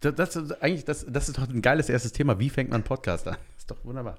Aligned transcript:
Das, 0.00 0.14
das, 0.14 0.36
ist 0.36 0.62
eigentlich, 0.62 0.84
das, 0.84 1.06
das 1.08 1.28
ist 1.28 1.38
doch 1.38 1.48
ein 1.48 1.62
geiles 1.62 1.88
erstes 1.88 2.12
Thema. 2.12 2.38
Wie 2.38 2.50
fängt 2.50 2.70
man 2.70 2.76
einen 2.76 2.84
Podcast 2.84 3.26
an? 3.26 3.36
Das 3.54 3.58
ist 3.58 3.70
doch 3.70 3.84
wunderbar. 3.84 4.18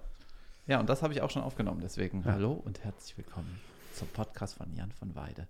Ja, 0.66 0.80
und 0.80 0.90
das 0.90 1.02
habe 1.02 1.14
ich 1.14 1.22
auch 1.22 1.30
schon 1.30 1.44
aufgenommen. 1.44 1.82
Deswegen 1.82 2.26
hallo 2.26 2.52
und 2.52 2.84
herzlich 2.84 3.18
willkommen 3.18 3.60
zum 3.94 4.08
Podcast 4.10 4.58
von 4.58 4.74
Jan 4.76 4.92
von 4.92 5.16
Weide 5.16 5.48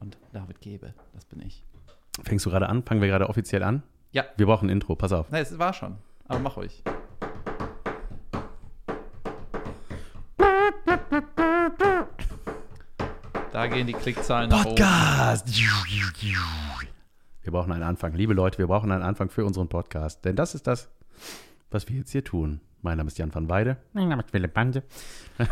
und 0.00 0.16
David 0.32 0.60
Gebe. 0.60 0.94
Das 1.14 1.24
bin 1.24 1.42
ich. 1.42 1.62
Fängst 2.22 2.46
du 2.46 2.50
gerade 2.50 2.68
an? 2.68 2.82
Fangen 2.84 3.00
wir 3.00 3.08
gerade 3.08 3.28
offiziell 3.28 3.62
an? 3.62 3.82
Ja. 4.12 4.24
Wir 4.36 4.46
brauchen 4.46 4.68
ein 4.68 4.72
Intro, 4.72 4.94
pass 4.94 5.12
auf. 5.12 5.30
Nein, 5.30 5.42
es 5.42 5.58
war 5.58 5.72
schon. 5.72 5.96
Aber 6.28 6.38
mach 6.38 6.56
ruhig. 6.56 6.82
Da 13.52 13.66
gehen 13.66 13.86
die 13.86 13.92
Klickzahlen 13.94 14.50
nach 14.50 14.64
oben. 14.64 14.76
Podcast! 14.76 15.48
Wir 17.46 17.52
brauchen 17.52 17.70
einen 17.70 17.84
Anfang. 17.84 18.12
Liebe 18.12 18.34
Leute, 18.34 18.58
wir 18.58 18.66
brauchen 18.66 18.90
einen 18.90 19.04
Anfang 19.04 19.30
für 19.30 19.44
unseren 19.44 19.68
Podcast. 19.68 20.24
Denn 20.24 20.34
das 20.34 20.56
ist 20.56 20.66
das, 20.66 20.88
was 21.70 21.88
wir 21.88 21.98
jetzt 21.98 22.10
hier 22.10 22.24
tun. 22.24 22.60
Mein 22.82 22.96
Name 22.96 23.06
ist 23.06 23.18
Jan 23.18 23.32
van 23.32 23.48
Weide. 23.48 23.76
Mein 23.92 24.08
Name 24.08 24.22
ist 24.22 24.32
Philipp 24.32 24.52
Bande. 24.52 24.82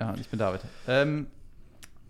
Ja, 0.00 0.10
und 0.10 0.20
ich 0.20 0.28
bin 0.28 0.38
David. 0.38 0.62
Ähm, 0.88 1.26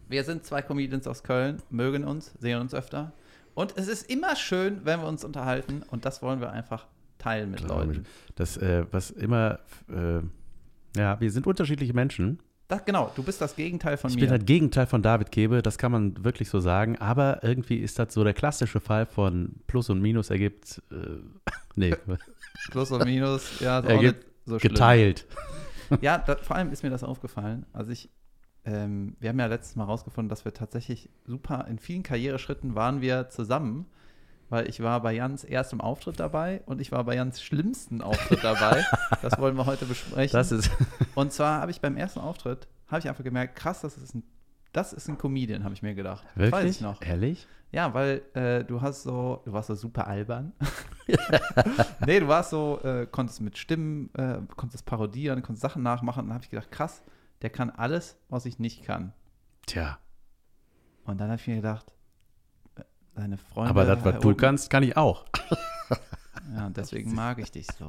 wir 0.08 0.24
sind 0.24 0.46
zwei 0.46 0.62
Comedians 0.62 1.06
aus 1.06 1.24
Köln, 1.24 1.60
mögen 1.68 2.04
uns, 2.04 2.32
sehen 2.38 2.60
uns 2.60 2.74
öfter. 2.74 3.12
Und 3.54 3.76
es 3.76 3.88
ist 3.88 4.08
immer 4.08 4.36
schön, 4.36 4.84
wenn 4.84 5.00
wir 5.00 5.08
uns 5.08 5.24
unterhalten. 5.24 5.82
Und 5.90 6.04
das 6.04 6.22
wollen 6.22 6.40
wir 6.40 6.52
einfach 6.52 6.86
teilen 7.18 7.50
mit 7.50 7.60
Leuten. 7.60 8.06
Das, 8.36 8.56
äh, 8.56 8.86
was 8.90 9.10
immer, 9.10 9.58
äh, 9.90 10.20
ja, 10.96 11.20
wir 11.20 11.30
sind 11.30 11.46
unterschiedliche 11.46 11.92
Menschen. 11.92 12.38
Das, 12.72 12.86
genau, 12.86 13.12
du 13.14 13.22
bist 13.22 13.38
das 13.42 13.54
Gegenteil 13.54 13.98
von 13.98 14.08
Ich 14.08 14.16
mir. 14.16 14.22
bin 14.22 14.30
das 14.30 14.46
Gegenteil 14.46 14.86
von 14.86 15.02
David 15.02 15.30
Kebe, 15.30 15.60
das 15.60 15.76
kann 15.76 15.92
man 15.92 16.24
wirklich 16.24 16.48
so 16.48 16.58
sagen. 16.58 16.96
Aber 16.96 17.44
irgendwie 17.44 17.76
ist 17.76 17.98
das 17.98 18.14
so 18.14 18.24
der 18.24 18.32
klassische 18.32 18.80
Fall 18.80 19.04
von 19.04 19.56
Plus 19.66 19.90
und 19.90 20.00
Minus 20.00 20.30
ergibt, 20.30 20.80
äh, 20.90 21.18
nee, 21.76 21.94
Plus 22.70 22.90
und 22.90 23.04
Minus, 23.04 23.60
ja, 23.60 23.80
ist 23.80 23.88
ergibt 23.90 24.24
so 24.46 24.58
schlimm. 24.58 24.72
geteilt. 24.72 25.26
Ja, 26.00 26.16
da, 26.16 26.36
vor 26.36 26.56
allem 26.56 26.72
ist 26.72 26.82
mir 26.82 26.88
das 26.88 27.04
aufgefallen. 27.04 27.66
Also 27.74 27.90
ich, 27.90 28.08
ähm, 28.64 29.16
wir 29.20 29.28
haben 29.28 29.38
ja 29.38 29.44
letztes 29.46 29.76
Mal 29.76 29.84
rausgefunden, 29.84 30.30
dass 30.30 30.46
wir 30.46 30.54
tatsächlich 30.54 31.10
super, 31.26 31.66
in 31.68 31.78
vielen 31.78 32.02
Karriereschritten 32.02 32.74
waren 32.74 33.02
wir 33.02 33.28
zusammen, 33.28 33.84
weil 34.52 34.68
ich 34.68 34.82
war 34.82 35.00
bei 35.00 35.14
Jans 35.14 35.44
erstem 35.44 35.80
Auftritt 35.80 36.20
dabei 36.20 36.60
und 36.66 36.80
ich 36.82 36.92
war 36.92 37.04
bei 37.04 37.16
Jans 37.16 37.42
schlimmsten 37.42 38.02
Auftritt 38.02 38.44
dabei. 38.44 38.84
das 39.22 39.38
wollen 39.38 39.56
wir 39.56 39.64
heute 39.64 39.86
besprechen. 39.86 40.32
Das 40.32 40.52
ist, 40.52 40.70
und 41.14 41.32
zwar 41.32 41.62
habe 41.62 41.70
ich 41.70 41.80
beim 41.80 41.96
ersten 41.96 42.20
Auftritt, 42.20 42.68
habe 42.92 43.00
ich 43.00 43.08
einfach 43.08 43.24
gemerkt, 43.24 43.56
krass, 43.56 43.80
das 43.80 43.96
ist 43.98 44.14
ein, 44.14 44.22
das 44.72 44.92
ist 44.92 45.08
ein 45.08 45.18
Comedian, 45.18 45.64
habe 45.64 45.74
ich 45.74 45.82
mir 45.82 45.94
gedacht. 45.94 46.24
Wirklich? 46.34 46.52
Weiß 46.52 46.70
ich 46.76 46.80
noch. 46.80 47.02
Ehrlich? 47.02 47.46
Ja, 47.72 47.94
weil 47.94 48.22
äh, 48.34 48.64
du 48.64 48.80
hast 48.80 49.02
so, 49.02 49.40
du 49.44 49.52
warst 49.52 49.68
so 49.68 49.74
super 49.74 50.06
albern. 50.06 50.52
nee, 52.06 52.20
du 52.20 52.28
warst 52.28 52.50
so, 52.50 52.80
äh, 52.82 53.06
konntest 53.10 53.40
mit 53.40 53.58
Stimmen, 53.58 54.14
äh, 54.14 54.38
konntest 54.56 54.86
parodieren, 54.86 55.42
konntest 55.42 55.62
Sachen 55.62 55.82
nachmachen. 55.82 56.20
Und 56.20 56.26
dann 56.28 56.34
habe 56.34 56.44
ich 56.44 56.50
gedacht, 56.50 56.70
krass, 56.70 57.02
der 57.40 57.50
kann 57.50 57.70
alles, 57.70 58.16
was 58.28 58.46
ich 58.46 58.58
nicht 58.58 58.84
kann. 58.84 59.12
Tja, 59.66 59.98
Und 61.04 61.20
dann 61.20 61.28
habe 61.30 61.40
ich 61.40 61.46
mir 61.46 61.56
gedacht, 61.56 61.92
äh, 62.76 62.82
deine 63.14 63.38
Freunde. 63.38 63.70
aber 63.70 63.84
das, 63.84 64.04
was 64.04 64.20
du 64.20 64.34
kannst, 64.34 64.70
kann 64.70 64.82
ich 64.82 64.96
auch. 64.96 65.24
Ja, 66.54 66.66
und 66.66 66.76
deswegen 66.76 67.14
mag 67.14 67.38
ich 67.38 67.50
dich 67.50 67.66
so. 67.78 67.88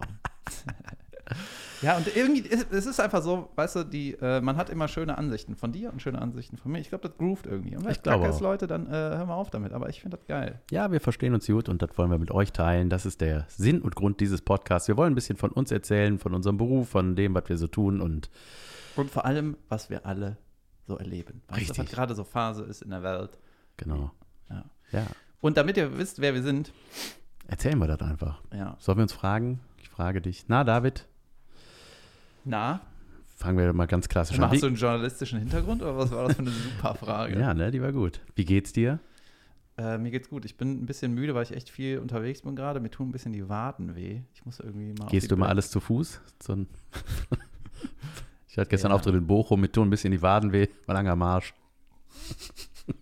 Ja, 1.83 1.97
und 1.97 2.15
irgendwie, 2.15 2.41
ist- 2.41 2.71
es 2.71 2.85
ist 2.85 2.99
einfach 2.99 3.21
so, 3.21 3.49
weißt 3.55 3.75
du, 3.75 3.83
die, 3.83 4.13
äh, 4.21 4.41
man 4.41 4.57
hat 4.57 4.69
immer 4.69 4.87
schöne 4.87 5.17
Ansichten 5.17 5.55
von 5.55 5.71
dir 5.71 5.91
und 5.91 6.01
schöne 6.01 6.19
Ansichten 6.21 6.57
von 6.57 6.71
mir. 6.71 6.79
Ich 6.79 6.89
glaube, 6.89 7.07
das 7.07 7.17
groovt 7.17 7.45
irgendwie. 7.45 7.75
Und 7.75 7.83
wenn 7.85 7.91
Ich 7.91 8.01
kacke 8.01 8.27
ist. 8.27 8.39
Leute, 8.39 8.65
dann 8.67 8.87
äh, 8.87 8.91
hör 8.91 9.25
mal 9.25 9.35
auf 9.35 9.49
damit. 9.51 9.73
Aber 9.73 9.89
ich 9.89 10.01
finde 10.01 10.17
das 10.17 10.25
geil. 10.25 10.61
Ja, 10.71 10.91
wir 10.91 10.99
verstehen 11.01 11.33
uns 11.33 11.45
gut 11.47 11.69
und 11.69 11.81
das 11.81 11.89
wollen 11.97 12.09
wir 12.09 12.17
mit 12.17 12.31
euch 12.31 12.51
teilen. 12.53 12.89
Das 12.89 13.05
ist 13.05 13.21
der 13.21 13.45
Sinn 13.49 13.81
und 13.81 13.95
Grund 13.95 14.19
dieses 14.19 14.41
Podcasts. 14.41 14.87
Wir 14.87 14.97
wollen 14.97 15.11
ein 15.11 15.15
bisschen 15.15 15.37
von 15.37 15.51
uns 15.51 15.71
erzählen, 15.71 16.17
von 16.19 16.33
unserem 16.33 16.57
Beruf, 16.57 16.89
von 16.89 17.15
dem, 17.15 17.35
was 17.35 17.49
wir 17.49 17.57
so 17.57 17.67
tun 17.67 18.01
und 18.01 18.29
Und 18.95 19.11
vor 19.11 19.25
allem, 19.25 19.57
was 19.69 19.89
wir 19.89 20.05
alle 20.05 20.37
so 20.87 20.97
erleben. 20.97 21.41
Weißt 21.47 21.57
du, 21.57 21.61
Richtig. 21.61 21.77
was 21.79 21.91
gerade 21.91 22.15
so 22.15 22.23
Phase 22.23 22.63
ist 22.63 22.81
in 22.81 22.89
der 22.91 23.03
Welt. 23.03 23.37
genau. 23.77 24.11
Ja. 24.49 24.65
Ja, 24.91 25.07
Und 25.41 25.57
damit 25.57 25.77
ihr 25.77 25.97
wisst, 25.97 26.19
wer 26.21 26.33
wir 26.35 26.43
sind, 26.43 26.71
erzählen 27.47 27.79
wir 27.79 27.87
das 27.87 28.01
einfach. 28.01 28.41
ja. 28.53 28.75
Sollen 28.79 28.97
wir 28.99 29.03
uns 29.03 29.13
fragen? 29.13 29.59
Ich 29.81 29.89
frage 29.89 30.21
dich. 30.21 30.45
Na, 30.47 30.63
David, 30.63 31.07
Na, 32.45 32.81
fangen 33.37 33.57
wir 33.57 33.71
mal 33.73 33.85
ganz 33.87 34.07
klassisch 34.09 34.37
an. 34.39 34.49
hast 34.51 34.61
du 34.63 34.67
einen 34.67 34.75
journalistischen 34.75 35.39
Hintergrund 35.39 35.81
oder 35.81 35.97
was 35.97 36.11
war 36.11 36.27
das 36.27 36.35
für 36.35 36.41
eine 36.41 36.51
super 36.51 36.95
Frage? 36.95 37.39
ja, 37.39 37.53
ne, 37.53 37.71
die 37.71 37.81
war 37.81 37.91
gut. 37.91 38.21
Wie 38.35 38.45
geht's 38.45 38.73
dir? 38.73 38.99
Äh, 39.77 39.97
mir 39.97 40.11
geht's 40.11 40.29
gut. 40.29 40.45
Ich 40.45 40.55
bin 40.55 40.83
ein 40.83 40.85
bisschen 40.85 41.13
müde, 41.13 41.33
weil 41.33 41.43
ich 41.43 41.51
echt 41.51 41.69
viel 41.69 41.97
unterwegs 41.99 42.41
bin 42.43 42.55
gerade. 42.55 42.79
Mir 42.79 42.91
tun 42.91 43.09
ein 43.09 43.11
bisschen 43.11 43.33
die 43.33 43.49
Waden 43.49 43.95
weh. 43.95 44.21
Ich 44.33 44.45
muss 44.45 44.59
irgendwie 44.59 44.93
mal. 44.93 45.07
Gehst 45.09 45.31
du 45.31 45.35
Ble- 45.35 45.45
alles 45.47 45.71
zu 45.71 45.79
Fuß? 45.79 46.21
So 46.41 46.53
ich 48.47 48.57
hatte 48.57 48.69
gestern 48.69 48.91
Ja. 48.91 48.95
Auftritt 48.97 49.15
in 49.15 49.25
Bochum, 49.25 49.59
mit 49.61 49.73
tun 49.73 49.87
ein 49.87 49.89
bisschen 49.89 50.11
die 50.11 50.21
Waden 50.21 50.51
weh, 50.53 50.67
war 50.85 50.93
langer 50.95 51.15
Marsch. 51.15 51.53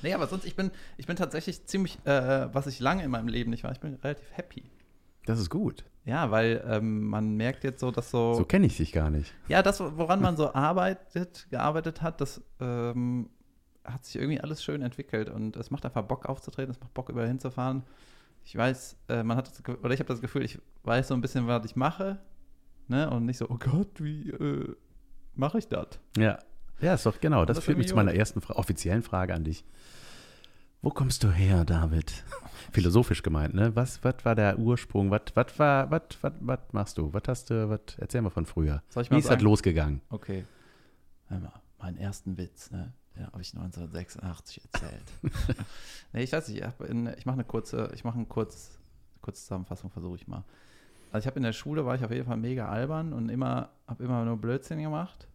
Nee, 0.00 0.14
aber 0.14 0.28
sonst, 0.28 0.44
ich 0.44 0.54
bin, 0.54 0.70
ich 0.96 1.08
bin 1.08 1.16
tatsächlich 1.16 1.66
ziemlich, 1.66 1.98
äh, 2.04 2.46
was 2.54 2.68
ich 2.68 2.78
lange 2.78 3.02
in 3.02 3.10
meinem 3.10 3.26
Leben 3.26 3.50
nicht 3.50 3.64
war, 3.64 3.72
ich 3.72 3.80
bin 3.80 3.94
relativ 3.96 4.28
happy. 4.30 4.62
Das 5.28 5.38
ist 5.38 5.50
gut. 5.50 5.84
Ja, 6.06 6.30
weil 6.30 6.64
ähm, 6.66 7.04
man 7.04 7.36
merkt 7.36 7.62
jetzt 7.62 7.80
so, 7.80 7.90
dass 7.90 8.10
so. 8.10 8.32
So 8.32 8.46
kenne 8.46 8.64
ich 8.64 8.78
dich 8.78 8.92
gar 8.92 9.10
nicht. 9.10 9.34
Ja, 9.46 9.62
das, 9.62 9.78
woran 9.78 10.22
man 10.22 10.38
so 10.38 10.54
arbeitet, 10.54 11.46
gearbeitet 11.50 12.00
hat, 12.00 12.22
das 12.22 12.40
ähm, 12.60 13.28
hat 13.84 14.06
sich 14.06 14.16
irgendwie 14.16 14.40
alles 14.40 14.64
schön 14.64 14.80
entwickelt 14.80 15.28
und 15.28 15.54
es 15.56 15.70
macht 15.70 15.84
einfach 15.84 16.02
Bock 16.02 16.24
aufzutreten, 16.24 16.70
es 16.70 16.80
macht 16.80 16.94
Bock 16.94 17.10
überall 17.10 17.28
hinzufahren. 17.28 17.82
Ich 18.42 18.56
weiß, 18.56 18.96
äh, 19.10 19.22
man 19.22 19.36
hat 19.36 19.48
das, 19.48 19.62
oder 19.82 19.92
ich 19.92 20.00
habe 20.00 20.08
das 20.08 20.22
Gefühl, 20.22 20.46
ich 20.46 20.58
weiß 20.84 21.08
so 21.08 21.14
ein 21.14 21.20
bisschen, 21.20 21.46
was 21.46 21.66
ich 21.66 21.76
mache, 21.76 22.18
ne? 22.86 23.10
Und 23.10 23.26
nicht 23.26 23.36
so, 23.36 23.46
oh 23.50 23.58
Gott, 23.58 24.02
wie 24.02 24.30
äh, 24.30 24.74
mache 25.34 25.58
ich 25.58 25.68
das? 25.68 25.88
Ja. 26.16 26.38
Ja, 26.80 26.94
ist 26.94 27.04
doch 27.04 27.20
genau. 27.20 27.44
Das, 27.44 27.56
das 27.56 27.64
führt 27.66 27.76
mich 27.76 27.88
zu 27.88 27.96
meiner 27.96 28.14
ersten 28.14 28.40
Fra 28.40 28.54
offiziellen 28.54 29.02
Frage 29.02 29.34
an 29.34 29.44
dich. 29.44 29.62
Wo 30.80 30.90
kommst 30.90 31.24
du 31.24 31.30
her, 31.32 31.64
David? 31.64 32.24
Philosophisch 32.72 33.22
gemeint, 33.22 33.52
ne? 33.54 33.74
Was, 33.74 34.04
was 34.04 34.24
war 34.24 34.34
der 34.36 34.58
Ursprung? 34.58 35.10
Was, 35.10 35.22
was 35.34 35.58
war, 35.58 35.90
was, 35.90 36.02
was, 36.20 36.32
was 36.40 36.60
machst 36.72 36.98
du? 36.98 37.12
Was 37.12 37.22
hast 37.26 37.50
du, 37.50 37.68
was, 37.68 37.80
erzähl 37.98 38.22
mal 38.22 38.30
von 38.30 38.46
früher. 38.46 38.82
Soll 38.88 39.02
ich 39.02 39.10
Wie 39.10 39.18
ist 39.18 39.28
das 39.28 39.42
losgegangen? 39.42 40.00
Okay. 40.10 40.44
Hör 41.26 41.40
mal, 41.40 41.52
meinen 41.78 41.96
ersten 41.96 42.38
Witz, 42.38 42.70
ne? 42.70 42.92
Den 43.16 43.26
habe 43.26 43.42
ich 43.42 43.52
1986 43.54 44.62
erzählt. 44.72 45.12
nee, 46.12 46.22
ich 46.22 46.32
weiß 46.32 46.48
nicht, 46.48 46.62
ich, 46.62 47.18
ich 47.18 47.26
mache 47.26 47.34
eine 47.34 47.44
kurze, 47.44 47.90
ich 47.94 48.04
mache 48.04 48.16
eine 48.16 48.26
kurz, 48.26 48.78
kurze 49.20 49.42
Zusammenfassung, 49.42 49.90
versuche 49.90 50.14
ich 50.14 50.28
mal. 50.28 50.44
Also 51.10 51.24
ich 51.24 51.26
habe 51.26 51.38
in 51.38 51.42
der 51.42 51.52
Schule, 51.52 51.84
war 51.86 51.96
ich 51.96 52.04
auf 52.04 52.12
jeden 52.12 52.26
Fall 52.26 52.36
mega 52.36 52.68
albern 52.68 53.12
und 53.12 53.28
immer, 53.30 53.70
habe 53.88 54.04
immer 54.04 54.24
nur 54.24 54.36
Blödsinn 54.36 54.78
gemacht. 54.78 55.26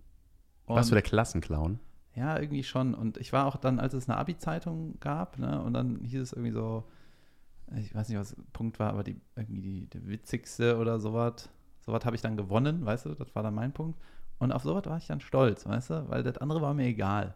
Warst 0.68 0.90
du 0.90 0.94
Und- 0.94 0.96
der 0.96 1.02
Klassenclown? 1.02 1.80
Ja, 2.16 2.40
irgendwie 2.40 2.64
schon. 2.64 2.94
Und 2.94 3.18
ich 3.18 3.34
war 3.34 3.46
auch 3.46 3.58
dann, 3.58 3.80
als 3.80 3.94
es 3.94 4.08
eine 4.08 4.18
Abi-Zeitung 4.18 5.00
gab, 5.00 5.40
ne, 5.40 5.62
und 5.62 5.74
dann 5.74 6.04
hieß 6.04 6.22
es 6.22 6.34
irgendwie 6.34 6.52
so, 6.52 6.84
ich 7.76 7.94
weiß 7.94 8.10
nicht, 8.10 8.20
was 8.20 8.36
der 8.36 8.44
Punkt 8.54 8.80
war, 8.80 8.90
aber 8.90 9.04
die, 9.04 9.20
irgendwie 9.36 9.62
die, 9.62 9.86
der 9.88 10.08
witzigste 10.08 10.78
oder 10.78 11.00
sowas. 11.00 11.50
Sowas 11.86 12.06
habe 12.06 12.16
ich 12.16 12.22
dann 12.22 12.38
gewonnen, 12.38 12.86
weißt 12.86 13.06
du, 13.06 13.16
das 13.16 13.34
war 13.36 13.44
dann 13.44 13.56
mein 13.56 13.74
Punkt. 13.74 14.00
Und 14.40 14.52
auf 14.52 14.64
sowas 14.64 14.86
war 14.86 14.98
ich 14.98 15.08
dann 15.08 15.22
stolz, 15.22 15.66
weißt 15.66 15.90
du, 15.90 16.10
weil 16.10 16.24
das 16.24 16.38
andere 16.38 16.62
war 16.62 16.74
mir 16.74 16.86
egal. 16.86 17.34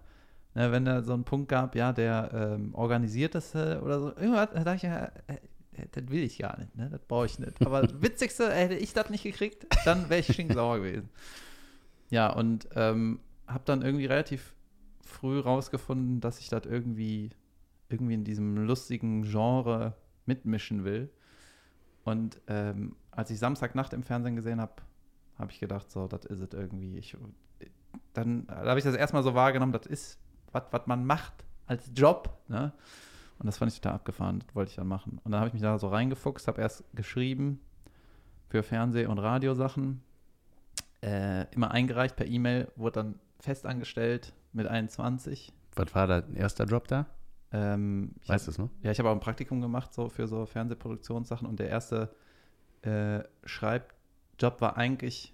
Ne, 0.53 0.71
wenn 0.71 0.85
da 0.85 1.01
so 1.01 1.13
einen 1.13 1.23
Punkt 1.23 1.49
gab, 1.49 1.75
ja, 1.75 1.91
der 1.93 2.31
ähm, 2.33 2.73
organisierteste 2.73 3.81
oder 3.83 3.99
so, 3.99 4.07
irgendwas, 4.15 4.49
da 4.53 4.63
dachte 4.63 4.75
ich, 4.75 4.83
ja, 4.83 5.05
äh, 5.27 5.37
äh, 5.73 5.87
das 5.91 6.09
will 6.09 6.23
ich 6.23 6.37
gar 6.37 6.57
nicht, 6.59 6.75
ne, 6.75 6.89
das 6.89 7.01
brauche 7.01 7.25
ich 7.25 7.39
nicht. 7.39 7.65
Aber 7.65 7.81
das 7.81 7.93
witzigste, 8.01 8.51
hätte 8.51 8.75
ich 8.75 8.93
das 8.93 9.09
nicht 9.09 9.23
gekriegt, 9.23 9.67
dann 9.85 10.09
wäre 10.09 10.19
ich 10.21 10.33
stinksauer 10.33 10.77
gewesen. 10.77 11.09
Ja, 12.09 12.31
und 12.31 12.67
ähm, 12.75 13.19
habe 13.47 13.63
dann 13.65 13.81
irgendwie 13.81 14.05
relativ 14.05 14.55
früh 15.07 15.39
rausgefunden, 15.39 16.19
dass 16.21 16.39
ich 16.39 16.49
das 16.49 16.65
irgendwie, 16.65 17.29
irgendwie 17.89 18.13
in 18.13 18.23
diesem 18.23 18.57
lustigen 18.57 19.23
Genre 19.23 19.95
mitmischen 20.25 20.83
will. 20.83 21.09
Und 22.03 22.39
ähm, 22.47 22.95
als 23.11 23.31
ich 23.31 23.39
Samstagnacht 23.39 23.93
im 23.93 24.03
Fernsehen 24.03 24.35
gesehen 24.35 24.61
habe, 24.61 24.73
habe 25.37 25.51
ich 25.51 25.59
gedacht, 25.59 25.91
so, 25.91 26.07
das 26.07 26.25
ist 26.25 26.39
es 26.39 26.53
irgendwie. 26.53 26.97
Ich, 26.97 27.17
dann 28.13 28.47
da 28.47 28.65
habe 28.65 28.79
ich 28.79 28.85
das 28.85 28.95
erstmal 28.95 29.23
so 29.23 29.33
wahrgenommen, 29.33 29.71
das 29.71 29.85
ist 29.85 30.19
was, 30.51 30.63
man 30.85 31.05
macht 31.05 31.45
als 31.65 31.91
Job. 31.95 32.37
Ne? 32.47 32.73
Und 33.39 33.45
das 33.45 33.57
fand 33.57 33.71
ich 33.71 33.79
total 33.79 33.95
abgefahren, 33.95 34.39
das 34.39 34.55
wollte 34.55 34.69
ich 34.69 34.75
dann 34.77 34.87
machen. 34.87 35.19
Und 35.23 35.31
dann 35.31 35.39
habe 35.39 35.49
ich 35.49 35.53
mich 35.53 35.61
da 35.61 35.77
so 35.77 35.87
reingefuchst, 35.89 36.47
habe 36.47 36.61
erst 36.61 36.83
geschrieben 36.95 37.59
für 38.49 38.63
Fernseh- 38.63 39.05
und 39.05 39.19
Radiosachen, 39.19 40.01
äh, 41.03 41.45
immer 41.53 41.71
eingereicht 41.71 42.15
per 42.15 42.25
E-Mail, 42.25 42.71
wurde 42.75 43.03
dann 43.03 43.19
festangestellt 43.39 44.33
mit 44.53 44.67
21. 44.67 45.53
Was 45.75 45.93
war 45.95 46.07
dein 46.07 46.35
erster 46.35 46.65
Job 46.65 46.87
da? 46.87 47.05
Ähm, 47.51 48.11
ich 48.23 48.29
Weißt 48.29 48.47
du 48.47 48.51
es 48.51 48.57
noch? 48.57 48.69
ja, 48.81 48.91
ich 48.91 48.99
habe 48.99 49.09
auch 49.09 49.13
ein 49.13 49.19
Praktikum 49.19 49.61
gemacht 49.61 49.93
so 49.93 50.09
für 50.09 50.27
so 50.27 50.45
Fernsehproduktionssachen 50.45 51.47
und 51.47 51.59
der 51.59 51.69
erste 51.69 52.13
äh, 52.81 53.23
Schreibjob 53.45 54.59
war 54.61 54.77
eigentlich, 54.77 55.33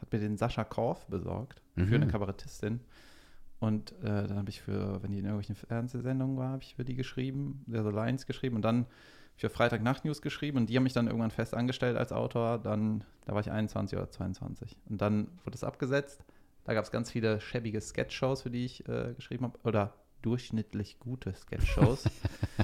hat 0.00 0.12
mir 0.12 0.18
den 0.18 0.36
Sascha 0.36 0.64
Korf 0.64 1.06
besorgt 1.06 1.62
für 1.74 1.82
Mhm. 1.82 1.94
eine 1.94 2.06
Kabarettistin. 2.08 2.80
Und 3.58 3.92
äh, 4.02 4.26
dann 4.26 4.36
habe 4.36 4.50
ich 4.50 4.60
für, 4.60 5.02
wenn 5.02 5.12
die 5.12 5.18
in 5.18 5.24
irgendwelchen 5.24 5.54
Fernsehsendungen 5.54 6.36
war, 6.36 6.50
habe 6.50 6.62
ich 6.62 6.74
für 6.74 6.84
die 6.84 6.94
geschrieben, 6.94 7.64
der 7.66 7.82
so 7.82 7.90
Lines 7.90 8.26
geschrieben 8.26 8.56
und 8.56 8.62
dann 8.62 8.86
für 9.36 9.48
Freitag 9.50 9.82
Nacht 9.82 10.04
News 10.04 10.20
geschrieben 10.22 10.58
und 10.58 10.68
die 10.70 10.76
haben 10.76 10.82
mich 10.84 10.92
dann 10.94 11.06
irgendwann 11.06 11.30
fest 11.30 11.54
angestellt 11.54 11.96
als 11.96 12.12
Autor. 12.12 12.58
Dann, 12.58 13.04
da 13.24 13.32
war 13.34 13.40
ich 13.40 13.50
21 13.50 13.96
oder 13.98 14.10
22. 14.10 14.76
Und 14.88 15.00
dann 15.00 15.28
wurde 15.44 15.54
es 15.54 15.64
abgesetzt. 15.64 16.24
Da 16.66 16.74
gab 16.74 16.84
es 16.84 16.90
ganz 16.90 17.12
viele 17.12 17.40
schäbige 17.40 17.80
Sketch-Shows, 17.80 18.42
für 18.42 18.50
die 18.50 18.64
ich 18.64 18.88
äh, 18.88 19.14
geschrieben 19.14 19.44
habe. 19.44 19.58
Oder 19.62 19.94
durchschnittlich 20.22 20.98
gute 20.98 21.32
Sketch-Shows. 21.32 22.10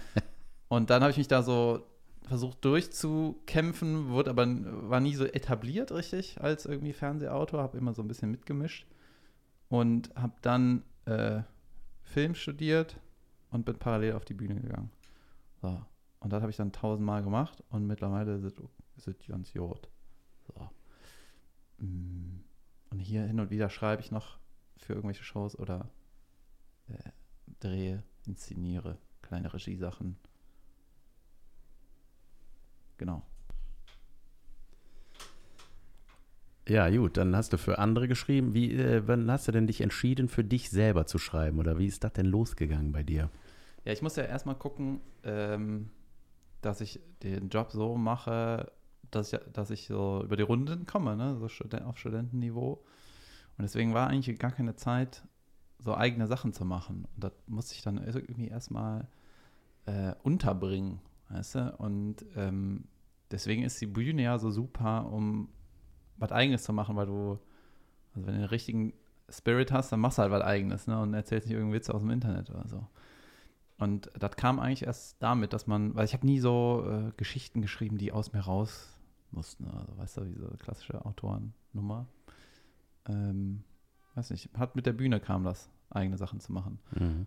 und 0.68 0.90
dann 0.90 1.02
habe 1.02 1.12
ich 1.12 1.18
mich 1.18 1.28
da 1.28 1.44
so 1.44 1.86
versucht 2.26 2.64
durchzukämpfen, 2.64 4.08
wurde 4.08 4.30
aber 4.30 4.46
war 4.88 4.98
nie 4.98 5.14
so 5.14 5.24
etabliert 5.24 5.92
richtig 5.92 6.40
als 6.40 6.66
irgendwie 6.66 6.92
Fernsehautor, 6.92 7.62
habe 7.62 7.78
immer 7.78 7.94
so 7.94 8.02
ein 8.02 8.08
bisschen 8.08 8.30
mitgemischt 8.30 8.86
und 9.68 10.12
habe 10.16 10.34
dann 10.42 10.82
äh, 11.04 11.42
Film 12.02 12.34
studiert 12.34 12.96
und 13.50 13.64
bin 13.64 13.78
parallel 13.78 14.14
auf 14.14 14.24
die 14.24 14.34
Bühne 14.34 14.60
gegangen. 14.60 14.90
So. 15.60 15.80
Und 16.18 16.32
das 16.32 16.42
habe 16.42 16.50
ich 16.50 16.56
dann 16.56 16.72
tausendmal 16.72 17.22
gemacht 17.22 17.62
und 17.70 17.86
mittlerweile 17.86 18.34
ist 18.34 19.06
es 19.06 19.26
ganz 19.28 19.52
jod. 19.54 19.88
So. 20.46 20.68
Mm. 21.78 22.40
Und 22.92 22.98
hier 22.98 23.22
hin 23.22 23.40
und 23.40 23.50
wieder 23.50 23.70
schreibe 23.70 24.02
ich 24.02 24.10
noch 24.10 24.38
für 24.76 24.92
irgendwelche 24.92 25.24
Shows 25.24 25.58
oder 25.58 25.88
äh, 26.88 27.10
drehe, 27.58 28.02
inszeniere 28.26 28.98
kleine 29.22 29.52
Regiesachen. 29.54 30.18
Genau. 32.98 33.22
Ja, 36.68 36.88
gut, 36.90 37.16
dann 37.16 37.34
hast 37.34 37.54
du 37.54 37.56
für 37.56 37.78
andere 37.78 38.08
geschrieben. 38.08 38.52
Wie, 38.52 38.74
äh, 38.74 39.02
wann 39.06 39.30
hast 39.30 39.48
du 39.48 39.52
denn 39.52 39.66
dich 39.66 39.80
entschieden, 39.80 40.28
für 40.28 40.44
dich 40.44 40.68
selber 40.68 41.06
zu 41.06 41.18
schreiben? 41.18 41.58
Oder 41.58 41.78
wie 41.78 41.86
ist 41.86 42.04
das 42.04 42.12
denn 42.12 42.26
losgegangen 42.26 42.92
bei 42.92 43.02
dir? 43.02 43.30
Ja, 43.84 43.92
ich 43.92 44.02
muss 44.02 44.16
ja 44.16 44.24
erstmal 44.24 44.54
gucken, 44.54 45.00
ähm, 45.24 45.88
dass 46.60 46.82
ich 46.82 47.00
den 47.22 47.48
Job 47.48 47.72
so 47.72 47.96
mache, 47.96 48.70
dass 49.14 49.32
ich, 49.32 49.40
dass 49.52 49.70
ich 49.70 49.86
so 49.86 50.22
über 50.24 50.36
die 50.36 50.42
Runden 50.42 50.86
komme, 50.86 51.16
ne? 51.16 51.36
so 51.38 51.48
Studen 51.48 51.84
auf 51.84 51.98
Studentenniveau. 51.98 52.82
Und 53.58 53.62
deswegen 53.62 53.94
war 53.94 54.08
eigentlich 54.08 54.38
gar 54.38 54.50
keine 54.50 54.74
Zeit, 54.74 55.22
so 55.78 55.94
eigene 55.94 56.26
Sachen 56.26 56.52
zu 56.52 56.64
machen. 56.64 57.06
Und 57.14 57.24
das 57.24 57.32
musste 57.46 57.74
ich 57.74 57.82
dann 57.82 57.98
irgendwie 57.98 58.48
erstmal 58.48 59.08
äh, 59.86 60.14
unterbringen, 60.22 61.00
weißt 61.28 61.54
du? 61.56 61.76
Und 61.76 62.24
ähm, 62.36 62.84
deswegen 63.30 63.62
ist 63.62 63.80
die 63.80 63.86
Bühne 63.86 64.22
ja 64.22 64.38
so 64.38 64.50
super, 64.50 65.10
um 65.12 65.48
was 66.16 66.32
Eigenes 66.32 66.62
zu 66.62 66.72
machen, 66.72 66.96
weil 66.96 67.06
du, 67.06 67.38
also 68.14 68.26
wenn 68.26 68.34
du 68.34 68.40
den 68.40 68.44
richtigen 68.44 68.92
Spirit 69.28 69.72
hast, 69.72 69.92
dann 69.92 70.00
machst 70.00 70.18
du 70.18 70.22
halt 70.22 70.32
was 70.32 70.42
Eigenes, 70.42 70.86
ne? 70.86 71.00
Und 71.00 71.14
erzählst 71.14 71.46
nicht 71.46 71.54
irgendeinen 71.54 71.74
Witz 71.74 71.90
aus 71.90 72.02
dem 72.02 72.10
Internet 72.10 72.50
oder 72.50 72.66
so. 72.68 72.86
Und 73.78 74.10
das 74.16 74.36
kam 74.36 74.60
eigentlich 74.60 74.84
erst 74.84 75.20
damit, 75.20 75.52
dass 75.52 75.66
man, 75.66 75.94
weil 75.96 76.04
ich 76.04 76.14
habe 76.14 76.26
nie 76.26 76.38
so 76.38 76.84
äh, 76.86 77.12
Geschichten 77.16 77.60
geschrieben, 77.60 77.98
die 77.98 78.12
aus 78.12 78.32
mir 78.32 78.40
raus 78.40 79.00
mussten. 79.32 79.66
Also 79.66 79.96
weißt 79.96 80.16
du, 80.18 80.24
diese 80.24 80.56
klassische 80.58 81.04
Autorennummer. 81.04 82.06
Ähm, 83.08 83.64
weiß 84.14 84.30
nicht, 84.30 84.50
hat 84.56 84.76
mit 84.76 84.86
der 84.86 84.92
Bühne 84.92 85.20
kam 85.20 85.44
das, 85.44 85.68
eigene 85.90 86.16
Sachen 86.16 86.40
zu 86.40 86.52
machen. 86.52 86.78
Mhm. 86.94 87.26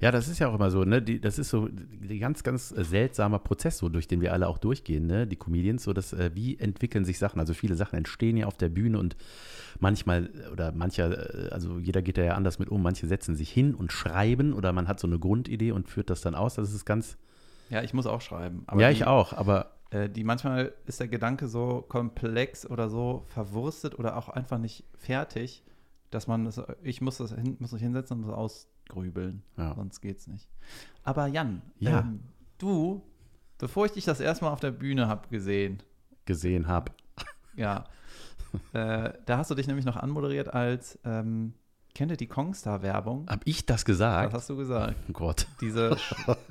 Ja, 0.00 0.10
das 0.10 0.28
ist 0.28 0.38
ja 0.40 0.48
auch 0.48 0.54
immer 0.54 0.70
so, 0.70 0.84
ne? 0.84 1.00
Die, 1.00 1.20
das 1.20 1.38
ist 1.38 1.50
so 1.50 1.66
ein 1.66 2.18
ganz, 2.18 2.42
ganz 2.42 2.70
seltsamer 2.70 3.38
Prozess, 3.38 3.78
so 3.78 3.88
durch 3.88 4.08
den 4.08 4.20
wir 4.20 4.32
alle 4.32 4.48
auch 4.48 4.58
durchgehen, 4.58 5.06
ne? 5.06 5.26
Die 5.26 5.36
Comedians, 5.36 5.84
so 5.84 5.92
dass, 5.92 6.12
äh, 6.12 6.30
wie 6.34 6.58
entwickeln 6.58 7.04
sich 7.04 7.18
Sachen? 7.18 7.38
Also 7.38 7.54
viele 7.54 7.76
Sachen 7.76 7.96
entstehen 7.96 8.36
ja 8.36 8.46
auf 8.46 8.56
der 8.56 8.68
Bühne 8.68 8.98
und 8.98 9.16
manchmal, 9.78 10.30
oder 10.50 10.72
mancher, 10.72 11.46
äh, 11.46 11.50
also 11.50 11.78
jeder 11.78 12.02
geht 12.02 12.18
da 12.18 12.22
ja 12.22 12.34
anders 12.34 12.58
mit 12.58 12.70
um, 12.70 12.82
manche 12.82 13.06
setzen 13.06 13.36
sich 13.36 13.50
hin 13.50 13.74
und 13.74 13.92
schreiben 13.92 14.52
oder 14.52 14.72
man 14.72 14.88
hat 14.88 14.98
so 14.98 15.06
eine 15.06 15.18
Grundidee 15.18 15.72
und 15.72 15.88
führt 15.88 16.10
das 16.10 16.20
dann 16.20 16.34
aus. 16.34 16.54
Das 16.54 16.72
ist 16.72 16.84
ganz. 16.84 17.16
Ja, 17.70 17.82
ich 17.82 17.94
muss 17.94 18.06
auch 18.06 18.20
schreiben. 18.20 18.64
ja, 18.76 18.88
die, 18.88 18.94
ich 18.94 19.06
auch, 19.06 19.32
aber. 19.32 19.71
Äh, 19.92 20.08
die 20.08 20.24
manchmal 20.24 20.72
ist 20.86 21.00
der 21.00 21.08
Gedanke 21.08 21.48
so 21.48 21.84
komplex 21.86 22.66
oder 22.66 22.88
so 22.88 23.24
verwurstet 23.26 23.98
oder 23.98 24.16
auch 24.16 24.30
einfach 24.30 24.58
nicht 24.58 24.84
fertig, 24.96 25.62
dass 26.10 26.26
man 26.26 26.44
das, 26.44 26.60
ich 26.82 27.00
muss 27.00 27.18
das 27.18 27.32
hin, 27.32 27.56
muss 27.58 27.72
mich 27.72 27.82
hinsetzen 27.82 28.18
und 28.18 28.28
das 28.28 28.34
ausgrübeln. 28.34 29.42
Ja. 29.56 29.74
Sonst 29.74 30.00
geht's 30.00 30.26
nicht. 30.26 30.48
Aber 31.04 31.26
Jan, 31.26 31.62
ja. 31.78 32.00
Ähm, 32.00 32.20
du, 32.58 33.02
bevor 33.58 33.86
ich 33.86 33.92
dich 33.92 34.04
das 34.04 34.20
erste 34.20 34.44
Mal 34.44 34.52
auf 34.52 34.60
der 34.60 34.70
Bühne 34.70 35.08
habe 35.08 35.28
gesehen. 35.28 35.82
Gesehen 36.24 36.68
habe. 36.68 36.92
Ja. 37.54 37.84
äh, 38.72 39.12
da 39.26 39.38
hast 39.38 39.50
du 39.50 39.54
dich 39.54 39.66
nämlich 39.66 39.84
noch 39.84 39.96
anmoderiert 39.96 40.52
als 40.52 40.98
ähm, 41.04 41.52
Kennt 41.94 42.10
ihr 42.10 42.16
die 42.16 42.26
Kongstar-Werbung? 42.26 43.26
Hab 43.28 43.42
ich 43.44 43.66
das 43.66 43.84
gesagt? 43.84 44.32
Was 44.32 44.42
hast 44.42 44.50
du 44.50 44.56
gesagt? 44.56 44.96
Oh 45.08 45.12
Gott. 45.12 45.46
Diese, 45.60 45.96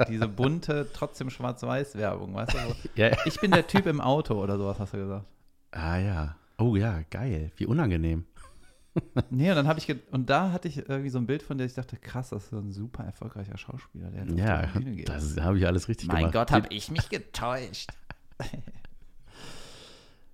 diese 0.08 0.28
bunte, 0.28 0.88
trotzdem 0.94 1.32
Schwarz-Weiß-Werbung, 1.32 2.36
weißt 2.36 2.54
du? 2.54 2.60
ja. 2.96 3.18
Ich 3.26 3.40
bin 3.40 3.50
der 3.50 3.66
Typ 3.66 3.88
im 3.88 4.02
Auto 4.02 4.36
oder 4.36 4.58
sowas, 4.58 4.78
hast 4.80 4.94
du 4.94 4.98
gesagt. 4.98 5.26
Ah 5.72 5.98
ja. 5.98 6.36
Oh 6.60 6.76
ja, 6.76 7.02
geil. 7.10 7.52
Wie 7.56 7.66
unangenehm. 7.66 8.26
nee, 9.32 9.50
und 9.50 9.56
dann 9.56 9.68
habe 9.68 9.80
ich, 9.80 9.96
und 10.12 10.30
da 10.30 10.52
hatte 10.52 10.68
ich 10.68 10.78
irgendwie 10.90 11.10
so 11.10 11.18
ein 11.18 11.26
Bild 11.26 11.42
von 11.42 11.58
der 11.58 11.66
ich 11.66 11.74
dachte, 11.74 11.98
krass, 11.98 12.30
das 12.30 12.44
ist 12.44 12.50
so 12.52 12.58
ein 12.58 12.72
super 12.72 13.04
erfolgreicher 13.04 13.58
Schauspieler, 13.58 14.12
der 14.12 14.26
ja, 14.36 14.62
auf 14.66 14.74
die 14.74 14.80
Bühne 14.80 14.96
geht. 14.96 15.10
das 15.10 15.38
habe 15.38 15.58
ich 15.58 15.66
alles 15.66 15.88
richtig 15.88 16.08
mein 16.08 16.18
gemacht. 16.18 16.36
Mein 16.36 16.42
Gott, 16.42 16.52
habe 16.52 16.68
ich 16.70 16.92
mich 16.92 17.10
getäuscht. 17.10 17.90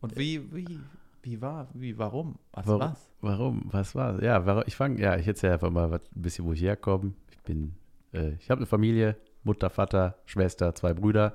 und 0.01 0.17
wie, 0.17 0.53
wie, 0.53 0.79
wie 1.27 1.41
war, 1.41 1.67
wie, 1.73 1.97
warum? 1.97 2.35
Was 2.53 2.67
warum, 2.67 2.79
war's? 2.79 3.09
Warum? 3.19 3.61
Was 3.71 3.95
war? 3.95 4.23
Ja, 4.23 4.45
warum, 4.45 4.63
ich 4.65 4.77
fange, 4.77 5.01
ja, 5.01 5.17
ich 5.17 5.27
erzähle 5.27 5.53
einfach 5.53 5.69
mal 5.69 5.91
ein 5.93 5.99
bisschen, 6.13 6.45
wo 6.45 6.53
ich 6.53 6.61
herkomme. 6.61 7.13
Ich 7.31 7.41
bin, 7.41 7.75
äh, 8.13 8.31
ich 8.39 8.49
habe 8.49 8.59
eine 8.59 8.65
Familie, 8.65 9.17
Mutter, 9.43 9.69
Vater, 9.69 10.15
Schwester, 10.25 10.73
zwei 10.73 10.93
Brüder. 10.93 11.33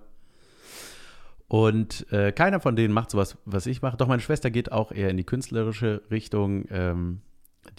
Und 1.46 2.10
äh, 2.10 2.32
keiner 2.32 2.60
von 2.60 2.74
denen 2.74 2.94
macht 2.94 3.10
sowas, 3.10 3.36
was 3.44 3.66
ich 3.66 3.82
mache. 3.82 3.98
Doch 3.98 4.08
meine 4.08 4.22
Schwester 4.22 4.50
geht 4.50 4.72
auch 4.72 4.92
eher 4.92 5.10
in 5.10 5.18
die 5.18 5.24
künstlerische 5.24 6.00
Richtung. 6.10 6.64
Ähm, 6.70 7.20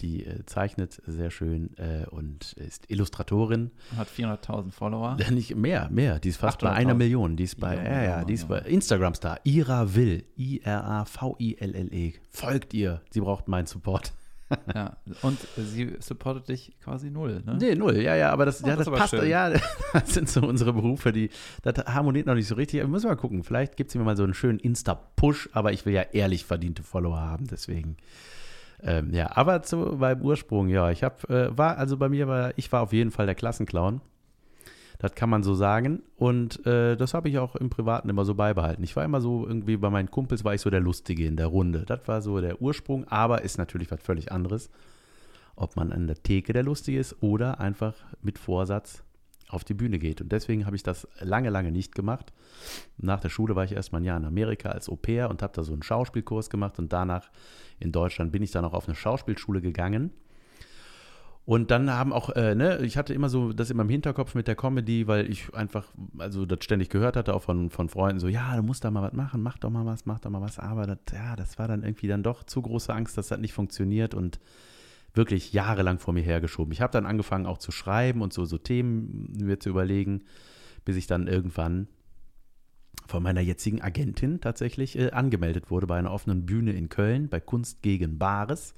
die 0.00 0.26
äh, 0.26 0.44
zeichnet 0.46 1.00
sehr 1.06 1.30
schön 1.30 1.76
äh, 1.76 2.06
und 2.10 2.54
ist 2.54 2.90
Illustratorin. 2.90 3.70
Hat 3.96 4.08
400.000 4.08 4.72
Follower. 4.72 5.16
Nicht 5.30 5.54
mehr, 5.56 5.88
mehr. 5.90 6.18
Die 6.18 6.28
ist 6.28 6.38
fast 6.38 6.60
bei 6.60 6.70
einer 6.70 6.94
Million. 6.94 7.36
Die 7.36 7.44
ist 7.44 7.60
bei, 7.60 7.76
ja, 7.76 8.02
ja, 8.02 8.24
die 8.24 8.34
ist 8.34 8.48
bei 8.48 8.58
Instagram-Star. 8.60 9.40
Ira 9.44 9.94
Will. 9.94 10.24
I-R-A-V-I-L-L-E. 10.38 12.14
Folgt 12.30 12.74
ihr. 12.74 13.02
Sie 13.10 13.20
braucht 13.20 13.48
meinen 13.48 13.66
Support 13.66 14.12
ja, 14.74 14.96
und 15.22 15.38
sie 15.56 15.96
supportet 16.00 16.48
dich 16.48 16.76
quasi 16.82 17.10
null, 17.10 17.42
ne? 17.44 17.56
Nee, 17.60 17.74
null, 17.74 17.96
ja, 17.96 18.14
ja, 18.14 18.30
aber 18.30 18.44
das, 18.44 18.62
oh, 18.62 18.66
ja, 18.66 18.76
das, 18.76 18.86
das 18.86 18.98
passt, 18.98 19.10
schön. 19.10 19.28
ja, 19.28 19.52
das 19.92 20.14
sind 20.14 20.28
so 20.28 20.42
unsere 20.42 20.72
Berufe, 20.72 21.12
die, 21.12 21.30
das 21.62 21.74
harmoniert 21.86 22.26
noch 22.26 22.34
nicht 22.34 22.48
so 22.48 22.54
richtig. 22.54 22.80
Wir 22.80 22.88
müssen 22.88 23.08
mal 23.08 23.16
gucken, 23.16 23.42
vielleicht 23.42 23.76
gibt 23.76 23.90
es 23.90 23.96
mir 23.96 24.04
mal 24.04 24.16
so 24.16 24.24
einen 24.24 24.34
schönen 24.34 24.58
Insta-Push, 24.58 25.50
aber 25.52 25.72
ich 25.72 25.86
will 25.86 25.94
ja 25.94 26.02
ehrlich 26.12 26.44
verdiente 26.44 26.82
Follower 26.82 27.20
haben, 27.20 27.46
deswegen. 27.46 27.96
Ähm, 28.86 29.14
ja, 29.14 29.34
aber 29.34 29.62
zu, 29.62 29.96
beim 29.96 30.20
Ursprung, 30.20 30.68
ja, 30.68 30.90
ich 30.90 31.02
habe, 31.02 31.28
äh, 31.28 31.56
war, 31.56 31.78
also 31.78 31.96
bei 31.96 32.10
mir 32.10 32.28
war, 32.28 32.52
ich 32.56 32.70
war 32.70 32.82
auf 32.82 32.92
jeden 32.92 33.10
Fall 33.10 33.24
der 33.26 33.34
Klassenclown. 33.34 34.02
Das 34.98 35.14
kann 35.14 35.30
man 35.30 35.42
so 35.42 35.54
sagen. 35.54 36.02
Und 36.16 36.64
äh, 36.66 36.96
das 36.96 37.14
habe 37.14 37.28
ich 37.28 37.38
auch 37.38 37.56
im 37.56 37.70
Privaten 37.70 38.08
immer 38.08 38.24
so 38.24 38.34
beibehalten. 38.34 38.84
Ich 38.84 38.94
war 38.94 39.04
immer 39.04 39.20
so, 39.20 39.46
irgendwie 39.46 39.76
bei 39.76 39.90
meinen 39.90 40.10
Kumpels 40.10 40.44
war 40.44 40.54
ich 40.54 40.60
so 40.60 40.70
der 40.70 40.80
Lustige 40.80 41.26
in 41.26 41.36
der 41.36 41.46
Runde. 41.46 41.84
Das 41.86 42.00
war 42.06 42.22
so 42.22 42.40
der 42.40 42.60
Ursprung, 42.60 43.06
aber 43.08 43.42
ist 43.42 43.58
natürlich 43.58 43.90
was 43.90 44.02
völlig 44.02 44.30
anderes. 44.30 44.70
Ob 45.56 45.76
man 45.76 45.92
an 45.92 46.06
der 46.06 46.22
Theke 46.22 46.52
der 46.52 46.62
Lustige 46.62 46.98
ist 46.98 47.16
oder 47.22 47.60
einfach 47.60 47.94
mit 48.22 48.38
Vorsatz 48.38 49.03
auf 49.54 49.64
die 49.64 49.74
Bühne 49.74 49.98
geht. 49.98 50.20
Und 50.20 50.32
deswegen 50.32 50.66
habe 50.66 50.76
ich 50.76 50.82
das 50.82 51.08
lange, 51.20 51.50
lange 51.50 51.72
nicht 51.72 51.94
gemacht. 51.94 52.32
Nach 52.98 53.20
der 53.20 53.28
Schule 53.28 53.56
war 53.56 53.64
ich 53.64 53.72
erstmal 53.72 54.00
ein 54.00 54.04
Jahr 54.04 54.18
in 54.18 54.24
Amerika 54.24 54.70
als 54.70 54.88
Au 54.88 54.96
pair 54.96 55.30
und 55.30 55.42
habe 55.42 55.52
da 55.54 55.62
so 55.62 55.72
einen 55.72 55.82
Schauspielkurs 55.82 56.50
gemacht. 56.50 56.78
Und 56.78 56.92
danach 56.92 57.30
in 57.80 57.92
Deutschland 57.92 58.32
bin 58.32 58.42
ich 58.42 58.50
dann 58.50 58.64
auch 58.64 58.74
auf 58.74 58.86
eine 58.86 58.94
Schauspielschule 58.94 59.60
gegangen 59.60 60.12
und 61.46 61.70
dann 61.70 61.90
haben 61.90 62.12
auch, 62.12 62.30
äh, 62.30 62.54
ne, 62.54 62.78
ich 62.78 62.96
hatte 62.96 63.12
immer 63.12 63.28
so 63.28 63.52
das 63.52 63.70
immer 63.70 63.82
im 63.82 63.90
Hinterkopf 63.90 64.34
mit 64.34 64.48
der 64.48 64.56
Comedy, 64.56 65.06
weil 65.06 65.28
ich 65.28 65.54
einfach, 65.54 65.86
also 66.16 66.46
das 66.46 66.64
ständig 66.64 66.88
gehört 66.88 67.16
hatte, 67.16 67.34
auch 67.34 67.42
von, 67.42 67.68
von 67.68 67.90
Freunden, 67.90 68.18
so, 68.18 68.28
ja, 68.28 68.56
du 68.56 68.62
musst 68.62 68.82
da 68.82 68.90
mal 68.90 69.02
was 69.02 69.12
machen, 69.12 69.42
mach 69.42 69.58
doch 69.58 69.68
mal 69.68 69.84
was, 69.84 70.06
mach 70.06 70.20
doch 70.20 70.30
mal 70.30 70.40
was. 70.40 70.58
Aber 70.58 70.86
das, 70.86 70.98
ja, 71.12 71.36
das 71.36 71.58
war 71.58 71.68
dann 71.68 71.82
irgendwie 71.82 72.08
dann 72.08 72.22
doch 72.22 72.44
zu 72.44 72.62
große 72.62 72.94
Angst, 72.94 73.18
dass 73.18 73.28
das 73.28 73.38
nicht 73.38 73.52
funktioniert 73.52 74.14
und 74.14 74.40
wirklich 75.14 75.52
jahrelang 75.52 75.98
vor 75.98 76.12
mir 76.12 76.22
hergeschoben. 76.22 76.72
Ich 76.72 76.80
habe 76.80 76.92
dann 76.92 77.06
angefangen 77.06 77.46
auch 77.46 77.58
zu 77.58 77.72
schreiben 77.72 78.20
und 78.20 78.32
so, 78.32 78.44
so 78.44 78.58
Themen 78.58 79.32
mir 79.38 79.60
zu 79.60 79.70
überlegen, 79.70 80.24
bis 80.84 80.96
ich 80.96 81.06
dann 81.06 81.28
irgendwann 81.28 81.88
von 83.06 83.22
meiner 83.22 83.40
jetzigen 83.40 83.80
Agentin 83.82 84.40
tatsächlich 84.40 84.98
äh, 84.98 85.10
angemeldet 85.10 85.70
wurde 85.70 85.86
bei 85.86 85.98
einer 85.98 86.12
offenen 86.12 86.46
Bühne 86.46 86.72
in 86.72 86.88
Köln, 86.88 87.28
bei 87.28 87.40
Kunst 87.40 87.82
gegen 87.82 88.18
Bares. 88.18 88.74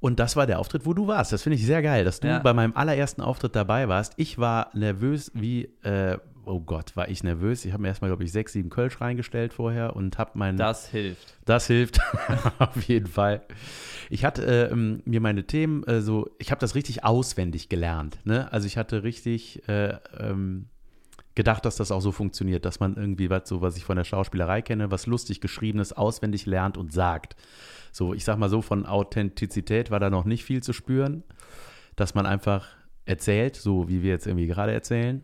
Und 0.00 0.20
das 0.20 0.36
war 0.36 0.46
der 0.46 0.58
Auftritt, 0.58 0.84
wo 0.84 0.92
du 0.92 1.06
warst. 1.06 1.32
Das 1.32 1.42
finde 1.42 1.56
ich 1.56 1.64
sehr 1.64 1.80
geil, 1.80 2.04
dass 2.04 2.20
du 2.20 2.28
ja. 2.28 2.38
bei 2.38 2.52
meinem 2.52 2.76
allerersten 2.76 3.22
Auftritt 3.22 3.56
dabei 3.56 3.88
warst. 3.88 4.14
Ich 4.16 4.38
war 4.38 4.70
nervös 4.74 5.30
wie, 5.34 5.64
äh, 5.82 6.18
oh 6.46 6.60
Gott, 6.60 6.96
war 6.96 7.08
ich 7.08 7.22
nervös. 7.22 7.64
Ich 7.64 7.72
habe 7.72 7.82
mir 7.82 7.88
erstmal, 7.88 8.10
glaube 8.10 8.24
ich, 8.24 8.32
sechs, 8.32 8.52
sieben 8.52 8.70
Kölsch 8.70 9.00
reingestellt 9.00 9.52
vorher 9.52 9.96
und 9.96 10.18
habe 10.18 10.32
mein. 10.34 10.56
Das 10.56 10.88
hilft. 10.88 11.34
Das 11.44 11.66
hilft, 11.66 12.00
auf 12.58 12.82
jeden 12.82 13.06
Fall. 13.06 13.42
Ich 14.10 14.24
hatte 14.24 14.70
äh, 14.70 14.74
mir 14.74 15.20
meine 15.20 15.46
Themen 15.46 15.84
äh, 15.84 16.00
so, 16.00 16.30
ich 16.38 16.50
habe 16.50 16.60
das 16.60 16.74
richtig 16.74 17.04
auswendig 17.04 17.68
gelernt. 17.68 18.18
Ne? 18.24 18.52
Also 18.52 18.66
ich 18.66 18.76
hatte 18.76 19.02
richtig 19.02 19.66
äh, 19.68 19.98
ähm, 20.18 20.66
gedacht, 21.34 21.64
dass 21.64 21.76
das 21.76 21.90
auch 21.90 22.00
so 22.00 22.12
funktioniert, 22.12 22.64
dass 22.64 22.80
man 22.80 22.96
irgendwie 22.96 23.30
was, 23.30 23.48
so 23.48 23.60
was 23.60 23.76
ich 23.76 23.84
von 23.84 23.96
der 23.96 24.04
Schauspielerei 24.04 24.62
kenne, 24.62 24.90
was 24.90 25.06
lustig 25.06 25.40
geschriebenes 25.40 25.92
auswendig 25.92 26.46
lernt 26.46 26.76
und 26.76 26.92
sagt. 26.92 27.36
So, 27.92 28.14
ich 28.14 28.24
sag 28.24 28.38
mal 28.38 28.48
so, 28.48 28.62
von 28.62 28.86
Authentizität 28.86 29.90
war 29.90 30.00
da 30.00 30.10
noch 30.10 30.24
nicht 30.24 30.44
viel 30.44 30.62
zu 30.62 30.72
spüren, 30.72 31.22
dass 31.96 32.14
man 32.14 32.26
einfach 32.26 32.68
erzählt, 33.04 33.56
so 33.56 33.88
wie 33.88 34.02
wir 34.02 34.10
jetzt 34.10 34.26
irgendwie 34.26 34.46
gerade 34.46 34.72
erzählen. 34.72 35.22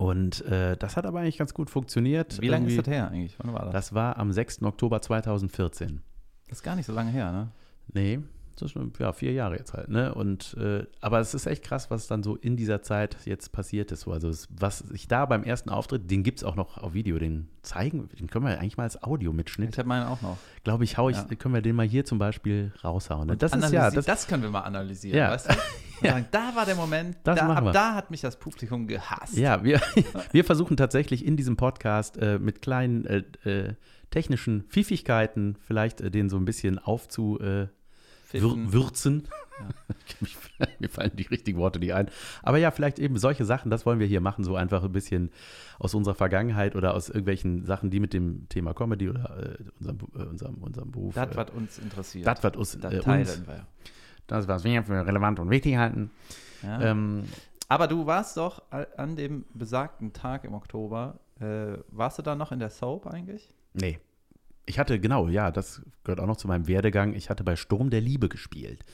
Und 0.00 0.46
äh, 0.46 0.78
das 0.78 0.96
hat 0.96 1.04
aber 1.04 1.20
eigentlich 1.20 1.36
ganz 1.36 1.52
gut 1.52 1.68
funktioniert. 1.68 2.40
Wie 2.40 2.48
lange 2.48 2.68
ist 2.68 2.78
das 2.78 2.86
her 2.86 3.10
eigentlich? 3.10 3.38
Wann 3.38 3.52
war 3.52 3.66
das? 3.66 3.72
Das 3.72 3.94
war 3.94 4.16
am 4.16 4.32
6. 4.32 4.62
Oktober 4.62 5.02
2014. 5.02 6.00
Das 6.48 6.58
ist 6.60 6.62
gar 6.62 6.74
nicht 6.74 6.86
so 6.86 6.94
lange 6.94 7.10
her, 7.10 7.30
ne? 7.30 7.48
Nee, 7.92 8.20
das 8.60 8.74
ist 8.74 8.98
ja 8.98 9.12
vier 9.12 9.32
Jahre 9.32 9.56
jetzt 9.56 9.72
halt, 9.72 9.88
ne? 9.88 10.14
Und 10.14 10.56
äh, 10.58 10.86
aber 11.00 11.20
es 11.20 11.34
ist 11.34 11.46
echt 11.46 11.64
krass, 11.64 11.90
was 11.90 12.06
dann 12.06 12.22
so 12.22 12.36
in 12.36 12.56
dieser 12.56 12.82
Zeit 12.82 13.16
jetzt 13.24 13.52
passiert 13.52 13.92
ist. 13.92 14.06
Also 14.08 14.28
es, 14.28 14.48
was 14.50 14.84
ich 14.92 15.08
da 15.08 15.26
beim 15.26 15.42
ersten 15.42 15.70
Auftritt, 15.70 16.10
den 16.10 16.22
gibt 16.22 16.38
es 16.38 16.44
auch 16.44 16.56
noch 16.56 16.78
auf 16.78 16.94
Video, 16.94 17.18
den 17.18 17.48
zeigen, 17.62 18.08
den 18.18 18.28
können 18.28 18.46
wir 18.46 18.58
eigentlich 18.58 18.76
mal 18.76 18.84
als 18.84 19.02
Audio-Mitschnitt. 19.02 19.70
Ich 19.72 19.78
habe 19.78 19.88
meinen 19.88 20.06
auch 20.06 20.22
noch. 20.22 20.38
Glaube 20.64 20.84
ich, 20.84 20.96
hau 20.98 21.08
ich, 21.08 21.16
ja. 21.16 21.24
können 21.36 21.54
wir 21.54 21.62
den 21.62 21.76
mal 21.76 21.86
hier 21.86 22.04
zum 22.04 22.18
Beispiel 22.18 22.72
raushauen. 22.82 23.28
Ne? 23.28 23.36
das 23.36 23.54
ist 23.54 23.72
ja, 23.72 23.90
das, 23.90 24.04
das, 24.04 24.26
können 24.26 24.42
wir 24.42 24.50
mal 24.50 24.60
analysieren, 24.60 25.18
ja. 25.18 25.30
weißt 25.30 25.50
du? 25.50 25.54
ja. 26.02 26.12
sagen, 26.12 26.26
da 26.30 26.54
war 26.54 26.66
der 26.66 26.76
Moment, 26.76 27.16
da, 27.24 27.34
ab 27.34 27.72
da 27.72 27.94
hat 27.94 28.10
mich 28.10 28.20
das 28.20 28.38
Publikum 28.38 28.86
gehasst. 28.86 29.36
Ja, 29.36 29.62
wir, 29.62 29.80
wir 30.32 30.44
versuchen 30.44 30.76
tatsächlich 30.76 31.24
in 31.24 31.36
diesem 31.36 31.56
Podcast 31.56 32.16
äh, 32.16 32.38
mit 32.38 32.62
kleinen 32.62 33.04
äh, 33.06 33.22
äh 33.44 33.74
technischen 34.10 34.64
Pfiffigkeiten 34.64 35.56
vielleicht 35.60 36.00
äh, 36.00 36.10
den 36.10 36.28
so 36.28 36.36
ein 36.36 36.44
bisschen 36.44 36.78
aufzu 36.78 37.38
Wür 38.32 38.72
würzen. 38.72 39.28
Ja. 39.60 40.66
Mir 40.78 40.88
fallen 40.88 41.12
die 41.14 41.24
richtigen 41.24 41.58
Worte 41.58 41.78
nicht 41.78 41.94
ein. 41.94 42.08
Aber 42.42 42.58
ja, 42.58 42.70
vielleicht 42.70 42.98
eben 42.98 43.18
solche 43.18 43.44
Sachen, 43.44 43.70
das 43.70 43.86
wollen 43.86 43.98
wir 43.98 44.06
hier 44.06 44.20
machen, 44.20 44.44
so 44.44 44.56
einfach 44.56 44.84
ein 44.84 44.92
bisschen 44.92 45.30
aus 45.78 45.94
unserer 45.94 46.14
Vergangenheit 46.14 46.76
oder 46.76 46.94
aus 46.94 47.08
irgendwelchen 47.08 47.64
Sachen, 47.64 47.90
die 47.90 48.00
mit 48.00 48.12
dem 48.12 48.48
Thema 48.48 48.74
Comedy 48.74 49.08
oder 49.08 49.58
äh, 49.58 49.64
unserem, 49.78 49.98
äh, 50.14 50.22
unserem, 50.22 50.54
unserem 50.56 50.90
Beruf. 50.90 51.14
Das, 51.14 51.30
äh, 51.30 51.36
was 51.36 51.50
uns 51.50 51.78
interessiert. 51.78 52.26
Das, 52.26 52.42
was 52.42 52.56
uns, 52.56 52.78
das 52.80 52.92
äh, 52.92 53.00
teilen 53.00 53.20
uns, 53.20 53.46
wir. 53.46 53.66
Das, 54.26 54.48
was 54.48 54.64
wir 54.64 54.82
für 54.82 55.06
relevant 55.06 55.40
und 55.40 55.50
wichtig 55.50 55.76
halten. 55.76 56.10
Ja. 56.62 56.80
Ähm, 56.80 57.24
Aber 57.68 57.88
du 57.88 58.06
warst 58.06 58.36
doch 58.36 58.62
an 58.96 59.16
dem 59.16 59.44
besagten 59.54 60.12
Tag 60.12 60.44
im 60.44 60.54
Oktober, 60.54 61.18
äh, 61.40 61.78
warst 61.88 62.18
du 62.18 62.22
da 62.22 62.34
noch 62.36 62.52
in 62.52 62.58
der 62.58 62.70
Soap 62.70 63.06
eigentlich? 63.06 63.48
Nee. 63.72 63.98
Ich 64.70 64.78
hatte, 64.78 65.00
genau, 65.00 65.26
ja, 65.26 65.50
das 65.50 65.82
gehört 66.04 66.20
auch 66.20 66.28
noch 66.28 66.36
zu 66.36 66.46
meinem 66.46 66.68
Werdegang. 66.68 67.14
Ich 67.14 67.28
hatte 67.28 67.42
bei 67.42 67.56
Sturm 67.56 67.90
der 67.90 68.00
Liebe 68.00 68.28
gespielt. 68.28 68.84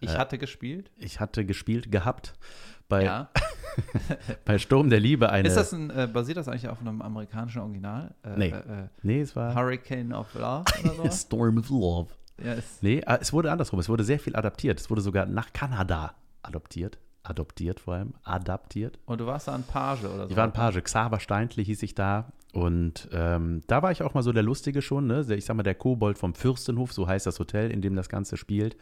Ich 0.00 0.14
äh, 0.14 0.16
hatte 0.16 0.38
gespielt? 0.38 0.90
Ich 0.96 1.20
hatte 1.20 1.44
gespielt 1.44 1.92
gehabt. 1.92 2.32
Bei, 2.88 3.04
ja. 3.04 3.30
bei 4.46 4.56
Sturm 4.56 4.88
der 4.88 5.00
Liebe 5.00 5.28
eine. 5.28 5.46
Ist 5.46 5.58
das 5.58 5.74
ein, 5.74 5.90
äh, 5.90 6.08
basiert 6.10 6.38
das 6.38 6.48
eigentlich 6.48 6.66
auf 6.66 6.80
einem 6.80 7.02
amerikanischen 7.02 7.60
Original? 7.60 8.14
Äh, 8.22 8.38
nee. 8.38 8.48
Äh, 8.48 8.54
äh 8.54 8.88
nee, 9.02 9.20
es 9.20 9.36
war. 9.36 9.54
Hurricane 9.54 10.14
of 10.14 10.32
Love 10.32 10.64
oder 10.82 10.94
so? 11.10 11.10
Storm 11.10 11.58
of 11.58 11.68
Love. 11.68 12.08
Ja, 12.42 12.54
nee, 12.80 13.00
äh, 13.00 13.18
es 13.20 13.30
wurde 13.30 13.52
andersrum. 13.52 13.80
Es 13.80 13.90
wurde 13.90 14.04
sehr 14.04 14.18
viel 14.18 14.34
adaptiert. 14.34 14.80
Es 14.80 14.88
wurde 14.88 15.02
sogar 15.02 15.26
nach 15.26 15.52
Kanada 15.52 16.14
adoptiert 16.40 16.98
adoptiert 17.28 17.80
vor 17.80 17.94
allem, 17.94 18.14
adaptiert. 18.24 18.98
Und 19.04 19.20
du 19.20 19.26
warst 19.26 19.48
da 19.48 19.54
ein 19.54 19.62
Page 19.62 20.04
oder 20.04 20.24
so? 20.24 20.30
Ich 20.30 20.36
war 20.36 20.44
ein 20.44 20.52
Page, 20.52 20.82
Xaver 20.82 21.20
Steintli 21.20 21.64
hieß 21.64 21.82
ich 21.82 21.94
da. 21.94 22.32
Und 22.58 23.08
ähm, 23.12 23.60
da 23.68 23.82
war 23.82 23.92
ich 23.92 24.02
auch 24.02 24.14
mal 24.14 24.22
so 24.22 24.32
der 24.32 24.42
Lustige 24.42 24.82
schon, 24.82 25.06
ne? 25.06 25.24
Ich 25.30 25.44
sag 25.44 25.56
mal, 25.56 25.62
der 25.62 25.76
Kobold 25.76 26.18
vom 26.18 26.34
Fürstenhof, 26.34 26.92
so 26.92 27.06
heißt 27.06 27.24
das 27.24 27.38
Hotel, 27.38 27.70
in 27.70 27.82
dem 27.82 27.94
das 27.94 28.08
Ganze 28.08 28.36
spielt. 28.36 28.76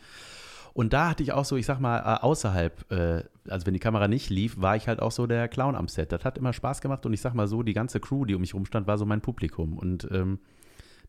Und 0.72 0.94
da 0.94 1.10
hatte 1.10 1.22
ich 1.22 1.32
auch 1.32 1.44
so, 1.44 1.56
ich 1.56 1.66
sag 1.66 1.78
mal, 1.78 1.98
äh, 1.98 2.22
außerhalb, 2.22 2.90
äh, 2.90 3.22
also 3.48 3.66
wenn 3.66 3.74
die 3.74 3.80
Kamera 3.80 4.08
nicht 4.08 4.30
lief, 4.30 4.58
war 4.58 4.76
ich 4.76 4.88
halt 4.88 5.00
auch 5.00 5.12
so 5.12 5.26
der 5.26 5.48
Clown 5.48 5.74
am 5.74 5.88
Set. 5.88 6.10
Das 6.10 6.24
hat 6.24 6.38
immer 6.38 6.54
Spaß 6.54 6.80
gemacht 6.80 7.04
und 7.04 7.12
ich 7.12 7.20
sag 7.20 7.34
mal 7.34 7.48
so, 7.48 7.62
die 7.62 7.74
ganze 7.74 8.00
Crew, 8.00 8.24
die 8.24 8.34
um 8.34 8.40
mich 8.40 8.54
rumstand, 8.54 8.86
war 8.86 8.96
so 8.96 9.04
mein 9.04 9.20
Publikum. 9.20 9.76
Und 9.76 10.08
ähm, 10.10 10.38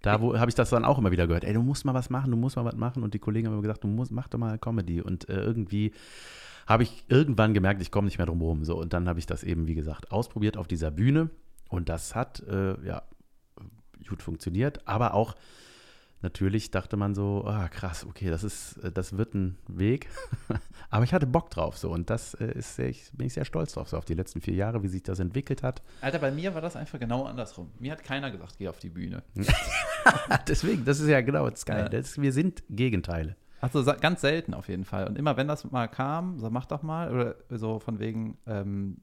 da 0.02 0.20
habe 0.20 0.50
ich 0.50 0.56
das 0.56 0.70
dann 0.70 0.84
auch 0.84 0.98
immer 0.98 1.12
wieder 1.12 1.26
gehört. 1.26 1.46
Ey, 1.46 1.54
du 1.54 1.62
musst 1.62 1.86
mal 1.86 1.94
was 1.94 2.10
machen, 2.10 2.32
du 2.32 2.38
musst 2.38 2.58
mal 2.58 2.66
was 2.66 2.76
machen. 2.76 3.02
Und 3.02 3.14
die 3.14 3.20
Kollegen 3.20 3.48
haben 3.48 3.54
immer 3.54 3.62
gesagt, 3.62 3.84
du 3.84 3.88
musst, 3.88 4.12
mach 4.12 4.28
doch 4.28 4.40
mal 4.40 4.58
Comedy. 4.58 5.02
Und 5.02 5.30
äh, 5.30 5.42
irgendwie 5.42 5.94
habe 6.66 6.84
ich 6.84 7.06
irgendwann 7.08 7.54
gemerkt, 7.54 7.82
ich 7.82 7.92
komme 7.92 8.06
nicht 8.06 8.18
mehr 8.18 8.28
drum 8.28 8.40
herum. 8.40 8.66
So, 8.66 8.78
und 8.78 8.92
dann 8.92 9.08
habe 9.08 9.20
ich 9.20 9.26
das 9.26 9.44
eben, 9.44 9.68
wie 9.68 9.76
gesagt, 9.76 10.12
ausprobiert 10.12 10.58
auf 10.58 10.68
dieser 10.68 10.92
Bühne. 10.92 11.30
Und 11.70 11.90
das 11.90 12.16
hat 12.16 12.40
äh, 12.42 12.80
ja 12.86 13.04
gut 14.08 14.22
funktioniert, 14.22 14.88
aber 14.88 15.14
auch 15.14 15.36
natürlich 16.22 16.72
dachte 16.72 16.98
man 16.98 17.14
so, 17.14 17.46
ah, 17.46 17.68
krass, 17.68 18.06
okay, 18.06 18.30
das 18.30 18.44
ist, 18.44 18.78
äh, 18.78 18.92
das 18.92 19.18
wird 19.18 19.34
ein 19.34 19.58
Weg. 19.68 20.10
aber 20.90 21.04
ich 21.04 21.14
hatte 21.14 21.28
Bock 21.28 21.50
drauf 21.50 21.78
so 21.78 21.92
und 21.92 22.10
das 22.10 22.34
äh, 22.36 22.52
ist 22.58 22.76
sehr, 22.76 22.90
ich, 22.90 23.12
bin 23.14 23.28
ich 23.28 23.34
sehr 23.34 23.46
stolz 23.46 23.74
drauf, 23.74 23.90
so 23.90 23.98
auf 23.98 24.06
die 24.06 24.14
letzten 24.14 24.42
vier 24.42 24.56
Jahre, 24.56 24.82
wie 24.84 24.88
sich 24.88 25.04
das 25.04 25.20
entwickelt 25.20 25.64
hat. 25.64 25.82
Alter, 26.02 26.20
bei 26.20 26.32
mir 26.32 26.54
war 26.54 26.62
das 26.62 26.76
einfach 26.76 27.00
genau 27.00 27.26
andersrum. 27.26 27.72
Mir 27.80 27.92
hat 27.92 28.04
keiner 28.04 28.32
gesagt, 28.32 28.56
geh 28.58 28.68
auf 28.68 28.80
die 28.80 28.90
Bühne. 28.90 29.24
Deswegen, 30.48 30.86
das 30.86 31.00
ist 31.00 31.08
ja 31.08 31.22
genau 31.22 31.50
das 31.50 31.66
Geile. 31.66 31.90
Das, 31.90 32.20
wir 32.20 32.34
sind 32.34 32.64
Gegenteile. 32.70 33.36
Also 33.60 33.84
ganz 33.84 34.22
selten 34.22 34.54
auf 34.54 34.70
jeden 34.70 34.86
Fall. 34.86 35.08
Und 35.08 35.18
immer 35.18 35.36
wenn 35.36 35.48
das 35.48 35.70
mal 35.72 35.88
kam, 35.88 36.40
so 36.40 36.50
mach 36.50 36.66
doch 36.66 36.84
mal, 36.84 37.12
oder 37.12 37.36
so 37.50 37.80
von 37.80 38.00
wegen, 38.00 38.38
ähm, 38.46 38.98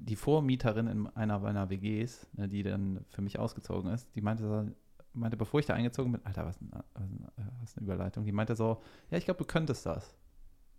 die 0.00 0.16
Vormieterin 0.16 0.86
in 0.86 1.06
einer 1.08 1.38
meiner 1.38 1.70
WGs, 1.70 2.28
ne, 2.34 2.48
die 2.48 2.62
dann 2.62 3.04
für 3.10 3.22
mich 3.22 3.38
ausgezogen 3.38 3.92
ist, 3.92 4.08
die 4.14 4.20
meinte 4.20 4.42
so, 4.42 4.66
meinte, 5.14 5.36
bevor 5.36 5.60
ich 5.60 5.66
da 5.66 5.74
eingezogen 5.74 6.12
bin, 6.12 6.24
Alter, 6.24 6.46
was, 6.46 6.58
was, 6.60 6.84
was 7.60 7.76
eine 7.76 7.84
Überleitung, 7.84 8.24
die 8.24 8.32
meinte 8.32 8.54
so, 8.54 8.82
ja, 9.10 9.18
ich 9.18 9.24
glaube, 9.24 9.38
du 9.38 9.44
könntest 9.44 9.86
das. 9.86 10.14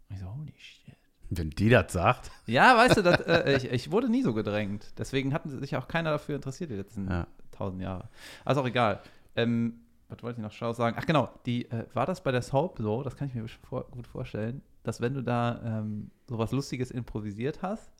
Und 0.10 0.16
ich 0.16 0.22
so, 0.22 0.34
holy 0.34 0.54
shit. 0.58 0.96
Wenn 1.30 1.50
die 1.50 1.70
das 1.70 1.94
sagt. 1.94 2.32
Ja, 2.46 2.78
weißt 2.78 2.98
du, 2.98 3.02
das, 3.02 3.22
äh, 3.22 3.56
ich, 3.58 3.72
ich, 3.72 3.92
wurde 3.92 4.10
nie 4.10 4.22
so 4.22 4.34
gedrängt. 4.34 4.94
Deswegen 4.98 5.34
hatten 5.34 5.50
sich 5.60 5.76
auch 5.76 5.88
keiner 5.88 6.12
dafür 6.12 6.36
interessiert 6.36 6.70
die 6.70 6.76
letzten 6.76 7.10
ja. 7.10 7.28
tausend 7.52 7.82
Jahre. 7.82 8.10
Also 8.46 8.62
auch 8.62 8.68
egal. 8.68 9.02
Ähm, 9.36 9.80
was 10.10 10.22
wollte 10.22 10.40
ich 10.40 10.44
noch 10.44 10.52
schau 10.52 10.74
sagen? 10.74 10.96
Ach 11.00 11.06
genau, 11.06 11.30
die, 11.46 11.70
äh, 11.72 11.86
war 11.94 12.06
das 12.06 12.22
bei 12.22 12.32
der 12.32 12.42
Soap 12.42 12.78
so, 12.80 13.02
das 13.02 13.16
kann 13.16 13.30
ich 13.30 13.34
mir 13.34 13.48
vor, 13.48 13.86
gut 13.90 14.06
vorstellen, 14.06 14.62
dass 14.84 15.02
wenn 15.02 15.14
du 15.14 15.24
da 15.24 15.62
ähm, 15.64 16.12
sowas 16.30 16.52
Lustiges 16.52 16.92
improvisiert 16.92 17.62
hast, 17.62 17.92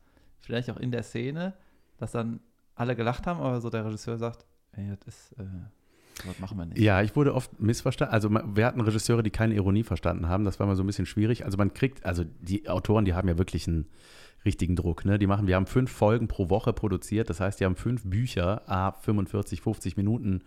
vielleicht 0.44 0.70
auch 0.70 0.78
in 0.78 0.92
der 0.92 1.04
Szene, 1.04 1.54
dass 1.98 2.12
dann 2.12 2.40
alle 2.76 2.96
gelacht 2.96 3.28
haben, 3.28 3.40
aber 3.40 3.62
so 3.62 3.70
der 3.70 3.86
Regisseur 3.86 4.18
sagt, 4.18 4.46
ey, 4.74 4.96
das 5.06 5.08
ist, 5.08 5.40
äh, 5.40 5.46
was 6.26 6.40
machen 6.40 6.58
wir 6.58 6.66
nicht. 6.66 6.80
Ja, 6.80 7.02
ich 7.02 7.16
wurde 7.16 7.34
oft 7.34 7.60
missverstanden. 7.60 8.14
Also 8.14 8.30
wir 8.30 8.66
hatten 8.66 8.82
Regisseure, 8.82 9.24
die 9.24 9.32
keine 9.32 9.56
Ironie 9.56 9.84
verstanden 9.84 10.28
haben. 10.28 10.44
Das 10.46 10.60
war 10.60 10.68
mal 10.68 10.76
so 10.76 10.84
ein 10.84 10.88
bisschen 10.88 11.06
schwierig. 11.06 11.46
Also 11.46 11.58
man 11.58 11.74
kriegt, 11.74 12.06
also 12.06 12.24
die 12.42 12.70
Autoren, 12.70 13.06
die 13.06 13.14
haben 13.14 13.28
ja 13.28 13.38
wirklich 13.38 13.68
einen 13.68 13.88
richtigen 14.46 14.76
Druck. 14.76 15.06
Ne? 15.06 15.18
Die 15.18 15.28
machen, 15.28 15.48
wir 15.48 15.56
haben 15.56 15.66
fünf 15.66 15.92
Folgen 15.92 16.28
pro 16.28 16.50
Woche 16.50 16.74
produziert. 16.74 17.30
Das 17.30 17.40
heißt, 17.40 17.60
die 17.60 17.66
haben 17.66 17.76
fünf 17.76 18.04
Bücher, 18.04 18.70
a 18.70 18.92
45, 18.92 19.62
50 19.62 19.98
Minuten 19.98 20.42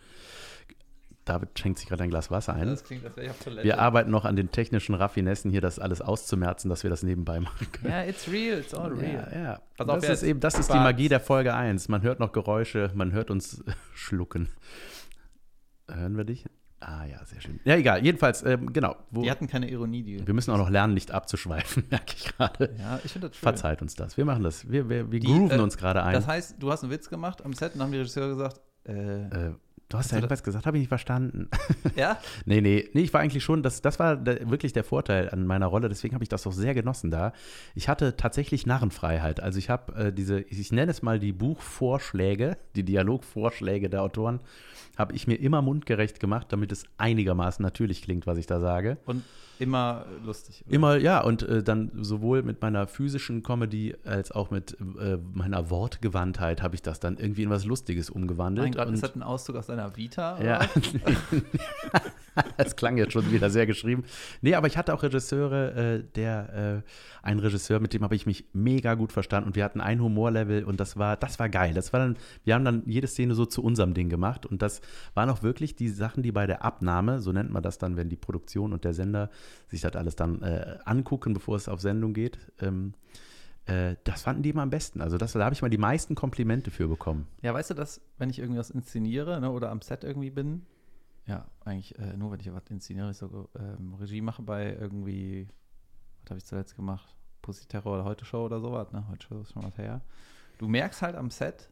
David 1.26 1.58
schenkt 1.58 1.80
sich 1.80 1.88
gerade 1.88 2.04
ein 2.04 2.10
Glas 2.10 2.30
Wasser 2.30 2.54
ein. 2.54 2.68
Das 2.68 2.84
klingt, 2.84 3.04
als 3.04 3.16
wäre 3.16 3.26
ich 3.26 3.30
auf 3.32 3.40
Toilette. 3.40 3.64
Wir 3.64 3.80
arbeiten 3.80 4.10
noch 4.10 4.24
an 4.24 4.36
den 4.36 4.52
technischen 4.52 4.94
Raffinessen, 4.94 5.50
hier 5.50 5.60
das 5.60 5.78
alles 5.78 6.00
auszumerzen, 6.00 6.68
dass 6.68 6.84
wir 6.84 6.90
das 6.90 7.02
nebenbei 7.02 7.40
machen 7.40 7.66
können. 7.72 7.92
Ja, 7.92 8.04
it's 8.04 8.30
real, 8.30 8.58
it's 8.60 8.72
all 8.72 8.92
real. 8.92 9.28
Ja, 9.32 9.38
ja. 9.42 9.60
Pass 9.76 10.02
das, 10.02 10.22
ist 10.22 10.22
eben, 10.22 10.40
das 10.40 10.58
ist 10.58 10.72
die 10.72 10.78
Magie 10.78 11.08
der 11.08 11.20
Folge 11.20 11.52
1. 11.52 11.88
Man 11.88 12.02
hört 12.02 12.20
noch 12.20 12.32
Geräusche, 12.32 12.92
man 12.94 13.12
hört 13.12 13.30
uns 13.30 13.62
schlucken. 13.94 14.48
Hören 15.90 16.16
wir 16.16 16.24
dich? 16.24 16.46
Ah 16.78 17.04
ja, 17.06 17.24
sehr 17.24 17.40
schön. 17.40 17.58
Ja, 17.64 17.74
egal. 17.74 18.04
Jedenfalls, 18.04 18.44
ähm, 18.44 18.72
genau. 18.72 18.96
Wo, 19.10 19.22
die 19.22 19.30
hatten 19.30 19.48
keine 19.48 19.68
Ironie. 19.68 20.04
Die 20.04 20.26
wir 20.26 20.34
müssen 20.34 20.52
auch 20.52 20.58
noch 20.58 20.70
lernen, 20.70 20.94
nicht 20.94 21.10
abzuschweifen, 21.10 21.84
merke 21.90 22.14
ich 22.16 22.36
gerade. 22.36 22.76
Ja, 22.78 23.00
ich 23.02 23.10
finde 23.10 23.28
das 23.28 23.36
schön. 23.36 23.42
Verzeiht 23.42 23.82
uns 23.82 23.96
das. 23.96 24.16
Wir 24.16 24.24
machen 24.24 24.44
das. 24.44 24.70
Wir, 24.70 24.88
wir, 24.88 25.10
wir 25.10 25.18
die, 25.18 25.26
grooven 25.26 25.58
äh, 25.58 25.62
uns 25.62 25.76
gerade 25.76 26.04
ein. 26.04 26.12
Das 26.12 26.28
heißt, 26.28 26.56
du 26.60 26.70
hast 26.70 26.84
einen 26.84 26.92
Witz 26.92 27.08
gemacht 27.08 27.44
am 27.44 27.52
Set 27.54 27.74
und 27.74 27.82
haben 27.82 27.90
die 27.90 27.98
Regisseur 27.98 28.28
gesagt, 28.28 28.60
äh, 28.86 29.48
äh 29.48 29.54
Du 29.88 29.98
hast 29.98 30.10
ja 30.10 30.18
irgendwas 30.18 30.42
gesagt, 30.42 30.66
habe 30.66 30.76
ich 30.76 30.82
nicht 30.82 30.88
verstanden. 30.88 31.48
Ja? 31.94 32.18
nee, 32.44 32.60
nee, 32.60 32.88
nee, 32.92 33.02
ich 33.02 33.14
war 33.14 33.20
eigentlich 33.20 33.44
schon, 33.44 33.62
das, 33.62 33.80
das 33.80 33.98
war 33.98 34.16
der, 34.16 34.50
wirklich 34.50 34.72
der 34.72 34.84
Vorteil 34.84 35.30
an 35.30 35.46
meiner 35.46 35.66
Rolle, 35.66 35.88
deswegen 35.88 36.14
habe 36.14 36.24
ich 36.24 36.28
das 36.28 36.46
auch 36.46 36.52
sehr 36.52 36.74
genossen 36.74 37.10
da. 37.10 37.32
Ich 37.74 37.88
hatte 37.88 38.16
tatsächlich 38.16 38.66
Narrenfreiheit. 38.66 39.40
Also 39.40 39.58
ich 39.58 39.70
habe 39.70 39.94
äh, 39.94 40.12
diese, 40.12 40.40
ich 40.40 40.72
nenne 40.72 40.90
es 40.90 41.02
mal 41.02 41.18
die 41.18 41.32
Buchvorschläge, 41.32 42.58
die 42.74 42.82
Dialogvorschläge 42.82 43.88
der 43.88 44.02
Autoren, 44.02 44.40
habe 44.96 45.14
ich 45.14 45.26
mir 45.26 45.36
immer 45.36 45.62
mundgerecht 45.62 46.20
gemacht, 46.20 46.48
damit 46.50 46.72
es 46.72 46.84
einigermaßen 46.98 47.62
natürlich 47.62 48.02
klingt, 48.02 48.26
was 48.26 48.38
ich 48.38 48.46
da 48.46 48.60
sage. 48.60 48.98
Und 49.06 49.22
Immer 49.58 50.06
lustig. 50.24 50.64
Oder? 50.66 50.74
Immer, 50.74 50.96
ja, 50.96 51.20
und 51.22 51.42
äh, 51.42 51.62
dann 51.62 51.90
sowohl 52.02 52.42
mit 52.42 52.60
meiner 52.60 52.86
physischen 52.86 53.42
Comedy 53.42 53.94
als 54.04 54.32
auch 54.32 54.50
mit 54.50 54.76
äh, 55.00 55.18
meiner 55.32 55.70
Wortgewandtheit 55.70 56.62
habe 56.62 56.74
ich 56.74 56.82
das 56.82 57.00
dann 57.00 57.16
irgendwie 57.16 57.44
in 57.44 57.50
was 57.50 57.64
Lustiges 57.64 58.10
umgewandelt. 58.10 58.74
Mein 58.74 58.86
Gott, 58.86 58.94
ist 58.94 59.02
das 59.02 59.14
ein 59.14 59.22
Auszug 59.22 59.56
aus 59.56 59.66
deiner 59.66 59.96
Vita? 59.96 60.42
Ja. 60.42 60.60
das 62.56 62.76
klang 62.76 62.96
jetzt 62.96 63.12
schon 63.12 63.30
wieder 63.32 63.50
sehr 63.50 63.66
geschrieben. 63.66 64.04
Nee, 64.42 64.54
aber 64.54 64.66
ich 64.66 64.76
hatte 64.76 64.94
auch 64.94 65.02
Regisseure, 65.02 65.72
äh, 65.74 66.04
der, 66.14 66.82
äh, 66.84 67.26
ein 67.26 67.38
Regisseur, 67.38 67.80
mit 67.80 67.94
dem 67.94 68.02
habe 68.02 68.14
ich 68.14 68.26
mich 68.26 68.46
mega 68.52 68.94
gut 68.94 69.12
verstanden 69.12 69.48
und 69.48 69.56
wir 69.56 69.64
hatten 69.64 69.80
ein 69.80 70.00
Humorlevel 70.00 70.64
und 70.64 70.80
das 70.80 70.96
war, 70.96 71.16
das 71.16 71.38
war 71.38 71.48
geil. 71.48 71.74
Das 71.74 71.92
war 71.92 72.00
dann, 72.00 72.16
wir 72.44 72.54
haben 72.54 72.64
dann 72.64 72.82
jede 72.86 73.06
Szene 73.06 73.34
so 73.34 73.46
zu 73.46 73.62
unserem 73.62 73.94
Ding 73.94 74.08
gemacht 74.08 74.46
und 74.46 74.62
das 74.62 74.80
waren 75.14 75.30
auch 75.30 75.42
wirklich 75.42 75.76
die 75.76 75.88
Sachen, 75.88 76.22
die 76.22 76.32
bei 76.32 76.46
der 76.46 76.64
Abnahme, 76.64 77.20
so 77.20 77.32
nennt 77.32 77.50
man 77.50 77.62
das 77.62 77.78
dann, 77.78 77.96
wenn 77.96 78.08
die 78.08 78.16
Produktion 78.16 78.72
und 78.72 78.84
der 78.84 78.94
Sender 78.94 79.30
sich 79.68 79.80
das 79.80 79.94
alles 79.96 80.16
dann 80.16 80.42
äh, 80.42 80.78
angucken, 80.84 81.34
bevor 81.34 81.56
es 81.56 81.68
auf 81.68 81.80
Sendung 81.80 82.12
geht. 82.12 82.38
Ähm, 82.60 82.94
äh, 83.66 83.96
das 84.04 84.22
fanden 84.22 84.42
die 84.42 84.50
immer 84.50 84.62
am 84.62 84.70
besten. 84.70 85.00
Also 85.00 85.18
das, 85.18 85.32
da 85.32 85.44
habe 85.44 85.54
ich 85.54 85.62
mal 85.62 85.68
die 85.68 85.78
meisten 85.78 86.14
Komplimente 86.14 86.70
für 86.70 86.88
bekommen. 86.88 87.26
Ja, 87.42 87.52
weißt 87.52 87.70
du, 87.70 87.74
dass, 87.74 88.00
wenn 88.18 88.30
ich 88.30 88.38
irgendwas 88.38 88.70
inszeniere 88.70 89.40
ne, 89.40 89.50
oder 89.50 89.70
am 89.70 89.80
Set 89.80 90.04
irgendwie 90.04 90.30
bin, 90.30 90.62
ja, 91.26 91.46
eigentlich 91.64 91.98
äh, 91.98 92.16
nur, 92.16 92.30
wenn 92.30 92.40
ich 92.40 92.52
was 92.52 92.62
inszeniere, 92.70 93.10
ich 93.10 93.16
so 93.16 93.48
ähm, 93.58 93.94
Regie 93.94 94.20
mache 94.20 94.42
bei 94.42 94.74
irgendwie, 94.74 95.48
was 96.22 96.30
habe 96.30 96.38
ich 96.38 96.44
zuletzt 96.44 96.76
gemacht? 96.76 97.16
Pussy 97.42 97.66
Terror 97.66 97.94
oder 97.94 98.04
Heute 98.04 98.24
Show 98.24 98.44
oder 98.44 98.60
sowas, 98.60 98.92
ne? 98.92 99.06
Heute 99.08 99.26
Show 99.26 99.40
ist 99.40 99.52
schon 99.52 99.64
was 99.64 99.76
her. 99.76 100.02
Du 100.58 100.68
merkst 100.68 101.02
halt 101.02 101.16
am 101.16 101.30
Set, 101.30 101.70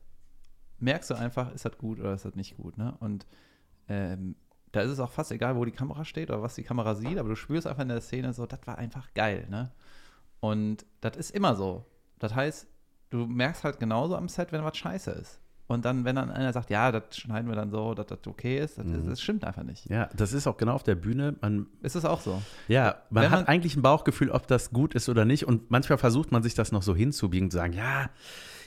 merkst 0.78 1.10
du 1.10 1.14
einfach, 1.14 1.52
ist 1.52 1.64
das 1.64 1.78
gut 1.78 2.00
oder 2.00 2.14
ist 2.14 2.24
das 2.24 2.34
nicht 2.34 2.56
gut, 2.56 2.76
ne? 2.76 2.96
Und 3.00 3.26
ähm, 3.88 4.36
da 4.72 4.80
ist 4.80 4.90
es 4.90 4.98
auch 4.98 5.10
fast 5.10 5.30
egal, 5.30 5.56
wo 5.56 5.64
die 5.64 5.70
Kamera 5.70 6.04
steht 6.04 6.30
oder 6.30 6.42
was 6.42 6.56
die 6.56 6.64
Kamera 6.64 6.96
sieht, 6.96 7.18
aber 7.18 7.28
du 7.28 7.36
spürst 7.36 7.66
einfach 7.66 7.82
in 7.82 7.88
der 7.88 8.00
Szene 8.00 8.32
so, 8.32 8.46
das 8.46 8.66
war 8.66 8.78
einfach 8.78 9.14
geil, 9.14 9.46
ne? 9.48 9.72
Und 10.40 10.84
das 11.00 11.16
ist 11.16 11.30
immer 11.30 11.54
so. 11.54 11.86
Das 12.18 12.34
heißt, 12.34 12.66
du 13.10 13.26
merkst 13.26 13.62
halt 13.62 13.78
genauso 13.78 14.16
am 14.16 14.28
Set, 14.28 14.50
wenn 14.50 14.64
was 14.64 14.76
scheiße 14.76 15.12
ist. 15.12 15.40
Und 15.66 15.86
dann, 15.86 16.04
wenn 16.04 16.16
dann 16.16 16.30
einer 16.30 16.52
sagt, 16.52 16.68
ja, 16.68 16.92
das 16.92 17.16
schneiden 17.16 17.48
wir 17.48 17.56
dann 17.56 17.70
so, 17.70 17.94
dass 17.94 18.06
das 18.06 18.18
okay 18.26 18.58
ist, 18.58 18.76
das, 18.76 18.84
mhm. 18.84 19.08
das, 19.08 19.20
stimmt 19.20 19.44
einfach 19.44 19.62
nicht. 19.62 19.88
Ja, 19.88 20.10
das 20.14 20.34
ist 20.34 20.46
auch 20.46 20.58
genau 20.58 20.74
auf 20.74 20.82
der 20.82 20.94
Bühne. 20.94 21.36
Man, 21.40 21.66
ist 21.80 21.96
es 21.96 22.04
auch 22.04 22.20
so? 22.20 22.42
Ja, 22.68 22.96
man 23.08 23.24
wenn 23.24 23.30
hat 23.30 23.40
man, 23.40 23.48
eigentlich 23.48 23.74
ein 23.74 23.82
Bauchgefühl, 23.82 24.30
ob 24.30 24.46
das 24.46 24.72
gut 24.72 24.94
ist 24.94 25.08
oder 25.08 25.24
nicht. 25.24 25.46
Und 25.46 25.70
manchmal 25.70 25.96
versucht 25.96 26.32
man 26.32 26.42
sich 26.42 26.54
das 26.54 26.70
noch 26.70 26.82
so 26.82 26.94
hinzubiegen, 26.94 27.50
zu 27.50 27.56
sagen, 27.56 27.72
ja, 27.72 28.10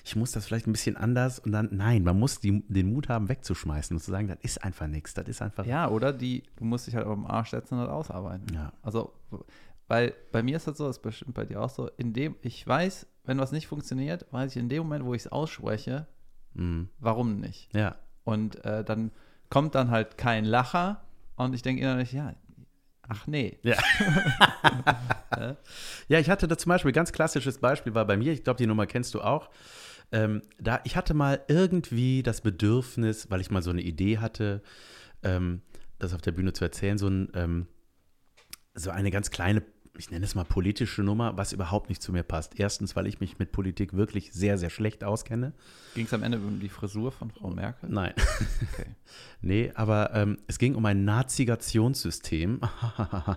ich 0.04 0.16
muss 0.16 0.32
das 0.32 0.48
vielleicht 0.48 0.66
ein 0.66 0.72
bisschen 0.72 0.98
anders. 0.98 1.38
Und 1.38 1.52
dann, 1.52 1.70
nein, 1.72 2.04
man 2.04 2.18
muss 2.18 2.40
die, 2.40 2.64
den 2.68 2.92
Mut 2.92 3.10
haben, 3.10 3.30
wegzuschmeißen 3.30 3.96
und 3.96 4.02
zu 4.02 4.10
sagen, 4.10 4.28
das 4.28 4.38
ist 4.42 4.64
einfach 4.64 4.88
nichts. 4.88 5.14
Das 5.14 5.28
ist 5.28 5.42
einfach. 5.42 5.68
Ja, 5.68 5.90
oder 5.90 6.12
die, 6.12 6.44
du 6.56 6.66
musst 6.66 6.88
dich 6.88 6.96
halt 6.96 7.06
auf 7.06 7.16
den 7.16 7.28
Arsch 7.28 7.52
setzen 7.52 7.76
und 7.76 7.82
das 7.82 7.90
ausarbeiten. 7.90 8.48
Ja. 8.56 8.74
Also, 8.82 9.14
weil 9.88 10.16
bei 10.32 10.42
mir 10.42 10.58
ist 10.58 10.68
das 10.68 10.78
so, 10.78 10.88
das 10.88 10.98
ist 10.98 11.04
bestimmt 11.04 11.36
bei 11.36 11.46
dir 11.46 11.62
auch 11.62 11.70
so, 11.70 11.90
in 11.98 12.14
dem, 12.14 12.36
ich 12.42 12.66
weiß, 12.66 13.06
wenn 13.26 13.38
was 13.38 13.52
nicht 13.52 13.68
funktioniert, 13.68 14.26
weiß 14.32 14.56
ich 14.56 14.62
in 14.62 14.70
dem 14.70 14.84
Moment, 14.84 15.06
wo 15.06 15.14
ich 15.14 15.24
es 15.24 15.32
ausspreche, 15.32 16.08
mhm. 16.58 16.90
warum 17.00 17.40
nicht. 17.40 17.74
Ja. 17.74 17.96
Und 18.24 18.64
äh, 18.66 18.84
dann 18.84 19.12
kommt 19.50 19.76
dann 19.76 19.92
halt 19.92 20.18
kein 20.18 20.46
Lacher 20.46 21.02
und 21.36 21.54
ich 21.54 21.62
denke 21.62 21.82
innerlich, 21.82 22.12
ja, 22.12 22.34
ach 23.08 23.28
nee. 23.28 23.58
Ja. 23.64 23.78
ja, 26.08 26.20
ich 26.20 26.30
hatte 26.30 26.48
da 26.48 26.58
zum 26.58 26.70
Beispiel, 26.70 26.92
ganz 26.92 27.12
klassisches 27.12 27.60
Beispiel 27.60 27.94
war 27.94 28.06
bei 28.06 28.18
mir, 28.18 28.34
ich 28.34 28.44
glaube, 28.44 28.58
die 28.58 28.68
Nummer 28.68 28.86
kennst 28.86 29.14
du 29.14 29.22
auch. 29.22 29.50
Ähm, 30.12 30.42
da, 30.60 30.82
ich 30.84 30.96
hatte 30.96 31.14
mal 31.14 31.42
irgendwie 31.48 32.24
das 32.24 32.42
Bedürfnis, 32.42 33.30
weil 33.30 33.42
ich 33.42 33.52
mal 33.52 33.62
so 33.62 33.72
eine 33.72 33.82
Idee 33.82 34.20
hatte, 34.20 34.62
ähm, 35.24 35.62
das 36.00 36.14
auf 36.14 36.22
der 36.22 36.32
Bühne 36.32 36.54
zu 36.54 36.64
erzählen, 36.64 36.98
so, 36.98 37.08
ein, 37.08 37.30
ähm, 37.34 37.68
so 38.74 38.90
eine 38.90 39.12
ganz 39.12 39.32
kleine 39.32 39.64
ich 39.98 40.12
nenne 40.12 40.26
es 40.26 40.36
mal 40.36 40.44
politische 40.44 41.04
Nummer, 41.04 41.38
was 41.38 41.54
überhaupt 41.54 41.90
nicht 41.90 42.02
zu 42.02 42.12
mir 42.12 42.24
passt. 42.24 42.60
Erstens, 42.60 42.96
weil 42.96 43.08
ich 43.08 43.20
mich 43.20 43.40
mit 43.40 43.52
Politik 43.52 43.94
wirklich 43.94 44.32
sehr, 44.32 44.58
sehr 44.58 44.70
schlecht 44.70 45.04
auskenne. 45.04 45.54
Ging 45.96 46.06
es 46.06 46.14
am 46.14 46.24
Ende 46.24 46.38
um 46.38 46.60
die 46.60 46.70
Frisur 46.70 47.12
von 47.12 47.32
Frau 47.32 47.50
Merkel? 47.50 47.90
Nein. 47.90 48.14
Okay. 48.74 48.86
nee, 49.42 49.72
aber 49.76 50.12
ähm, 50.14 50.38
es 50.48 50.60
ging 50.60 50.76
um 50.76 50.86
ein 50.86 51.06
Nazigationssystem, 51.06 52.62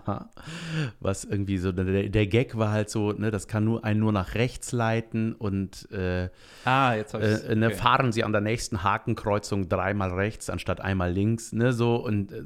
was 0.99 1.23
irgendwie 1.23 1.57
so, 1.57 1.71
der, 1.71 2.09
der, 2.09 2.27
Gag 2.27 2.57
war 2.57 2.71
halt 2.71 2.89
so, 2.89 3.11
ne, 3.11 3.31
das 3.31 3.47
kann 3.47 3.63
nur 3.63 3.83
einen 3.83 3.99
nur 3.99 4.11
nach 4.11 4.35
rechts 4.35 4.71
leiten 4.71 5.33
und 5.33 5.91
äh, 5.91 6.29
ah, 6.65 6.93
jetzt 6.93 7.13
äh, 7.13 7.55
ne, 7.55 7.67
okay. 7.67 7.75
fahren 7.75 8.11
Sie 8.11 8.23
an 8.23 8.31
der 8.31 8.41
nächsten 8.41 8.83
Hakenkreuzung 8.83 9.69
dreimal 9.69 10.11
rechts 10.11 10.49
anstatt 10.49 10.81
einmal 10.81 11.11
links, 11.11 11.51
ne, 11.53 11.73
so 11.73 11.95
und 11.95 12.31
äh, 12.31 12.43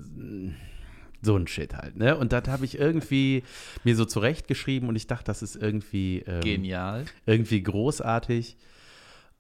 so 1.26 1.36
ein 1.36 1.48
Shit 1.48 1.76
halt, 1.76 1.98
ne? 1.98 2.16
Und 2.16 2.32
das 2.32 2.48
habe 2.48 2.64
ich 2.66 2.80
irgendwie 2.80 3.44
mir 3.84 3.96
so 3.96 4.06
zurechtgeschrieben 4.06 4.88
und 4.88 4.96
ich 4.96 5.08
dachte, 5.08 5.26
das 5.26 5.42
ist 5.42 5.56
irgendwie 5.56 6.20
ähm, 6.28 6.42
genial. 6.42 7.06
Irgendwie 7.26 7.62
großartig. 7.62 8.56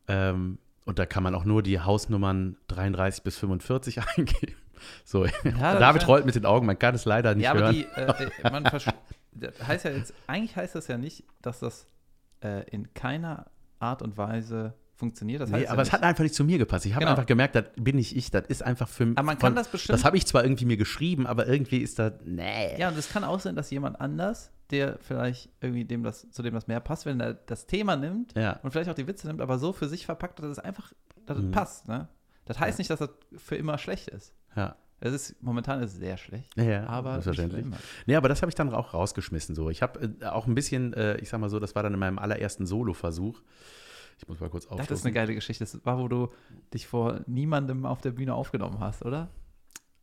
Ähm, 0.07 0.57
und 0.85 0.99
da 0.99 1.05
kann 1.05 1.23
man 1.23 1.33
auch 1.33 1.45
nur 1.45 1.63
die 1.63 1.79
Hausnummern 1.79 2.57
33 2.67 3.23
bis 3.23 3.37
45 3.37 4.01
eingeben. 4.17 4.55
So, 5.03 5.25
ja, 5.25 5.79
David 5.79 6.07
rollt 6.07 6.25
mit 6.25 6.35
den 6.35 6.45
Augen, 6.45 6.65
man 6.65 6.77
kann 6.77 6.93
es 6.95 7.05
leider 7.05 7.33
nicht 7.33 7.45
ja, 7.45 7.51
aber 7.51 7.61
hören. 7.61 7.73
Die, 7.73 7.85
äh, 7.95 8.29
äh 8.43 8.51
man 8.51 8.65
heißt 9.67 9.85
ja 9.85 9.91
jetzt, 9.91 10.13
eigentlich 10.27 10.55
heißt 10.55 10.75
das 10.75 10.87
ja 10.87 10.97
nicht, 10.97 11.23
dass 11.41 11.59
das 11.59 11.87
äh, 12.41 12.69
in 12.69 12.93
keiner 12.93 13.45
Art 13.79 14.01
und 14.01 14.17
Weise 14.17 14.73
funktioniert. 14.95 15.41
Das 15.41 15.51
heißt 15.51 15.63
nee, 15.63 15.67
aber 15.67 15.81
ja 15.81 15.83
es 15.83 15.91
hat 15.91 16.03
einfach 16.03 16.23
nicht 16.23 16.35
zu 16.35 16.43
mir 16.43 16.57
gepasst. 16.57 16.85
Ich 16.85 16.93
habe 16.93 17.01
genau. 17.01 17.11
einfach 17.11 17.25
gemerkt, 17.25 17.55
das 17.55 17.65
bin 17.75 17.97
nicht 17.97 18.15
ich, 18.15 18.31
das 18.31 18.47
ist 18.47 18.63
einfach 18.63 18.87
für 18.87 19.05
mich. 19.05 19.17
Aber 19.17 19.25
man 19.25 19.37
kann 19.37 19.49
von, 19.49 19.55
das 19.55 19.67
bestimmt. 19.67 19.97
Das 19.97 20.05
habe 20.05 20.17
ich 20.17 20.25
zwar 20.25 20.43
irgendwie 20.43 20.65
mir 20.65 20.77
geschrieben, 20.77 21.27
aber 21.27 21.47
irgendwie 21.47 21.79
ist 21.79 21.99
das, 21.99 22.13
nee. 22.23 22.79
Ja, 22.79 22.89
und 22.89 22.97
es 22.97 23.09
kann 23.09 23.23
auch 23.23 23.39
sein, 23.39 23.55
dass 23.55 23.69
jemand 23.69 23.99
anders, 23.99 24.51
der 24.71 24.97
vielleicht 24.99 25.49
irgendwie 25.61 25.85
dem 25.85 26.03
das, 26.03 26.29
zu 26.31 26.41
dem 26.41 26.53
das 26.53 26.67
mehr 26.67 26.79
passt, 26.79 27.05
wenn 27.05 27.19
er 27.19 27.33
das 27.33 27.67
Thema 27.67 27.95
nimmt 27.95 28.33
ja. 28.35 28.59
und 28.63 28.71
vielleicht 28.71 28.89
auch 28.89 28.95
die 28.95 29.07
Witze 29.07 29.27
nimmt, 29.27 29.41
aber 29.41 29.59
so 29.59 29.73
für 29.73 29.87
sich 29.87 30.05
verpackt, 30.05 30.39
dass 30.39 30.45
es 30.45 30.59
einfach, 30.59 30.93
dass 31.25 31.37
mhm. 31.37 31.45
es 31.45 31.51
passt. 31.51 31.87
Ne? 31.87 32.07
Das 32.45 32.59
heißt 32.59 32.77
ja. 32.77 32.81
nicht, 32.81 32.89
dass 32.89 32.99
das 32.99 33.09
für 33.37 33.55
immer 33.55 33.77
schlecht 33.77 34.07
ist. 34.07 34.33
Ja. 34.55 34.75
Es 35.01 35.13
ist 35.13 35.43
momentan 35.43 35.83
ist 35.83 35.93
es 35.93 35.99
sehr 35.99 36.17
schlecht, 36.17 36.55
ja, 36.55 36.87
aber 36.87 37.21
selbstverständlich. 37.21 37.65
Nee, 38.05 38.15
aber 38.15 38.29
das 38.29 38.41
habe 38.41 38.49
ich 38.49 38.55
dann 38.55 38.73
auch 38.73 38.93
rausgeschmissen 38.93 39.53
so. 39.53 39.69
Ich 39.69 39.81
habe 39.81 40.15
äh, 40.21 40.25
auch 40.25 40.47
ein 40.47 40.55
bisschen, 40.55 40.93
äh, 40.93 41.17
ich 41.17 41.29
sag 41.29 41.39
mal 41.41 41.49
so, 41.49 41.59
das 41.59 41.75
war 41.75 41.83
dann 41.83 41.93
in 41.93 41.99
meinem 41.99 42.17
allerersten 42.17 42.65
Solo-Versuch. 42.65 43.41
Ich 44.17 44.27
muss 44.27 44.39
mal 44.39 44.49
kurz 44.49 44.65
aufschließen. 44.65 44.87
Das 44.87 44.99
ist 44.99 45.05
eine 45.05 45.13
geile 45.13 45.35
Geschichte. 45.35 45.63
Das 45.63 45.85
war, 45.85 45.99
wo 45.99 46.07
du 46.07 46.29
dich 46.73 46.87
vor 46.87 47.21
niemandem 47.27 47.85
auf 47.85 48.01
der 48.01 48.11
Bühne 48.11 48.33
aufgenommen 48.33 48.79
hast, 48.79 49.03
oder? 49.03 49.29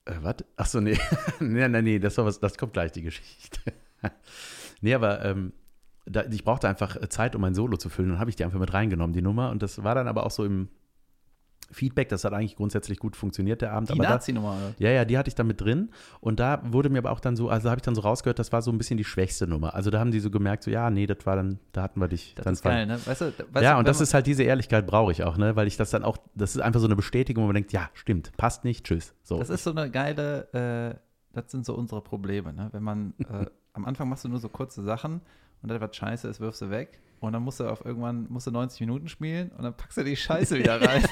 Äh, 0.05 0.15
was? 0.21 0.37
Achso, 0.57 0.81
nee. 0.81 0.99
nee, 1.41 1.69
nee, 1.69 1.83
nee, 1.83 1.99
das, 1.99 2.19
war 2.19 2.25
was, 2.25 2.41
das 2.41 2.59
kommt 2.59 2.75
gleich, 2.75 2.93
die 2.93 3.03
Geschichte. 3.03 3.61
nee, 4.81 4.95
aber 4.95 5.25
ähm, 5.25 5.53
da, 6.05 6.25
ich 6.25 6.45
brauchte 6.45 6.69
einfach 6.69 6.97
Zeit, 7.09 7.35
um 7.35 7.41
mein 7.41 7.55
Solo 7.55 7.77
zu 7.77 7.89
füllen. 7.89 8.11
Dann 8.11 8.19
habe 8.19 8.31
ich 8.31 8.37
die 8.37 8.45
einfach 8.45 8.59
mit 8.59 8.73
reingenommen, 8.73 9.15
die 9.15 9.23
Nummer. 9.23 9.51
Und 9.51 9.63
das 9.63 9.83
war 9.83 9.95
dann 9.95 10.09
aber 10.09 10.27
auch 10.27 10.31
so 10.31 10.45
im 10.45 10.69
Feedback, 11.73 12.09
das 12.09 12.25
hat 12.25 12.33
eigentlich 12.33 12.57
grundsätzlich 12.57 12.99
gut 12.99 13.17
funktioniert, 13.17 13.63
der 13.63 13.73
Abend. 13.73 13.91
Die 13.91 13.99
Nazi-Nummer? 13.99 14.57
Ja, 14.79 14.91
ja, 14.91 15.05
die 15.05 15.19
hatte 15.19 15.29
ich 15.29 15.35
dann 15.35 15.47
mit 15.47 15.61
drin. 15.61 15.91
Und 16.21 16.39
da 16.39 16.61
wurde 16.65 16.91
mir 16.91 16.99
aber 16.99 17.11
auch 17.11 17.21
dann 17.21 17.35
so, 17.35 17.49
also 17.49 17.71
habe 17.71 17.79
ich 17.79 17.83
dann 17.83 17.95
so 17.95 18.03
rausgehört, 18.03 18.39
das 18.39 18.53
war 18.53 18.63
so 18.63 18.71
ein 18.71 18.79
bisschen 18.79 18.97
die 18.97 19.05
schwächste 19.05 19.47
Nummer. 19.47 19.75
Also 19.75 19.91
da 19.91 19.99
haben 19.99 20.11
die 20.11 20.21
so 20.21 20.31
gemerkt, 20.31 20.63
so, 20.63 20.71
ja, 20.71 20.91
nee, 20.91 21.07
das 21.07 21.25
war 21.25 21.37
dann, 21.37 21.59
da 21.73 21.83
hatten 21.83 22.01
wir 22.01 22.09
dich. 22.09 22.35
Das 22.35 22.45
dann 22.45 22.55
ist 22.55 22.63
geil, 22.63 22.87
ne? 22.87 22.99
Weißt 23.05 23.21
du, 23.21 23.33
weißt 23.53 23.65
ja, 23.65 23.79
und 23.79 23.89
das 23.89 24.01
ist 24.01 24.15
halt 24.15 24.27
diese 24.27 24.43
Ehrlichkeit 24.43 24.87
brauche 24.87 25.13
ich 25.13 25.25
auch, 25.25 25.37
ne? 25.37 25.57
Weil 25.57 25.67
ich 25.67 25.77
das 25.77 25.91
dann 25.91 26.05
auch, 26.05 26.19
das 26.35 26.55
ist 26.55 26.61
einfach 26.61 26.81
so 26.81 26.87
eine 26.87 26.97
Bestätigung, 26.97 27.45
wo 27.45 27.47
man 27.49 27.55
denkt, 27.55 27.73
ja, 27.73 27.91
stimmt, 27.95 28.33
passt 28.37 28.65
nicht, 28.65 28.85
tschüss. 28.85 29.15
So. 29.23 29.39
Das 29.39 29.51
ist 29.51 29.65
so 29.65 29.71
eine 29.71 29.91
geile, 29.91 30.53
äh, 30.53 30.99
das 31.33 31.51
sind 31.51 31.65
so 31.65 31.75
unsere 31.75 32.03
Probleme, 32.03 32.53
ne? 32.53 32.69
Wenn 32.73 32.83
man, 32.83 33.15
äh, 33.19 33.47
am 33.73 33.85
Anfang 33.87 34.09
machst 34.09 34.25
du 34.25 34.29
nur 34.29 34.39
so 34.39 34.49
kurze 34.49 34.83
Sachen 34.83 35.23
und 35.63 35.71
dann 35.71 35.81
was 35.81 35.97
scheiße 35.97 36.29
ist, 36.29 36.41
wirfst 36.41 36.63
du 36.63 36.71
weg. 36.71 36.99
Und 37.23 37.35
dann 37.35 37.45
musst 37.45 37.61
du 37.61 37.69
auf 37.69 37.85
irgendwann 37.85 38.27
musst 38.31 38.49
du 38.49 38.51
90 38.51 38.81
Minuten 38.81 39.09
spielen 39.09 39.53
und 39.57 39.63
dann 39.63 39.77
packst 39.77 39.97
du 39.97 40.03
die 40.03 40.17
Scheiße 40.17 40.59
wieder 40.59 40.83
rein. 40.89 41.05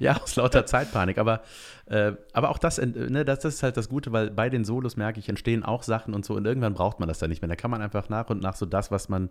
ja, 0.00 0.20
aus 0.20 0.34
lauter 0.34 0.66
Zeitpanik. 0.66 1.18
Aber, 1.18 1.42
äh, 1.86 2.14
aber 2.32 2.50
auch 2.50 2.58
das, 2.58 2.78
ne, 2.78 3.24
das, 3.24 3.38
das, 3.38 3.54
ist 3.54 3.62
halt 3.62 3.76
das 3.76 3.88
Gute, 3.88 4.10
weil 4.10 4.32
bei 4.32 4.50
den 4.50 4.64
Solos 4.64 4.96
merke 4.96 5.20
ich, 5.20 5.28
entstehen 5.28 5.62
auch 5.62 5.84
Sachen 5.84 6.14
und 6.14 6.24
so. 6.24 6.34
Und 6.34 6.46
irgendwann 6.46 6.74
braucht 6.74 6.98
man 6.98 7.08
das 7.08 7.20
dann 7.20 7.30
nicht 7.30 7.42
mehr. 7.42 7.48
Da 7.48 7.54
kann 7.54 7.70
man 7.70 7.80
einfach 7.80 8.08
nach 8.08 8.28
und 8.28 8.42
nach 8.42 8.56
so 8.56 8.66
das, 8.66 8.90
was 8.90 9.08
man 9.08 9.30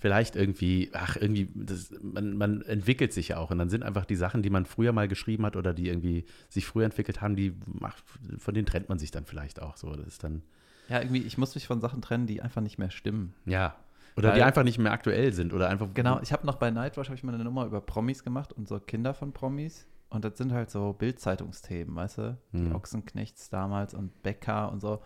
vielleicht 0.00 0.34
irgendwie, 0.34 0.90
ach, 0.92 1.14
irgendwie, 1.14 1.48
das, 1.54 1.92
man, 2.02 2.36
man 2.36 2.62
entwickelt 2.62 3.12
sich 3.12 3.28
ja 3.28 3.38
auch. 3.38 3.52
Und 3.52 3.58
dann 3.58 3.70
sind 3.70 3.84
einfach 3.84 4.06
die 4.06 4.16
Sachen, 4.16 4.42
die 4.42 4.50
man 4.50 4.66
früher 4.66 4.90
mal 4.90 5.06
geschrieben 5.06 5.46
hat 5.46 5.54
oder 5.54 5.72
die 5.72 5.86
irgendwie 5.86 6.24
sich 6.48 6.66
früher 6.66 6.84
entwickelt 6.84 7.20
haben, 7.20 7.36
die, 7.36 7.54
ach, 7.82 7.96
von 8.38 8.54
denen 8.54 8.66
trennt 8.66 8.88
man 8.88 8.98
sich 8.98 9.12
dann 9.12 9.24
vielleicht 9.24 9.62
auch 9.62 9.76
so. 9.76 9.94
Das 9.94 10.08
ist 10.08 10.24
dann. 10.24 10.42
Ja, 10.88 11.00
irgendwie, 11.00 11.22
ich 11.22 11.38
muss 11.38 11.54
mich 11.54 11.66
von 11.66 11.80
Sachen 11.80 12.02
trennen, 12.02 12.26
die 12.26 12.40
einfach 12.40 12.60
nicht 12.60 12.78
mehr 12.78 12.90
stimmen. 12.90 13.34
Ja, 13.44 13.76
oder 14.18 14.30
Weil, 14.30 14.36
die 14.36 14.42
einfach 14.42 14.64
nicht 14.64 14.78
mehr 14.78 14.90
aktuell 14.90 15.32
sind 15.32 15.52
oder 15.54 15.68
einfach. 15.68 15.88
Genau, 15.94 16.18
ich 16.20 16.32
habe 16.32 16.44
noch 16.44 16.56
bei 16.56 16.72
Nightwatch 16.72 17.08
habe 17.08 17.16
ich 17.16 17.22
mal 17.22 17.34
eine 17.34 17.44
Nummer 17.44 17.66
über 17.66 17.80
Promis 17.80 18.24
gemacht 18.24 18.52
und 18.52 18.66
so 18.66 18.80
Kinder 18.80 19.14
von 19.14 19.32
Promis. 19.32 19.86
Und 20.10 20.24
das 20.24 20.36
sind 20.36 20.52
halt 20.52 20.70
so 20.70 20.92
Bildzeitungsthemen, 20.92 21.94
weißt 21.94 22.18
du? 22.18 22.38
Die 22.52 22.58
hm. 22.58 22.74
Ochsenknechts 22.74 23.48
damals 23.48 23.94
und 23.94 24.22
Becker 24.24 24.72
und 24.72 24.80
so. 24.80 25.02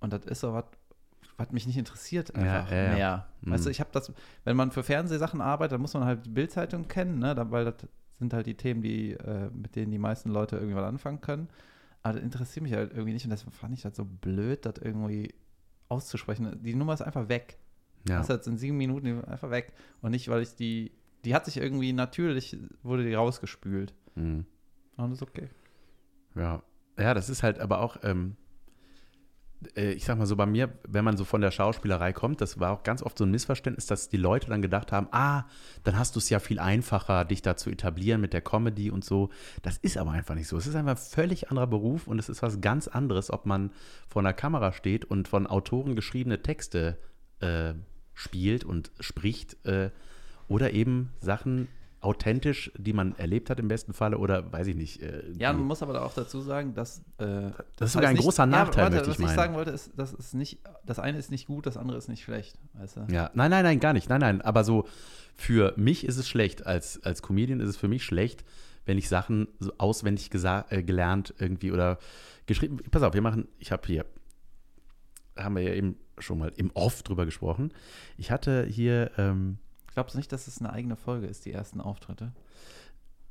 Und 0.00 0.14
das 0.14 0.24
ist 0.24 0.40
so 0.40 0.54
was, 0.54 0.64
was 1.36 1.50
mich 1.50 1.66
nicht 1.66 1.76
interessiert 1.76 2.34
einfach 2.34 2.70
ja, 2.70 2.76
ja, 2.76 2.84
ja. 2.84 2.94
mehr. 2.94 3.28
Hm. 3.42 3.52
Weißt 3.52 3.66
du, 3.66 3.70
ich 3.70 3.80
habe 3.80 3.90
das, 3.92 4.12
wenn 4.44 4.56
man 4.56 4.70
für 4.70 4.82
Fernsehsachen 4.82 5.42
arbeitet, 5.42 5.72
dann 5.72 5.82
muss 5.82 5.92
man 5.92 6.04
halt 6.04 6.24
die 6.24 6.30
Bildzeitung 6.30 6.88
kennen, 6.88 7.18
ne? 7.18 7.34
weil 7.50 7.66
das 7.66 7.74
sind 8.18 8.32
halt 8.32 8.46
die 8.46 8.56
Themen, 8.56 8.80
die, 8.80 9.12
äh, 9.12 9.50
mit 9.52 9.76
denen 9.76 9.90
die 9.90 9.98
meisten 9.98 10.30
Leute 10.30 10.56
irgendwie 10.56 10.76
was 10.76 10.84
anfangen 10.84 11.20
können. 11.20 11.48
Aber 12.04 12.14
das 12.14 12.22
interessiert 12.22 12.62
mich 12.62 12.74
halt 12.74 12.92
irgendwie 12.92 13.14
nicht 13.14 13.24
und 13.24 13.30
deswegen 13.30 13.50
fand 13.50 13.74
ich 13.74 13.82
das 13.82 13.96
so 13.96 14.04
blöd, 14.04 14.64
das 14.66 14.74
irgendwie 14.80 15.34
auszusprechen. 15.88 16.62
Die 16.62 16.74
Nummer 16.74 16.92
ist 16.92 17.00
einfach 17.00 17.28
weg. 17.28 17.58
Ja. 18.06 18.18
Das 18.18 18.28
heißt, 18.28 18.46
in 18.46 18.58
sieben 18.58 18.76
Minuten 18.76 19.24
einfach 19.24 19.50
weg. 19.50 19.72
Und 20.02 20.10
nicht, 20.10 20.28
weil 20.28 20.42
ich 20.42 20.54
die, 20.54 20.92
die 21.24 21.34
hat 21.34 21.46
sich 21.46 21.56
irgendwie 21.56 21.94
natürlich, 21.94 22.56
wurde 22.82 23.04
die 23.04 23.14
rausgespült. 23.14 23.94
Mhm. 24.14 24.44
Und 24.96 25.10
das 25.10 25.18
ist 25.18 25.22
okay. 25.22 25.48
Ja. 26.34 26.62
Ja, 26.98 27.14
das 27.14 27.30
ist 27.30 27.42
halt 27.42 27.58
aber 27.58 27.80
auch, 27.80 27.96
ähm, 28.02 28.36
äh, 28.36 28.43
ich 29.76 30.04
sag 30.04 30.18
mal 30.18 30.26
so, 30.26 30.36
bei 30.36 30.46
mir, 30.46 30.72
wenn 30.86 31.04
man 31.04 31.16
so 31.16 31.24
von 31.24 31.40
der 31.40 31.50
Schauspielerei 31.50 32.12
kommt, 32.12 32.40
das 32.40 32.60
war 32.60 32.70
auch 32.72 32.82
ganz 32.82 33.02
oft 33.02 33.18
so 33.18 33.24
ein 33.24 33.30
Missverständnis, 33.30 33.86
dass 33.86 34.08
die 34.08 34.16
Leute 34.16 34.48
dann 34.48 34.62
gedacht 34.62 34.92
haben, 34.92 35.08
ah, 35.10 35.44
dann 35.82 35.98
hast 35.98 36.14
du 36.14 36.18
es 36.18 36.30
ja 36.30 36.38
viel 36.38 36.58
einfacher, 36.58 37.24
dich 37.24 37.42
da 37.42 37.56
zu 37.56 37.70
etablieren 37.70 38.20
mit 38.20 38.32
der 38.32 38.40
Comedy 38.40 38.90
und 38.90 39.04
so. 39.04 39.30
Das 39.62 39.78
ist 39.78 39.96
aber 39.96 40.12
einfach 40.12 40.34
nicht 40.34 40.48
so. 40.48 40.56
Es 40.56 40.66
ist 40.66 40.74
einfach 40.74 40.92
ein 40.92 40.96
völlig 40.96 41.50
anderer 41.50 41.66
Beruf 41.66 42.06
und 42.06 42.18
es 42.18 42.28
ist 42.28 42.42
was 42.42 42.60
ganz 42.60 42.88
anderes, 42.88 43.30
ob 43.30 43.46
man 43.46 43.70
vor 44.08 44.22
einer 44.22 44.32
Kamera 44.32 44.72
steht 44.72 45.04
und 45.04 45.28
von 45.28 45.46
Autoren 45.46 45.96
geschriebene 45.96 46.42
Texte 46.42 46.98
äh, 47.40 47.74
spielt 48.14 48.64
und 48.64 48.90
spricht. 49.00 49.64
Äh, 49.66 49.90
Oder 50.48 50.72
eben 50.72 51.12
Sachen 51.20 51.68
authentisch, 52.04 52.70
die 52.76 52.92
man 52.92 53.16
erlebt 53.16 53.48
hat 53.48 53.58
im 53.58 53.68
besten 53.68 53.94
Falle 53.94 54.18
oder 54.18 54.52
weiß 54.52 54.66
ich 54.66 54.76
nicht. 54.76 55.02
Äh, 55.02 55.22
ja, 55.38 55.52
man 55.52 55.64
muss 55.64 55.82
aber 55.82 56.04
auch 56.04 56.12
dazu 56.12 56.40
sagen, 56.40 56.74
dass 56.74 56.98
äh, 57.18 57.24
das, 57.24 57.52
das, 57.76 57.88
ist 57.88 57.92
sogar 57.94 58.10
ein 58.10 58.16
nicht, 58.16 58.24
großer 58.24 58.46
Nachteil, 58.46 58.84
ja, 58.84 58.92
warte, 58.92 59.10
was 59.10 59.18
ich, 59.18 59.24
ich 59.24 59.30
sagen 59.30 59.54
wollte, 59.54 59.70
ist, 59.70 59.92
das 59.96 60.12
ist 60.12 60.34
nicht, 60.34 60.60
das 60.84 60.98
eine 60.98 61.18
ist 61.18 61.30
nicht 61.30 61.46
gut, 61.46 61.66
das 61.66 61.76
andere 61.76 61.96
ist 61.96 62.08
nicht 62.08 62.22
schlecht, 62.22 62.58
weißt 62.74 62.96
du? 62.96 63.00
Ja, 63.10 63.30
nein, 63.34 63.50
nein, 63.50 63.64
nein, 63.64 63.80
gar 63.80 63.94
nicht, 63.94 64.10
nein, 64.10 64.20
nein, 64.20 64.42
aber 64.42 64.64
so 64.64 64.86
für 65.34 65.72
mich 65.76 66.04
ist 66.04 66.18
es 66.18 66.28
schlecht, 66.28 66.66
als, 66.66 67.02
als 67.02 67.22
Comedian 67.22 67.60
ist 67.60 67.70
es 67.70 67.76
für 67.76 67.88
mich 67.88 68.04
schlecht, 68.04 68.44
wenn 68.84 68.98
ich 68.98 69.08
Sachen 69.08 69.48
so 69.58 69.72
auswendig 69.78 70.30
äh, 70.34 70.82
gelernt 70.82 71.34
irgendwie 71.38 71.72
oder 71.72 71.98
geschrieben, 72.46 72.78
pass 72.90 73.02
auf, 73.02 73.14
wir 73.14 73.22
machen, 73.22 73.48
ich 73.58 73.72
habe 73.72 73.86
hier, 73.86 74.04
haben 75.36 75.56
wir 75.56 75.62
ja 75.62 75.72
eben 75.72 75.96
schon 76.18 76.38
mal 76.38 76.52
im 76.56 76.70
Off 76.74 77.02
drüber 77.02 77.24
gesprochen, 77.24 77.72
ich 78.18 78.30
hatte 78.30 78.66
hier, 78.66 79.10
ähm, 79.16 79.58
Glaubst 79.94 80.14
du 80.14 80.18
nicht, 80.18 80.32
dass 80.32 80.46
es 80.46 80.58
eine 80.58 80.72
eigene 80.72 80.96
Folge 80.96 81.26
ist, 81.26 81.46
die 81.46 81.52
ersten 81.52 81.80
Auftritte? 81.80 82.32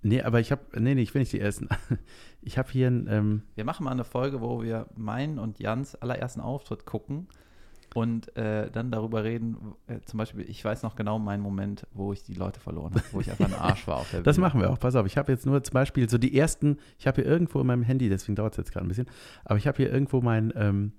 Nee, 0.02 0.22
aber 0.22 0.40
ich 0.42 0.52
habe, 0.52 0.62
nee, 0.80 0.96
nee, 0.96 1.02
ich 1.02 1.14
will 1.14 1.22
nicht 1.22 1.34
die 1.34 1.40
ersten. 1.40 1.70
Ich 2.46 2.58
habe 2.58 2.70
hier 2.70 2.88
ein. 2.88 3.08
Ähm 3.10 3.44
wir 3.56 3.64
machen 3.64 3.86
mal 3.86 3.92
eine 3.92 4.04
Folge, 4.04 4.42
wo 4.42 4.62
wir 4.62 4.88
meinen 4.98 5.40
und 5.40 5.60
Jans 5.60 5.96
allerersten 5.96 6.42
Auftritt 6.42 6.86
gucken 6.86 7.28
und 7.94 8.36
äh, 8.36 8.70
dann 8.70 8.92
darüber 8.92 9.24
reden. 9.24 9.56
Äh, 9.88 10.02
zum 10.02 10.18
Beispiel, 10.18 10.50
ich 10.50 10.64
weiß 10.64 10.84
noch 10.84 10.98
genau 10.98 11.20
meinen 11.20 11.42
Moment, 11.42 11.88
wo 11.94 12.12
ich 12.12 12.24
die 12.24 12.34
Leute 12.34 12.60
verloren 12.60 12.96
habe, 12.96 13.06
wo 13.14 13.22
ich 13.22 13.32
einfach 13.32 13.46
ein 13.46 13.54
Arsch 13.54 13.88
war 13.88 13.96
auf 13.96 14.10
der 14.10 14.18
Bühne. 14.20 14.24
Das 14.24 14.38
machen 14.38 14.60
wir 14.60 14.72
auch. 14.72 14.78
Pass 14.80 14.96
auf, 14.96 15.06
ich 15.06 15.18
habe 15.18 15.32
jetzt 15.32 15.46
nur 15.46 15.64
zum 15.64 15.74
Beispiel 15.74 16.10
so 16.10 16.18
die 16.18 16.38
ersten. 16.38 16.80
Ich 17.00 17.08
habe 17.08 17.22
hier 17.22 17.32
irgendwo 17.32 17.62
in 17.62 17.68
meinem 17.68 17.84
Handy, 17.84 18.10
deswegen 18.10 18.36
dauert 18.36 18.54
es 18.54 18.58
jetzt 18.58 18.74
gerade 18.74 18.86
ein 18.86 18.90
bisschen, 18.90 19.08
aber 19.46 19.58
ich 19.58 19.68
habe 19.68 19.78
hier 19.78 19.90
irgendwo 19.90 20.20
mein. 20.22 20.52
Ähm, 20.58 20.92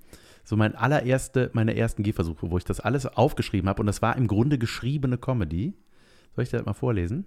so 0.44 0.56
mein 0.56 0.74
allererste, 0.74 1.50
meine 1.54 1.76
ersten 1.76 2.02
Gehversuche, 2.02 2.50
wo 2.50 2.58
ich 2.58 2.64
das 2.64 2.80
alles 2.80 3.06
aufgeschrieben 3.06 3.68
habe 3.68 3.80
und 3.82 3.86
das 3.86 4.02
war 4.02 4.16
im 4.16 4.26
Grunde 4.26 4.58
geschriebene 4.58 5.18
Comedy. 5.18 5.74
Soll 6.34 6.44
ich 6.44 6.50
das 6.50 6.64
mal 6.64 6.74
vorlesen? 6.74 7.26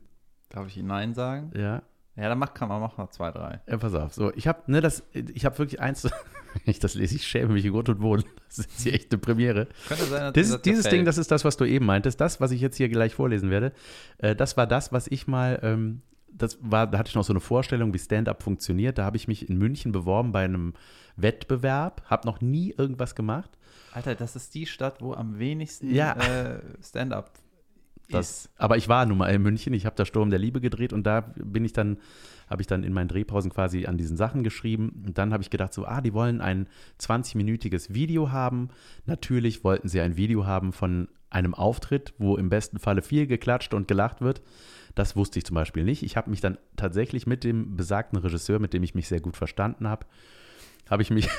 Darf 0.50 0.68
ich 0.68 0.78
Ihnen 0.78 0.88
Nein 0.88 1.14
sagen? 1.14 1.52
Ja. 1.56 1.82
Ja, 2.18 2.30
dann 2.30 2.40
mach, 2.40 2.56
kann 2.56 2.68
man 2.68 2.82
machen 2.82 2.96
noch 2.98 3.12
zwei, 3.12 3.30
drei. 3.30 3.62
Ja, 3.68 3.78
pass 3.78 3.94
auf. 3.94 4.14
So, 4.14 4.34
ich 4.34 4.48
habe, 4.48 4.72
ne, 4.72 4.82
das, 4.82 5.04
ich 5.14 5.46
habe 5.46 5.58
wirklich 5.60 5.80
eins, 5.80 6.04
wenn 6.04 6.12
ich 6.66 6.80
das 6.80 6.96
lese, 6.96 7.16
ich 7.16 7.28
schäme 7.28 7.54
mich 7.54 7.64
in 7.64 7.72
Grund 7.72 7.90
und 7.90 8.00
Boden. 8.00 8.24
Das 8.48 8.60
ist 8.60 8.82
hier 8.82 8.94
echt 8.94 9.12
eine 9.12 9.20
Premiere. 9.20 9.68
Könnte 9.88 10.06
sein, 10.06 10.34
dass 10.34 10.50
das, 10.50 10.62
dieses 10.64 10.90
Ding, 10.90 11.06
das 11.06 11.20
ist 11.20 11.30
das, 11.30 11.46
was 11.46 11.58
du 11.58 11.66
eben 11.66 11.86
meintest. 11.86 12.20
Das, 12.20 12.42
was 12.42 12.50
ich 12.52 12.60
jetzt 12.60 12.78
hier 12.78 12.90
gleich 12.90 13.14
vorlesen 13.14 13.52
werde, 13.52 13.72
äh, 14.18 14.36
das 14.36 14.58
war 14.58 14.66
das, 14.66 14.92
was 14.92 15.08
ich 15.08 15.28
mal, 15.28 15.60
ähm, 15.62 16.02
das 16.38 16.58
war, 16.62 16.88
da 16.88 16.98
hatte 16.98 17.10
ich 17.10 17.16
noch 17.16 17.24
so 17.24 17.34
eine 17.34 17.40
Vorstellung, 17.40 17.94
wie 17.94 18.00
Stand-up 18.00 18.44
funktioniert. 18.44 18.98
Da 18.98 19.06
habe 19.06 19.18
ich 19.18 19.28
mich 19.28 19.50
in 19.50 19.58
München 19.58 19.92
beworben 19.92 20.32
bei 20.32 20.44
einem 20.44 20.74
Wettbewerb, 21.16 22.04
habe 22.06 22.28
noch 22.28 22.42
nie 22.42 22.74
irgendwas 22.78 23.16
gemacht. 23.16 23.58
Alter, 23.92 24.16
das 24.16 24.36
ist 24.36 24.54
die 24.54 24.66
Stadt, 24.66 25.02
wo 25.02 25.14
am 25.14 25.40
wenigsten 25.40 25.94
ja. 25.94 26.14
äh, 26.14 26.60
Stand-up 26.84 27.32
ist. 28.10 28.50
Aber 28.58 28.78
ich 28.78 28.88
war 28.88 29.06
nun 29.06 29.18
mal 29.18 29.28
in 29.28 29.42
München, 29.42 29.74
ich 29.74 29.86
habe 29.86 29.96
da 29.96 30.06
Sturm 30.06 30.30
der 30.30 30.40
Liebe 30.40 30.62
gedreht 30.62 30.94
und 30.94 31.04
da 31.04 31.22
bin 31.36 31.66
ich 31.66 31.74
dann, 31.74 31.98
habe 32.50 32.62
ich 32.62 32.68
dann 32.68 32.84
in 32.84 32.94
meinen 32.94 33.10
Drehpausen 33.10 33.52
quasi 33.52 33.86
an 33.86 33.98
diesen 33.98 34.16
Sachen 34.16 34.44
geschrieben 34.44 35.04
und 35.06 35.18
dann 35.18 35.34
habe 35.34 35.44
ich 35.44 35.50
gedacht 35.50 35.74
so, 35.74 35.86
ah, 35.86 36.02
die 36.02 36.14
wollen 36.14 36.40
ein 36.40 36.68
20-minütiges 37.02 37.94
Video 37.94 38.32
haben. 38.32 38.70
Natürlich 39.06 39.64
wollten 39.64 39.90
sie 39.90 40.00
ein 40.00 40.16
Video 40.16 40.46
haben 40.46 40.72
von 40.72 41.10
einem 41.30 41.54
Auftritt, 41.54 42.14
wo 42.18 42.38
im 42.38 42.50
besten 42.50 42.80
Falle 42.80 43.02
viel 43.02 43.28
geklatscht 43.28 43.74
und 43.74 43.88
gelacht 43.88 44.22
wird. 44.22 44.42
Das 44.98 45.16
wusste 45.16 45.38
ich 45.38 45.46
zum 45.46 45.54
Beispiel 45.54 45.84
nicht. 45.84 46.02
Ich 46.02 46.18
habe 46.18 46.32
mich 46.32 46.42
dann 46.42 46.58
tatsächlich 46.76 47.28
mit 47.28 47.44
dem 47.44 47.76
besagten 47.78 48.18
Regisseur, 48.18 48.58
mit 48.58 48.74
dem 48.74 48.82
ich 48.82 48.96
mich 48.96 49.08
sehr 49.08 49.22
gut 49.22 49.38
verstanden 49.38 49.88
habe, 49.88 50.08
habe 50.90 51.04
ich 51.04 51.12
mich 51.12 51.30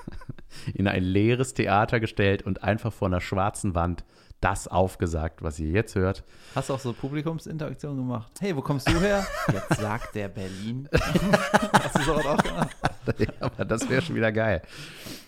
in 0.74 0.88
ein 0.88 1.02
leeres 1.02 1.52
Theater 1.52 2.00
gestellt 2.00 2.40
und 2.40 2.62
einfach 2.62 2.94
vor 2.94 3.08
einer 3.08 3.20
schwarzen 3.20 3.74
Wand 3.74 4.06
das 4.40 4.66
aufgesagt, 4.66 5.42
was 5.42 5.58
ihr 5.58 5.68
jetzt 5.68 5.94
hört. 5.94 6.24
Hast 6.54 6.70
du 6.70 6.74
auch 6.74 6.80
so 6.80 6.94
Publikumsinteraktion 6.94 7.98
gemacht? 7.98 8.32
Hey, 8.40 8.56
wo 8.56 8.62
kommst 8.62 8.88
du 8.88 8.98
her? 8.98 9.26
Jetzt 9.52 9.78
sagt 9.78 10.14
der 10.14 10.28
Berlin. 10.28 10.88
Hast 10.92 11.98
du 11.98 12.02
sowas 12.02 12.24
auch 12.24 12.42
gemacht? 12.42 12.76
Ja, 13.18 13.28
aber 13.40 13.66
das 13.66 13.90
wäre 13.90 14.00
schon 14.00 14.16
wieder 14.16 14.32
geil. 14.32 14.62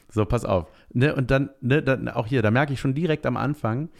So, 0.08 0.24
pass 0.24 0.46
auf. 0.46 0.68
Ne, 0.94 1.14
und 1.14 1.30
dann, 1.30 1.50
ne, 1.60 1.82
dann 1.82 2.08
auch 2.08 2.26
hier, 2.26 2.40
da 2.40 2.50
merke 2.50 2.72
ich 2.72 2.80
schon 2.80 2.94
direkt 2.94 3.26
am 3.26 3.36
Anfang, 3.36 3.90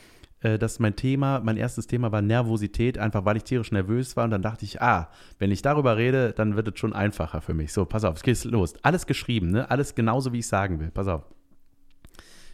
dass 0.40 0.78
mein 0.78 0.94
Thema, 0.94 1.40
mein 1.40 1.56
erstes 1.56 1.86
Thema 1.86 2.12
war 2.12 2.22
Nervosität, 2.22 2.96
einfach 2.96 3.24
weil 3.24 3.36
ich 3.36 3.44
tierisch 3.44 3.72
nervös 3.72 4.16
war. 4.16 4.24
Und 4.24 4.30
dann 4.30 4.42
dachte 4.42 4.64
ich, 4.64 4.80
ah, 4.80 5.10
wenn 5.38 5.50
ich 5.50 5.62
darüber 5.62 5.96
rede, 5.96 6.32
dann 6.32 6.54
wird 6.54 6.68
es 6.68 6.78
schon 6.78 6.92
einfacher 6.92 7.40
für 7.40 7.54
mich. 7.54 7.72
So, 7.72 7.84
pass 7.84 8.04
auf, 8.04 8.16
es 8.16 8.22
geht 8.22 8.44
los. 8.44 8.74
Alles 8.82 9.06
geschrieben, 9.06 9.50
ne? 9.50 9.70
Alles 9.70 9.94
genauso, 9.94 10.32
wie 10.32 10.38
ich 10.38 10.46
sagen 10.46 10.78
will. 10.78 10.90
Pass 10.90 11.08
auf. 11.08 11.24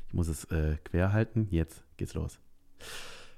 Ich 0.08 0.14
muss 0.14 0.28
es 0.28 0.44
äh, 0.46 0.76
quer 0.84 1.12
halten. 1.12 1.48
Jetzt 1.50 1.84
geht's 1.96 2.14
los. 2.14 2.38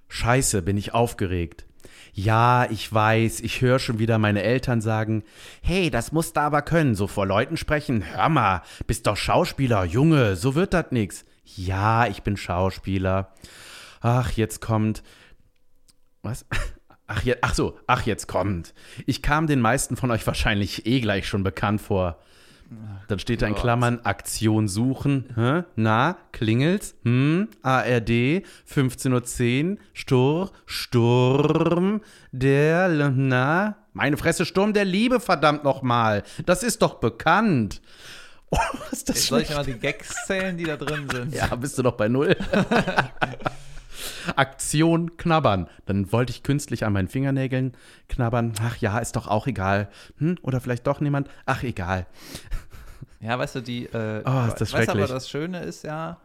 Scheiße, 0.08 0.62
bin 0.62 0.76
ich 0.76 0.94
aufgeregt. 0.94 1.66
Ja, 2.12 2.66
ich 2.70 2.92
weiß, 2.92 3.40
ich 3.40 3.60
höre 3.60 3.78
schon 3.78 3.98
wieder 3.98 4.18
meine 4.18 4.42
Eltern 4.42 4.80
sagen, 4.80 5.22
hey, 5.60 5.90
das 5.90 6.12
musst 6.12 6.36
du 6.36 6.40
aber 6.40 6.62
können, 6.62 6.94
so 6.94 7.06
vor 7.06 7.26
Leuten 7.26 7.56
sprechen. 7.56 8.04
Hör 8.14 8.28
mal, 8.28 8.62
bist 8.86 9.06
doch 9.06 9.16
Schauspieler, 9.16 9.84
Junge, 9.84 10.36
so 10.36 10.54
wird 10.54 10.72
das 10.72 10.92
nix. 10.92 11.24
Ja, 11.44 12.06
ich 12.06 12.22
bin 12.22 12.36
Schauspieler 12.36 13.34
ach, 14.06 14.30
jetzt 14.32 14.60
kommt. 14.60 15.02
Was? 16.22 16.46
Ach, 17.08 17.22
je, 17.22 17.36
ach 17.40 17.54
so, 17.54 17.78
ach, 17.86 18.04
jetzt 18.04 18.26
kommt. 18.26 18.74
Ich 19.06 19.22
kam 19.22 19.46
den 19.46 19.60
meisten 19.60 19.96
von 19.96 20.10
euch 20.10 20.26
wahrscheinlich 20.26 20.86
eh 20.86 20.98
gleich 20.98 21.28
schon 21.28 21.44
bekannt 21.44 21.80
vor. 21.80 22.18
Dann 23.06 23.20
steht 23.20 23.42
da 23.42 23.46
in 23.46 23.54
Klammern 23.54 24.00
Aktion 24.00 24.66
suchen. 24.66 25.26
Hä? 25.36 25.62
Na, 25.76 26.16
klingelt's? 26.32 26.96
Hm? 27.04 27.46
ARD, 27.62 28.42
15.10 28.68 29.70
Uhr, 29.70 29.78
Stur, 29.92 30.50
Sturm, 30.66 32.00
der, 32.32 32.88
na, 32.88 33.76
meine 33.92 34.16
Fresse, 34.16 34.44
Sturm 34.44 34.72
der 34.72 34.84
Liebe, 34.84 35.20
verdammt 35.20 35.62
nochmal. 35.62 36.24
Das 36.44 36.64
ist 36.64 36.82
doch 36.82 36.94
bekannt. 36.94 37.80
Oh, 38.48 38.58
ist 38.92 39.08
das 39.08 39.16
Jetzt 39.16 39.26
soll 39.26 39.40
ich 39.40 39.50
mal 39.50 39.64
die 39.64 39.74
Gags 39.74 40.24
zählen, 40.24 40.56
die 40.56 40.62
da 40.62 40.76
drin 40.76 41.08
sind? 41.12 41.34
Ja, 41.34 41.52
bist 41.56 41.76
du 41.78 41.82
doch 41.82 41.96
bei 41.96 42.06
Null. 42.06 42.36
Aktion 44.36 45.16
knabbern. 45.16 45.68
Dann 45.86 46.12
wollte 46.12 46.30
ich 46.30 46.42
künstlich 46.42 46.84
an 46.84 46.92
meinen 46.92 47.08
Fingernägeln 47.08 47.76
knabbern. 48.08 48.52
Ach 48.60 48.76
ja, 48.78 48.98
ist 48.98 49.16
doch 49.16 49.28
auch 49.28 49.46
egal. 49.46 49.88
Hm? 50.18 50.36
Oder 50.42 50.60
vielleicht 50.60 50.86
doch 50.86 51.00
niemand. 51.00 51.28
Ach, 51.44 51.62
egal. 51.62 52.06
Ja, 53.20 53.38
weißt 53.38 53.56
du, 53.56 53.60
die. 53.60 53.86
Äh, 53.86 54.22
oh, 54.24 54.46
ist 54.46 54.60
das 54.60 54.72
weißt 54.72 54.90
aber, 54.90 55.06
das 55.06 55.28
Schöne 55.28 55.60
ist 55.60 55.82
ja, 55.82 56.20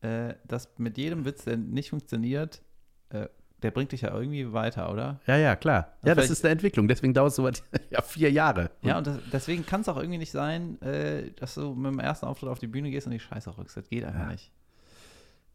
äh, 0.00 0.34
dass 0.46 0.68
mit 0.78 0.96
jedem 0.96 1.24
Witz, 1.24 1.44
der 1.44 1.56
nicht 1.56 1.90
funktioniert, 1.90 2.62
äh, 3.10 3.26
der 3.62 3.72
bringt 3.72 3.92
dich 3.92 4.02
ja 4.02 4.14
irgendwie 4.14 4.52
weiter, 4.52 4.92
oder? 4.92 5.20
Ja, 5.26 5.36
ja, 5.36 5.56
klar. 5.56 5.92
Also 5.96 6.08
ja, 6.08 6.14
das 6.14 6.30
ist 6.30 6.44
eine 6.44 6.52
Entwicklung. 6.52 6.86
Deswegen 6.86 7.12
dauert 7.12 7.30
es 7.30 7.36
so 7.36 7.48
ja, 7.90 8.02
vier 8.02 8.30
Jahre. 8.30 8.70
Ja, 8.82 8.98
und 8.98 9.06
das, 9.06 9.18
deswegen 9.32 9.66
kann 9.66 9.80
es 9.80 9.88
auch 9.88 9.96
irgendwie 9.96 10.18
nicht 10.18 10.30
sein, 10.30 10.80
äh, 10.82 11.30
dass 11.32 11.54
du 11.54 11.74
mit 11.74 11.92
dem 11.92 11.98
ersten 11.98 12.26
Auftritt 12.26 12.48
auf 12.48 12.60
die 12.60 12.68
Bühne 12.68 12.90
gehst 12.90 13.06
und 13.06 13.12
die 13.12 13.20
Scheiße 13.20 13.56
rückst. 13.58 13.76
Das 13.76 13.88
geht 13.88 14.04
einfach 14.04 14.20
ja. 14.20 14.32
nicht. 14.32 14.52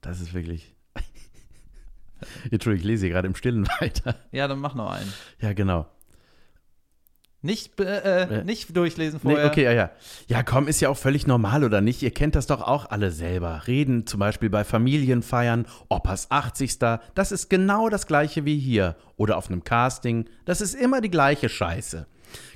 Das 0.02 0.20
ist 0.20 0.34
wirklich. 0.34 0.76
Entschuldigung, 2.52 2.82
ich 2.82 2.88
lese 2.88 3.06
hier 3.06 3.14
gerade 3.14 3.28
im 3.28 3.36
Stillen 3.36 3.68
weiter. 3.80 4.16
Ja, 4.32 4.48
dann 4.48 4.60
mach 4.60 4.76
noch 4.76 4.92
einen. 4.92 5.12
Ja, 5.40 5.54
genau. 5.54 5.88
Nicht, 7.46 7.78
äh, 7.82 8.22
äh, 8.24 8.44
nicht 8.46 8.76
durchlesen 8.76 9.20
vorher. 9.20 9.44
Nee, 9.44 9.50
okay, 9.50 9.64
ja, 9.66 9.74
ja. 9.74 9.92
Ja, 10.28 10.44
komm, 10.44 10.70
ist 10.70 10.80
ja 10.80 10.88
auch 10.88 10.96
völlig 10.96 11.28
normal, 11.28 11.66
oder 11.66 11.82
nicht? 11.82 12.02
Ihr 12.02 12.12
kennt 12.12 12.36
das 12.36 12.48
doch 12.48 12.62
auch 12.62 12.90
alle 12.90 13.12
selber. 13.12 13.68
Reden 13.68 14.08
zum 14.08 14.22
Beispiel 14.22 14.50
bei 14.50 14.64
Familienfeiern, 14.64 15.66
Opas 15.90 16.32
80. 16.32 16.80
Das 17.14 17.34
ist 17.34 17.50
genau 17.50 17.90
das 17.90 18.08
gleiche 18.08 18.46
wie 18.46 18.58
hier. 18.58 18.96
Oder 19.18 19.36
auf 19.36 19.50
einem 19.50 19.66
Casting. 19.66 20.30
Das 20.46 20.62
ist 20.62 20.74
immer 20.74 21.02
die 21.02 21.12
gleiche 21.12 21.50
Scheiße. 21.50 22.08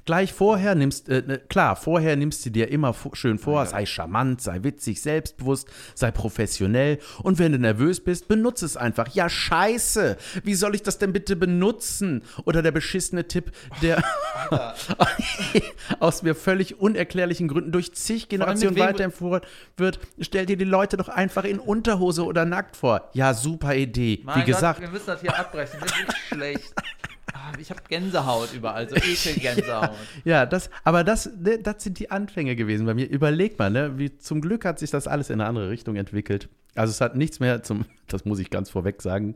Gleich 0.06 0.34
vorher 0.34 0.76
nimmst, 0.76 1.10
äh, 1.10 1.24
ne, 1.26 1.40
klar, 1.40 1.76
vorher 1.76 2.16
nimmst 2.16 2.46
du 2.46 2.50
dir 2.50 2.70
immer 2.70 2.96
schön 3.14 3.40
vor, 3.40 3.66
sei 3.66 3.86
charmant, 3.86 4.42
sei 4.42 4.64
witzig, 4.64 5.02
selbstbewusst, 5.02 5.68
sei 5.96 6.12
professionell 6.12 7.00
und 7.24 7.40
wenn 7.40 7.52
du 7.52 7.60
nervös 7.60 8.04
bist, 8.04 8.28
benutze 8.28 8.66
es 8.66 8.78
einfach. 8.78 9.14
Ja, 9.14 9.30
scheiße, 9.30 10.18
wie 10.44 10.56
soll 10.56 10.76
ich 10.76 10.84
das 10.84 10.98
denn 10.98 11.14
bitte 11.14 11.36
benutzen? 11.36 12.24
Oder 12.46 12.62
der 12.62 12.72
beschissene 12.72 13.28
Tipp, 13.28 13.52
der 13.82 14.04
aus 16.00 16.24
mir 16.24 16.36
völlig 16.36 16.80
unerklärlichen 16.80 17.48
Gründen 17.48 17.72
durch 17.72 17.94
zig 17.94 18.30
Generationen 18.30 18.78
weiterempfohlen 18.78 19.42
wird, 19.76 20.00
stell 20.20 20.46
dir 20.46 20.58
die 20.58 20.66
Leute 20.66 20.98
doch 20.98 21.10
einfach 21.10 21.44
in 21.44 21.60
Unterhose 21.60 22.26
oder 22.26 22.46
nackt 22.46 22.76
vor. 22.76 23.10
Ja, 23.14 23.34
super 23.34 23.76
Idee. 23.76 24.22
Mein 24.24 24.42
wie 24.42 24.46
gesagt. 24.46 24.82
wir 24.82 24.90
müssen 24.90 25.08
das 25.08 25.22
hier 25.22 25.38
abbrechen, 25.38 25.80
das 25.80 25.92
ist 25.92 26.18
schlecht. 26.30 26.74
Ah, 27.38 27.52
ich 27.60 27.70
habe 27.70 27.82
Gänsehaut 27.88 28.52
überall, 28.54 28.90
so 28.90 28.96
Ekelgänsehaut. 28.96 29.92
ja, 29.92 29.94
ja, 30.26 30.46
das, 30.46 30.72
aber 30.84 31.04
das, 31.04 31.30
ne, 31.38 31.60
das 31.60 31.84
sind 31.84 32.00
die 32.00 32.10
Anfänge 32.10 32.56
gewesen 32.56 32.86
bei 32.88 32.96
mir. 32.96 33.08
Überleg 33.08 33.60
mal, 33.60 33.70
ne, 33.70 34.00
wie 34.00 34.18
zum 34.18 34.42
Glück 34.42 34.66
hat 34.66 34.80
sich 34.80 34.90
das 34.90 35.08
alles 35.08 35.30
in 35.30 35.40
eine 35.40 35.48
andere 35.48 35.70
Richtung 35.70 35.96
entwickelt. 35.98 36.50
Also 36.74 36.92
es 36.92 37.00
hat 37.00 37.16
nichts 37.16 37.40
mehr 37.40 37.62
zum, 37.62 37.86
das 38.08 38.26
muss 38.26 38.40
ich 38.40 38.50
ganz 38.50 38.72
vorweg 38.72 39.04
sagen, 39.04 39.36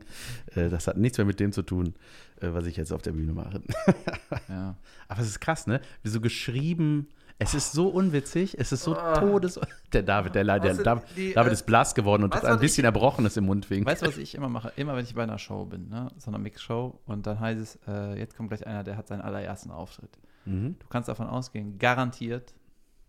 äh, 0.56 0.68
das 0.68 0.88
hat 0.88 0.96
nichts 0.96 1.18
mehr 1.18 1.24
mit 1.24 1.38
dem 1.38 1.52
zu 1.52 1.62
tun, 1.62 1.94
äh, 2.40 2.48
was 2.52 2.66
ich 2.66 2.76
jetzt 2.76 2.92
auf 2.92 3.02
der 3.02 3.12
Bühne 3.12 3.32
mache. 3.34 3.62
ja. 4.48 4.76
Aber 5.06 5.20
es 5.20 5.28
ist 5.28 5.40
krass, 5.40 5.68
ne? 5.68 5.80
Wie 6.02 6.08
so 6.08 6.20
geschrieben, 6.20 7.06
Es 7.38 7.54
ist 7.54 7.72
so 7.72 7.88
unwitzig, 7.88 8.58
es 8.58 8.72
ist 8.72 8.84
so 8.84 8.96
oh. 8.96 9.14
todes. 9.14 9.58
Der 9.92 10.02
David, 10.02 10.34
der, 10.34 10.44
der, 10.44 10.58
der 10.58 10.74
David, 10.74 11.04
die, 11.16 11.32
David 11.32 11.52
ist 11.52 11.66
blass 11.66 11.94
geworden 11.94 12.24
und 12.24 12.34
hat 12.34 12.44
ein 12.44 12.58
bisschen 12.58 12.82
ich, 12.82 12.86
Erbrochenes 12.86 13.36
im 13.36 13.46
Mund 13.46 13.68
wegen. 13.70 13.84
Weißt 13.84 14.02
du, 14.02 14.06
was 14.06 14.18
ich 14.18 14.34
immer 14.34 14.48
mache? 14.48 14.72
Immer, 14.76 14.96
wenn 14.96 15.04
ich 15.04 15.14
bei 15.14 15.22
einer 15.22 15.38
Show 15.38 15.64
bin, 15.64 15.88
ne? 15.88 16.10
so 16.18 16.30
einer 16.30 16.38
Mix-Show, 16.38 17.00
und 17.06 17.26
dann 17.26 17.40
heißt 17.40 17.60
es, 17.60 17.78
äh, 17.86 18.18
jetzt 18.18 18.36
kommt 18.36 18.50
gleich 18.50 18.66
einer, 18.66 18.84
der 18.84 18.96
hat 18.96 19.08
seinen 19.08 19.22
allerersten 19.22 19.70
Auftritt. 19.70 20.18
Mhm. 20.44 20.76
Du 20.78 20.86
kannst 20.88 21.08
davon 21.08 21.26
ausgehen, 21.26 21.78
garantiert. 21.78 22.54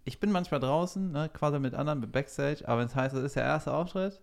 Ich 0.05 0.19
bin 0.19 0.31
manchmal 0.31 0.59
draußen, 0.59 1.11
ne, 1.11 1.29
quasi 1.29 1.59
mit 1.59 1.73
anderen, 1.73 1.99
mit 1.99 2.11
Backstage, 2.11 2.67
aber 2.67 2.81
wenn 2.81 2.87
es 2.87 2.95
heißt, 2.95 3.15
das 3.15 3.23
ist 3.23 3.35
der 3.35 3.43
erste 3.43 3.73
Auftritt, 3.73 4.19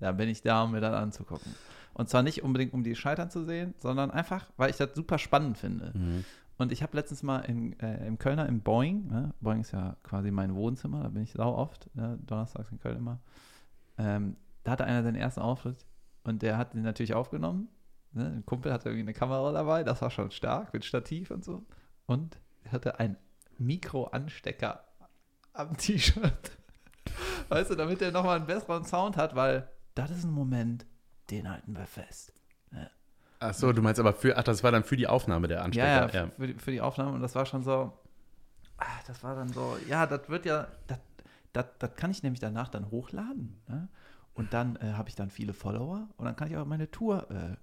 dann 0.00 0.16
bin 0.16 0.28
ich 0.28 0.42
da, 0.42 0.64
um 0.64 0.72
mir 0.72 0.80
das 0.80 0.94
anzugucken. 0.94 1.54
Und 1.94 2.08
zwar 2.08 2.22
nicht 2.22 2.42
unbedingt, 2.42 2.74
um 2.74 2.82
die 2.82 2.96
Scheitern 2.96 3.30
zu 3.30 3.44
sehen, 3.44 3.74
sondern 3.78 4.10
einfach, 4.10 4.50
weil 4.56 4.70
ich 4.70 4.76
das 4.76 4.94
super 4.94 5.18
spannend 5.18 5.56
finde. 5.56 5.92
Mhm. 5.94 6.24
Und 6.56 6.70
ich 6.70 6.82
habe 6.82 6.96
letztens 6.96 7.22
mal 7.22 7.40
in, 7.40 7.78
äh, 7.80 8.06
im 8.06 8.18
Kölner 8.18 8.46
im 8.46 8.60
Boeing, 8.60 9.08
ne? 9.08 9.34
Boeing 9.40 9.60
ist 9.60 9.72
ja 9.72 9.96
quasi 10.02 10.30
mein 10.30 10.54
Wohnzimmer, 10.54 11.02
da 11.02 11.08
bin 11.08 11.22
ich 11.22 11.32
sau 11.32 11.54
oft, 11.54 11.90
ne? 11.96 12.18
donnerstags 12.22 12.70
in 12.70 12.78
Köln 12.78 12.98
immer. 12.98 13.20
Ähm, 13.98 14.36
da 14.62 14.72
hatte 14.72 14.84
einer 14.84 15.02
seinen 15.02 15.16
ersten 15.16 15.40
Auftritt 15.40 15.84
und 16.22 16.42
der 16.42 16.56
hat 16.56 16.74
den 16.74 16.82
natürlich 16.82 17.14
aufgenommen. 17.14 17.68
Ne? 18.12 18.26
Ein 18.26 18.46
Kumpel 18.46 18.72
hatte 18.72 18.88
irgendwie 18.88 19.04
eine 19.04 19.14
Kamera 19.14 19.52
dabei, 19.52 19.82
das 19.82 20.00
war 20.00 20.10
schon 20.10 20.30
stark 20.30 20.72
mit 20.72 20.84
Stativ 20.84 21.30
und 21.30 21.44
so. 21.44 21.66
Und 22.06 22.38
er 22.62 22.72
hatte 22.72 23.00
einen 23.00 23.16
Mikroanstecker 23.58 24.84
am 25.52 25.76
T-Shirt. 25.76 26.52
weißt 27.48 27.70
du, 27.70 27.74
damit 27.74 28.00
er 28.00 28.12
nochmal 28.12 28.36
einen 28.36 28.46
besseren 28.46 28.84
Sound 28.84 29.16
hat, 29.16 29.34
weil 29.34 29.68
das 29.94 30.10
ist 30.10 30.24
ein 30.24 30.30
Moment, 30.30 30.86
den 31.30 31.50
halten 31.50 31.76
wir 31.76 31.86
fest. 31.86 32.32
Ne? 32.70 32.90
Ach 33.44 33.54
so, 33.54 33.72
du 33.72 33.82
meinst 33.82 34.00
aber 34.00 34.14
für, 34.14 34.36
ach, 34.36 34.42
das 34.42 34.62
war 34.62 34.72
dann 34.72 34.84
für 34.84 34.96
die 34.96 35.06
Aufnahme 35.06 35.48
der 35.48 35.62
Anstecker. 35.62 35.86
Ja, 35.86 36.06
ja, 36.08 36.24
ja. 36.24 36.30
Für, 36.30 36.46
die, 36.46 36.54
für 36.54 36.70
die 36.70 36.80
Aufnahme 36.80 37.12
und 37.12 37.20
das 37.20 37.34
war 37.34 37.44
schon 37.44 37.62
so, 37.62 37.92
ach, 38.78 39.02
das 39.06 39.22
war 39.22 39.34
dann 39.34 39.48
so, 39.48 39.76
ja, 39.88 40.06
das 40.06 40.28
wird 40.28 40.46
ja, 40.46 40.68
das 41.52 41.96
kann 41.96 42.10
ich 42.10 42.22
nämlich 42.22 42.40
danach 42.40 42.68
dann 42.68 42.90
hochladen. 42.90 43.60
Ne? 43.68 43.88
Und 44.34 44.52
dann 44.52 44.76
äh, 44.76 44.94
habe 44.94 45.08
ich 45.08 45.14
dann 45.14 45.30
viele 45.30 45.52
Follower 45.52 46.08
und 46.16 46.24
dann 46.24 46.36
kann 46.36 46.48
ich 46.50 46.56
auch 46.56 46.64
meine 46.64 46.90
Tour 46.90 47.30
äh, 47.30 47.56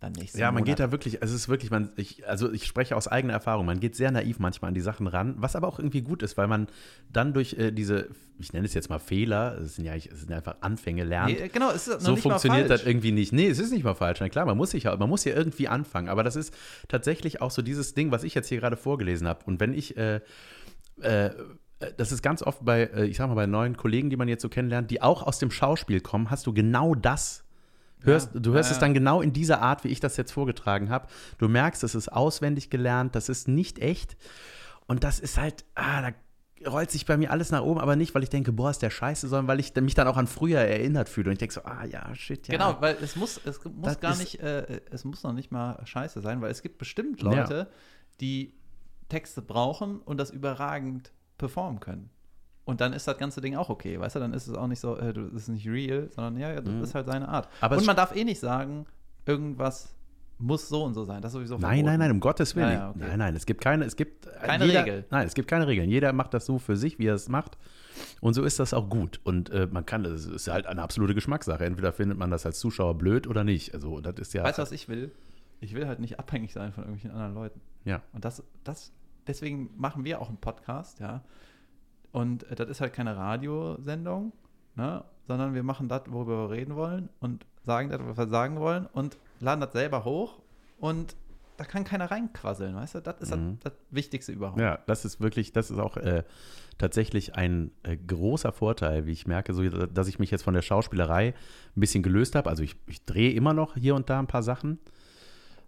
dann 0.00 0.12
nächsten 0.12 0.38
Ja, 0.38 0.46
man 0.46 0.62
Monat. 0.62 0.66
geht 0.66 0.80
da 0.80 0.90
wirklich, 0.90 1.22
also 1.22 1.34
es 1.34 1.42
ist 1.42 1.48
wirklich, 1.48 1.70
man, 1.70 1.90
ich, 1.96 2.26
also 2.26 2.50
ich 2.50 2.66
spreche 2.66 2.96
aus 2.96 3.06
eigener 3.06 3.34
Erfahrung, 3.34 3.66
man 3.66 3.80
geht 3.80 3.94
sehr 3.94 4.10
naiv 4.10 4.38
manchmal 4.38 4.70
an 4.70 4.74
die 4.74 4.80
Sachen 4.80 5.06
ran, 5.06 5.34
was 5.36 5.56
aber 5.56 5.68
auch 5.68 5.78
irgendwie 5.78 6.00
gut 6.00 6.22
ist, 6.22 6.36
weil 6.38 6.48
man 6.48 6.68
dann 7.12 7.34
durch 7.34 7.52
äh, 7.54 7.70
diese, 7.70 8.08
ich 8.38 8.52
nenne 8.52 8.64
es 8.64 8.74
jetzt 8.74 8.88
mal 8.88 8.98
Fehler, 8.98 9.58
es 9.60 9.76
sind 9.76 9.84
ja 9.84 9.94
es 9.94 10.04
sind 10.04 10.32
einfach 10.32 10.56
Anfänge 10.62 11.04
lernt. 11.04 11.38
Nee, 11.38 11.48
genau, 11.48 11.70
es 11.70 11.86
ist 11.86 12.00
so 12.00 12.16
funktioniert 12.16 12.70
das 12.70 12.84
irgendwie 12.84 13.12
nicht. 13.12 13.32
Nee, 13.32 13.48
es 13.48 13.58
ist 13.58 13.72
nicht 13.72 13.84
mal 13.84 13.94
falsch. 13.94 14.20
Na 14.20 14.28
klar, 14.30 14.46
man 14.46 14.56
muss 14.56 14.70
sich 14.70 14.84
man 14.84 15.08
muss 15.08 15.24
ja 15.24 15.34
irgendwie 15.34 15.68
anfangen, 15.68 16.08
aber 16.08 16.22
das 16.24 16.34
ist 16.34 16.54
tatsächlich 16.88 17.42
auch 17.42 17.50
so 17.50 17.60
dieses 17.60 17.94
Ding, 17.94 18.10
was 18.10 18.24
ich 18.24 18.34
jetzt 18.34 18.48
hier 18.48 18.58
gerade 18.58 18.76
vorgelesen 18.76 19.28
habe. 19.28 19.44
Und 19.44 19.60
wenn 19.60 19.74
ich 19.74 19.96
äh, 19.98 20.20
äh, 21.02 21.30
das 21.96 22.12
ist 22.12 22.22
ganz 22.22 22.42
oft 22.42 22.64
bei, 22.64 22.82
äh, 22.82 23.06
ich 23.06 23.16
sag 23.16 23.28
mal, 23.28 23.34
bei 23.34 23.46
neuen 23.46 23.76
Kollegen, 23.76 24.10
die 24.10 24.16
man 24.16 24.28
jetzt 24.28 24.42
so 24.42 24.48
kennenlernt, 24.48 24.90
die 24.90 25.02
auch 25.02 25.22
aus 25.22 25.38
dem 25.38 25.50
Schauspiel 25.50 26.00
kommen, 26.00 26.30
hast 26.30 26.46
du 26.46 26.52
genau 26.52 26.94
das 26.94 27.44
Hörst, 28.02 28.34
ja, 28.34 28.40
du 28.40 28.52
hörst 28.52 28.70
ja, 28.70 28.74
es 28.74 28.80
dann 28.80 28.94
genau 28.94 29.20
in 29.20 29.32
dieser 29.32 29.60
Art, 29.60 29.84
wie 29.84 29.88
ich 29.88 30.00
das 30.00 30.16
jetzt 30.16 30.32
vorgetragen 30.32 30.90
habe. 30.90 31.08
Du 31.38 31.48
merkst, 31.48 31.84
es 31.84 31.94
ist 31.94 32.10
auswendig 32.10 32.70
gelernt, 32.70 33.14
das 33.14 33.28
ist 33.28 33.48
nicht 33.48 33.78
echt. 33.78 34.16
Und 34.86 35.04
das 35.04 35.20
ist 35.20 35.38
halt, 35.38 35.64
ah, 35.74 36.02
da 36.02 36.12
rollt 36.68 36.90
sich 36.90 37.06
bei 37.06 37.16
mir 37.16 37.30
alles 37.30 37.50
nach 37.50 37.62
oben, 37.62 37.80
aber 37.80 37.96
nicht, 37.96 38.14
weil 38.14 38.22
ich 38.22 38.28
denke, 38.28 38.52
boah, 38.52 38.70
ist 38.70 38.82
der 38.82 38.90
scheiße, 38.90 39.28
sondern 39.28 39.48
weil 39.48 39.60
ich 39.60 39.74
mich 39.74 39.94
dann 39.94 40.08
auch 40.08 40.16
an 40.16 40.26
früher 40.26 40.60
erinnert 40.60 41.08
fühle. 41.08 41.28
Und 41.28 41.34
ich 41.34 41.38
denke 41.38 41.54
so, 41.54 41.62
ah 41.64 41.84
ja, 41.84 42.14
shit, 42.14 42.48
ja. 42.48 42.52
Genau, 42.52 42.80
weil 42.80 42.96
es 43.00 43.16
muss, 43.16 43.40
es 43.44 43.60
muss 43.64 44.00
gar 44.00 44.16
nicht, 44.16 44.40
äh, 44.40 44.80
es 44.90 45.04
muss 45.04 45.22
noch 45.22 45.32
nicht 45.32 45.50
mal 45.50 45.80
scheiße 45.84 46.20
sein, 46.20 46.40
weil 46.42 46.50
es 46.50 46.62
gibt 46.62 46.78
bestimmt 46.78 47.22
Leute, 47.22 47.54
ja. 47.54 47.66
die 48.20 48.54
Texte 49.08 49.42
brauchen 49.42 50.00
und 50.00 50.18
das 50.18 50.30
überragend 50.30 51.12
performen 51.38 51.80
können. 51.80 52.10
Und 52.70 52.80
dann 52.80 52.92
ist 52.92 53.08
das 53.08 53.18
ganze 53.18 53.40
Ding 53.40 53.56
auch 53.56 53.68
okay, 53.68 53.98
weißt 53.98 54.14
du? 54.14 54.20
Dann 54.20 54.32
ist 54.32 54.46
es 54.46 54.54
auch 54.54 54.68
nicht 54.68 54.78
so, 54.78 54.96
äh, 54.96 55.12
das 55.12 55.32
ist 55.32 55.48
nicht 55.48 55.66
real, 55.66 56.08
sondern 56.14 56.36
ja, 56.38 56.60
das 56.60 56.72
mhm. 56.72 56.84
ist 56.84 56.94
halt 56.94 57.06
seine 57.06 57.28
Art. 57.28 57.48
Aber 57.60 57.76
und 57.76 57.84
man 57.84 57.96
darf 57.96 58.14
eh 58.14 58.22
nicht 58.22 58.38
sagen, 58.38 58.86
irgendwas 59.26 59.92
muss 60.38 60.68
so 60.68 60.84
und 60.84 60.94
so 60.94 61.04
sein. 61.04 61.20
Das 61.20 61.30
ist 61.30 61.34
sowieso 61.34 61.58
verboten. 61.58 61.74
Nein, 61.74 61.84
nein, 61.84 61.98
nein, 61.98 62.12
um 62.12 62.20
Gottes 62.20 62.54
Willen. 62.54 62.70
Ja, 62.70 62.78
ja, 62.78 62.90
okay. 62.90 62.98
Nein, 63.00 63.18
nein, 63.18 63.34
es 63.34 63.44
gibt 63.44 63.60
keine, 63.60 63.84
es 63.86 63.96
gibt 63.96 64.26
äh, 64.26 64.30
keine 64.46 64.66
jeder, 64.66 64.84
Regel. 64.84 65.04
Nein, 65.10 65.26
es 65.26 65.34
gibt 65.34 65.48
keine 65.48 65.66
Regeln. 65.66 65.90
Jeder 65.90 66.12
macht 66.12 66.32
das 66.32 66.46
so 66.46 66.60
für 66.60 66.76
sich, 66.76 67.00
wie 67.00 67.06
er 67.06 67.14
es 67.14 67.28
macht. 67.28 67.58
Und 68.20 68.34
so 68.34 68.44
ist 68.44 68.60
das 68.60 68.72
auch 68.72 68.88
gut. 68.88 69.20
Und 69.24 69.50
äh, 69.50 69.66
man 69.68 69.84
kann, 69.84 70.04
es 70.04 70.26
ist 70.26 70.46
halt 70.46 70.66
eine 70.66 70.80
absolute 70.80 71.16
Geschmackssache. 71.16 71.64
Entweder 71.64 71.92
findet 71.92 72.18
man 72.18 72.30
das 72.30 72.46
als 72.46 72.60
Zuschauer 72.60 72.96
blöd 72.96 73.26
oder 73.26 73.42
nicht. 73.42 73.74
Also 73.74 74.00
das 74.00 74.14
ist 74.20 74.32
ja. 74.32 74.44
Weißt 74.44 74.58
du, 74.58 74.62
was 74.62 74.70
ich 74.70 74.88
will? 74.88 75.10
Ich 75.60 75.74
will 75.74 75.88
halt 75.88 75.98
nicht 75.98 76.20
abhängig 76.20 76.52
sein 76.52 76.72
von 76.72 76.84
irgendwelchen 76.84 77.10
anderen 77.10 77.34
Leuten. 77.34 77.60
Ja. 77.84 78.00
Und 78.12 78.24
das, 78.24 78.44
das, 78.62 78.92
deswegen 79.26 79.70
machen 79.76 80.04
wir 80.04 80.20
auch 80.20 80.28
einen 80.28 80.38
Podcast, 80.38 81.00
ja 81.00 81.24
und 82.12 82.44
äh, 82.50 82.54
das 82.54 82.68
ist 82.68 82.80
halt 82.80 82.92
keine 82.92 83.16
Radiosendung, 83.16 84.32
ne? 84.76 85.04
sondern 85.26 85.54
wir 85.54 85.62
machen 85.62 85.88
das, 85.88 86.02
worüber 86.08 86.48
wir 86.48 86.56
reden 86.56 86.76
wollen 86.76 87.08
und 87.20 87.46
sagen 87.64 87.90
das, 87.90 88.00
was 88.02 88.16
wir 88.16 88.28
sagen 88.28 88.58
wollen 88.58 88.86
und 88.86 89.18
laden 89.38 89.60
das 89.60 89.72
selber 89.72 90.04
hoch 90.04 90.38
und 90.78 91.16
da 91.56 91.66
kann 91.66 91.84
keiner 91.84 92.10
reinquasseln, 92.10 92.74
weißt 92.74 92.94
du? 92.94 93.00
Das 93.02 93.20
ist 93.20 93.36
mhm. 93.36 93.58
das, 93.60 93.74
das, 93.74 93.82
Wichtigste 93.90 94.32
überhaupt. 94.32 94.58
Ja, 94.58 94.78
das 94.86 95.04
ist 95.04 95.20
wirklich, 95.20 95.52
das 95.52 95.70
ist 95.70 95.78
auch 95.78 95.98
äh, 95.98 96.24
tatsächlich 96.78 97.34
ein 97.34 97.70
äh, 97.82 97.98
großer 97.98 98.50
Vorteil, 98.52 99.04
wie 99.04 99.12
ich 99.12 99.26
merke, 99.26 99.52
so, 99.52 99.68
dass 99.68 100.08
ich 100.08 100.18
mich 100.18 100.30
jetzt 100.30 100.42
von 100.42 100.54
der 100.54 100.62
Schauspielerei 100.62 101.34
ein 101.76 101.80
bisschen 101.80 102.02
gelöst 102.02 102.34
habe. 102.34 102.48
Also 102.48 102.62
ich, 102.62 102.76
ich 102.86 103.04
drehe 103.04 103.32
immer 103.32 103.52
noch 103.52 103.74
hier 103.74 103.94
und 103.94 104.08
da 104.08 104.18
ein 104.18 104.26
paar 104.26 104.42
Sachen. 104.42 104.78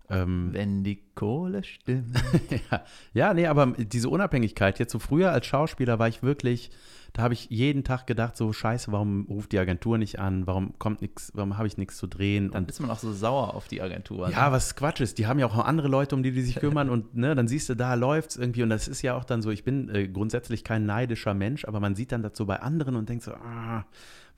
Ähm, 0.09 0.51
Wenn 0.53 0.85
die 0.85 1.03
Kohle 1.15 1.65
stimmt. 1.65 2.17
ja, 2.71 2.85
ja, 3.15 3.35
nee, 3.35 3.47
aber 3.47 3.67
diese 3.79 4.09
Unabhängigkeit, 4.09 4.79
jetzt 4.79 4.93
so 4.93 4.99
früher 4.99 5.31
als 5.33 5.47
Schauspieler 5.47 5.99
war 5.99 6.09
ich 6.09 6.23
wirklich, 6.23 6.71
da 7.13 7.23
habe 7.23 7.35
ich 7.35 7.49
jeden 7.51 7.85
Tag 7.85 8.07
gedacht, 8.07 8.37
so 8.37 8.53
scheiße, 8.53 8.91
warum 8.91 9.27
ruft 9.29 9.53
die 9.53 9.59
Agentur 9.59 9.99
nicht 9.99 10.19
an, 10.19 10.47
warum 10.47 10.79
kommt 10.79 11.03
nichts, 11.03 11.31
warum 11.35 11.59
habe 11.59 11.67
ich 11.67 11.77
nichts 11.77 11.99
zu 11.99 12.07
drehen. 12.07 12.51
Dann 12.51 12.65
und, 12.65 12.71
ist 12.71 12.81
man 12.81 12.91
auch 12.91 12.99
so 12.99 13.13
sauer 13.13 13.55
auf 13.55 13.69
die 13.69 13.83
Agentur. 13.83 14.31
Ja, 14.31 14.47
ne? 14.47 14.53
was 14.53 14.75
Quatsch 14.77 15.01
ist, 15.01 15.19
die 15.19 15.27
haben 15.27 15.39
ja 15.39 15.47
auch 15.47 15.57
noch 15.57 15.65
andere 15.65 15.89
Leute, 15.89 16.15
um 16.15 16.23
die 16.23 16.33
die 16.33 16.43
sich 16.43 16.57
kümmern 16.57 16.89
und 16.89 17.15
ne, 17.15 17.35
dann 17.35 17.49
siehst 17.49 17.69
du, 17.69 17.75
da 17.75 17.95
läuft 17.95 18.31
es 18.31 18.37
irgendwie 18.37 18.63
und 18.63 18.71
das 18.71 18.89
ist 18.89 19.03
ja 19.03 19.15
auch 19.17 19.25
dann 19.25 19.43
so, 19.43 19.51
ich 19.51 19.63
bin 19.63 19.89
äh, 19.91 20.09
grundsätzlich 20.09 20.65
kein 20.65 20.87
neidischer 20.87 21.35
Mensch, 21.35 21.67
aber 21.67 21.81
man 21.81 21.95
sieht 21.95 22.13
dann 22.13 22.29
so 22.33 22.47
bei 22.47 22.61
anderen 22.61 22.97
und 22.97 23.09
denkt 23.09 23.25
so, 23.25 23.33
ah, 23.33 23.85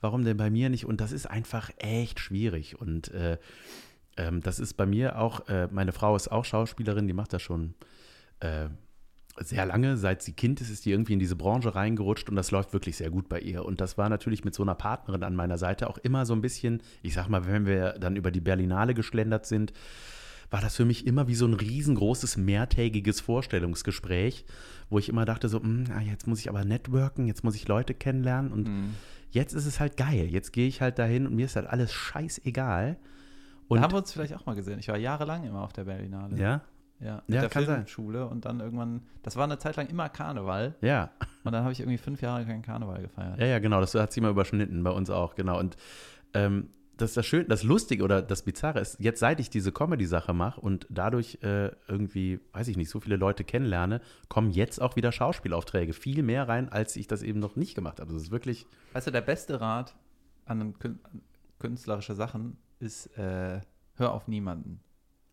warum 0.01 0.25
denn 0.25 0.37
bei 0.37 0.49
mir 0.49 0.69
nicht? 0.69 0.85
Und 0.85 0.99
das 0.99 1.13
ist 1.13 1.29
einfach 1.29 1.71
echt 1.77 2.19
schwierig 2.19 2.79
und 2.79 3.09
äh, 3.11 3.37
ähm, 4.17 4.41
das 4.41 4.59
ist 4.59 4.75
bei 4.75 4.85
mir 4.85 5.19
auch, 5.19 5.47
äh, 5.47 5.67
meine 5.71 5.91
Frau 5.91 6.15
ist 6.15 6.31
auch 6.31 6.45
Schauspielerin, 6.45 7.07
die 7.07 7.13
macht 7.13 7.33
das 7.33 7.41
schon 7.41 7.73
äh, 8.39 8.67
sehr 9.37 9.65
lange, 9.65 9.97
seit 9.97 10.21
sie 10.21 10.31
Kind 10.31 10.61
ist, 10.61 10.69
ist 10.69 10.85
die 10.85 10.91
irgendwie 10.91 11.13
in 11.13 11.19
diese 11.19 11.35
Branche 11.35 11.75
reingerutscht 11.75 12.29
und 12.29 12.35
das 12.35 12.51
läuft 12.51 12.71
wirklich 12.71 12.95
sehr 12.95 13.09
gut 13.09 13.27
bei 13.27 13.39
ihr. 13.39 13.65
Und 13.65 13.81
das 13.81 13.97
war 13.97 14.07
natürlich 14.07 14.45
mit 14.45 14.55
so 14.55 14.63
einer 14.63 14.75
Partnerin 14.75 15.23
an 15.23 15.35
meiner 15.35 15.57
Seite 15.57 15.89
auch 15.89 15.97
immer 15.97 16.25
so 16.25 16.33
ein 16.33 16.41
bisschen, 16.41 16.81
ich 17.01 17.13
sag 17.13 17.27
mal, 17.27 17.45
wenn 17.45 17.65
wir 17.65 17.93
dann 17.99 18.15
über 18.15 18.31
die 18.31 18.39
Berlinale 18.39 18.93
geschlendert 18.93 19.45
sind, 19.45 19.73
war 20.49 20.61
das 20.61 20.75
für 20.75 20.85
mich 20.85 21.05
immer 21.05 21.27
wie 21.27 21.35
so 21.35 21.45
ein 21.45 21.53
riesengroßes 21.53 22.37
mehrtägiges 22.37 23.19
Vorstellungsgespräch, 23.19 24.45
wo 24.89 24.99
ich 24.99 25.09
immer 25.09 25.25
dachte 25.25 25.49
so, 25.49 25.59
mh, 25.59 25.89
hm, 25.89 26.07
jetzt 26.07 26.27
muss 26.27 26.39
ich 26.39 26.49
aber 26.49 26.63
networken, 26.63 27.27
jetzt 27.27 27.43
muss 27.43 27.55
ich 27.55 27.67
Leute 27.67 27.93
kennenlernen 27.93 28.53
und 28.53 28.67
mhm. 28.69 28.93
jetzt 29.31 29.53
ist 29.53 29.65
es 29.65 29.81
halt 29.81 29.97
geil. 29.97 30.27
Jetzt 30.29 30.53
gehe 30.53 30.67
ich 30.67 30.79
halt 30.79 30.97
dahin 30.97 31.27
und 31.27 31.35
mir 31.35 31.45
ist 31.45 31.57
halt 31.57 31.67
alles 31.67 31.91
scheißegal. 31.91 32.97
Und 33.67 33.77
da 33.77 33.83
haben 33.83 33.93
wir 33.93 33.97
uns 33.97 34.11
vielleicht 34.11 34.35
auch 34.35 34.45
mal 34.45 34.55
gesehen. 34.55 34.79
Ich 34.79 34.87
war 34.87 34.97
jahrelang 34.97 35.43
immer 35.43 35.61
auf 35.61 35.73
der 35.73 35.85
Berlinale. 35.85 36.37
Ja? 36.37 36.61
Ja, 36.99 37.21
mit 37.27 37.35
ja, 37.35 37.41
der 37.41 37.49
kann 37.49 37.65
Filmschule 37.65 38.19
sein. 38.19 38.27
und 38.29 38.45
dann 38.45 38.59
irgendwann, 38.61 39.01
das 39.21 39.35
war 39.35 39.43
eine 39.43 39.57
Zeit 39.57 39.75
lang 39.75 39.87
immer 39.87 40.07
Karneval. 40.07 40.75
Ja. 40.81 41.11
Und 41.43 41.51
dann 41.51 41.63
habe 41.63 41.73
ich 41.73 41.81
irgendwie 41.81 41.97
fünf 41.97 42.21
Jahre 42.21 42.45
keinen 42.45 42.61
Karneval 42.61 43.01
gefeiert. 43.01 43.39
Ja, 43.39 43.45
ja, 43.45 43.59
genau, 43.59 43.81
das 43.81 43.93
hat 43.95 44.13
sich 44.13 44.23
mal 44.23 44.31
überschnitten, 44.31 44.81
bei 44.83 44.91
uns 44.91 45.09
auch, 45.09 45.35
genau. 45.35 45.59
Und 45.59 45.75
ähm, 46.33 46.69
das 46.97 47.13
das 47.13 47.25
Schöne, 47.25 47.45
das 47.45 47.63
Lustige 47.63 48.03
oder 48.03 48.21
das 48.21 48.43
Bizarre 48.43 48.79
ist, 48.79 48.99
jetzt 48.99 49.19
seit 49.19 49.41
ich 49.41 49.49
diese 49.49 49.73
Comedy-Sache 49.73 50.33
mache 50.33 50.61
und 50.61 50.87
dadurch 50.89 51.39
äh, 51.41 51.71
irgendwie, 51.87 52.39
weiß 52.53 52.69
ich 52.69 52.77
nicht, 52.77 52.89
so 52.89 53.01
viele 53.01 53.17
Leute 53.17 53.43
kennenlerne, 53.43 53.99
kommen 54.29 54.49
jetzt 54.51 54.81
auch 54.81 54.95
wieder 54.95 55.11
Schauspielaufträge 55.11 55.91
viel 55.91 56.23
mehr 56.23 56.47
rein, 56.47 56.69
als 56.69 56.95
ich 56.95 57.07
das 57.07 57.21
eben 57.21 57.39
noch 57.39 57.57
nicht 57.57 57.75
gemacht 57.75 57.99
habe. 57.99 58.13
Das 58.13 58.21
ist 58.21 58.31
wirklich. 58.31 58.65
Weißt 58.93 59.07
du, 59.07 59.11
der 59.11 59.21
beste 59.21 59.59
Rat 59.59 59.95
an 60.45 60.75
künstlerische 61.59 62.15
Sachen 62.15 62.57
ist, 62.79 63.07
äh, 63.17 63.61
hör 63.95 64.13
auf 64.13 64.27
niemanden. 64.27 64.79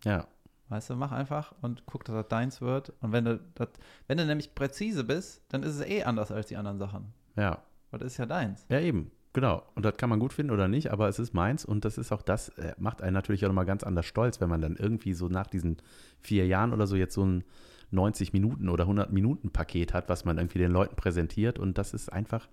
Ja. 0.05 0.27
Weißt 0.69 0.91
du, 0.91 0.97
mach 0.97 1.13
einfach 1.13 1.55
und 1.61 1.85
guck, 1.87 2.05
dass 2.05 2.15
das 2.15 2.29
deins 2.29 2.61
wird. 2.61 2.93
Und 3.01 3.13
wenn 3.13 3.25
du, 3.25 3.41
das, 3.55 3.69
wenn 4.07 4.19
du 4.19 4.25
nämlich 4.25 4.55
präzise 4.55 5.05
bist, 5.05 5.45
dann 5.51 5.63
ist 5.63 5.75
es 5.77 5.87
eh 5.87 6.05
anders 6.05 6.33
als 6.33 6.47
die 6.47 6.57
anderen 6.57 6.79
Sachen. 6.79 7.13
Ja. 7.37 7.63
Weil 7.91 8.01
das 8.01 8.13
ist 8.13 8.19
ja 8.19 8.27
deins. 8.27 8.65
Ja, 8.71 8.81
eben. 8.81 9.11
Genau. 9.35 9.63
Und 9.75 9.85
das 9.85 9.97
kann 9.97 10.11
man 10.11 10.21
gut 10.21 10.33
finden 10.33 10.53
oder 10.53 10.69
nicht, 10.69 10.91
aber 10.91 11.09
es 11.09 11.19
ist 11.19 11.33
meins 11.33 11.65
und 11.65 11.85
das 11.85 11.97
ist 11.97 12.13
auch 12.13 12.23
das, 12.23 12.51
äh, 12.51 12.75
macht 12.79 13.01
einen 13.01 13.15
natürlich 13.15 13.45
auch 13.45 13.49
nochmal 13.49 13.65
ganz 13.65 13.83
anders 13.83 14.05
stolz, 14.05 14.41
wenn 14.41 14.49
man 14.49 14.61
dann 14.61 14.77
irgendwie 14.77 15.15
so 15.15 15.29
nach 15.29 15.47
diesen 15.47 15.79
vier 16.21 16.47
Jahren 16.47 16.73
oder 16.73 16.87
so 16.87 16.97
jetzt 16.97 17.15
so 17.15 17.25
ein 17.25 17.45
90 17.91 18.33
Minuten 18.33 18.69
oder 18.69 18.85
100 18.85 19.13
Minuten 19.13 19.51
Paket 19.51 19.95
hat, 19.95 20.09
was 20.09 20.25
man 20.25 20.39
irgendwie 20.39 20.59
den 20.59 20.71
Leuten 20.71 20.97
präsentiert 20.97 21.59
und 21.59 21.79
das 21.79 21.95
ist 21.95 22.13
einfach 22.13 22.49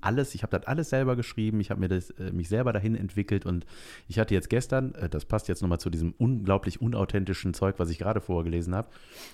alles, 0.00 0.34
ich 0.34 0.42
habe 0.42 0.56
das 0.56 0.66
alles 0.66 0.90
selber 0.90 1.16
geschrieben, 1.16 1.60
ich 1.60 1.70
habe 1.70 1.84
äh, 1.86 2.30
mich 2.32 2.48
selber 2.48 2.72
dahin 2.72 2.94
entwickelt 2.94 3.46
und 3.46 3.66
ich 4.08 4.18
hatte 4.18 4.34
jetzt 4.34 4.50
gestern, 4.50 4.94
äh, 4.94 5.08
das 5.08 5.24
passt 5.24 5.48
jetzt 5.48 5.62
nochmal 5.62 5.80
zu 5.80 5.90
diesem 5.90 6.14
unglaublich 6.18 6.80
unauthentischen 6.80 7.54
Zeug, 7.54 7.76
was 7.78 7.90
ich 7.90 7.98
gerade 7.98 8.20
vorgelesen 8.20 8.74
habe. 8.74 8.88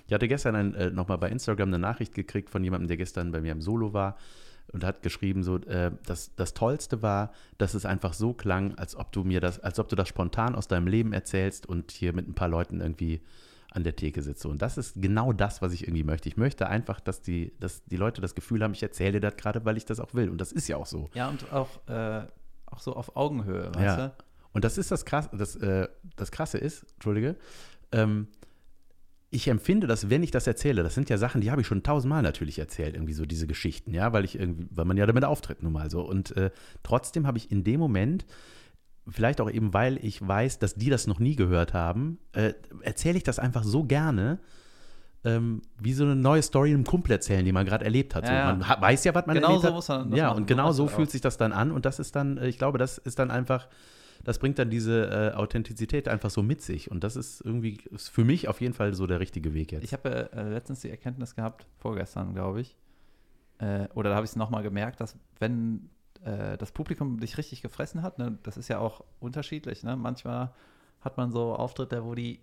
Ich 0.06 0.14
hatte 0.14 0.28
gestern 0.28 0.74
äh, 0.74 0.90
nochmal 0.90 1.18
bei 1.18 1.28
Instagram 1.28 1.68
eine 1.68 1.78
Nachricht 1.78 2.14
gekriegt 2.14 2.50
von 2.50 2.62
jemandem, 2.64 2.88
der 2.88 2.96
gestern 2.96 3.32
bei 3.32 3.40
mir 3.40 3.52
im 3.52 3.60
Solo 3.60 3.92
war 3.92 4.16
und 4.72 4.84
hat 4.84 5.02
geschrieben, 5.02 5.42
so, 5.42 5.56
äh, 5.56 5.92
das, 6.06 6.34
das 6.36 6.54
Tollste 6.54 7.02
war, 7.02 7.32
dass 7.58 7.74
es 7.74 7.86
einfach 7.86 8.12
so 8.12 8.32
klang, 8.32 8.74
als 8.76 8.96
ob 8.96 9.12
du 9.12 9.24
mir 9.24 9.40
das, 9.40 9.60
als 9.60 9.78
ob 9.78 9.88
du 9.88 9.96
das 9.96 10.08
spontan 10.08 10.54
aus 10.54 10.68
deinem 10.68 10.86
Leben 10.86 11.12
erzählst 11.12 11.66
und 11.66 11.92
hier 11.92 12.12
mit 12.12 12.28
ein 12.28 12.34
paar 12.34 12.48
Leuten 12.48 12.80
irgendwie 12.80 13.20
an 13.76 13.84
der 13.84 13.94
Theke 13.94 14.22
sitze. 14.22 14.48
Und 14.48 14.62
das 14.62 14.78
ist 14.78 14.94
genau 15.00 15.32
das, 15.32 15.62
was 15.62 15.72
ich 15.72 15.84
irgendwie 15.84 16.02
möchte. 16.02 16.28
Ich 16.28 16.36
möchte 16.36 16.68
einfach, 16.68 16.98
dass 16.98 17.22
die, 17.22 17.52
dass 17.60 17.84
die 17.84 17.96
Leute 17.96 18.20
das 18.20 18.34
Gefühl 18.34 18.62
haben, 18.62 18.72
ich 18.72 18.82
erzähle 18.82 19.12
dir 19.12 19.20
das 19.20 19.36
gerade, 19.36 19.64
weil 19.64 19.76
ich 19.76 19.84
das 19.84 20.00
auch 20.00 20.14
will. 20.14 20.30
Und 20.30 20.40
das 20.40 20.50
ist 20.50 20.66
ja 20.66 20.76
auch 20.76 20.86
so. 20.86 21.08
Ja, 21.14 21.28
und 21.28 21.52
auch, 21.52 21.68
äh, 21.88 22.26
auch 22.66 22.80
so 22.80 22.94
auf 22.94 23.16
Augenhöhe, 23.16 23.66
weißt 23.74 23.98
ja. 23.98 24.08
du? 24.08 24.14
Und 24.52 24.64
das 24.64 24.78
ist 24.78 24.90
das 24.90 25.04
Krasse, 25.04 25.30
das, 25.36 25.54
äh, 25.56 25.86
das 26.16 26.32
Krasse 26.32 26.56
ist, 26.56 26.84
Entschuldige, 26.94 27.36
ähm, 27.92 28.28
ich 29.28 29.48
empfinde 29.48 29.86
das, 29.86 30.08
wenn 30.08 30.22
ich 30.22 30.30
das 30.30 30.46
erzähle, 30.46 30.82
das 30.82 30.94
sind 30.94 31.10
ja 31.10 31.18
Sachen, 31.18 31.42
die 31.42 31.50
habe 31.50 31.60
ich 31.60 31.66
schon 31.66 31.82
tausendmal 31.82 32.22
natürlich 32.22 32.58
erzählt, 32.58 32.94
irgendwie 32.94 33.12
so 33.12 33.26
diese 33.26 33.46
Geschichten, 33.46 33.92
ja, 33.92 34.12
weil 34.14 34.24
ich 34.24 34.38
irgendwie, 34.38 34.66
weil 34.70 34.86
man 34.86 34.96
ja 34.96 35.04
damit 35.04 35.24
auftritt 35.24 35.62
nun 35.62 35.74
mal 35.74 35.90
so. 35.90 36.02
Und 36.02 36.34
äh, 36.36 36.50
trotzdem 36.82 37.26
habe 37.26 37.36
ich 37.36 37.50
in 37.50 37.64
dem 37.64 37.80
Moment 37.80 38.24
vielleicht 39.08 39.40
auch 39.40 39.50
eben, 39.50 39.72
weil 39.74 39.98
ich 40.04 40.26
weiß, 40.26 40.58
dass 40.58 40.74
die 40.74 40.90
das 40.90 41.06
noch 41.06 41.18
nie 41.18 41.36
gehört 41.36 41.74
haben, 41.74 42.18
äh, 42.32 42.54
erzähle 42.82 43.16
ich 43.18 43.22
das 43.24 43.38
einfach 43.38 43.62
so 43.64 43.84
gerne, 43.84 44.38
ähm, 45.24 45.62
wie 45.80 45.92
so 45.92 46.04
eine 46.04 46.14
neue 46.16 46.42
Story 46.42 46.70
einem 46.72 46.84
Kumpel 46.84 47.12
erzählen, 47.12 47.44
die 47.44 47.52
man 47.52 47.66
gerade 47.66 47.84
erlebt 47.84 48.14
hat. 48.14 48.28
Ja, 48.28 48.50
so, 48.50 48.56
man 48.58 48.68
ha- 48.68 48.80
weiß 48.80 49.04
ja, 49.04 49.14
was 49.14 49.26
man 49.26 49.34
Genau 49.36 49.48
erlebt 49.48 49.62
so 49.62 49.68
hat. 49.68 49.74
muss 49.74 49.88
man 49.88 50.12
ja, 50.14 50.30
und 50.30 50.46
genau 50.46 50.70
So 50.72 50.84
du 50.84 50.88
fühlt 50.90 51.08
auch. 51.08 51.12
sich 51.12 51.20
das 51.20 51.36
dann 51.36 51.52
an 51.52 51.72
und 51.72 51.84
das 51.84 51.98
ist 51.98 52.14
dann, 52.16 52.38
äh, 52.38 52.46
ich 52.48 52.58
glaube, 52.58 52.78
das 52.78 52.98
ist 52.98 53.18
dann 53.18 53.30
einfach, 53.30 53.68
das 54.24 54.38
bringt 54.38 54.58
dann 54.58 54.70
diese 54.70 55.32
äh, 55.32 55.36
Authentizität 55.36 56.08
einfach 56.08 56.30
so 56.30 56.42
mit 56.42 56.62
sich 56.62 56.90
und 56.90 57.02
das 57.02 57.16
ist 57.16 57.40
irgendwie, 57.40 57.78
ist 57.90 58.08
für 58.08 58.24
mich 58.24 58.48
auf 58.48 58.60
jeden 58.60 58.74
Fall 58.74 58.94
so 58.94 59.06
der 59.06 59.18
richtige 59.20 59.52
Weg 59.54 59.72
jetzt. 59.72 59.84
Ich 59.84 59.92
habe 59.92 60.30
äh, 60.32 60.48
letztens 60.48 60.80
die 60.80 60.90
Erkenntnis 60.90 61.34
gehabt, 61.34 61.66
vorgestern, 61.78 62.32
glaube 62.34 62.60
ich, 62.60 62.76
äh, 63.58 63.88
oder 63.94 64.10
da 64.10 64.16
habe 64.16 64.24
ich 64.24 64.30
es 64.30 64.36
nochmal 64.36 64.62
gemerkt, 64.62 65.00
dass 65.00 65.16
wenn 65.40 65.90
äh, 66.26 66.58
das 66.58 66.72
Publikum 66.72 67.20
dich 67.20 67.38
richtig 67.38 67.62
gefressen 67.62 68.02
hat, 68.02 68.18
ne, 68.18 68.38
das 68.42 68.56
ist 68.56 68.68
ja 68.68 68.78
auch 68.78 69.04
unterschiedlich, 69.20 69.82
ne? 69.82 69.96
manchmal 69.96 70.52
hat 71.00 71.16
man 71.16 71.30
so 71.30 71.54
Auftritte, 71.54 72.04
wo 72.04 72.14
die, 72.14 72.40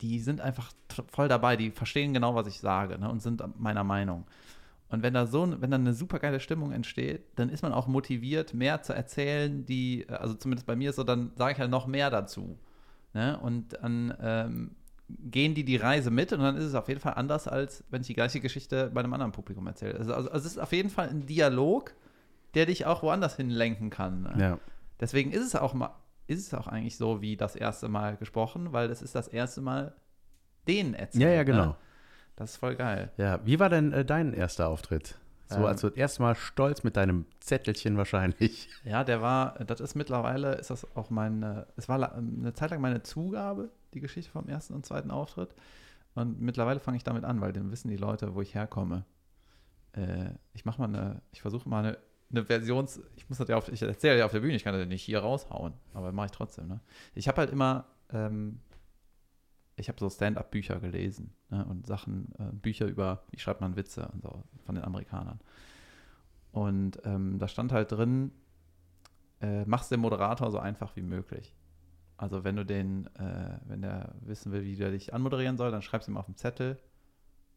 die 0.00 0.20
sind 0.20 0.40
einfach 0.40 0.72
voll 1.12 1.28
dabei, 1.28 1.56
die 1.56 1.70
verstehen 1.70 2.14
genau, 2.14 2.34
was 2.34 2.46
ich 2.46 2.60
sage 2.60 2.98
ne, 2.98 3.10
und 3.10 3.20
sind 3.20 3.42
meiner 3.60 3.84
Meinung. 3.84 4.24
Und 4.88 5.02
wenn 5.02 5.14
da 5.14 5.26
so, 5.26 5.60
wenn 5.60 5.70
dann 5.70 5.82
eine 5.82 5.92
super 5.92 6.18
geile 6.18 6.40
Stimmung 6.40 6.72
entsteht, 6.72 7.24
dann 7.36 7.48
ist 7.48 7.62
man 7.62 7.72
auch 7.72 7.86
motiviert, 7.86 8.54
mehr 8.54 8.82
zu 8.82 8.94
erzählen, 8.94 9.66
die, 9.66 10.06
also 10.08 10.34
zumindest 10.34 10.66
bei 10.66 10.76
mir 10.76 10.90
ist 10.90 10.96
so, 10.96 11.04
dann 11.04 11.32
sage 11.36 11.52
ich 11.52 11.58
halt 11.58 11.70
noch 11.70 11.86
mehr 11.86 12.10
dazu. 12.10 12.58
Ne? 13.12 13.38
Und 13.40 13.72
dann 13.74 14.14
ähm, 14.20 14.70
gehen 15.08 15.54
die 15.54 15.64
die 15.64 15.76
Reise 15.76 16.10
mit 16.10 16.32
und 16.32 16.40
dann 16.40 16.56
ist 16.56 16.64
es 16.64 16.74
auf 16.74 16.88
jeden 16.88 17.00
Fall 17.00 17.14
anders, 17.14 17.48
als 17.48 17.84
wenn 17.90 18.02
ich 18.02 18.06
die 18.06 18.14
gleiche 18.14 18.40
Geschichte 18.40 18.90
bei 18.94 19.00
einem 19.00 19.12
anderen 19.12 19.32
Publikum 19.32 19.66
erzähle. 19.66 19.98
Also, 19.98 20.14
also, 20.14 20.30
also 20.30 20.46
es 20.46 20.52
ist 20.52 20.58
auf 20.58 20.72
jeden 20.72 20.90
Fall 20.90 21.08
ein 21.08 21.26
Dialog, 21.26 21.94
der 22.54 22.66
dich 22.66 22.86
auch 22.86 23.02
woanders 23.02 23.36
hinlenken 23.36 23.90
kann. 23.90 24.22
Ne? 24.22 24.34
ja. 24.38 24.58
Deswegen 25.00 25.32
ist 25.32 25.44
es 25.44 25.56
auch 25.56 25.74
mal, 25.74 25.90
ist 26.26 26.46
es 26.46 26.54
auch 26.54 26.66
eigentlich 26.66 26.96
so 26.96 27.20
wie 27.20 27.36
das 27.36 27.56
erste 27.56 27.88
Mal 27.88 28.16
gesprochen, 28.16 28.72
weil 28.72 28.90
es 28.90 29.02
ist 29.02 29.14
das 29.14 29.28
erste 29.28 29.60
Mal 29.60 29.94
denen 30.68 30.94
erzählt. 30.94 31.22
ja, 31.22 31.30
ja, 31.30 31.42
genau. 31.42 31.66
Ne? 31.66 31.76
Das 32.36 32.52
ist 32.52 32.56
voll 32.56 32.74
geil. 32.76 33.12
Ja, 33.16 33.40
wie 33.44 33.60
war 33.60 33.68
denn 33.68 33.92
äh, 33.92 34.04
dein 34.04 34.32
erster 34.32 34.68
Auftritt? 34.68 35.18
So, 35.48 35.58
Ähm. 35.58 35.64
also 35.66 35.88
erstmal 35.90 36.34
stolz 36.34 36.82
mit 36.84 36.96
deinem 36.96 37.26
Zettelchen 37.40 37.96
wahrscheinlich. 37.96 38.68
Ja, 38.84 39.02
der 39.04 39.22
war, 39.22 39.54
das 39.64 39.80
ist 39.80 39.94
mittlerweile, 39.94 40.54
ist 40.54 40.70
das 40.70 40.86
auch 40.96 41.10
meine, 41.10 41.66
es 41.76 41.88
war 41.88 42.14
eine 42.14 42.52
Zeit 42.54 42.70
lang 42.70 42.80
meine 42.80 43.02
Zugabe, 43.02 43.70
die 43.94 44.00
Geschichte 44.00 44.30
vom 44.30 44.48
ersten 44.48 44.74
und 44.74 44.84
zweiten 44.84 45.10
Auftritt. 45.10 45.54
Und 46.14 46.40
mittlerweile 46.40 46.80
fange 46.80 46.96
ich 46.96 47.04
damit 47.04 47.24
an, 47.24 47.40
weil 47.40 47.52
dann 47.52 47.70
wissen 47.70 47.88
die 47.88 47.96
Leute, 47.96 48.34
wo 48.34 48.40
ich 48.40 48.54
herkomme. 48.54 49.04
Äh, 49.92 50.30
ich 50.52 50.64
mache 50.64 50.80
mal 50.80 50.88
eine, 50.88 51.22
ich 51.32 51.42
versuche 51.42 51.68
mal 51.68 51.84
eine, 51.84 51.98
eine 52.36 52.44
Versions, 52.44 53.00
ich 53.16 53.28
muss 53.28 53.38
das 53.38 53.48
ja 53.48 53.56
auf, 53.56 53.68
ich 53.68 53.82
erzähle 53.82 54.18
ja 54.18 54.26
auf 54.26 54.32
der 54.32 54.40
Bühne, 54.40 54.54
ich 54.54 54.64
kann 54.64 54.74
das 54.74 54.86
nicht 54.86 55.02
hier 55.02 55.20
raushauen, 55.20 55.74
aber 55.92 56.12
mache 56.12 56.26
ich 56.26 56.32
trotzdem. 56.32 56.68
Ne? 56.68 56.80
Ich 57.14 57.28
habe 57.28 57.38
halt 57.38 57.50
immer, 57.50 57.86
ähm, 58.10 58.60
ich 59.76 59.88
habe 59.88 59.98
so 59.98 60.08
Stand-up-Bücher 60.08 60.80
gelesen 60.80 61.34
ne? 61.50 61.64
und 61.64 61.86
Sachen, 61.86 62.32
äh, 62.38 62.52
Bücher 62.52 62.86
über, 62.86 63.24
wie 63.30 63.38
schreibt 63.38 63.60
man 63.60 63.76
Witze 63.76 64.08
und 64.12 64.22
so 64.22 64.44
von 64.64 64.74
den 64.74 64.84
Amerikanern. 64.84 65.40
Und 66.52 67.00
ähm, 67.04 67.38
da 67.38 67.48
stand 67.48 67.72
halt 67.72 67.90
drin, 67.90 68.30
äh, 69.40 69.64
mach's 69.64 69.88
dem 69.88 70.00
Moderator 70.00 70.50
so 70.50 70.58
einfach 70.58 70.94
wie 70.94 71.02
möglich. 71.02 71.52
Also 72.16 72.44
wenn 72.44 72.54
du 72.54 72.64
den, 72.64 73.06
äh, 73.16 73.58
wenn 73.64 73.82
der 73.82 74.14
wissen 74.20 74.52
will, 74.52 74.62
wie 74.62 74.76
der 74.76 74.92
dich 74.92 75.12
anmoderieren 75.12 75.56
soll, 75.56 75.72
dann 75.72 75.82
schreibst 75.82 76.06
du 76.06 76.12
ihm 76.12 76.16
auf 76.16 76.26
den 76.26 76.36
Zettel 76.36 76.78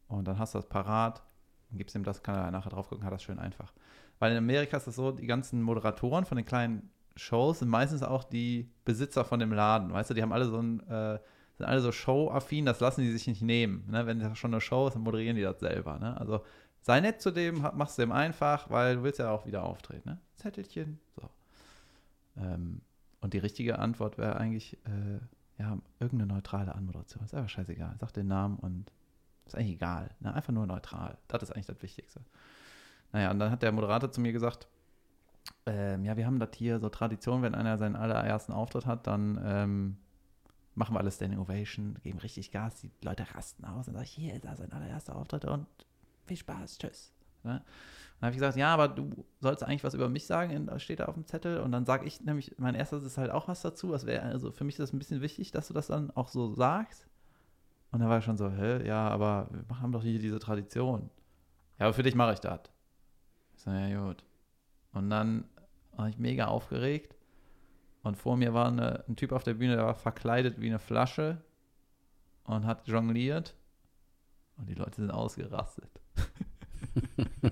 und 0.08 0.26
dann 0.26 0.38
hast 0.38 0.54
du 0.54 0.58
das 0.58 0.68
parat 0.68 1.22
und 1.70 1.78
gibst 1.78 1.94
ihm 1.94 2.02
das, 2.02 2.22
kann 2.22 2.34
er 2.34 2.50
nachher 2.50 2.70
drauf 2.70 2.88
gucken, 2.88 3.04
hat 3.04 3.12
das 3.12 3.22
schön 3.22 3.38
einfach. 3.38 3.72
Weil 4.18 4.32
in 4.32 4.38
Amerika 4.38 4.76
ist 4.76 4.86
es 4.86 4.96
so, 4.96 5.12
die 5.12 5.26
ganzen 5.26 5.62
Moderatoren 5.62 6.24
von 6.24 6.36
den 6.36 6.46
kleinen 6.46 6.90
Shows 7.16 7.60
sind 7.60 7.68
meistens 7.68 8.02
auch 8.02 8.24
die 8.24 8.70
Besitzer 8.84 9.24
von 9.24 9.40
dem 9.40 9.52
Laden. 9.52 9.92
Weißt 9.92 10.10
du, 10.10 10.14
die 10.14 10.22
haben 10.22 10.32
alle 10.32 10.46
so 10.46 10.58
ein, 10.58 10.80
äh, 10.88 11.18
sind 11.56 11.66
alle 11.66 11.80
so 11.80 11.92
showaffin, 11.92 12.64
das 12.64 12.80
lassen 12.80 13.02
die 13.02 13.10
sich 13.10 13.26
nicht 13.26 13.42
nehmen. 13.42 13.84
Ne? 13.90 14.06
Wenn 14.06 14.20
das 14.20 14.38
schon 14.38 14.52
eine 14.52 14.60
Show 14.60 14.86
ist, 14.86 14.94
dann 14.94 15.02
moderieren 15.02 15.36
die 15.36 15.42
das 15.42 15.58
selber. 15.58 15.98
Ne? 15.98 16.18
Also 16.18 16.44
sei 16.82 17.00
nett 17.00 17.20
zu 17.20 17.30
dem, 17.30 17.66
mach's 17.74 17.96
dem 17.96 18.12
einfach, 18.12 18.70
weil 18.70 18.96
du 18.96 19.02
willst 19.02 19.18
ja 19.18 19.30
auch 19.30 19.46
wieder 19.46 19.64
auftreten. 19.64 20.10
Ne? 20.10 20.18
Zettelchen, 20.36 21.00
so. 21.16 21.28
Ähm, 22.36 22.80
und 23.20 23.34
die 23.34 23.38
richtige 23.38 23.78
Antwort 23.80 24.18
wäre 24.18 24.36
eigentlich, 24.36 24.78
äh, 24.84 25.18
ja, 25.60 25.76
irgendeine 25.98 26.32
neutrale 26.32 26.74
Anmoderation. 26.74 27.24
Ist 27.24 27.34
einfach 27.34 27.48
scheißegal. 27.48 27.96
Sag 27.98 28.12
den 28.12 28.28
Namen 28.28 28.56
und 28.58 28.92
ist 29.44 29.56
eigentlich 29.56 29.74
egal. 29.74 30.10
Ne? 30.20 30.32
Einfach 30.32 30.52
nur 30.52 30.66
neutral. 30.66 31.18
Das 31.26 31.42
ist 31.42 31.50
eigentlich 31.50 31.66
das 31.66 31.82
Wichtigste. 31.82 32.20
Naja, 33.12 33.30
und 33.30 33.38
dann 33.38 33.50
hat 33.50 33.62
der 33.62 33.72
Moderator 33.72 34.10
zu 34.10 34.20
mir 34.20 34.32
gesagt, 34.32 34.68
ähm, 35.66 36.04
ja, 36.04 36.16
wir 36.16 36.26
haben 36.26 36.38
das 36.38 36.50
hier 36.54 36.78
so 36.78 36.88
Tradition, 36.88 37.42
wenn 37.42 37.54
einer 37.54 37.78
seinen 37.78 37.96
allerersten 37.96 38.52
Auftritt 38.52 38.86
hat, 38.86 39.06
dann 39.06 39.40
ähm, 39.42 39.96
machen 40.74 40.94
wir 40.94 41.00
alles 41.00 41.16
Standing 41.16 41.40
Ovation, 41.40 41.98
geben 42.02 42.18
richtig 42.18 42.50
Gas, 42.50 42.80
die 42.80 42.90
Leute 43.02 43.26
rasten 43.34 43.64
aus 43.64 43.88
und 43.88 43.94
sagen, 43.94 44.06
hier 44.06 44.34
ist 44.34 44.44
er 44.44 44.56
sein 44.56 44.72
allererster 44.72 45.16
Auftritt 45.16 45.44
und 45.44 45.66
viel 46.26 46.36
Spaß, 46.36 46.78
tschüss. 46.78 47.12
Ne? 47.44 47.62
Dann 48.20 48.26
habe 48.26 48.32
ich 48.32 48.40
gesagt, 48.40 48.56
ja, 48.56 48.74
aber 48.74 48.88
du 48.88 49.24
sollst 49.40 49.62
eigentlich 49.62 49.84
was 49.84 49.94
über 49.94 50.08
mich 50.08 50.26
sagen, 50.26 50.68
steht 50.78 51.00
da 51.00 51.04
auf 51.04 51.14
dem 51.14 51.26
Zettel. 51.26 51.60
Und 51.60 51.70
dann 51.70 51.86
sage 51.86 52.04
ich 52.04 52.20
nämlich, 52.20 52.56
mein 52.58 52.74
erstes 52.74 53.04
ist 53.04 53.16
halt 53.16 53.30
auch 53.30 53.46
was 53.46 53.62
dazu. 53.62 53.92
Das 53.92 54.06
wäre, 54.06 54.22
also 54.22 54.50
für 54.50 54.64
mich 54.64 54.74
ist 54.74 54.80
das 54.80 54.92
ein 54.92 54.98
bisschen 54.98 55.20
wichtig, 55.20 55.52
dass 55.52 55.68
du 55.68 55.74
das 55.74 55.86
dann 55.86 56.10
auch 56.10 56.28
so 56.28 56.52
sagst. 56.52 57.06
Und 57.92 58.00
dann 58.00 58.08
war 58.08 58.18
ich 58.18 58.24
schon 58.24 58.36
so, 58.36 58.50
hä, 58.50 58.84
ja, 58.86 59.08
aber 59.08 59.48
wir 59.50 59.80
haben 59.80 59.92
doch 59.92 60.02
hier 60.02 60.18
diese 60.18 60.40
Tradition. 60.40 61.10
Ja, 61.78 61.86
aber 61.86 61.94
für 61.94 62.02
dich 62.02 62.16
mache 62.16 62.32
ich 62.32 62.40
das. 62.40 62.60
So, 63.68 63.74
ja, 63.74 64.00
gut. 64.00 64.24
Und 64.92 65.10
dann 65.10 65.44
war 65.92 66.08
ich 66.08 66.18
mega 66.18 66.46
aufgeregt. 66.46 67.14
Und 68.02 68.16
vor 68.16 68.36
mir 68.36 68.54
war 68.54 68.68
eine, 68.68 69.04
ein 69.08 69.16
Typ 69.16 69.32
auf 69.32 69.42
der 69.42 69.54
Bühne, 69.54 69.76
der 69.76 69.84
war 69.84 69.94
verkleidet 69.94 70.60
wie 70.60 70.68
eine 70.68 70.78
Flasche 70.78 71.42
und 72.44 72.64
hat 72.64 72.86
jongliert. 72.86 73.54
Und 74.56 74.68
die 74.68 74.74
Leute 74.74 74.96
sind 74.96 75.10
ausgerastet. 75.10 75.90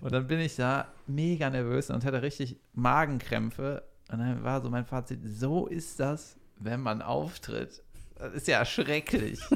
und 0.00 0.12
dann 0.12 0.26
bin 0.26 0.40
ich 0.40 0.56
da 0.56 0.88
mega 1.06 1.48
nervös 1.48 1.88
und 1.90 2.04
hatte 2.04 2.20
richtig 2.22 2.60
Magenkrämpfe. 2.74 3.84
Und 4.10 4.18
dann 4.18 4.44
war 4.44 4.60
so 4.60 4.68
mein 4.68 4.84
Fazit, 4.84 5.20
so 5.24 5.66
ist 5.66 5.98
das, 5.98 6.36
wenn 6.58 6.80
man 6.80 7.00
auftritt. 7.00 7.82
Das 8.16 8.34
ist 8.34 8.48
ja 8.48 8.64
schrecklich. 8.64 9.40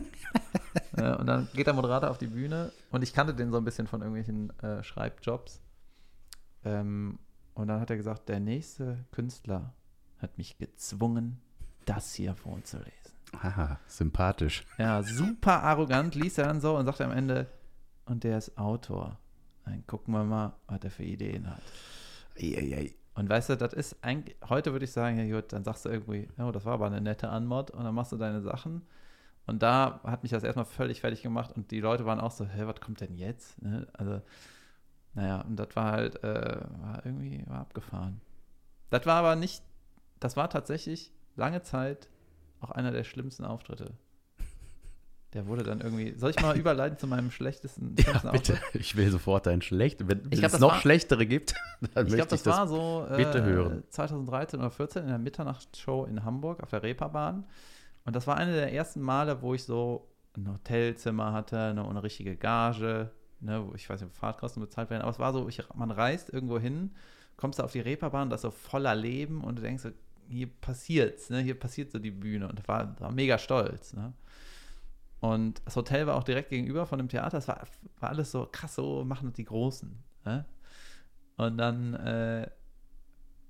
Äh, 0.97 1.15
und 1.17 1.27
dann 1.27 1.49
geht 1.55 1.67
der 1.67 1.75
Moderator 1.75 2.11
auf 2.11 2.19
die 2.19 2.27
Bühne 2.27 2.73
und 2.91 3.03
ich 3.03 3.13
kannte 3.13 3.35
den 3.35 3.51
so 3.51 3.59
ein 3.59 3.65
bisschen 3.65 3.87
von 3.87 4.01
irgendwelchen 4.01 4.59
äh, 4.61 4.83
Schreibjobs. 4.83 5.61
Ähm, 6.65 7.19
und 7.55 7.69
dann 7.69 7.81
hat 7.81 7.91
er 7.91 7.97
gesagt, 7.97 8.29
der 8.29 8.41
nächste 8.41 9.05
Künstler 9.13 9.73
hat 10.19 10.37
mich 10.39 10.59
gezwungen, 10.59 11.41
das 11.85 12.15
hier 12.15 12.35
vorzulesen. 12.35 12.93
Haha, 13.43 13.79
sympathisch. 13.87 14.65
Ja, 14.79 15.03
super 15.03 15.63
arrogant 15.63 16.15
liest 16.15 16.39
er 16.39 16.47
dann 16.47 16.61
so 16.61 16.77
und 16.77 16.87
sagt 16.87 17.01
am 17.01 17.13
Ende, 17.13 17.47
und 18.07 18.25
der 18.25 18.39
ist 18.39 18.57
Autor. 18.57 19.19
Dann 19.65 19.85
gucken 19.87 20.15
wir 20.15 20.25
mal, 20.25 20.55
was 20.69 20.79
er 20.85 20.91
für 20.91 21.03
Ideen 21.03 21.51
hat. 21.51 21.63
Eieiei. 22.39 22.95
Und 23.15 23.29
weißt 23.29 23.51
du, 23.51 23.57
das 23.57 23.73
ist 23.73 23.97
eigentlich, 24.03 24.37
heute 24.49 24.73
würde 24.73 24.85
ich 24.85 24.93
sagen, 24.93 25.19
ja 25.19 25.35
gut, 25.35 25.53
dann 25.53 25.65
sagst 25.65 25.85
du 25.85 25.89
irgendwie, 25.89 26.29
oh, 26.39 26.53
das 26.53 26.65
war 26.65 26.75
aber 26.75 26.87
eine 26.87 27.01
nette 27.01 27.29
Anmod 27.31 27.71
und 27.71 27.83
dann 27.83 27.95
machst 27.95 28.13
du 28.13 28.17
deine 28.17 28.43
Sachen. 28.43 28.83
Und 29.47 29.63
da 29.63 30.01
hat 30.05 30.23
mich 30.23 30.33
das 30.33 30.43
erstmal 30.43 30.65
völlig 30.65 31.01
fertig 31.01 31.23
gemacht 31.23 31.53
und 31.55 31.71
die 31.71 31.81
Leute 31.81 32.05
waren 32.05 32.21
auch 32.21 32.33
so, 32.33 32.45
hä, 32.45 32.63
was 32.67 32.81
kommt 32.81 33.01
denn 33.01 33.15
jetzt? 33.15 33.61
Ne? 33.63 33.87
Also, 33.93 34.21
naja, 35.15 35.43
und 35.43 35.57
das 35.57 35.69
war 35.75 35.93
halt, 35.93 36.23
äh, 36.25 36.61
war 36.81 37.05
irgendwie, 37.05 37.45
war 37.47 37.61
abgefahren. 37.61 38.21
Das 38.91 39.07
war 39.07 39.17
aber 39.17 39.37
nicht, 39.37 39.63
das 40.21 40.37
war 40.37 40.51
tatsächlich 40.51 41.13
lange 41.37 41.63
Zeit 41.63 42.09
auch 42.61 42.71
einer 42.71 42.91
der 42.91 43.05
schlimmsten 43.05 43.45
Auftritte, 43.45 43.93
der 45.37 45.47
wurde 45.47 45.65
dann 45.65 45.83
irgendwie. 45.83 46.15
Soll 46.17 46.31
ich 46.31 46.41
mal 46.41 46.57
überleiten 46.59 46.99
zu 46.99 47.07
meinem 47.07 47.31
schlechtesten? 47.31 47.95
Ja, 47.99 48.31
bitte. 48.31 48.55
Auftritt? 48.55 48.61
Ich 48.75 48.97
will 48.97 49.11
sofort 49.11 49.47
dein 49.47 49.61
schlecht. 49.61 50.09
Wenn, 50.09 50.31
glaub, 50.31 50.53
es 50.53 50.59
noch 50.59 50.73
war, 50.73 50.81
schlechtere 50.81 51.27
gibt, 51.27 51.55
dann 51.95 52.07
ich 52.07 52.13
möchte 52.13 52.17
glaub, 52.17 52.33
ich 52.33 52.43
das 52.43 52.47
war 52.47 52.67
so, 52.67 53.07
bitte 53.15 53.39
äh, 53.39 53.43
hören. 53.43 53.83
2013 53.91 54.61
oder 54.61 54.71
2014 54.71 55.03
in 55.03 55.09
der 55.09 55.19
Mitternachtshow 55.19 56.07
in 56.07 56.25
Hamburg 56.25 56.63
auf 56.63 56.71
der 56.71 56.83
Reeperbahn. 56.83 57.45
Und 58.07 58.17
das 58.17 58.27
war 58.27 58.37
eine 58.37 58.53
der 58.53 58.73
ersten 58.73 59.01
Male, 59.03 59.43
wo 59.43 59.53
ich 59.53 59.65
so 59.65 60.09
ein 60.37 60.51
Hotelzimmer 60.51 61.33
hatte, 61.33 61.75
ne, 61.75 61.87
eine 61.87 62.03
richtige 62.03 62.37
Gage, 62.37 63.11
ne, 63.41 63.67
wo 63.67 63.75
ich 63.75 63.89
weiß 63.91 64.01
nicht, 64.01 64.11
ob 64.11 64.17
Fahrtkosten 64.17 64.63
bezahlt 64.63 64.89
werden, 64.91 65.03
aber 65.03 65.11
es 65.11 65.19
war 65.19 65.33
so, 65.33 65.49
ich, 65.49 65.63
man 65.75 65.91
reist 65.91 66.33
irgendwo 66.33 66.59
hin, 66.59 66.95
kommst 67.37 67.59
du 67.59 67.63
auf 67.65 67.73
die 67.73 67.81
Reeperbahn, 67.81 68.31
das 68.31 68.39
ist 68.39 68.43
so 68.43 68.51
voller 68.51 68.95
Leben 68.95 69.43
und 69.43 69.59
du 69.59 69.63
denkst 69.63 69.83
so, 69.83 69.91
hier 70.29 70.49
passiert's, 70.61 71.31
ne, 71.31 71.41
hier 71.41 71.59
passiert 71.59 71.91
so 71.91 71.99
die 71.99 72.11
Bühne 72.11 72.49
und 72.49 72.67
war, 72.69 72.99
war 73.01 73.13
mega 73.13 73.39
stolz, 73.39 73.93
ne. 73.93 74.15
Und 75.21 75.63
das 75.65 75.77
Hotel 75.77 76.07
war 76.07 76.17
auch 76.17 76.25
direkt 76.25 76.51
gegenüber 76.51 76.87
von 76.87 76.99
dem 76.99 77.09
Theater. 77.09 77.39
Es 77.39 77.49
war, 77.49 77.67
war 78.01 78.11
alles 78.11 78.31
so 78.31 78.49
krass, 78.51 78.75
so 78.75 79.05
machen 79.05 79.33
die 79.33 79.45
Großen. 79.45 79.99
Ne? 80.25 80.45
Und 81.37 81.59
dann 81.59 81.95
äh, 81.95 82.51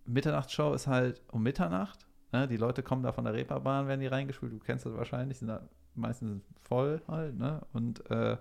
Mitternachtsshow 0.05 0.75
ist 0.75 0.87
halt 0.87 1.23
um 1.33 1.43
Mitternacht. 1.43 2.06
Ne? 2.33 2.49
Die 2.49 2.57
Leute 2.57 2.83
kommen 2.83 3.03
da 3.03 3.13
von 3.13 3.25
der 3.25 3.35
Reeperbahn, 3.35 3.89
werden 3.89 4.01
die 4.01 4.07
reingespült. 4.07 4.53
Du 4.53 4.59
kennst 4.59 4.87
das 4.87 4.95
wahrscheinlich, 4.95 5.39
sind 5.39 5.49
da 5.49 5.63
meistens 5.95 6.43
voll 6.63 7.01
halt. 7.09 7.39
Ne? 7.39 7.63
Und 7.73 8.09
äh, 8.11 8.37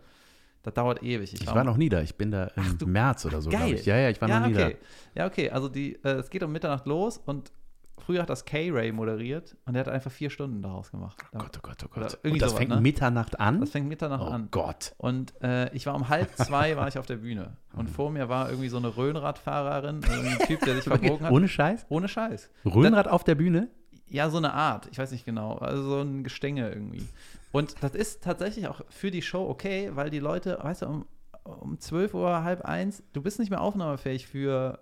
das 0.64 0.74
dauert 0.74 1.04
ewig. 1.04 1.34
Ich, 1.34 1.42
ich 1.42 1.48
war, 1.48 1.64
noch 1.64 1.78
nie 1.78 1.90
da. 1.90 2.02
Ich 2.02 2.16
bin 2.16 2.32
da 2.32 2.46
im 2.56 2.78
Ach, 2.82 2.86
März 2.86 3.26
oder 3.26 3.42
so, 3.42 3.50
glaube 3.50 3.70
ich. 3.70 3.86
Ja, 3.86 3.98
ja, 3.98 4.10
ich 4.10 4.20
war 4.20 4.28
ja, 4.28 4.40
noch 4.40 4.48
nie 4.48 4.56
okay. 4.56 4.78
da. 5.14 5.22
Ja, 5.22 5.28
okay. 5.28 5.50
Also 5.52 5.70
die, 5.70 5.96
äh, 6.04 6.16
es 6.16 6.30
geht 6.30 6.42
um 6.42 6.52
Mitternacht 6.52 6.88
los 6.88 7.20
und 7.26 7.52
Früher 7.98 8.22
hat 8.22 8.30
das 8.30 8.46
K-Ray 8.46 8.92
moderiert 8.92 9.56
und 9.66 9.74
der 9.74 9.82
hat 9.82 9.90
einfach 9.90 10.12
vier 10.12 10.30
Stunden 10.30 10.62
daraus 10.62 10.92
gemacht. 10.92 11.18
Oh 11.34 11.40
Gott, 11.40 11.58
oh 11.58 11.60
Gott, 11.62 11.84
oh 11.86 11.88
Gott. 11.88 12.20
Und 12.24 12.42
das 12.42 12.52
sowas, 12.52 12.60
fängt 12.60 12.70
ne? 12.70 12.82
Mitternacht 12.82 13.40
an? 13.40 13.62
Das 13.62 13.72
fängt 13.72 13.88
Mitternacht 13.88 14.24
oh 14.24 14.28
an. 14.28 14.44
Oh 14.46 14.48
Gott. 14.52 14.94
Und 14.98 15.34
äh, 15.42 15.74
ich 15.74 15.86
war 15.86 15.96
um 15.96 16.10
halb 16.10 16.30
zwei 16.36 16.76
war 16.78 16.88
ich 16.88 16.98
auf 16.98 17.06
der 17.06 17.18
Bühne. 17.18 17.58
Und 17.74 17.90
vor 17.90 18.12
mir 18.12 18.30
war 18.30 18.50
irgendwie 18.50 18.70
so 18.70 18.78
eine 18.78 18.96
Röhnradfahrerin, 18.96 20.02
ein 20.04 20.38
Typ, 20.46 20.62
der 20.62 20.76
sich 20.76 20.84
verbogen 20.84 21.26
hat. 21.26 21.32
Ohne 21.32 21.48
Scheiß? 21.48 21.86
Ohne 21.90 22.08
Scheiß. 22.08 22.50
Röhnrad 22.66 23.08
Dann, 23.08 23.14
auf 23.14 23.24
der 23.24 23.36
Bühne? 23.36 23.70
Ja, 24.08 24.30
so 24.30 24.38
eine 24.38 24.54
Art. 24.54 24.88
Ich 24.92 24.98
weiß 24.98 25.12
nicht 25.12 25.26
genau. 25.26 25.58
Also 25.58 25.84
so 25.84 26.02
ein 26.02 26.24
Gestänge 26.24 26.70
irgendwie. 26.70 27.08
Und 27.52 27.82
das 27.82 27.96
ist 27.96 28.24
tatsächlich 28.24 28.68
auch 28.68 28.82
für 28.90 29.10
die 29.10 29.22
Show 29.22 29.48
okay, 29.50 29.92
weil 29.94 30.10
die 30.10 30.20
Leute, 30.20 30.60
weißt 30.62 30.84
du, 30.84 30.88
um, 30.88 31.06
um 31.44 31.80
12 31.80 32.14
Uhr, 32.14 32.44
halb 32.44 32.62
eins, 32.62 33.04
du 33.14 33.22
bist 33.22 33.40
nicht 33.40 33.50
mehr 33.50 33.62
aufnahmefähig 33.62 34.28
für 34.28 34.80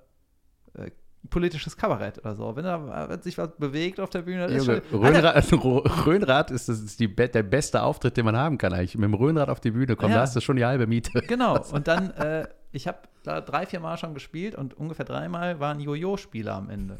äh, 0.74 0.92
politisches 1.30 1.76
Kabarett 1.78 2.20
oder 2.20 2.36
so. 2.36 2.56
Wenn 2.56 2.64
da 2.64 3.10
wenn 3.10 3.22
sich 3.22 3.38
was 3.38 3.50
bewegt 3.58 4.00
auf 4.00 4.10
der 4.10 4.24
Bühne. 4.24 4.46
Ist 4.46 4.66
Junge, 4.66 4.82
schon, 4.90 5.00
Röhnrad, 5.00 5.36
also 5.36 5.58
Röhnrad 6.06 6.52
ist, 6.52 6.70
das 6.70 6.80
ist 6.80 7.00
die, 7.00 7.14
der 7.14 7.44
beste 7.44 7.82
Auftritt, 7.82 8.18
den 8.18 8.26
man 8.26 8.38
haben 8.38 8.58
kann 8.58 8.74
eigentlich. 8.74 8.96
Mit 8.96 9.06
dem 9.06 9.14
Röhnrad 9.14 9.50
auf 9.50 9.60
die 9.60 9.72
Bühne 9.72 9.96
kommen, 9.96 10.12
ja. 10.12 10.18
da 10.18 10.22
hast 10.24 10.36
du 10.36 10.42
schon 10.42 10.56
die 10.56 10.66
halbe 10.66 10.88
Miete. 10.88 11.12
Genau. 11.28 11.58
Und 11.72 11.88
dann, 11.88 12.12
äh, 12.12 12.48
ich 12.72 12.88
habe 12.88 13.00
da 13.24 13.42
drei, 13.42 13.66
vier 13.66 13.80
Mal 13.80 13.98
schon 13.98 14.14
gespielt 14.14 14.56
und 14.56 14.76
ungefähr 14.76 15.06
dreimal 15.06 15.60
waren 15.60 15.80
Jojo-Spieler 15.80 16.54
am 16.54 16.70
Ende. 16.70 16.98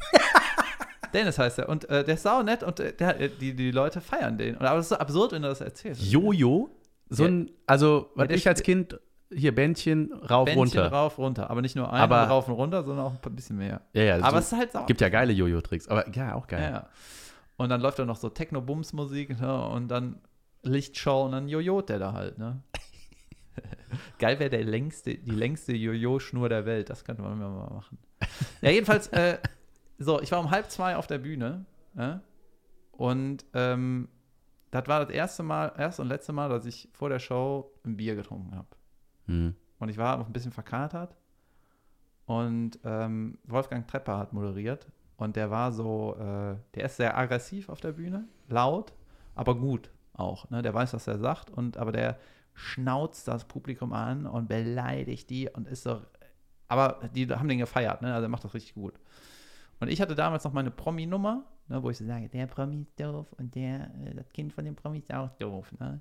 Dennis 1.12 1.38
heißt 1.38 1.58
er. 1.60 1.68
Und 1.68 1.88
äh, 1.88 2.04
der 2.04 2.14
ist 2.14 2.22
sau 2.22 2.42
nett 2.42 2.62
und 2.62 2.80
äh, 2.80 2.92
der, 2.92 3.20
äh, 3.20 3.28
die, 3.28 3.54
die 3.54 3.70
Leute 3.70 4.00
feiern 4.00 4.38
den. 4.38 4.56
Aber 4.56 4.76
das 4.76 4.86
ist 4.86 4.88
so 4.90 4.96
absurd, 4.96 5.32
wenn 5.32 5.42
du 5.42 5.48
das 5.48 5.60
erzählst. 5.60 6.02
Jojo? 6.02 6.70
So 7.10 7.24
ein, 7.24 7.50
also, 7.66 8.10
was 8.14 8.28
ja, 8.30 8.34
ich 8.34 8.48
als 8.48 8.62
Kind 8.62 8.98
hier 9.32 9.54
Bändchen 9.54 10.12
rauf, 10.12 10.46
Bändchen 10.46 10.80
runter. 10.80 10.92
rauf, 10.92 11.18
runter. 11.18 11.50
Aber 11.50 11.62
nicht 11.62 11.76
nur 11.76 11.92
ein 11.92 12.00
aber, 12.00 12.24
rauf 12.24 12.48
und 12.48 12.54
runter, 12.54 12.84
sondern 12.84 13.06
auch 13.06 13.14
ein 13.24 13.36
bisschen 13.36 13.56
mehr. 13.56 13.80
Ja, 13.92 14.02
ja. 14.02 14.16
Aber 14.16 14.30
so, 14.30 14.38
es 14.38 14.52
ist 14.52 14.58
halt 14.58 14.72
sauer. 14.72 14.86
Gibt 14.86 15.00
ja 15.00 15.08
geile 15.08 15.32
Jojo-Tricks. 15.32 15.88
Aber 15.88 16.08
ja, 16.14 16.34
auch 16.34 16.46
geil. 16.46 16.62
Ja, 16.62 16.70
ja. 16.70 16.88
Und 17.56 17.68
dann 17.68 17.80
läuft 17.80 17.98
da 17.98 18.04
noch 18.04 18.16
so 18.16 18.28
Techno-Bums-Musik 18.28 19.40
ne? 19.40 19.68
und 19.68 19.88
dann 19.88 20.20
Lichtshow 20.62 21.24
und 21.24 21.32
dann 21.32 21.48
jojot 21.48 21.88
der 21.88 21.98
da 21.98 22.12
halt. 22.12 22.38
Ne? 22.38 22.60
geil 24.18 24.38
wäre 24.38 24.50
der 24.50 24.64
längste, 24.64 25.14
die 25.14 25.30
längste 25.30 25.72
Jojo-Schnur 25.72 26.48
der 26.48 26.66
Welt. 26.66 26.90
Das 26.90 27.04
könnte 27.04 27.22
man 27.22 27.38
mal 27.38 27.48
machen. 27.48 27.98
Ja, 28.60 28.70
jedenfalls, 28.70 29.08
äh, 29.08 29.38
so, 29.98 30.20
ich 30.20 30.32
war 30.32 30.40
um 30.40 30.50
halb 30.50 30.70
zwei 30.70 30.96
auf 30.96 31.06
der 31.06 31.18
Bühne. 31.18 31.64
Ne? 31.94 32.20
Und 32.92 33.44
ähm, 33.54 34.08
das 34.70 34.88
war 34.88 35.04
das 35.04 35.14
erste 35.14 35.42
Mal, 35.42 35.72
erste 35.78 36.02
und 36.02 36.08
letzte 36.08 36.32
Mal, 36.32 36.48
dass 36.48 36.66
ich 36.66 36.88
vor 36.92 37.08
der 37.08 37.20
Show 37.20 37.72
ein 37.84 37.96
Bier 37.96 38.16
getrunken 38.16 38.56
habe. 38.56 38.66
Mhm. 39.26 39.54
Und 39.78 39.88
ich 39.88 39.98
war 39.98 40.20
auch 40.20 40.26
ein 40.26 40.32
bisschen 40.32 40.52
verkatert. 40.52 41.16
Und 42.26 42.78
ähm, 42.84 43.38
Wolfgang 43.44 43.86
Trepper 43.86 44.18
hat 44.18 44.32
moderiert. 44.32 44.86
Und 45.16 45.36
der 45.36 45.50
war 45.50 45.72
so, 45.72 46.16
äh, 46.18 46.56
der 46.74 46.84
ist 46.84 46.96
sehr 46.96 47.16
aggressiv 47.16 47.68
auf 47.68 47.80
der 47.80 47.92
Bühne, 47.92 48.26
laut, 48.48 48.92
aber 49.34 49.54
gut 49.54 49.90
auch. 50.14 50.48
Ne? 50.50 50.62
Der 50.62 50.74
weiß, 50.74 50.94
was 50.94 51.06
er 51.06 51.18
sagt. 51.18 51.50
Und, 51.50 51.76
aber 51.76 51.92
der 51.92 52.18
schnauzt 52.54 53.28
das 53.28 53.44
Publikum 53.44 53.92
an 53.92 54.26
und 54.26 54.48
beleidigt 54.48 55.28
die 55.30 55.48
und 55.48 55.68
ist 55.68 55.82
so. 55.82 56.02
Aber 56.68 57.08
die 57.14 57.28
haben 57.28 57.48
den 57.48 57.58
gefeiert, 57.58 58.00
ne? 58.00 58.14
Also 58.14 58.26
er 58.26 58.28
macht 58.28 58.44
das 58.44 58.54
richtig 58.54 58.74
gut. 58.74 58.94
Und 59.80 59.88
ich 59.88 60.00
hatte 60.00 60.14
damals 60.14 60.44
noch 60.44 60.52
meine 60.52 60.70
Promi-Nummer, 60.70 61.44
ne, 61.68 61.82
wo 61.82 61.90
ich 61.90 61.98
so 61.98 62.06
sage, 62.06 62.28
der 62.28 62.46
Promi 62.46 62.82
ist 62.82 62.98
doof 62.98 63.32
und 63.38 63.54
der, 63.54 63.90
äh, 64.02 64.14
das 64.14 64.32
Kind 64.32 64.52
von 64.52 64.64
dem 64.64 64.74
Promi 64.74 64.98
ist 64.98 65.12
auch 65.12 65.30
doof. 65.38 65.72
Ne? 65.78 66.00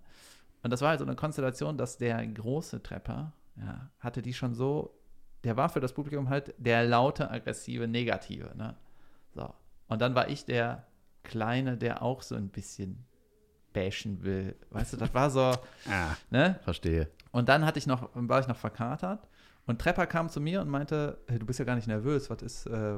Und 0.63 0.71
das 0.71 0.81
war 0.81 0.89
halt 0.89 0.99
so 0.99 1.05
eine 1.05 1.15
Konstellation, 1.15 1.77
dass 1.77 1.97
der 1.97 2.25
große 2.25 2.81
Trepper, 2.81 3.33
ja, 3.57 3.91
hatte 3.99 4.21
die 4.21 4.33
schon 4.33 4.55
so, 4.55 4.97
der 5.43 5.57
war 5.57 5.69
für 5.69 5.81
das 5.81 5.93
Publikum 5.93 6.29
halt 6.29 6.55
der 6.57 6.85
laute, 6.85 7.29
aggressive, 7.29 7.87
negative, 7.87 8.55
ne? 8.55 8.75
So. 9.35 9.53
Und 9.87 10.01
dann 10.01 10.15
war 10.15 10.29
ich 10.29 10.45
der 10.45 10.87
Kleine, 11.23 11.77
der 11.77 12.01
auch 12.01 12.21
so 12.21 12.35
ein 12.35 12.49
bisschen 12.49 13.05
bashen 13.73 14.23
will. 14.23 14.55
Weißt 14.69 14.93
du, 14.93 14.97
das 14.97 15.13
war 15.13 15.29
so, 15.29 15.41
ah, 15.89 16.15
ne? 16.29 16.59
Verstehe. 16.63 17.09
Und 17.31 17.49
dann 17.49 17.65
hatte 17.65 17.79
ich 17.79 17.87
noch, 17.87 18.09
war 18.13 18.39
ich 18.39 18.47
noch 18.47 18.57
verkatert 18.57 19.27
und 19.65 19.79
Trepper 19.79 20.07
kam 20.07 20.29
zu 20.29 20.41
mir 20.41 20.61
und 20.61 20.69
meinte, 20.69 21.19
hey, 21.27 21.39
du 21.39 21.45
bist 21.45 21.59
ja 21.59 21.65
gar 21.65 21.75
nicht 21.75 21.87
nervös, 21.87 22.29
was 22.29 22.41
ist, 22.41 22.65
äh, 22.65 22.97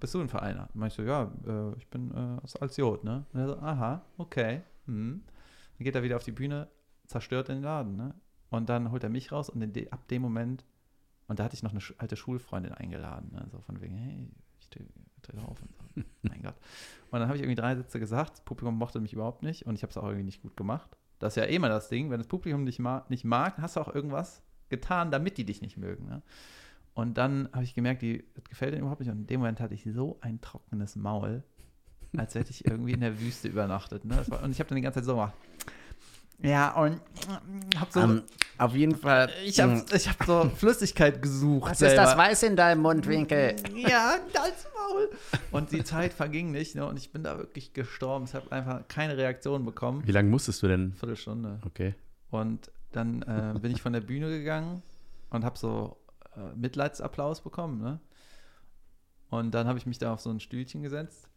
bist 0.00 0.14
du 0.14 0.20
ein 0.20 0.28
Vereiner? 0.28 0.68
Und 0.74 0.76
meinte 0.76 0.92
ich 0.92 0.96
so, 0.96 1.02
ja, 1.02 1.30
äh, 1.46 1.78
ich 1.78 1.88
bin 1.88 2.10
äh, 2.12 2.58
als 2.60 2.76
Jod, 2.76 3.04
ne? 3.04 3.24
Und 3.32 3.40
er 3.40 3.46
so, 3.46 3.58
aha, 3.58 4.04
okay. 4.18 4.62
Hm. 4.86 5.22
Dann 5.78 5.84
geht 5.84 5.94
er 5.94 6.02
wieder 6.02 6.16
auf 6.16 6.24
die 6.24 6.32
Bühne, 6.32 6.68
zerstört 7.12 7.48
den 7.48 7.62
Laden, 7.62 7.96
ne? 7.96 8.14
Und 8.50 8.68
dann 8.68 8.90
holt 8.90 9.02
er 9.02 9.10
mich 9.10 9.32
raus 9.32 9.48
und 9.48 9.60
de 9.74 9.90
ab 9.90 10.06
dem 10.08 10.22
Moment, 10.22 10.64
und 11.28 11.38
da 11.38 11.44
hatte 11.44 11.54
ich 11.54 11.62
noch 11.62 11.70
eine 11.70 11.80
alte 11.98 12.16
Schulfreundin 12.16 12.72
eingeladen, 12.72 13.30
ne? 13.32 13.46
So 13.50 13.60
von 13.60 13.80
wegen, 13.80 13.96
hey, 13.96 14.28
ich 14.60 14.68
trete 14.68 15.42
auf 15.46 15.62
und 15.62 15.72
so. 15.72 16.02
mein 16.22 16.42
Gott. 16.42 16.56
Und 17.10 17.20
dann 17.20 17.28
habe 17.28 17.36
ich 17.36 17.42
irgendwie 17.42 17.60
drei 17.60 17.76
Sätze 17.76 18.00
gesagt, 18.00 18.32
das 18.32 18.40
Publikum 18.42 18.76
mochte 18.76 19.00
mich 19.00 19.12
überhaupt 19.12 19.42
nicht 19.42 19.66
und 19.66 19.74
ich 19.74 19.82
habe 19.82 19.90
es 19.90 19.96
auch 19.96 20.04
irgendwie 20.04 20.24
nicht 20.24 20.42
gut 20.42 20.56
gemacht. 20.56 20.96
Das 21.18 21.36
ist 21.36 21.42
ja 21.42 21.48
eh 21.48 21.58
mal 21.58 21.68
das 21.68 21.88
Ding, 21.88 22.10
wenn 22.10 22.18
das 22.18 22.26
Publikum 22.26 22.66
dich 22.66 22.78
ma 22.78 23.06
nicht 23.08 23.24
mag, 23.24 23.58
hast 23.58 23.76
du 23.76 23.80
auch 23.80 23.94
irgendwas 23.94 24.42
getan, 24.68 25.10
damit 25.10 25.38
die 25.38 25.44
dich 25.44 25.62
nicht 25.62 25.76
mögen. 25.76 26.06
Ne? 26.06 26.22
Und 26.94 27.16
dann 27.16 27.48
habe 27.52 27.64
ich 27.64 27.74
gemerkt, 27.74 28.02
die, 28.02 28.24
das 28.34 28.44
gefällt 28.44 28.72
ihnen 28.72 28.82
überhaupt 28.82 29.00
nicht. 29.00 29.10
Und 29.10 29.18
in 29.18 29.26
dem 29.26 29.40
Moment 29.40 29.60
hatte 29.60 29.74
ich 29.74 29.84
so 29.84 30.18
ein 30.20 30.40
trockenes 30.40 30.96
Maul, 30.96 31.42
als 32.16 32.34
hätte 32.34 32.50
ich 32.50 32.66
irgendwie 32.66 32.92
in 32.92 33.00
der 33.00 33.20
Wüste 33.20 33.48
übernachtet. 33.48 34.04
Ne? 34.04 34.22
War, 34.28 34.42
und 34.42 34.50
ich 34.50 34.58
habe 34.58 34.68
dann 34.68 34.76
die 34.76 34.82
ganze 34.82 34.98
Zeit 34.98 35.06
so 35.06 35.14
gemacht. 35.14 35.34
Ja, 36.40 36.72
und 36.72 37.00
hab 37.78 37.92
so. 37.92 38.00
Um, 38.00 38.10
ähm, 38.10 38.22
auf 38.58 38.74
jeden 38.74 38.96
Fall. 38.96 39.30
Ich 39.44 39.60
habe 39.60 39.72
mm. 39.72 39.84
ich 39.94 40.08
hab 40.08 40.24
so 40.24 40.50
Flüssigkeit 40.56 41.20
gesucht. 41.22 41.70
Was 41.70 41.78
selber. 41.78 42.02
ist 42.02 42.08
das 42.08 42.16
Weiß 42.16 42.42
in 42.42 42.56
deinem 42.56 42.82
Mundwinkel? 42.82 43.56
Ja, 43.74 44.16
das 44.32 44.66
Maul. 44.74 45.10
Und 45.50 45.72
die 45.72 45.84
Zeit 45.84 46.12
verging 46.12 46.50
nicht, 46.52 46.74
ne? 46.74 46.86
Und 46.86 46.96
ich 46.96 47.12
bin 47.12 47.22
da 47.22 47.38
wirklich 47.38 47.72
gestorben. 47.72 48.26
Ich 48.26 48.34
habe 48.34 48.50
einfach 48.52 48.86
keine 48.88 49.16
Reaktion 49.16 49.64
bekommen. 49.64 50.02
Wie 50.06 50.12
lange 50.12 50.30
musstest 50.30 50.62
du 50.62 50.68
denn? 50.68 50.92
Viertelstunde. 50.94 51.60
Okay. 51.66 51.94
Und 52.30 52.70
dann 52.92 53.22
äh, 53.22 53.58
bin 53.58 53.72
ich 53.72 53.82
von 53.82 53.92
der 53.92 54.00
Bühne 54.00 54.28
gegangen 54.28 54.82
und 55.30 55.44
habe 55.44 55.58
so 55.58 55.96
äh, 56.36 56.56
Mitleidsapplaus 56.56 57.42
bekommen. 57.42 57.80
Ne? 57.80 58.00
Und 59.30 59.52
dann 59.52 59.66
habe 59.66 59.78
ich 59.78 59.86
mich 59.86 59.98
da 59.98 60.12
auf 60.12 60.20
so 60.20 60.30
ein 60.30 60.40
Stühlchen 60.40 60.82
gesetzt. 60.82 61.28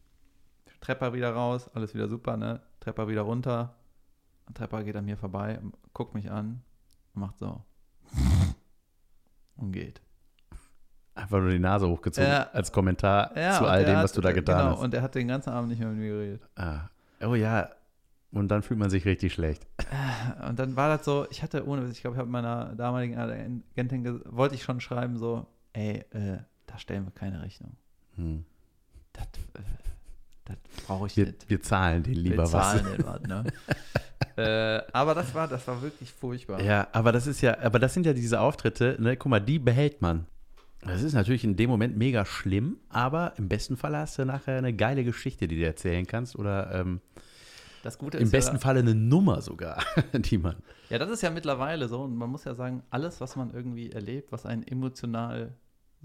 Trepper 0.82 1.14
wieder 1.14 1.32
raus, 1.32 1.70
alles 1.74 1.96
wieder 1.96 2.08
super, 2.08 2.38
ne? 2.38 2.62
Trepper 2.80 3.08
wieder 3.08 3.22
runter. 3.22 3.76
Trepper 4.54 4.84
geht 4.84 4.96
an 4.96 5.06
mir 5.06 5.18
vorbei, 5.18 5.60
guckt 5.93 6.14
mich 6.14 6.30
an 6.30 6.62
und 7.14 7.22
macht 7.22 7.38
so. 7.39 7.62
Und 9.58 9.72
geht. 9.72 10.02
Einfach 11.16 11.39
nur 11.39 11.50
die 11.50 11.60
Nase 11.60 11.88
hochgezogen 11.88 12.30
ja. 12.30 12.50
als 12.52 12.72
Kommentar 12.72 13.36
ja, 13.38 13.58
zu 13.58 13.66
all 13.66 13.86
dem, 13.86 13.96
hat, 13.96 14.04
was 14.04 14.12
du 14.12 14.22
da 14.22 14.34
getan 14.34 14.58
genau, 14.58 14.72
hast. 14.72 14.84
Und 14.84 14.93
er 14.93 15.02
hat 15.02 15.16
den 15.16 15.30
ganzen 15.30 15.50
Abend 15.52 15.70
nicht 15.70 15.80
mehr 15.80 15.88
mit 15.88 15.98
mir 16.00 16.10
geredet. 16.10 16.41
Ah. 16.56 16.89
Oh 17.22 17.36
ja. 17.36 17.70
Und 18.32 18.50
dann 18.50 18.64
fühlt 18.64 18.80
man 18.80 18.89
sich 18.89 19.06
richtig 19.06 19.34
schlecht. 19.34 19.66
Und 20.48 20.60
dann 20.60 20.76
war 20.76 20.89
das 20.89 21.06
so, 21.06 21.26
ich 21.30 21.41
hatte 21.41 21.66
ohne, 21.66 21.88
ich 21.88 22.02
glaube, 22.02 22.16
ich 22.16 22.20
habe 22.20 22.30
meiner 22.30 22.76
damaligen 22.76 23.18
Agentin, 23.18 24.22
wollte 24.26 24.56
ich 24.56 24.64
schon 24.64 24.82
schreiben, 24.82 25.18
so, 25.18 25.48
ey, 25.72 26.04
äh, 26.12 26.39
da 26.66 26.78
stellen 26.78 27.06
wir 27.06 27.12
keine 27.12 27.41
Rechnung. 27.41 27.78
Hm. 28.16 28.46
Das, 29.14 29.24
äh, 29.54 29.62
das 30.46 30.58
brauche 30.86 31.08
ich 31.08 31.18
wir, 31.18 31.26
nicht. 31.28 31.50
Wir 31.50 31.62
zahlen 31.62 32.04
den 32.04 32.14
lieber 32.14 32.43
wir 32.43 32.43
was. 32.43 32.52
Zahlen 32.52 32.86
den 32.86 33.06
was 33.06 33.22
ne? 33.22 33.43
äh, 34.38 34.82
aber 34.93 35.14
das 35.16 35.34
war, 35.34 35.48
das 35.48 35.68
war 35.68 35.82
wirklich 35.82 36.12
furchtbar. 36.12 36.62
Ja, 36.62 36.88
aber 36.91 37.12
das 37.12 37.28
ist 37.28 37.41
ja, 37.41 37.60
aber 37.60 37.80
das 37.80 37.93
sind 37.93 38.06
ja 38.06 38.14
diese 38.14 38.39
Auftritte, 38.39 38.98
ne, 39.00 39.18
guck 39.18 39.30
mal, 39.30 39.39
die 39.39 39.60
behält 39.60 40.02
man. 40.02 40.28
Das 40.82 41.02
ist 41.02 41.14
natürlich 41.14 41.43
in 41.43 41.56
dem 41.56 41.70
Moment 41.70 41.98
mega 41.98 42.26
schlimm, 42.26 42.78
aber 42.89 43.34
im 43.38 43.50
besten 43.50 43.76
Fall 43.76 43.98
hast 43.98 44.20
du 44.20 44.26
nachher 44.26 44.60
eine 44.60 44.72
geile 44.72 45.04
Geschichte, 45.04 45.48
die 45.48 45.58
du 45.58 45.66
erzählen 45.66 46.06
kannst 46.06 46.36
oder 46.36 46.72
ähm, 46.76 47.02
Das 47.82 47.98
Gute 47.98 48.20
Im 48.20 48.26
ist 48.26 48.32
besten 48.32 48.58
ja, 48.58 48.60
Falle 48.60 48.82
eine 48.82 48.93
Nummer 48.93 49.41
sogar, 49.41 49.84
die 50.14 50.38
man. 50.38 50.58
Ja, 50.91 51.00
das 51.00 51.10
ist 51.10 51.24
ja 51.24 51.32
mittlerweile 51.32 51.88
so. 51.88 52.04
Und 52.04 52.16
man 52.16 52.30
muss 52.30 52.43
ja 52.43 52.54
sagen, 52.54 52.84
alles, 52.91 53.20
was 53.20 53.36
man 53.36 53.52
irgendwie 53.52 53.91
erlebt, 53.91 54.32
was 54.32 54.46
einen 54.46 54.62
emotional 54.62 55.56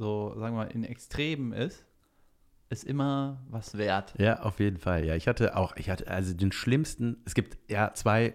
so, 0.01 0.34
sagen 0.38 0.57
wir 0.57 0.64
mal, 0.64 0.70
in 0.70 0.82
Extremen 0.82 1.53
ist, 1.53 1.84
ist 2.70 2.84
immer 2.84 3.42
was 3.50 3.76
wert. 3.76 4.14
Ja, 4.16 4.40
auf 4.40 4.60
jeden 4.60 4.78
Fall. 4.78 5.04
Ja, 5.04 5.16
ich 5.16 5.28
hatte 5.28 5.56
auch, 5.56 5.76
ich 5.76 5.90
hatte 5.90 6.08
also 6.08 6.32
den 6.32 6.52
schlimmsten, 6.52 7.18
es 7.26 7.34
gibt 7.34 7.58
ja 7.68 7.92
zwei, 7.94 8.34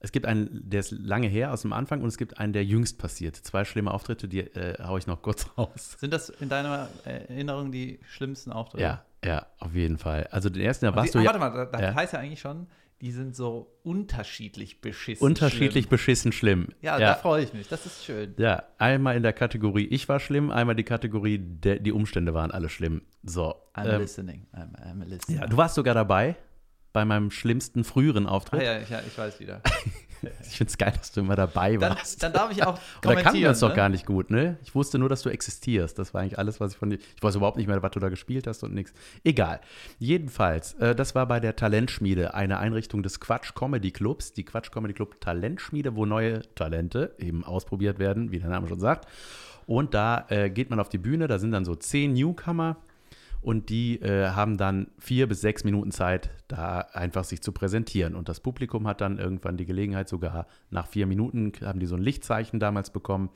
es 0.00 0.12
gibt 0.12 0.26
einen, 0.26 0.70
der 0.70 0.80
ist 0.80 0.92
lange 0.92 1.26
her 1.26 1.52
aus 1.52 1.62
dem 1.62 1.72
Anfang 1.72 2.00
und 2.00 2.08
es 2.08 2.16
gibt 2.16 2.38
einen, 2.38 2.52
der 2.52 2.64
jüngst 2.64 2.98
passiert. 2.98 3.34
Zwei 3.34 3.64
schlimme 3.64 3.92
Auftritte, 3.92 4.28
die 4.28 4.40
äh, 4.40 4.82
haue 4.82 5.00
ich 5.00 5.08
noch 5.08 5.22
kurz 5.22 5.50
raus. 5.58 5.96
Sind 5.98 6.12
das 6.12 6.28
in 6.28 6.48
deiner 6.48 6.88
Erinnerung 7.04 7.72
die 7.72 7.98
schlimmsten 8.08 8.52
Auftritte? 8.52 8.84
Ja, 8.84 9.04
ja, 9.24 9.46
auf 9.58 9.74
jeden 9.74 9.98
Fall. 9.98 10.28
Also 10.30 10.48
den 10.50 10.62
ersten, 10.62 10.86
da 10.86 10.94
warst 10.94 11.14
die, 11.14 11.18
du 11.18 11.18
ah, 11.18 11.22
ja. 11.22 11.40
Warte 11.40 11.56
mal, 11.56 11.68
das 11.70 11.80
ja. 11.80 11.94
heißt 11.94 12.12
ja 12.12 12.20
eigentlich 12.20 12.40
schon, 12.40 12.68
die 13.00 13.12
sind 13.12 13.36
so 13.36 13.78
unterschiedlich 13.84 14.80
beschissen. 14.80 15.24
Unterschiedlich 15.24 15.84
schlimm. 15.84 15.90
beschissen 15.90 16.32
schlimm. 16.32 16.68
Ja, 16.80 16.98
ja. 16.98 17.10
da 17.10 17.14
freue 17.14 17.44
ich 17.44 17.52
mich. 17.54 17.68
Das 17.68 17.86
ist 17.86 18.04
schön. 18.04 18.34
Ja, 18.38 18.64
einmal 18.78 19.16
in 19.16 19.22
der 19.22 19.32
Kategorie 19.32 19.86
ich 19.86 20.08
war 20.08 20.18
schlimm, 20.18 20.50
einmal 20.50 20.74
die 20.74 20.84
Kategorie 20.84 21.38
der, 21.38 21.78
die 21.78 21.92
Umstände 21.92 22.34
waren 22.34 22.50
alle 22.50 22.68
schlimm. 22.68 23.02
So. 23.22 23.54
I'm 23.74 23.94
ähm, 23.94 24.00
listening. 24.00 24.46
I'm, 24.52 24.74
I'm 24.74 25.02
a 25.02 25.04
listener. 25.04 25.40
ja, 25.40 25.46
du 25.46 25.56
warst 25.56 25.76
sogar 25.76 25.94
dabei 25.94 26.36
bei 26.92 27.04
meinem 27.04 27.30
schlimmsten 27.30 27.84
früheren 27.84 28.26
ah, 28.26 28.30
Auftritt. 28.30 28.62
ja, 28.62 28.80
ich, 28.80 28.90
ja, 28.90 29.00
ich 29.06 29.16
weiß 29.16 29.38
wieder. 29.40 29.62
Ich 30.42 30.56
finde 30.56 30.70
es 30.70 30.78
geil, 30.78 30.92
dass 30.96 31.12
du 31.12 31.20
immer 31.20 31.36
dabei 31.36 31.76
Dann, 31.76 31.96
warst. 31.96 32.22
dann 32.22 32.32
darf 32.32 32.50
ich 32.50 32.62
auch 32.64 32.74
da 32.78 32.80
kommentieren. 33.02 33.24
kannten 33.24 33.40
wir 33.40 33.48
uns 33.50 33.60
doch 33.60 33.68
ne? 33.70 33.74
gar 33.74 33.88
nicht 33.88 34.06
gut, 34.06 34.30
ne? 34.30 34.58
Ich 34.62 34.74
wusste 34.74 34.98
nur, 34.98 35.08
dass 35.08 35.22
du 35.22 35.28
existierst. 35.28 35.98
Das 35.98 36.14
war 36.14 36.22
eigentlich 36.22 36.38
alles, 36.38 36.60
was 36.60 36.72
ich 36.72 36.78
von 36.78 36.90
dir. 36.90 36.98
Ich 37.16 37.22
weiß 37.22 37.36
überhaupt 37.36 37.56
nicht 37.56 37.66
mehr, 37.66 37.82
was 37.82 37.90
du 37.92 38.00
da 38.00 38.08
gespielt 38.08 38.46
hast 38.46 38.62
und 38.62 38.74
nichts. 38.74 38.92
Egal. 39.24 39.60
Jedenfalls, 39.98 40.74
äh, 40.74 40.94
das 40.94 41.14
war 41.14 41.26
bei 41.26 41.40
der 41.40 41.56
Talentschmiede, 41.56 42.34
eine 42.34 42.58
Einrichtung 42.58 43.02
des 43.02 43.20
Quatsch 43.20 43.54
Comedy 43.54 43.90
Clubs. 43.90 44.32
Die 44.32 44.44
Quatsch 44.44 44.70
Comedy 44.70 44.94
Club 44.94 45.20
Talentschmiede, 45.20 45.94
wo 45.96 46.06
neue 46.06 46.42
Talente 46.54 47.14
eben 47.18 47.44
ausprobiert 47.44 47.98
werden, 47.98 48.30
wie 48.32 48.38
der 48.38 48.50
Name 48.50 48.68
schon 48.68 48.80
sagt. 48.80 49.06
Und 49.66 49.92
da 49.92 50.24
äh, 50.30 50.48
geht 50.48 50.70
man 50.70 50.80
auf 50.80 50.88
die 50.88 50.98
Bühne, 50.98 51.28
da 51.28 51.38
sind 51.38 51.52
dann 51.52 51.66
so 51.66 51.74
zehn 51.74 52.14
Newcomer 52.14 52.78
und 53.40 53.68
die 53.68 54.00
äh, 54.00 54.30
haben 54.30 54.56
dann 54.56 54.88
vier 54.98 55.28
bis 55.28 55.40
sechs 55.40 55.62
Minuten 55.64 55.92
Zeit, 55.92 56.30
da 56.48 56.80
einfach 56.92 57.24
sich 57.24 57.40
zu 57.40 57.52
präsentieren. 57.52 58.14
Und 58.14 58.28
das 58.28 58.40
Publikum 58.40 58.86
hat 58.86 59.00
dann 59.00 59.18
irgendwann 59.18 59.56
die 59.56 59.64
Gelegenheit, 59.64 60.08
sogar 60.08 60.46
nach 60.70 60.86
vier 60.86 61.06
Minuten 61.06 61.52
haben 61.64 61.78
die 61.78 61.86
so 61.86 61.94
ein 61.94 62.02
Lichtzeichen 62.02 62.58
damals 62.58 62.90
bekommen. 62.90 63.30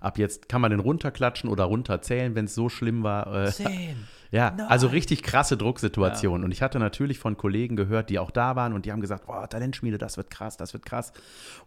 Ab 0.00 0.18
jetzt 0.18 0.48
kann 0.48 0.60
man 0.60 0.70
den 0.70 0.80
runterklatschen 0.80 1.48
oder 1.50 1.64
runterzählen, 1.64 2.34
wenn 2.34 2.46
es 2.46 2.54
so 2.54 2.68
schlimm 2.68 3.02
war. 3.02 3.44
Äh, 3.44 3.52
Zehn. 3.52 3.96
ja, 4.32 4.50
Nein. 4.50 4.66
also 4.68 4.88
richtig 4.88 5.22
krasse 5.22 5.56
Drucksituation. 5.56 6.44
Und 6.44 6.50
ich 6.50 6.62
hatte 6.62 6.78
natürlich 6.78 7.18
von 7.18 7.36
Kollegen 7.36 7.76
gehört, 7.76 8.10
die 8.10 8.18
auch 8.18 8.30
da 8.30 8.56
waren 8.56 8.72
und 8.72 8.86
die 8.86 8.90
haben 8.90 9.00
gesagt, 9.02 9.26
boah, 9.26 9.48
Talentschmiede, 9.48 9.98
das 9.98 10.16
wird 10.16 10.30
krass, 10.30 10.56
das 10.56 10.72
wird 10.72 10.86
krass. 10.86 11.12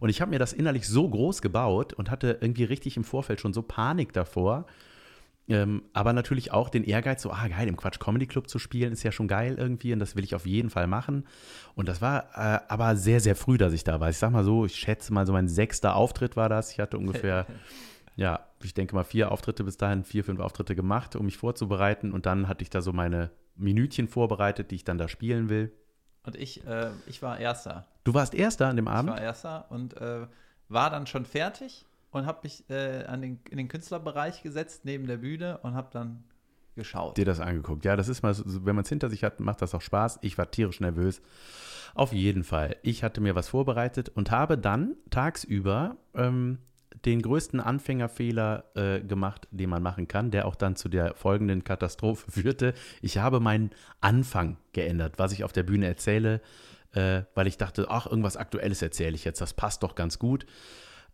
Und 0.00 0.08
ich 0.08 0.20
habe 0.20 0.32
mir 0.32 0.38
das 0.38 0.52
innerlich 0.52 0.88
so 0.88 1.08
groß 1.08 1.40
gebaut 1.40 1.92
und 1.94 2.10
hatte 2.10 2.38
irgendwie 2.40 2.64
richtig 2.64 2.96
im 2.96 3.04
Vorfeld 3.04 3.40
schon 3.40 3.54
so 3.54 3.62
Panik 3.62 4.12
davor. 4.12 4.66
Ähm, 5.48 5.84
aber 5.92 6.12
natürlich 6.12 6.52
auch 6.52 6.68
den 6.68 6.82
Ehrgeiz, 6.82 7.22
so, 7.22 7.30
ah, 7.30 7.46
geil, 7.46 7.68
im 7.68 7.76
Quatsch 7.76 8.00
Comedy 8.00 8.26
Club 8.26 8.48
zu 8.48 8.58
spielen, 8.58 8.92
ist 8.92 9.04
ja 9.04 9.12
schon 9.12 9.28
geil 9.28 9.54
irgendwie 9.56 9.92
und 9.92 10.00
das 10.00 10.16
will 10.16 10.24
ich 10.24 10.34
auf 10.34 10.44
jeden 10.44 10.70
Fall 10.70 10.88
machen. 10.88 11.24
Und 11.76 11.88
das 11.88 12.00
war 12.02 12.30
äh, 12.34 12.60
aber 12.68 12.96
sehr, 12.96 13.20
sehr 13.20 13.36
früh, 13.36 13.56
dass 13.56 13.72
ich 13.72 13.84
da 13.84 14.00
war. 14.00 14.10
Ich 14.10 14.18
sag 14.18 14.32
mal 14.32 14.42
so, 14.42 14.64
ich 14.66 14.74
schätze 14.74 15.12
mal, 15.12 15.24
so 15.24 15.32
mein 15.32 15.46
sechster 15.48 15.94
Auftritt 15.94 16.36
war 16.36 16.48
das. 16.48 16.72
Ich 16.72 16.80
hatte 16.80 16.98
ungefähr, 16.98 17.46
ja, 18.16 18.40
ich 18.62 18.74
denke 18.74 18.96
mal 18.96 19.04
vier 19.04 19.30
Auftritte 19.30 19.62
bis 19.62 19.76
dahin, 19.76 20.02
vier, 20.02 20.24
fünf 20.24 20.40
Auftritte 20.40 20.74
gemacht, 20.74 21.14
um 21.14 21.26
mich 21.26 21.36
vorzubereiten. 21.36 22.12
Und 22.12 22.26
dann 22.26 22.48
hatte 22.48 22.62
ich 22.62 22.70
da 22.70 22.80
so 22.82 22.92
meine 22.92 23.30
Minütchen 23.54 24.08
vorbereitet, 24.08 24.72
die 24.72 24.76
ich 24.76 24.84
dann 24.84 24.98
da 24.98 25.06
spielen 25.06 25.48
will. 25.48 25.72
Und 26.24 26.34
ich, 26.34 26.66
äh, 26.66 26.90
ich 27.06 27.22
war 27.22 27.38
Erster. 27.38 27.86
Du 28.02 28.14
warst 28.14 28.34
Erster 28.34 28.66
an 28.66 28.74
dem 28.74 28.86
Ich 28.86 28.92
Abend? 28.92 29.12
war 29.12 29.20
Erster 29.20 29.66
und 29.70 29.96
äh, 29.96 30.26
war 30.68 30.90
dann 30.90 31.06
schon 31.06 31.24
fertig 31.24 31.84
und 32.16 32.26
habe 32.26 32.40
mich 32.42 32.68
äh, 32.70 33.04
an 33.04 33.22
den, 33.22 33.40
in 33.50 33.58
den 33.58 33.68
Künstlerbereich 33.68 34.42
gesetzt, 34.42 34.84
neben 34.84 35.06
der 35.06 35.18
Bühne 35.18 35.58
und 35.58 35.74
habe 35.74 35.88
dann 35.92 36.24
geschaut. 36.74 37.16
dir 37.16 37.24
das 37.24 37.40
angeguckt. 37.40 37.84
Ja, 37.84 37.96
das 37.96 38.08
ist 38.08 38.22
mal, 38.22 38.34
so, 38.34 38.44
wenn 38.64 38.74
man 38.74 38.84
es 38.84 38.88
hinter 38.88 39.10
sich 39.10 39.24
hat, 39.24 39.40
macht 39.40 39.62
das 39.62 39.74
auch 39.74 39.80
Spaß. 39.80 40.18
Ich 40.22 40.38
war 40.38 40.50
tierisch 40.50 40.80
nervös. 40.80 41.20
Auf 41.94 42.12
jeden 42.12 42.44
Fall. 42.44 42.76
Ich 42.82 43.02
hatte 43.02 43.20
mir 43.20 43.34
was 43.34 43.48
vorbereitet 43.48 44.10
und 44.10 44.30
habe 44.30 44.58
dann 44.58 44.96
tagsüber 45.10 45.96
ähm, 46.14 46.58
den 47.04 47.22
größten 47.22 47.60
Anfängerfehler 47.60 48.64
äh, 48.74 49.00
gemacht, 49.00 49.48
den 49.50 49.70
man 49.70 49.82
machen 49.82 50.08
kann, 50.08 50.30
der 50.30 50.46
auch 50.46 50.54
dann 50.54 50.76
zu 50.76 50.88
der 50.88 51.14
folgenden 51.14 51.64
Katastrophe 51.64 52.30
führte. 52.30 52.74
Ich 53.00 53.18
habe 53.18 53.40
meinen 53.40 53.70
Anfang 54.00 54.58
geändert, 54.72 55.14
was 55.18 55.32
ich 55.32 55.44
auf 55.44 55.52
der 55.52 55.62
Bühne 55.62 55.86
erzähle, 55.86 56.40
äh, 56.92 57.22
weil 57.34 57.46
ich 57.46 57.58
dachte, 57.58 57.86
ach, 57.88 58.06
irgendwas 58.06 58.36
Aktuelles 58.36 58.82
erzähle 58.82 59.14
ich 59.14 59.24
jetzt, 59.24 59.40
das 59.40 59.54
passt 59.54 59.82
doch 59.82 59.94
ganz 59.94 60.18
gut. 60.18 60.46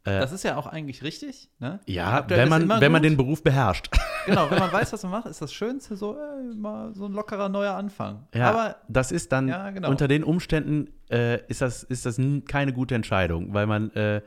Das 0.05 0.33
ist 0.33 0.43
ja 0.43 0.57
auch 0.57 0.67
eigentlich 0.67 1.03
richtig. 1.03 1.49
Ne? 1.61 1.81
Ja, 1.87 2.19
Aktuell 2.19 2.41
wenn 2.51 2.67
man, 2.67 2.81
wenn 2.81 2.93
man 2.93 3.03
den 3.03 3.17
Beruf 3.17 3.43
beherrscht. 3.43 3.89
Genau, 4.25 4.49
wenn 4.53 4.61
man 4.61 4.73
weiß, 4.73 4.93
was 4.93 5.03
man 5.03 5.11
macht, 5.11 5.27
ist 5.27 5.43
das 5.43 5.53
Schönste 5.53 5.97
so, 5.97 6.17
ey, 6.17 6.55
mal 6.55 6.95
so 6.95 7.07
ein 7.07 7.13
lockerer 7.13 7.49
neuer 7.49 7.75
Anfang. 7.75 8.29
Ja, 8.33 8.51
Aber 8.51 8.77
das 8.87 9.11
ist 9.11 9.33
dann 9.33 9.49
Ja, 9.49 9.71
genau. 9.71 9.91
unter 9.91 10.07
den 10.07 10.23
Umständen 10.23 10.91
äh, 11.11 11.45
ist 11.49 11.61
das 11.61 11.83
ist 11.83 12.07
das 12.07 12.21
keine 12.47 12.73
gute 12.73 12.95
Entscheidung, 12.95 13.53
weil 13.53 13.67
man 13.67 13.91
äh, 13.97 14.23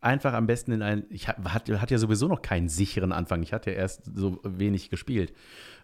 einfach 0.00 0.32
am 0.32 0.48
besten 0.48 0.72
in 0.72 0.82
ein 0.82 1.04
ich 1.10 1.28
hat, 1.28 1.36
hat 1.44 1.68
hat 1.68 1.90
ja 1.92 1.98
sowieso 1.98 2.26
noch 2.26 2.42
keinen 2.42 2.68
sicheren 2.68 3.12
Anfang. 3.12 3.42
Ich 3.44 3.52
hatte 3.52 3.70
ja 3.70 3.76
erst 3.76 4.10
so 4.16 4.40
wenig 4.42 4.90
gespielt, 4.90 5.32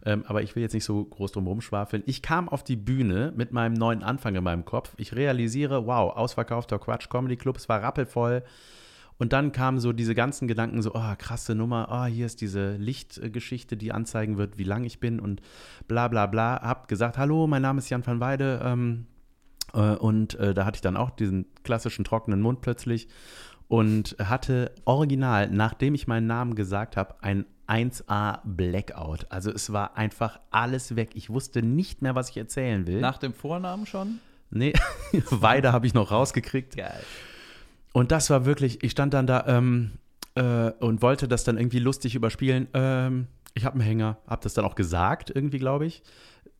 ähm, 0.04 0.24
aber 0.26 0.42
ich 0.42 0.56
will 0.56 0.62
jetzt 0.62 0.72
nicht 0.72 0.84
so 0.84 1.04
groß 1.04 1.30
drum 1.30 1.46
rumschwafeln. 1.46 2.02
Ich 2.06 2.22
kam 2.22 2.48
auf 2.48 2.64
die 2.64 2.76
Bühne 2.76 3.32
mit 3.36 3.52
meinem 3.52 3.74
neuen 3.74 4.02
Anfang 4.02 4.34
in 4.34 4.42
meinem 4.42 4.64
Kopf. 4.64 4.94
Ich 4.96 5.14
realisiere, 5.14 5.86
wow, 5.86 6.16
ausverkaufter 6.16 6.80
Quatsch 6.80 7.08
Comedy 7.08 7.36
Club, 7.36 7.58
es 7.58 7.68
war 7.68 7.80
rappelvoll. 7.80 8.42
Und 9.18 9.32
dann 9.32 9.52
kamen 9.52 9.78
so 9.78 9.92
diese 9.92 10.14
ganzen 10.14 10.46
Gedanken, 10.46 10.82
so, 10.82 10.94
oh, 10.94 11.14
krasse 11.16 11.54
Nummer, 11.54 11.88
oh, 11.90 12.04
hier 12.04 12.26
ist 12.26 12.40
diese 12.40 12.76
Lichtgeschichte, 12.76 13.76
die 13.76 13.92
anzeigen 13.92 14.36
wird, 14.36 14.58
wie 14.58 14.64
lang 14.64 14.84
ich 14.84 15.00
bin 15.00 15.20
und 15.20 15.40
bla 15.88 16.08
bla 16.08 16.26
bla. 16.26 16.60
Hab 16.62 16.88
gesagt, 16.88 17.16
hallo, 17.16 17.46
mein 17.46 17.62
Name 17.62 17.78
ist 17.78 17.88
Jan 17.88 18.06
van 18.06 18.20
Weide. 18.20 18.60
Ähm, 18.62 19.06
äh, 19.72 19.96
und 19.96 20.34
äh, 20.34 20.54
da 20.54 20.64
hatte 20.64 20.76
ich 20.76 20.82
dann 20.82 20.96
auch 20.96 21.10
diesen 21.10 21.46
klassischen 21.62 22.04
trockenen 22.04 22.40
Mund 22.40 22.60
plötzlich 22.60 23.08
und 23.68 24.16
hatte 24.22 24.72
original, 24.84 25.48
nachdem 25.50 25.94
ich 25.94 26.06
meinen 26.06 26.26
Namen 26.26 26.54
gesagt 26.54 26.96
habe, 26.96 27.16
ein 27.22 27.46
1A 27.66 28.40
Blackout. 28.44 29.26
Also 29.30 29.50
es 29.50 29.72
war 29.72 29.96
einfach 29.96 30.38
alles 30.50 30.94
weg. 30.94 31.10
Ich 31.14 31.30
wusste 31.30 31.62
nicht 31.62 32.00
mehr, 32.00 32.14
was 32.14 32.30
ich 32.30 32.36
erzählen 32.36 32.86
will. 32.86 33.00
nach 33.00 33.18
dem 33.18 33.34
Vornamen 33.34 33.86
schon? 33.86 34.20
nee, 34.50 34.72
Weide 35.30 35.72
habe 35.72 35.86
ich 35.86 35.94
noch 35.94 36.12
rausgekriegt. 36.12 36.76
Geil. 36.76 37.02
Und 37.96 38.12
das 38.12 38.28
war 38.28 38.44
wirklich, 38.44 38.84
ich 38.84 38.90
stand 38.90 39.14
dann 39.14 39.26
da 39.26 39.46
ähm, 39.46 39.92
äh, 40.34 40.70
und 40.80 41.00
wollte 41.00 41.28
das 41.28 41.44
dann 41.44 41.56
irgendwie 41.56 41.78
lustig 41.78 42.14
überspielen. 42.14 42.68
Ähm, 42.74 43.26
ich 43.54 43.64
habe 43.64 43.76
einen 43.76 43.84
Hänger, 43.84 44.18
habe 44.26 44.42
das 44.42 44.52
dann 44.52 44.66
auch 44.66 44.74
gesagt, 44.74 45.32
irgendwie, 45.34 45.58
glaube 45.58 45.86
ich. 45.86 46.02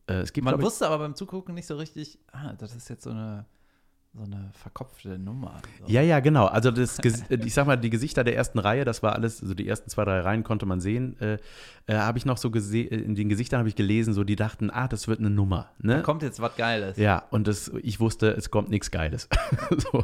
Äh, 0.07 0.13
es 0.13 0.33
gibt, 0.33 0.45
Man 0.45 0.55
ich, 0.55 0.61
wusste 0.61 0.87
aber 0.87 0.97
beim 0.97 1.13
Zugucken 1.13 1.53
nicht 1.53 1.67
so 1.67 1.75
richtig, 1.77 2.17
ah, 2.31 2.53
das 2.53 2.75
ist 2.75 2.89
jetzt 2.89 3.03
so 3.03 3.11
eine, 3.11 3.45
so 4.13 4.23
eine 4.23 4.49
verkopfte 4.53 5.19
Nummer. 5.19 5.61
So. 5.79 5.91
Ja, 5.93 6.01
ja, 6.01 6.19
genau. 6.19 6.45
Also 6.45 6.71
das, 6.71 6.99
Ges- 6.99 7.29
ich 7.45 7.53
sag 7.53 7.67
mal, 7.67 7.75
die 7.75 7.89
Gesichter 7.91 8.23
der 8.23 8.35
ersten 8.35 8.57
Reihe, 8.57 8.83
das 8.83 9.03
war 9.03 9.13
alles, 9.13 9.41
also 9.41 9.53
die 9.53 9.67
ersten 9.67 9.89
zwei, 9.89 10.05
drei 10.05 10.21
Reihen 10.21 10.43
konnte 10.43 10.65
man 10.65 10.79
sehen. 10.79 11.19
Äh, 11.21 11.37
äh, 11.85 11.93
habe 11.95 12.17
ich 12.17 12.25
noch 12.25 12.37
so 12.37 12.49
gesehen, 12.49 12.87
in 12.89 13.13
den 13.15 13.29
Gesichtern 13.29 13.59
habe 13.59 13.69
ich 13.69 13.75
gelesen, 13.75 14.13
so 14.13 14.23
die 14.23 14.35
dachten, 14.35 14.71
ah, 14.71 14.87
das 14.87 15.07
wird 15.07 15.19
eine 15.19 15.29
Nummer. 15.29 15.69
Ne? 15.79 15.95
Da 15.97 16.01
kommt 16.01 16.23
jetzt 16.23 16.41
was 16.41 16.55
Geiles. 16.55 16.97
Ja, 16.97 17.23
und 17.29 17.47
das, 17.47 17.71
ich 17.83 17.99
wusste, 17.99 18.31
es 18.31 18.49
kommt 18.49 18.69
nichts 18.69 18.89
Geiles. 18.91 19.29
so. 19.77 20.03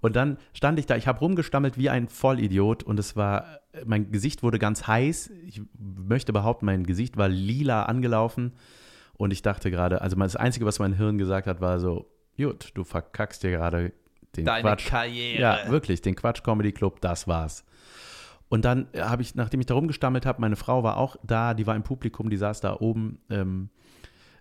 Und 0.00 0.14
dann 0.14 0.38
stand 0.52 0.78
ich 0.78 0.86
da, 0.86 0.94
ich 0.94 1.08
habe 1.08 1.18
rumgestammelt 1.18 1.76
wie 1.76 1.90
ein 1.90 2.08
Vollidiot 2.08 2.84
und 2.84 3.00
es 3.00 3.16
war, 3.16 3.58
mein 3.84 4.12
Gesicht 4.12 4.44
wurde 4.44 4.60
ganz 4.60 4.86
heiß. 4.86 5.30
Ich 5.46 5.60
möchte 5.76 6.32
behaupten, 6.32 6.66
mein 6.66 6.84
Gesicht 6.86 7.16
war 7.16 7.28
lila 7.28 7.82
angelaufen 7.84 8.52
und 9.14 9.32
ich 9.32 9.42
dachte 9.42 9.72
gerade, 9.72 10.00
also 10.00 10.14
das 10.16 10.36
Einzige, 10.36 10.64
was 10.66 10.78
mein 10.78 10.92
Hirn 10.92 11.18
gesagt 11.18 11.48
hat, 11.48 11.60
war 11.60 11.80
so, 11.80 12.06
gut, 12.44 12.70
du 12.74 12.84
verkackst 12.84 13.42
dir 13.42 13.50
gerade 13.50 13.92
den 14.36 14.44
Deine 14.44 14.62
Quatsch. 14.62 14.86
Karriere. 14.86 15.40
Ja, 15.40 15.70
wirklich, 15.70 16.02
den 16.02 16.14
Quatsch 16.14 16.42
Comedy 16.42 16.72
Club, 16.72 17.00
das 17.00 17.28
war's. 17.28 17.64
Und 18.48 18.64
dann 18.64 18.86
habe 18.96 19.22
ich, 19.22 19.34
nachdem 19.34 19.60
ich 19.60 19.66
da 19.66 19.74
rumgestammelt 19.74 20.24
habe, 20.24 20.40
meine 20.40 20.56
Frau 20.56 20.82
war 20.82 20.96
auch 20.96 21.16
da, 21.22 21.54
die 21.54 21.66
war 21.66 21.76
im 21.76 21.82
Publikum, 21.82 22.30
die 22.30 22.36
saß 22.36 22.60
da 22.60 22.76
oben 22.80 23.18
ähm, 23.28 23.68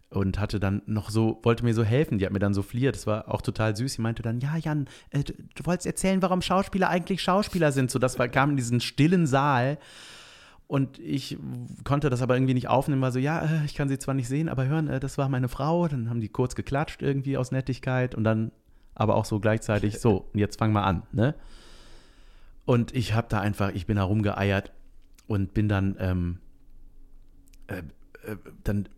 und 0.09 0.39
hatte 0.39 0.59
dann 0.59 0.81
noch 0.85 1.09
so, 1.09 1.39
wollte 1.43 1.65
mir 1.65 1.73
so 1.73 1.83
helfen, 1.83 2.17
die 2.17 2.25
hat 2.25 2.31
mir 2.31 2.39
dann 2.39 2.53
so 2.53 2.61
fliert, 2.61 2.95
das 2.95 3.05
war 3.05 3.29
auch 3.29 3.41
total 3.41 3.75
süß. 3.75 3.93
Sie 3.93 4.01
meinte 4.01 4.23
dann, 4.23 4.39
ja, 4.39 4.55
Jan, 4.55 4.87
äh, 5.09 5.23
du, 5.23 5.33
du 5.33 5.65
wolltest 5.65 5.87
erzählen, 5.87 6.21
warum 6.21 6.41
Schauspieler 6.41 6.89
eigentlich 6.89 7.21
Schauspieler 7.21 7.73
sind. 7.73 7.91
So, 7.91 7.99
das 7.99 8.17
war, 8.17 8.29
kam 8.29 8.51
in 8.51 8.57
diesen 8.57 8.79
stillen 8.79 9.27
Saal. 9.27 9.77
Und 10.67 10.99
ich 10.99 11.37
konnte 11.85 12.09
das 12.09 12.21
aber 12.21 12.35
irgendwie 12.35 12.53
nicht 12.53 12.67
aufnehmen, 12.67 13.01
war 13.01 13.13
so, 13.13 13.19
ja, 13.19 13.39
äh, 13.39 13.65
ich 13.65 13.73
kann 13.73 13.87
sie 13.87 13.99
zwar 13.99 14.13
nicht 14.13 14.27
sehen, 14.27 14.49
aber 14.49 14.67
hören, 14.67 14.89
äh, 14.89 14.99
das 14.99 15.17
war 15.17 15.29
meine 15.29 15.47
Frau. 15.47 15.87
Dann 15.87 16.09
haben 16.09 16.19
die 16.19 16.27
kurz 16.27 16.55
geklatscht 16.55 17.01
irgendwie 17.01 17.37
aus 17.37 17.51
Nettigkeit 17.51 18.15
und 18.15 18.25
dann 18.25 18.51
aber 18.93 19.15
auch 19.15 19.25
so 19.25 19.39
gleichzeitig, 19.39 19.99
so, 19.99 20.29
jetzt 20.33 20.59
fang 20.59 20.73
mal 20.73 20.83
an, 20.83 21.03
ne? 21.11 21.35
Und 22.65 22.93
ich 22.93 23.13
habe 23.13 23.27
da 23.29 23.39
einfach, 23.39 23.71
ich 23.73 23.85
bin 23.85 23.95
da 23.95 24.03
rumgeeiert 24.03 24.73
und 25.27 25.53
bin 25.53 25.69
dann, 25.69 25.95
ähm, 25.99 26.39
äh, 27.67 27.77
äh, 28.29 28.35
dann 28.63 28.89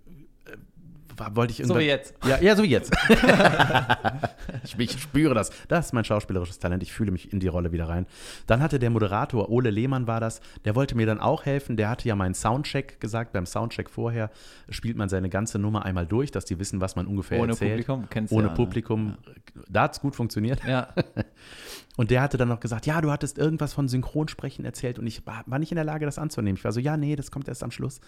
wollte 1.34 1.52
ich 1.52 1.68
So 1.68 1.78
wie 1.78 1.84
jetzt. 1.84 2.14
Ja, 2.26 2.40
ja, 2.42 2.56
so 2.56 2.64
wie 2.64 2.68
jetzt. 2.68 2.92
ich, 4.64 4.78
ich 4.78 5.00
spüre 5.00 5.34
das. 5.34 5.52
Das 5.68 5.88
ist 5.88 5.94
mein 5.94 6.06
schauspielerisches 6.06 6.60
Talent. 6.60 6.84
Ich 6.84 6.94
fühle 6.94 7.12
mich 7.12 7.32
in 7.34 7.40
die 7.40 7.48
Rolle 7.48 7.72
wieder 7.72 7.88
rein. 7.90 8.06
Dann 8.48 8.62
hatte 8.62 8.80
der 8.80 8.90
Moderator, 8.90 9.50
Ole 9.50 9.70
Lehmann 9.70 10.08
war 10.08 10.20
das, 10.20 10.42
der 10.66 10.76
wollte 10.76 10.96
mir 10.96 11.06
dann 11.06 11.20
auch 11.20 11.46
helfen. 11.46 11.78
Der 11.78 11.90
hatte 11.90 12.08
ja 12.08 12.16
meinen 12.16 12.34
Soundcheck 12.34 13.00
gesagt. 13.00 13.34
Beim 13.34 13.46
Soundcheck 13.46 13.90
vorher 13.90 14.32
spielt 14.70 14.98
man 14.98 15.10
seine 15.10 15.30
ganze 15.30 15.60
Nummer 15.60 15.86
einmal 15.86 16.06
durch, 16.06 16.32
dass 16.32 16.46
die 16.46 16.60
wissen, 16.60 16.82
was 16.82 16.96
man 16.96 17.08
ungefähr 17.08 17.40
Ohne 17.40 17.52
erzählt. 17.52 17.72
Publikum, 17.72 18.10
kennst 18.10 18.34
Ohne 18.34 18.44
ja, 18.44 18.50
ne? 18.50 18.56
Publikum. 18.56 19.18
Da 19.70 19.84
hat 19.84 19.94
es 19.94 20.02
gut 20.02 20.16
funktioniert. 20.16 20.62
Ja. 20.68 20.90
Und 22.00 22.12
der 22.12 22.22
hatte 22.22 22.38
dann 22.38 22.48
noch 22.48 22.62
gesagt, 22.62 22.86
ja, 22.86 23.02
du 23.02 23.12
hattest 23.12 23.38
irgendwas 23.38 23.74
von 23.74 23.90
Synchronsprechen 23.90 24.64
erzählt 24.64 25.00
und 25.00 25.06
ich 25.06 25.22
war 25.26 25.60
nicht 25.60 25.74
in 25.74 25.76
der 25.76 25.84
Lage, 25.84 26.06
das 26.06 26.18
anzunehmen. 26.18 26.56
Ich 26.56 26.64
war 26.64 26.72
so, 26.72 26.80
ja, 26.80 26.96
nee, 26.96 27.18
das 27.18 27.30
kommt 27.30 27.50
erst 27.50 27.62
am 27.62 27.72
Schluss. 27.72 28.00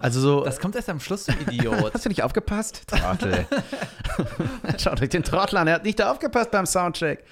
Also 0.00 0.20
so. 0.20 0.44
Das 0.44 0.60
kommt 0.60 0.76
erst 0.76 0.88
am 0.88 1.00
Schluss, 1.00 1.26
du 1.26 1.32
Idiot. 1.32 1.92
Hast 1.94 2.04
du 2.04 2.08
nicht 2.08 2.22
aufgepasst? 2.22 2.84
Trottel. 2.86 3.46
Schaut 4.78 5.02
euch 5.02 5.08
den 5.08 5.24
Trottel 5.24 5.56
an, 5.58 5.66
er 5.66 5.74
hat 5.74 5.84
nicht 5.84 6.00
aufgepasst 6.00 6.52
beim 6.52 6.66
Soundcheck. 6.66 7.24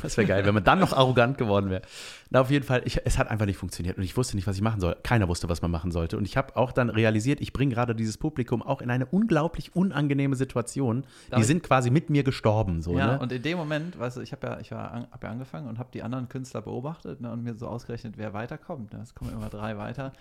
Das 0.00 0.16
wäre 0.16 0.26
geil, 0.26 0.46
wenn 0.46 0.54
man 0.54 0.62
dann 0.62 0.78
noch 0.78 0.92
arrogant 0.92 1.38
geworden 1.38 1.70
wäre. 1.70 1.82
Na, 2.30 2.40
auf 2.40 2.50
jeden 2.50 2.64
Fall, 2.64 2.82
ich, 2.84 3.00
es 3.04 3.18
hat 3.18 3.30
einfach 3.30 3.46
nicht 3.46 3.56
funktioniert 3.56 3.96
und 3.96 4.02
ich 4.04 4.16
wusste 4.16 4.36
nicht, 4.36 4.46
was 4.46 4.54
ich 4.54 4.62
machen 4.62 4.80
soll. 4.80 4.96
Keiner 5.02 5.28
wusste, 5.28 5.48
was 5.48 5.62
man 5.62 5.70
machen 5.70 5.90
sollte. 5.92 6.16
Und 6.16 6.24
ich 6.24 6.36
habe 6.36 6.56
auch 6.56 6.72
dann 6.72 6.90
realisiert, 6.90 7.40
ich 7.40 7.52
bringe 7.52 7.74
gerade 7.74 7.94
dieses 7.94 8.18
Publikum 8.18 8.62
auch 8.62 8.80
in 8.80 8.90
eine 8.90 9.06
unglaublich 9.06 9.74
unangenehme 9.74 10.36
Situation. 10.36 11.04
Darf 11.30 11.40
Die 11.40 11.44
sind 11.44 11.62
quasi 11.62 11.90
mit 11.90 12.10
mir 12.10 12.22
gestorben. 12.22 12.82
So, 12.82 12.96
Ja, 12.98 13.14
ne? 13.14 13.18
und 13.18 13.32
in 13.32 13.42
dem 13.42 13.56
Moment, 13.58 13.98
weißt 13.98 14.18
du, 14.18 14.20
ich 14.20 14.32
habe 14.32 14.46
ja, 14.46 14.60
ich 14.60 14.70
war 14.70 14.92
an, 14.92 15.06
hab 15.10 15.22
ja 15.24 15.30
angefangen 15.30 15.68
und 15.68 15.78
habe 15.78 15.88
die 15.92 16.02
anderen 16.02 16.28
Künstler 16.28 16.60
beobachtet 16.60 17.20
ne, 17.20 17.32
und 17.32 17.42
mir 17.42 17.54
so 17.54 17.66
ausgerechnet, 17.66 18.14
wer 18.18 18.34
weiterkommt. 18.34 18.92
Ne? 18.92 19.00
Es 19.02 19.14
kommen 19.14 19.32
immer 19.32 19.48
drei 19.48 19.78
weiter. 19.78 20.12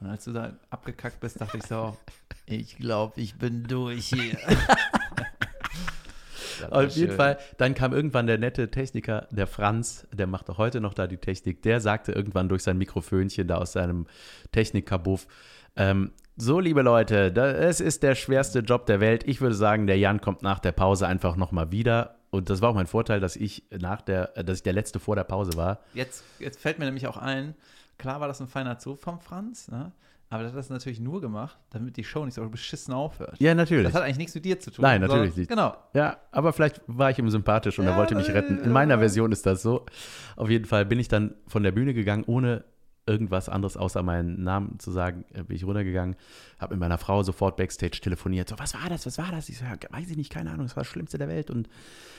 Und 0.00 0.06
als 0.06 0.24
du 0.24 0.32
da 0.32 0.52
abgekackt 0.70 1.20
bist, 1.20 1.40
dachte 1.40 1.58
ich 1.58 1.64
so, 1.64 1.96
ich 2.46 2.76
glaube, 2.76 3.20
ich 3.20 3.36
bin 3.36 3.64
durch 3.64 4.06
hier. 4.06 4.38
Auf 6.70 6.90
jeden 6.90 7.10
schön. 7.10 7.16
Fall, 7.16 7.38
dann 7.56 7.74
kam 7.74 7.92
irgendwann 7.92 8.26
der 8.26 8.38
nette 8.38 8.68
Techniker, 8.70 9.28
der 9.30 9.46
Franz, 9.46 10.08
der 10.12 10.26
macht 10.26 10.50
auch 10.50 10.58
heute 10.58 10.80
noch 10.80 10.92
da 10.92 11.06
die 11.06 11.16
Technik, 11.16 11.62
der 11.62 11.80
sagte 11.80 12.10
irgendwann 12.10 12.48
durch 12.48 12.64
sein 12.64 12.76
Mikrofönchen 12.78 13.46
da 13.46 13.58
aus 13.58 13.72
seinem 13.72 14.06
Technikkabuff, 14.50 15.28
ähm, 15.76 16.10
so 16.36 16.60
liebe 16.60 16.82
Leute, 16.82 17.32
es 17.36 17.80
ist 17.80 18.02
der 18.02 18.14
schwerste 18.14 18.60
Job 18.60 18.86
der 18.86 19.00
Welt. 19.00 19.24
Ich 19.26 19.40
würde 19.40 19.56
sagen, 19.56 19.86
der 19.88 19.98
Jan 19.98 20.20
kommt 20.20 20.42
nach 20.42 20.60
der 20.60 20.72
Pause 20.72 21.06
einfach 21.06 21.36
nochmal 21.36 21.72
wieder. 21.72 22.16
Und 22.30 22.48
das 22.50 22.60
war 22.60 22.70
auch 22.70 22.74
mein 22.74 22.86
Vorteil, 22.86 23.18
dass 23.18 23.34
ich 23.34 23.64
nach 23.70 24.02
der, 24.02 24.28
dass 24.44 24.58
ich 24.58 24.62
der 24.62 24.72
Letzte 24.72 25.00
vor 25.00 25.16
der 25.16 25.24
Pause 25.24 25.56
war. 25.56 25.80
Jetzt, 25.94 26.22
jetzt 26.38 26.60
fällt 26.60 26.78
mir 26.78 26.84
nämlich 26.84 27.08
auch 27.08 27.16
ein, 27.16 27.54
klar 27.98 28.20
war 28.20 28.28
das 28.28 28.40
ein 28.40 28.48
feiner 28.48 28.78
Zug 28.78 29.00
vom 29.00 29.20
Franz, 29.20 29.68
ne? 29.68 29.92
aber 30.30 30.42
der 30.42 30.52
hat 30.52 30.58
das 30.58 30.68
natürlich 30.68 31.00
nur 31.00 31.20
gemacht, 31.20 31.58
damit 31.70 31.96
die 31.96 32.04
Show 32.04 32.24
nicht 32.24 32.34
so 32.34 32.48
beschissen 32.48 32.92
aufhört. 32.92 33.36
Ja, 33.38 33.54
natürlich. 33.54 33.86
Das 33.86 33.94
hat 33.94 34.02
eigentlich 34.02 34.18
nichts 34.18 34.34
mit 34.34 34.44
dir 34.44 34.60
zu 34.60 34.70
tun. 34.70 34.82
Nein, 34.82 35.00
natürlich 35.00 35.36
nicht. 35.36 35.48
Genau. 35.48 35.74
Ja, 35.94 36.18
aber 36.32 36.52
vielleicht 36.52 36.82
war 36.86 37.10
ich 37.10 37.18
ihm 37.18 37.30
sympathisch 37.30 37.78
und 37.78 37.86
er 37.86 37.92
Ja, 37.92 37.98
wollte 37.98 38.14
mich 38.14 38.28
äh, 38.28 38.32
retten. 38.32 38.58
In 38.58 38.70
meiner 38.70 38.98
Version 38.98 39.32
ist 39.32 39.46
das 39.46 39.62
so. 39.62 39.86
Auf 40.36 40.50
jeden 40.50 40.66
Fall 40.66 40.84
bin 40.84 40.98
ich 40.98 41.08
dann 41.08 41.34
von 41.46 41.62
der 41.62 41.72
Bühne 41.72 41.94
gegangen, 41.94 42.24
ohne 42.26 42.64
irgendwas 43.08 43.48
anderes 43.48 43.76
außer 43.76 44.02
meinen 44.02 44.44
Namen 44.44 44.78
zu 44.78 44.92
sagen, 44.92 45.24
äh, 45.32 45.42
bin 45.42 45.56
ich 45.56 45.64
runtergegangen, 45.64 46.14
habe 46.58 46.74
mit 46.74 46.80
meiner 46.80 46.98
Frau 46.98 47.22
sofort 47.22 47.56
Backstage 47.56 48.00
telefoniert. 48.00 48.48
So, 48.48 48.58
was 48.58 48.74
war 48.74 48.88
das? 48.88 49.06
Was 49.06 49.18
war 49.18 49.32
das? 49.32 49.48
Ich 49.48 49.58
so, 49.58 49.64
ja, 49.64 49.76
weiß 49.90 50.10
ich 50.10 50.16
nicht, 50.16 50.30
keine 50.30 50.50
Ahnung, 50.50 50.66
das 50.66 50.76
war 50.76 50.82
das 50.82 50.90
Schlimmste 50.92 51.18
der 51.18 51.28
Welt. 51.28 51.50
Und 51.50 51.68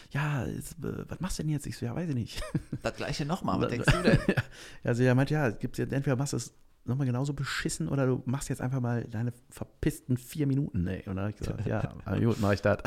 ja, 0.09 0.43
es, 0.45 0.73
äh, 0.73 1.05
was 1.07 1.19
machst 1.19 1.39
du 1.39 1.43
denn 1.43 1.51
jetzt? 1.51 1.67
Ich 1.67 1.77
so, 1.77 1.85
ja, 1.85 1.95
weiß 1.95 2.09
ich 2.09 2.15
nicht. 2.15 2.41
Das 2.81 2.95
gleiche 2.95 3.25
nochmal, 3.25 3.61
was 3.61 3.69
denkst 3.69 3.93
du 3.93 4.01
denn? 4.03 4.19
Also 4.83 5.03
er 5.03 5.13
meint, 5.13 5.29
ja, 5.29 5.49
gibt's 5.49 5.77
jetzt 5.77 5.93
entweder 5.93 6.15
machst 6.15 6.33
du 6.33 6.37
es 6.37 6.53
nochmal 6.85 7.05
genauso 7.05 7.33
beschissen 7.33 7.87
oder 7.87 8.07
du 8.07 8.23
machst 8.25 8.49
jetzt 8.49 8.61
einfach 8.61 8.79
mal 8.79 9.03
deine 9.03 9.33
verpissten 9.49 10.17
vier 10.17 10.47
Minuten, 10.47 10.87
ey. 10.87 11.03
Und 11.05 11.15
dann 11.15 11.19
habe 11.19 11.29
ich 11.31 11.37
gesagt, 11.37 11.65
ja, 11.65 11.93
gut, 12.19 12.39
mache 12.39 12.55
ich 12.55 12.61
das. 12.61 12.79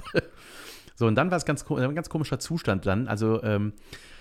So, 0.96 1.07
und 1.07 1.14
dann 1.14 1.30
war 1.30 1.36
es 1.36 1.44
ganz, 1.44 1.64
ein 1.70 1.94
ganz 1.94 2.09
komischer 2.09 2.38
Zustand 2.38 2.86
dann. 2.86 3.07
Also, 3.07 3.42
ähm, 3.42 3.72
äh, 3.72 4.11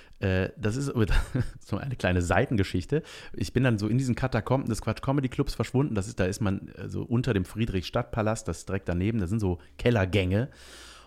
das 0.57 0.75
ist 0.75 0.91
so 1.59 1.77
eine 1.77 1.95
kleine 1.95 2.21
Seitengeschichte. 2.21 3.01
Ich 3.33 3.53
bin 3.53 3.63
dann 3.63 3.79
so 3.79 3.87
in 3.87 3.97
diesen 3.97 4.15
Katakomben 4.15 4.69
des 4.69 4.81
Quatsch 4.81 5.01
Comedy 5.01 5.29
Clubs 5.29 5.55
verschwunden. 5.55 5.95
Das 5.95 6.07
ist, 6.07 6.19
da 6.19 6.25
ist 6.25 6.41
man 6.41 6.67
äh, 6.69 6.89
so 6.89 7.03
unter 7.03 7.33
dem 7.33 7.45
Friedrichstadtpalast, 7.45 8.47
das 8.47 8.59
ist 8.59 8.69
direkt 8.69 8.87
daneben. 8.87 9.19
Da 9.19 9.25
sind 9.27 9.39
so 9.39 9.57
Kellergänge. 9.77 10.49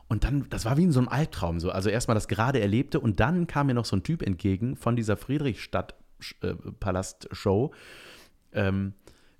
Und 0.08 0.24
dann, 0.24 0.46
das 0.50 0.64
war 0.64 0.76
wie 0.76 0.82
in 0.84 0.92
so 0.92 1.00
einem 1.00 1.08
Albtraum 1.08 1.58
so. 1.60 1.70
Also 1.70 1.90
erstmal 1.90 2.14
das 2.14 2.28
gerade 2.28 2.60
Erlebte 2.60 3.00
und 3.00 3.18
dann 3.20 3.46
kam 3.46 3.68
mir 3.68 3.74
noch 3.74 3.86
so 3.86 3.96
ein 3.96 4.02
Typ 4.02 4.22
entgegen 4.22 4.76
von 4.76 4.96
dieser 4.96 5.16
Friedrichstadt-Palast-Show. 5.16 7.72
Ähm, 8.52 8.92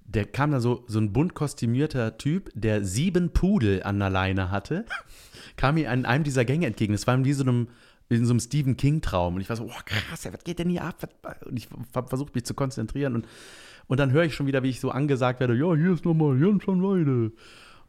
der 0.06 0.26
kam 0.26 0.52
da 0.52 0.60
so, 0.60 0.84
so 0.86 0.98
ein 0.98 1.12
bunt 1.12 1.34
kostümierter 1.34 2.18
Typ, 2.18 2.50
der 2.54 2.84
sieben 2.84 3.30
Pudel 3.30 3.82
an 3.82 3.98
der 3.98 4.10
Leine 4.10 4.50
hatte, 4.50 4.84
kam 5.56 5.76
mir 5.76 5.90
an 5.90 6.04
einem 6.04 6.24
dieser 6.24 6.44
Gänge 6.44 6.66
entgegen. 6.66 6.92
Das 6.92 7.06
war 7.06 7.24
wie 7.24 7.32
so 7.32 7.44
einem, 7.44 7.68
in 8.08 8.26
so 8.26 8.32
einem 8.32 8.40
Stephen 8.40 8.76
King-Traum. 8.76 9.36
Und 9.36 9.40
ich 9.40 9.48
war 9.48 9.56
so, 9.56 9.64
oh 9.64 9.80
krass, 9.84 10.28
was 10.30 10.44
geht 10.44 10.58
denn 10.58 10.68
hier 10.68 10.84
ab? 10.84 10.96
Und 11.46 11.56
ich 11.56 11.68
habe 11.94 12.08
versucht, 12.08 12.34
mich 12.34 12.44
zu 12.44 12.54
konzentrieren. 12.54 13.14
Und, 13.14 13.26
und 13.86 14.00
dann 14.00 14.12
höre 14.12 14.24
ich 14.24 14.34
schon 14.34 14.46
wieder, 14.46 14.62
wie 14.62 14.70
ich 14.70 14.80
so 14.80 14.90
angesagt 14.90 15.40
werde, 15.40 15.54
ja, 15.54 15.74
hier 15.74 15.92
ist 15.92 16.04
nochmal 16.04 16.38
Jens 16.38 16.64
von 16.64 16.82
Weide. 16.82 17.32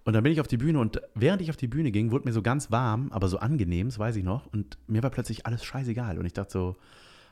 Und 0.05 0.13
dann 0.13 0.23
bin 0.23 0.31
ich 0.31 0.39
auf 0.39 0.47
die 0.47 0.57
Bühne 0.57 0.79
und 0.79 1.01
während 1.15 1.41
ich 1.41 1.49
auf 1.49 1.57
die 1.57 1.67
Bühne 1.67 1.91
ging, 1.91 2.11
wurde 2.11 2.25
mir 2.25 2.33
so 2.33 2.43
ganz 2.43 2.69
warm, 2.69 3.11
aber 3.11 3.27
so 3.27 3.39
angenehm, 3.39 3.87
das 3.87 3.97
weiß 3.97 4.15
ich 4.17 4.23
noch. 4.23 4.45
Und 4.53 4.77
mir 4.87 5.01
war 5.01 5.09
plötzlich 5.09 5.47
alles 5.47 5.65
scheißegal. 5.65 6.19
Und 6.19 6.25
ich 6.25 6.33
dachte 6.33 6.51
so, 6.51 6.75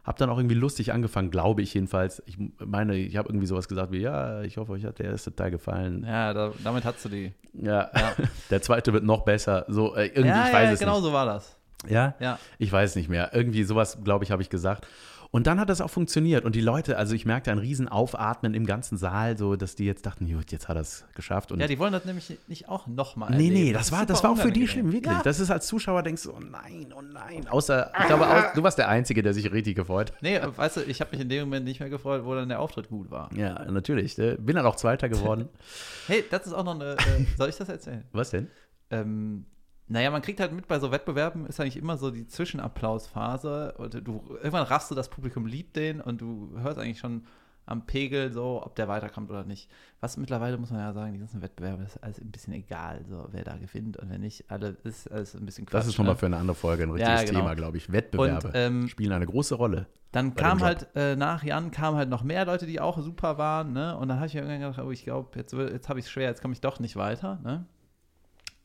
hab 0.03 0.17
dann 0.17 0.29
auch 0.29 0.37
irgendwie 0.37 0.55
lustig 0.55 0.91
angefangen, 0.91 1.29
glaube 1.29 1.61
ich 1.61 1.73
jedenfalls. 1.75 2.21
Ich 2.25 2.37
meine, 2.65 2.95
ich 2.97 3.15
habe 3.15 3.29
irgendwie 3.29 3.45
sowas 3.45 3.67
gesagt 3.67 3.91
wie, 3.91 3.99
ja, 3.99 4.41
ich 4.41 4.57
hoffe, 4.57 4.73
euch 4.73 4.85
hat 4.85 4.97
der 4.99 5.11
erste 5.11 5.33
Teil 5.35 5.51
gefallen. 5.51 6.03
Ja, 6.03 6.33
da, 6.33 6.51
damit 6.63 6.83
hast 6.83 7.05
du 7.05 7.09
die. 7.09 7.31
Ja, 7.53 7.91
der 8.49 8.61
zweite 8.63 8.91
wird 8.91 9.03
noch 9.03 9.23
besser. 9.23 9.65
So, 9.67 9.95
äh, 9.95 10.07
irgendwie, 10.07 10.29
ja, 10.29 10.47
ich 10.47 10.53
weiß 10.53 10.65
ja, 10.65 10.73
es 10.73 10.79
genau 10.79 10.95
nicht. 10.95 11.03
so 11.03 11.13
war 11.13 11.27
das. 11.27 11.57
Ja? 11.87 12.15
Ja. 12.19 12.39
Ich 12.57 12.71
weiß 12.71 12.95
nicht 12.95 13.09
mehr. 13.09 13.31
Irgendwie 13.33 13.63
sowas, 13.63 13.97
glaube 14.03 14.23
ich, 14.25 14.31
habe 14.31 14.41
ich 14.41 14.49
gesagt. 14.49 14.87
Und 15.31 15.47
dann 15.47 15.59
hat 15.59 15.67
das 15.67 15.81
auch 15.81 15.89
funktioniert. 15.89 16.45
Und 16.45 16.53
die 16.53 16.61
Leute, 16.61 16.95
also 16.95 17.15
ich 17.15 17.25
merkte 17.25 17.51
ein 17.51 17.57
riesen 17.57 17.87
Aufatmen 17.87 18.53
im 18.53 18.67
ganzen 18.67 18.99
Saal, 18.99 19.35
so 19.35 19.55
dass 19.55 19.73
die 19.73 19.83
jetzt 19.85 20.05
dachten, 20.05 20.31
gut, 20.31 20.51
jetzt 20.51 20.67
hat 20.69 20.77
er 20.77 20.81
es 20.81 21.05
geschafft. 21.15 21.51
Und 21.51 21.59
Ja, 21.59 21.65
die 21.65 21.79
wollen 21.79 21.91
das 21.91 22.05
nämlich 22.05 22.37
nicht 22.47 22.69
auch 22.69 22.85
nochmal 22.85 23.31
Nee, 23.31 23.47
erleben. 23.47 23.53
nee, 23.55 23.73
das, 23.73 23.87
ist 23.87 23.91
war, 23.93 24.05
das 24.05 24.23
war 24.23 24.29
auch 24.29 24.37
für 24.37 24.51
die 24.51 24.67
schlimm, 24.67 24.91
wirklich. 24.93 25.11
Ja. 25.11 25.23
Das 25.23 25.39
ist 25.39 25.49
als 25.49 25.65
Zuschauer 25.65 26.03
denkst 26.03 26.21
du, 26.21 26.33
oh 26.33 26.39
nein, 26.39 26.93
oh 26.95 27.01
nein. 27.01 27.47
Außer, 27.47 27.91
ich 27.99 28.05
glaube, 28.05 28.27
au- 28.29 28.53
du 28.53 28.61
warst 28.61 28.77
der 28.77 28.89
Einzige, 28.89 29.23
der 29.23 29.33
sich 29.33 29.51
richtig 29.51 29.75
gefreut 29.75 30.11
hat. 30.11 30.21
Nee, 30.21 30.39
weißt 30.55 30.77
du, 30.77 30.81
ich 30.81 31.01
habe 31.01 31.09
mich 31.13 31.21
in 31.21 31.29
dem 31.29 31.45
Moment 31.45 31.65
nicht 31.65 31.79
mehr 31.79 31.89
gefreut, 31.89 32.25
wo 32.25 32.35
dann 32.35 32.49
der 32.49 32.59
Auftritt 32.59 32.89
gut 32.89 33.09
war. 33.09 33.31
Ja, 33.35 33.65
natürlich. 33.71 34.19
äh, 34.19 34.35
Bin 34.39 34.55
dann 34.55 34.67
auch 34.67 34.75
Zweiter 34.75 35.09
geworden. 35.09 35.49
Hey, 36.07 36.23
das 36.29 36.45
ist 36.45 36.53
auch 36.53 36.63
noch 36.65 36.75
eine. 36.75 36.91
Äh, 36.97 37.25
soll 37.37 37.49
ich 37.49 37.55
das 37.55 37.69
erzählen? 37.69 38.03
Was 38.11 38.29
denn? 38.29 38.49
Ähm, 38.91 39.45
naja, 39.87 40.11
man 40.11 40.21
kriegt 40.21 40.39
halt 40.39 40.53
mit 40.53 40.67
bei 40.67 40.79
so 40.79 40.91
Wettbewerben, 40.91 41.45
ist 41.45 41.59
eigentlich 41.59 41.77
immer 41.77 41.97
so 41.97 42.09
die 42.09 42.25
Zwischenapplausphase. 42.27 43.75
Und 43.77 43.93
du, 44.07 44.23
irgendwann 44.37 44.63
raffst 44.63 44.89
du, 44.89 44.95
das 44.95 45.09
Publikum 45.09 45.45
liebt 45.45 45.75
den 45.75 46.01
und 46.01 46.21
du 46.21 46.51
hörst 46.57 46.79
eigentlich 46.79 46.99
schon 46.99 47.23
am 47.65 47.85
Pegel 47.85 48.31
so, 48.31 48.61
ob 48.63 48.75
der 48.75 48.87
weiterkommt 48.87 49.29
oder 49.29 49.45
nicht. 49.45 49.69
Was 50.01 50.17
mittlerweile, 50.17 50.57
muss 50.57 50.71
man 50.71 50.79
ja 50.79 50.91
sagen, 50.93 51.13
die 51.13 51.19
ganzen 51.19 51.41
Wettbewerbe 51.41 51.83
ist 51.83 51.97
alles 52.03 52.19
ein 52.19 52.31
bisschen 52.31 52.53
egal, 52.53 53.05
so 53.07 53.27
wer 53.31 53.43
da 53.43 53.55
gewinnt 53.55 53.97
und 53.97 54.09
wer 54.09 54.19
nicht. 54.19 54.49
Alle 54.49 54.77
ist 54.83 55.09
alles 55.09 55.33
ein 55.35 55.45
bisschen 55.45 55.65
Quatsch. 55.65 55.79
Das 55.79 55.87
ist 55.87 55.95
schon 55.95 56.05
ne? 56.05 56.11
mal 56.11 56.17
für 56.17 56.25
eine 56.25 56.37
andere 56.37 56.55
Folge 56.55 56.83
ein 56.83 56.91
richtiges 56.91 57.21
Ja, 57.21 57.25
genau. 57.25 57.39
Thema, 57.39 57.53
glaube 57.53 57.77
ich. 57.77 57.91
Wettbewerbe 57.91 58.47
Und, 58.47 58.55
ähm, 58.55 58.87
spielen 58.87 59.13
eine 59.13 59.25
große 59.25 59.55
Rolle. 59.55 59.87
Dann 60.11 60.35
kam 60.35 60.61
halt, 60.61 60.87
äh, 60.95 61.15
nach 61.15 61.43
Jan 61.43 61.71
kamen 61.71 61.97
halt 61.97 62.09
noch 62.09 62.21
mehr 62.21 62.45
Leute, 62.45 62.67
die 62.67 62.79
auch 62.79 62.99
super 62.99 63.39
waren, 63.39 63.73
ne? 63.73 63.97
Und 63.97 64.09
dann 64.09 64.17
habe 64.17 64.27
ich 64.27 64.35
mir 64.35 64.41
irgendwann 64.41 64.59
gedacht, 64.59 64.85
oh, 64.85 64.91
ich 64.91 65.03
glaube, 65.03 65.29
jetzt, 65.39 65.53
jetzt 65.53 65.89
habe 65.89 65.99
ich 65.99 66.05
es 66.05 66.11
schwer, 66.11 66.29
jetzt 66.29 66.41
komme 66.41 66.53
ich 66.53 66.61
doch 66.61 66.79
nicht 66.79 66.95
weiter, 66.95 67.39
ne? 67.43 67.65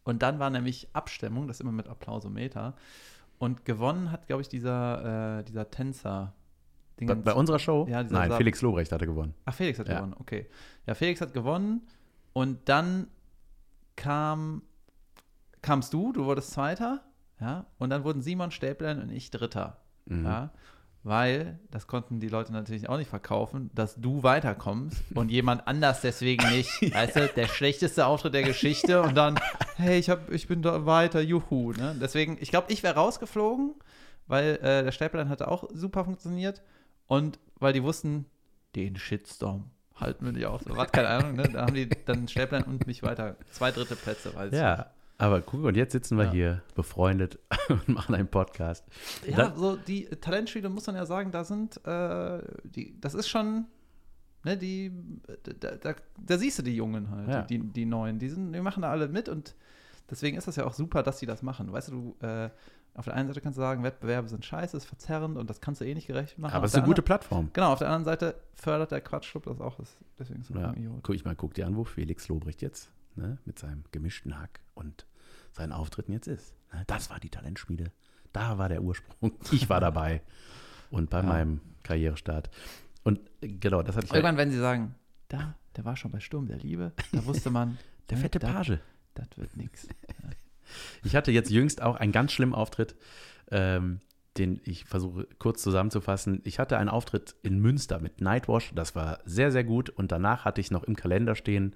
Und 0.09 0.23
dann 0.23 0.39
war 0.39 0.49
nämlich 0.49 0.89
Abstimmung, 0.95 1.47
das 1.49 1.57
ist 1.59 1.61
immer 1.61 1.73
mit 1.73 1.87
Applausometer. 1.87 2.75
Und 3.39 3.67
gewonnen 3.67 4.11
hat, 4.11 4.27
glaube 4.27 4.41
ich, 4.41 4.49
dieser, 4.49 5.41
äh, 5.41 5.45
dieser 5.45 5.71
Tänzer. 5.71 6.33
Bei, 7.01 7.15
bei 7.15 7.35
unserer 7.35 7.59
Show? 7.59 7.87
Ja, 7.91 8.03
dieser 8.03 8.15
Nein, 8.17 8.31
Sab- 8.31 8.39
Felix 8.39 8.63
Lobrecht 8.63 8.91
hatte 8.91 9.05
gewonnen. 9.07 9.35
Ach, 9.45 9.53
Felix 9.55 9.79
hat 9.79 9.87
Ja. 9.89 9.97
gewonnen, 9.97 10.15
okay. 10.19 10.49
Ja, 10.87 10.95
Felix 10.95 11.21
hat 11.21 11.35
gewonnen 11.35 11.87
und 12.33 12.69
dann 12.71 13.09
kam, 13.97 14.63
kamst 15.63 15.93
du, 15.93 16.13
du 16.13 16.25
wurdest 16.25 16.53
Zweiter, 16.53 17.05
ja, 17.41 17.67
und 17.79 17.91
dann 17.91 18.03
wurden 18.03 18.23
Simon 18.23 18.51
Stäblein 18.51 19.01
und 19.03 19.11
ich 19.11 19.31
Dritter, 19.31 19.77
Mhm. 20.07 20.25
ja, 20.25 20.51
weil, 21.09 21.59
das 21.71 21.87
konnten 21.87 22.21
die 22.21 22.29
Leute 22.29 22.53
natürlich 22.53 22.89
auch 22.89 22.99
nicht 22.99 23.11
verkaufen, 23.11 23.71
dass 23.75 23.97
du 23.97 24.23
weiterkommst 24.23 25.03
und 25.15 25.31
jemand 25.31 25.67
anders 25.67 26.01
deswegen 26.01 26.49
nicht, 26.51 26.71
weißt 26.95 27.17
du, 27.17 27.29
der 27.29 27.47
schlechteste 27.47 28.07
Auftritt 28.07 28.35
der 28.35 28.43
Geschichte 28.43 29.03
und 29.03 29.17
dann, 29.17 29.41
hey, 29.77 29.99
ich, 29.99 30.11
hab, 30.11 30.31
ich 30.31 30.47
bin 30.47 30.63
da 30.63 30.87
weiter, 30.87 31.21
juhu, 31.21 31.73
ne, 31.73 31.97
deswegen, 32.01 32.37
ich 32.41 32.51
glaube, 32.51 32.73
ich 32.73 32.83
wäre 32.83 32.95
rausgeflogen, 32.95 33.75
weil 34.27 34.57
äh, 34.63 34.85
der 34.85 34.93
Stäblein 34.93 35.29
hatte 35.29 35.49
auch 35.49 35.69
super 35.73 36.05
funktioniert 36.05 36.63
und 37.07 37.39
weil 37.59 37.73
die 37.73 37.83
wussten, 37.83 38.27
den 38.77 38.97
Shitstorm 38.97 39.71
halten 39.97 40.25
wir 40.25 40.33
nicht 40.33 40.47
aus. 40.47 40.63
Was, 40.67 40.93
keine 40.93 41.09
Ahnung, 41.09 41.35
ne? 41.35 41.49
Da 41.53 41.63
haben 41.63 41.75
die 41.75 41.89
dann 42.05 42.29
Stäblein 42.29 42.63
und 42.65 42.87
mich 42.87 43.03
weiter. 43.03 43.37
Zwei 43.51 43.73
dritte 43.73 43.97
Plätze, 43.97 44.35
weiß 44.35 44.53
ich 44.53 44.59
Ja, 44.59 44.91
aber 45.19 45.41
guck, 45.43 45.65
und 45.65 45.77
jetzt 45.77 45.93
sitzen 45.93 46.17
wir 46.17 46.25
Ja. 46.27 46.31
hier 46.33 46.63
befreundet 46.75 47.39
und 47.69 47.89
machen 47.89 48.15
einen 48.15 48.29
Podcast. 48.29 48.85
Ja, 49.27 49.37
Dann- 49.37 49.57
so 49.57 49.77
die 49.77 50.05
Talentspiele 50.07 50.69
muss 50.69 50.87
man 50.87 50.97
ja 50.97 51.07
sagen, 51.07 51.31
da 51.33 51.45
sind, 51.45 51.85
äh, 51.87 52.41
die, 52.65 52.99
das 53.01 53.15
ist 53.15 53.29
schon, 53.29 53.67
ne, 54.45 54.57
die, 54.57 54.93
da, 55.61 55.73
da, 55.77 55.95
da 56.19 56.39
siehst 56.39 56.59
du 56.59 56.63
die 56.63 56.77
Jungen 56.77 57.11
halt, 57.11 57.29
Ja. 57.29 57.43
die, 57.43 57.59
die 57.59 57.85
Neuen, 57.85 58.19
die 58.19 58.29
sind, 58.29 58.53
die 58.53 58.61
machen 58.61 58.83
da 58.83 58.91
alle 58.91 59.09
mit 59.09 59.29
und 59.29 59.55
deswegen 60.11 60.37
ist 60.39 60.47
das 60.49 60.57
ja 60.57 60.65
auch 60.65 60.73
super, 60.75 61.03
dass 61.03 61.19
sie 61.19 61.27
das 61.27 61.43
machen. 61.43 61.71
Weißt 61.73 61.89
du, 61.89 62.15
du 62.21 62.27
äh, 62.27 62.51
auf 62.95 63.05
der 63.05 63.15
einen 63.15 63.29
Seite 63.29 63.41
kannst 63.41 63.57
du 63.59 63.61
sagen, 63.61 63.85
Wettbewerbe 63.85 64.29
sind 64.29 64.45
scheiße, 64.45 64.77
ist 64.77 64.87
verzerrend 64.87 65.37
und 65.37 65.49
das 65.51 65.61
kannst 65.61 65.81
du 65.81 65.85
eh 65.85 65.95
nicht 65.95 66.07
gerecht 66.09 66.37
machen. 66.39 66.55
Aber 66.55 66.65
es 66.65 66.73
ist 66.73 66.79
eine 66.79 66.87
gute 66.87 67.03
Plattform. 67.03 67.51
Genau, 67.53 67.73
auf 67.73 67.79
der 67.79 67.89
anderen 67.89 68.05
Seite 68.05 68.35
fördert 68.55 68.91
der 68.91 69.01
Quatschclub 69.01 69.45
das 69.45 69.61
auch. 69.61 69.79
Deswegen 70.19 70.41
ist 70.41 70.51
ja, 70.51 70.75
guck 71.03 71.15
ich 71.15 71.25
mal, 71.25 71.37
guck 71.37 71.55
dir 71.55 71.67
an, 71.67 71.77
wo 71.77 71.85
Felix 71.85 72.27
Lobrecht 72.29 72.61
jetzt 72.61 72.91
ne, 73.15 73.39
mit 73.45 73.59
seinem 73.59 73.85
gemischten 73.93 74.41
Hack 74.41 74.59
und 74.75 75.07
seinen 75.59 75.73
Auftritten 75.73 76.13
jetzt 76.13 76.27
ist. 76.27 76.55
Ne, 76.73 76.85
das 76.87 77.11
war 77.11 77.21
die 77.21 77.31
Talentschmiede. 77.31 77.93
Da 78.33 78.59
war 78.59 78.69
der 78.69 78.83
Ursprung. 78.83 79.33
Ich 79.53 79.69
war 79.69 79.81
dabei. 79.81 80.23
Und 80.91 81.11
bei 81.11 81.19
ja. 81.19 81.25
meinem 81.25 81.61
Karrierestart. 81.83 82.51
Und 83.05 83.21
genau, 83.41 83.83
das 83.83 83.97
hatte 83.97 84.07
ich. 84.07 84.13
Irgendwann, 84.13 84.37
ja, 84.37 84.39
wenn 84.39 84.51
sie 84.51 84.59
sagen, 84.59 84.95
da, 85.29 85.55
der 85.77 85.85
war 85.85 85.97
schon 85.97 86.11
bei 86.11 86.21
Sturm 86.21 86.47
der 86.47 86.59
Liebe, 86.59 86.93
da 87.13 87.25
wusste 87.25 87.51
man. 87.51 87.79
der 88.11 88.17
ne, 88.17 88.23
fette 88.23 88.39
Page. 88.39 88.79
Das 89.15 89.29
wird 89.37 89.57
nichts. 89.57 89.89
Ich 91.03 91.17
hatte 91.17 91.33
jetzt 91.33 91.51
jüngst 91.51 91.81
auch 91.81 91.97
einen 91.97 92.13
ganz 92.13 92.31
schlimmen 92.31 92.53
Auftritt, 92.53 92.95
ähm, 93.51 94.03
den 94.37 94.61
ich 94.65 94.85
versuche 94.85 95.27
kurz 95.39 95.63
zusammenzufassen. 95.63 96.43
Ich 96.45 96.59
hatte 96.59 96.77
einen 96.77 96.91
Auftritt 96.91 97.37
in 97.43 97.59
Münster 97.59 98.01
mit 98.01 98.21
Nightwash, 98.21 98.73
das 98.75 98.95
war 98.95 99.21
sehr, 99.25 99.51
sehr 99.51 99.65
gut. 99.65 99.89
Und 99.89 100.13
danach 100.13 100.45
hatte 100.45 100.61
ich 100.61 100.71
noch 100.71 100.85
im 100.85 100.95
Kalender 100.95 101.35
stehen, 101.37 101.75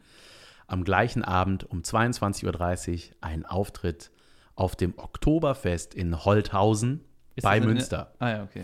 am 0.66 0.84
gleichen 0.84 1.24
Abend 1.24 1.68
um 1.70 1.80
22.30 1.80 3.10
Uhr 3.10 3.16
einen 3.20 3.46
Auftritt 3.46 4.10
auf 4.54 4.76
dem 4.76 4.94
Oktoberfest 4.96 5.94
in 5.94 6.24
Holthausen 6.24 7.00
Ist 7.34 7.44
bei 7.44 7.60
Münster. 7.60 8.12
Eine, 8.18 8.30
ah 8.30 8.36
ja, 8.36 8.44
okay. 8.44 8.62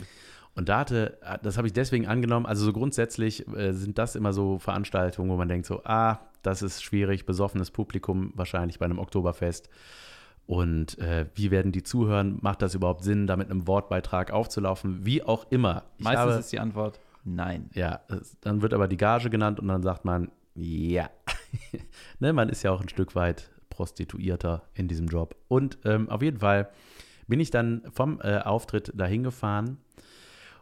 Und 0.54 0.68
da 0.68 0.80
hatte, 0.80 1.18
das 1.42 1.56
habe 1.56 1.68
ich 1.68 1.72
deswegen 1.72 2.08
angenommen, 2.08 2.44
also 2.44 2.64
so 2.64 2.72
grundsätzlich 2.72 3.46
äh, 3.54 3.72
sind 3.72 3.96
das 3.96 4.16
immer 4.16 4.32
so 4.32 4.58
Veranstaltungen, 4.58 5.30
wo 5.30 5.36
man 5.36 5.48
denkt 5.48 5.66
so, 5.66 5.82
ah, 5.84 6.18
das 6.42 6.62
ist 6.62 6.82
schwierig, 6.82 7.26
besoffenes 7.26 7.70
Publikum 7.70 8.32
wahrscheinlich 8.34 8.78
bei 8.78 8.84
einem 8.84 8.98
Oktoberfest. 8.98 9.68
Und 10.46 10.98
äh, 10.98 11.26
wie 11.34 11.50
werden 11.50 11.72
die 11.72 11.82
zuhören? 11.82 12.38
Macht 12.40 12.62
das 12.62 12.74
überhaupt 12.74 13.04
Sinn, 13.04 13.26
da 13.26 13.36
mit 13.36 13.50
einem 13.50 13.66
Wortbeitrag 13.66 14.32
aufzulaufen? 14.32 15.04
Wie 15.04 15.22
auch 15.22 15.46
immer. 15.50 15.84
Ich 15.98 16.04
Meistens 16.04 16.20
habe, 16.20 16.40
ist 16.40 16.52
die 16.52 16.58
Antwort 16.58 17.00
nein. 17.22 17.70
Ja, 17.74 18.00
dann 18.40 18.62
wird 18.62 18.74
aber 18.74 18.88
die 18.88 18.96
Gage 18.96 19.30
genannt 19.30 19.60
und 19.60 19.68
dann 19.68 19.82
sagt 19.82 20.04
man 20.04 20.30
ja. 20.54 21.10
ne, 22.18 22.32
man 22.32 22.48
ist 22.48 22.62
ja 22.62 22.70
auch 22.70 22.80
ein 22.80 22.88
Stück 22.88 23.14
weit 23.14 23.50
Prostituierter 23.70 24.62
in 24.74 24.88
diesem 24.88 25.06
Job. 25.06 25.36
Und 25.48 25.78
ähm, 25.84 26.08
auf 26.08 26.22
jeden 26.22 26.38
Fall 26.38 26.70
bin 27.26 27.40
ich 27.40 27.50
dann 27.50 27.82
vom 27.92 28.20
äh, 28.22 28.38
Auftritt 28.38 28.92
dahin 28.94 29.22
gefahren 29.22 29.78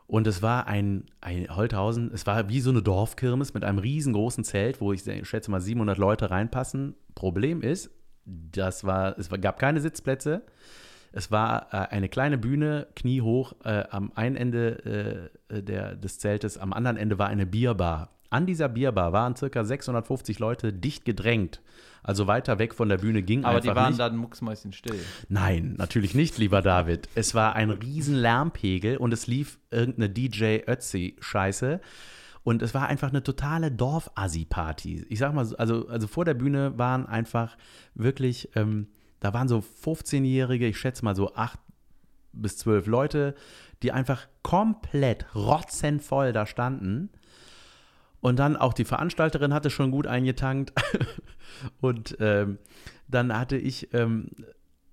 und 0.07 0.27
es 0.27 0.41
war 0.41 0.67
ein, 0.69 1.05
ein 1.21 1.49
Holthausen, 1.55 2.13
es 2.13 2.27
war 2.27 2.49
wie 2.49 2.61
so 2.61 2.71
eine 2.71 2.83
Dorfkirmes 2.83 3.55
mit 3.55 3.65
einem 3.65 3.79
riesengroßen 3.79 4.45
Zelt, 4.45 4.81
wo 4.81 4.93
ich 4.93 5.03
schätze 5.23 5.51
mal 5.51 5.61
700 5.61 5.99
Leute 5.99 6.31
reinpassen. 6.31 6.95
Problem 7.15 7.61
ist, 7.61 7.91
das 8.25 8.85
war, 8.85 9.19
es 9.19 9.29
gab 9.41 9.59
keine 9.59 9.81
Sitzplätze. 9.81 10.43
Es 11.13 11.31
war 11.31 11.73
äh, 11.73 11.89
eine 11.95 12.09
kleine 12.09 12.39
Bühne, 12.39 12.87
kniehoch, 12.95 13.55
äh, 13.65 13.85
am 13.91 14.13
einen 14.15 14.37
Ende 14.37 15.31
äh, 15.51 15.63
der, 15.63 15.97
des 15.97 16.19
Zeltes, 16.19 16.57
am 16.59 16.73
anderen 16.73 16.97
Ende 16.97 17.19
war 17.19 17.29
eine 17.29 17.47
Bierbar. 17.47 18.16
An 18.31 18.47
dieser 18.47 18.69
Bierbar 18.69 19.13
waren 19.13 19.37
circa 19.37 19.65
650 19.65 20.39
Leute 20.39 20.73
dicht 20.73 21.05
gedrängt. 21.05 21.61
Also 22.03 22.27
weiter 22.29 22.59
weg 22.59 22.75
von 22.75 22.89
der 22.89 22.99
Bühne 22.99 23.23
ging 23.23 23.45
Aber 23.45 23.57
einfach 23.57 23.71
die 23.71 23.77
waren 23.77 23.89
nicht. 23.89 24.01
dann 24.01 24.17
mucksmäuschen 24.17 24.73
still. 24.73 24.99
Nein, 25.29 25.75
natürlich 25.77 26.15
nicht, 26.15 26.39
lieber 26.39 26.63
David. 26.63 27.09
Es 27.17 27.35
war 27.35 27.57
ein 27.57 27.71
riesen 27.71 28.15
Lärmpegel 28.15 28.97
und 28.97 29.13
es 29.13 29.27
lief 29.27 29.59
irgendeine 29.71 30.09
DJ 30.11 30.59
Ötzi-Scheiße. 30.67 31.81
Und 32.45 32.63
es 32.63 32.75
war 32.75 32.87
einfach 32.87 33.09
eine 33.09 33.25
totale 33.25 33.73
Dorf-Assi-Party. 33.73 35.07
Ich 35.09 35.19
sag 35.19 35.35
mal, 35.35 35.53
also, 35.57 35.89
also 35.89 36.07
vor 36.07 36.25
der 36.25 36.35
Bühne 36.35 36.79
waren 36.79 37.07
einfach 37.07 37.57
wirklich, 37.95 38.51
ähm, 38.55 38.87
da 39.19 39.35
waren 39.35 39.49
so 39.49 39.65
15-Jährige, 39.85 40.69
ich 40.69 40.79
schätze 40.79 41.05
mal 41.05 41.17
so 41.17 41.35
acht 41.35 41.59
bis 42.33 42.57
zwölf 42.57 42.87
Leute, 42.87 43.35
die 43.83 43.91
einfach 43.91 44.29
komplett 44.45 45.27
rotzenvoll 45.35 46.33
da 46.33 46.47
standen. 46.47 47.11
Und 48.27 48.41
dann 48.41 48.57
auch 48.57 48.73
die 48.73 48.85
Veranstalterin 48.85 49.55
hatte 49.55 49.71
schon 49.71 49.93
gut 49.93 50.09
eingetankt. 50.09 50.73
Und 51.81 52.17
ähm, 52.19 52.59
dann 53.07 53.33
hatte 53.33 53.57
ich, 53.57 53.95
ähm, 53.95 54.31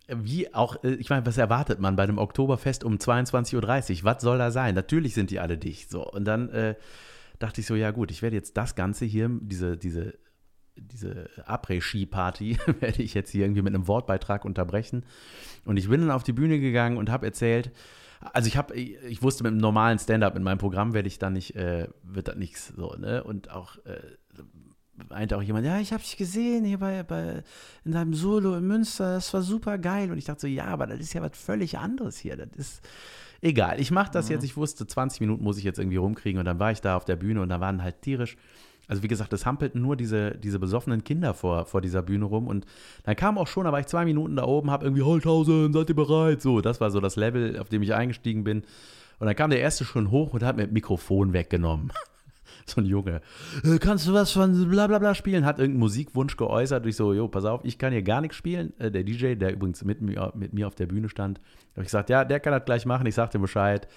wie 0.07 0.53
auch, 0.53 0.83
äh, 0.83 0.93
ich 0.93 1.09
meine, 1.09 1.25
was 1.25 1.39
erwartet 1.39 1.79
man 1.79 1.95
bei 1.95 2.03
einem 2.03 2.19
Oktoberfest 2.19 2.83
um 2.83 2.97
22.30 2.97 3.55
Uhr? 3.55 4.03
Was 4.03 4.21
soll 4.21 4.37
da 4.37 4.51
sein? 4.51 4.75
Natürlich 4.75 5.15
sind 5.15 5.31
die 5.31 5.39
alle 5.39 5.57
dicht. 5.57 5.89
So. 5.89 6.07
Und 6.07 6.25
dann 6.25 6.49
äh, 6.49 6.75
dachte 7.39 7.61
ich 7.61 7.65
so, 7.65 7.73
ja 7.73 7.89
gut, 7.89 8.11
ich 8.11 8.21
werde 8.21 8.35
jetzt 8.35 8.55
das 8.55 8.75
Ganze 8.75 9.05
hier, 9.05 9.31
diese, 9.41 9.77
diese, 9.77 10.13
diese 10.75 11.27
Après-Ski-Party, 11.47 12.59
werde 12.81 13.01
ich 13.01 13.15
jetzt 13.15 13.31
hier 13.31 13.45
irgendwie 13.45 13.63
mit 13.63 13.73
einem 13.73 13.87
Wortbeitrag 13.87 14.45
unterbrechen. 14.45 15.07
Und 15.65 15.77
ich 15.77 15.89
bin 15.89 16.01
dann 16.01 16.11
auf 16.11 16.23
die 16.23 16.33
Bühne 16.33 16.59
gegangen 16.59 16.97
und 16.97 17.09
habe 17.09 17.25
erzählt, 17.25 17.71
also 18.31 18.47
ich 18.47 18.57
habe, 18.57 18.75
ich 18.75 19.21
wusste 19.21 19.43
mit 19.43 19.51
einem 19.51 19.61
normalen 19.61 19.99
Stand-up 19.99 20.35
in 20.35 20.43
meinem 20.43 20.57
Programm 20.57 20.93
werde 20.93 21.07
ich 21.07 21.19
da 21.19 21.29
nicht, 21.29 21.55
äh, 21.55 21.87
wird 22.03 22.27
das 22.27 22.35
nichts 22.35 22.73
so, 22.75 22.95
ne? 22.95 23.23
Und 23.23 23.51
auch 23.51 23.77
äh, 23.85 23.99
meinte 25.09 25.37
auch 25.37 25.41
jemand, 25.41 25.65
ja, 25.65 25.79
ich 25.79 25.91
habe 25.91 26.03
dich 26.03 26.17
gesehen 26.17 26.65
hier 26.65 26.77
bei, 26.79 27.03
bei 27.03 27.43
in 27.83 27.91
deinem 27.91 28.13
Solo 28.13 28.55
in 28.55 28.65
Münster, 28.65 29.15
das 29.15 29.33
war 29.33 29.41
super 29.41 29.77
geil. 29.77 30.11
Und 30.11 30.17
ich 30.17 30.25
dachte 30.25 30.41
so, 30.41 30.47
ja, 30.47 30.65
aber 30.65 30.87
das 30.87 30.99
ist 30.99 31.13
ja 31.13 31.21
was 31.21 31.37
völlig 31.37 31.77
anderes 31.77 32.17
hier. 32.17 32.37
Das 32.37 32.49
ist 32.55 32.81
egal. 33.41 33.79
Ich 33.79 33.91
mache 33.91 34.11
das 34.11 34.27
mhm. 34.27 34.33
jetzt. 34.33 34.43
Ich 34.43 34.57
wusste, 34.57 34.85
20 34.85 35.21
Minuten 35.21 35.43
muss 35.43 35.57
ich 35.57 35.63
jetzt 35.63 35.79
irgendwie 35.79 35.97
rumkriegen. 35.97 36.39
Und 36.39 36.45
dann 36.45 36.59
war 36.59 36.71
ich 36.71 36.81
da 36.81 36.95
auf 36.95 37.05
der 37.05 37.15
Bühne 37.15 37.41
und 37.41 37.49
da 37.49 37.59
waren 37.59 37.83
halt 37.83 38.01
tierisch. 38.01 38.37
Also 38.93 39.01
wie 39.01 39.07
gesagt, 39.07 39.33
es 39.33 39.47
hampelten 39.47 39.81
nur 39.81 39.95
diese, 39.95 40.37
diese 40.37 40.59
besoffenen 40.59 41.03
Kinder 41.03 41.33
vor, 41.33 41.65
vor 41.65 41.81
dieser 41.81 42.03
Bühne 42.03 42.25
rum. 42.25 42.45
Und 42.45 42.67
dann 43.05 43.15
kam 43.15 43.39
auch 43.39 43.47
schon, 43.47 43.63
da 43.63 43.71
war 43.71 43.79
ich 43.79 43.87
zwei 43.87 44.05
Minuten 44.05 44.35
da 44.35 44.43
oben, 44.43 44.69
habe 44.69 44.85
irgendwie 44.85 45.01
Holthausen, 45.01 45.73
seid 45.73 45.89
ihr 45.89 45.95
bereit? 45.95 46.43
So, 46.43 46.61
das 46.61 46.79
war 46.79 46.91
so 46.91 46.99
das 46.99 47.15
Level, 47.15 47.57
auf 47.57 47.69
dem 47.69 47.81
ich 47.81 47.95
eingestiegen 47.95 48.43
bin. 48.43 48.61
Und 49.17 49.25
dann 49.25 49.35
kam 49.35 49.49
der 49.49 49.61
erste 49.61 49.83
schon 49.83 50.11
hoch 50.11 50.35
und 50.35 50.43
hat 50.43 50.57
mir 50.57 50.65
das 50.65 50.71
Mikrofon 50.71 51.33
weggenommen. 51.33 51.91
So 52.65 52.81
ein 52.81 52.85
Junge. 52.85 53.21
Äh, 53.63 53.77
kannst 53.79 54.07
du 54.07 54.13
was 54.13 54.31
von 54.31 54.69
bla 54.69 54.87
bla 54.87 54.99
bla 54.99 55.15
spielen? 55.15 55.45
Hat 55.45 55.59
irgendeinen 55.59 55.79
Musikwunsch 55.79 56.37
geäußert. 56.37 56.85
Ich 56.85 56.95
so, 56.95 57.13
jo, 57.13 57.27
pass 57.27 57.45
auf, 57.45 57.61
ich 57.63 57.77
kann 57.77 57.91
hier 57.91 58.03
gar 58.03 58.21
nichts 58.21 58.37
spielen. 58.37 58.73
Äh, 58.79 58.91
der 58.91 59.03
DJ, 59.03 59.35
der 59.35 59.53
übrigens 59.53 59.83
mit 59.83 60.01
mir, 60.01 60.31
mit 60.35 60.53
mir 60.53 60.67
auf 60.67 60.75
der 60.75 60.85
Bühne 60.85 61.09
stand, 61.09 61.39
habe 61.73 61.81
ich 61.81 61.87
gesagt, 61.87 62.09
ja, 62.09 62.25
der 62.25 62.39
kann 62.39 62.53
das 62.53 62.65
gleich 62.65 62.85
machen. 62.85 63.05
Ich 63.05 63.15
sagte 63.15 63.39
Bescheid. 63.39 63.87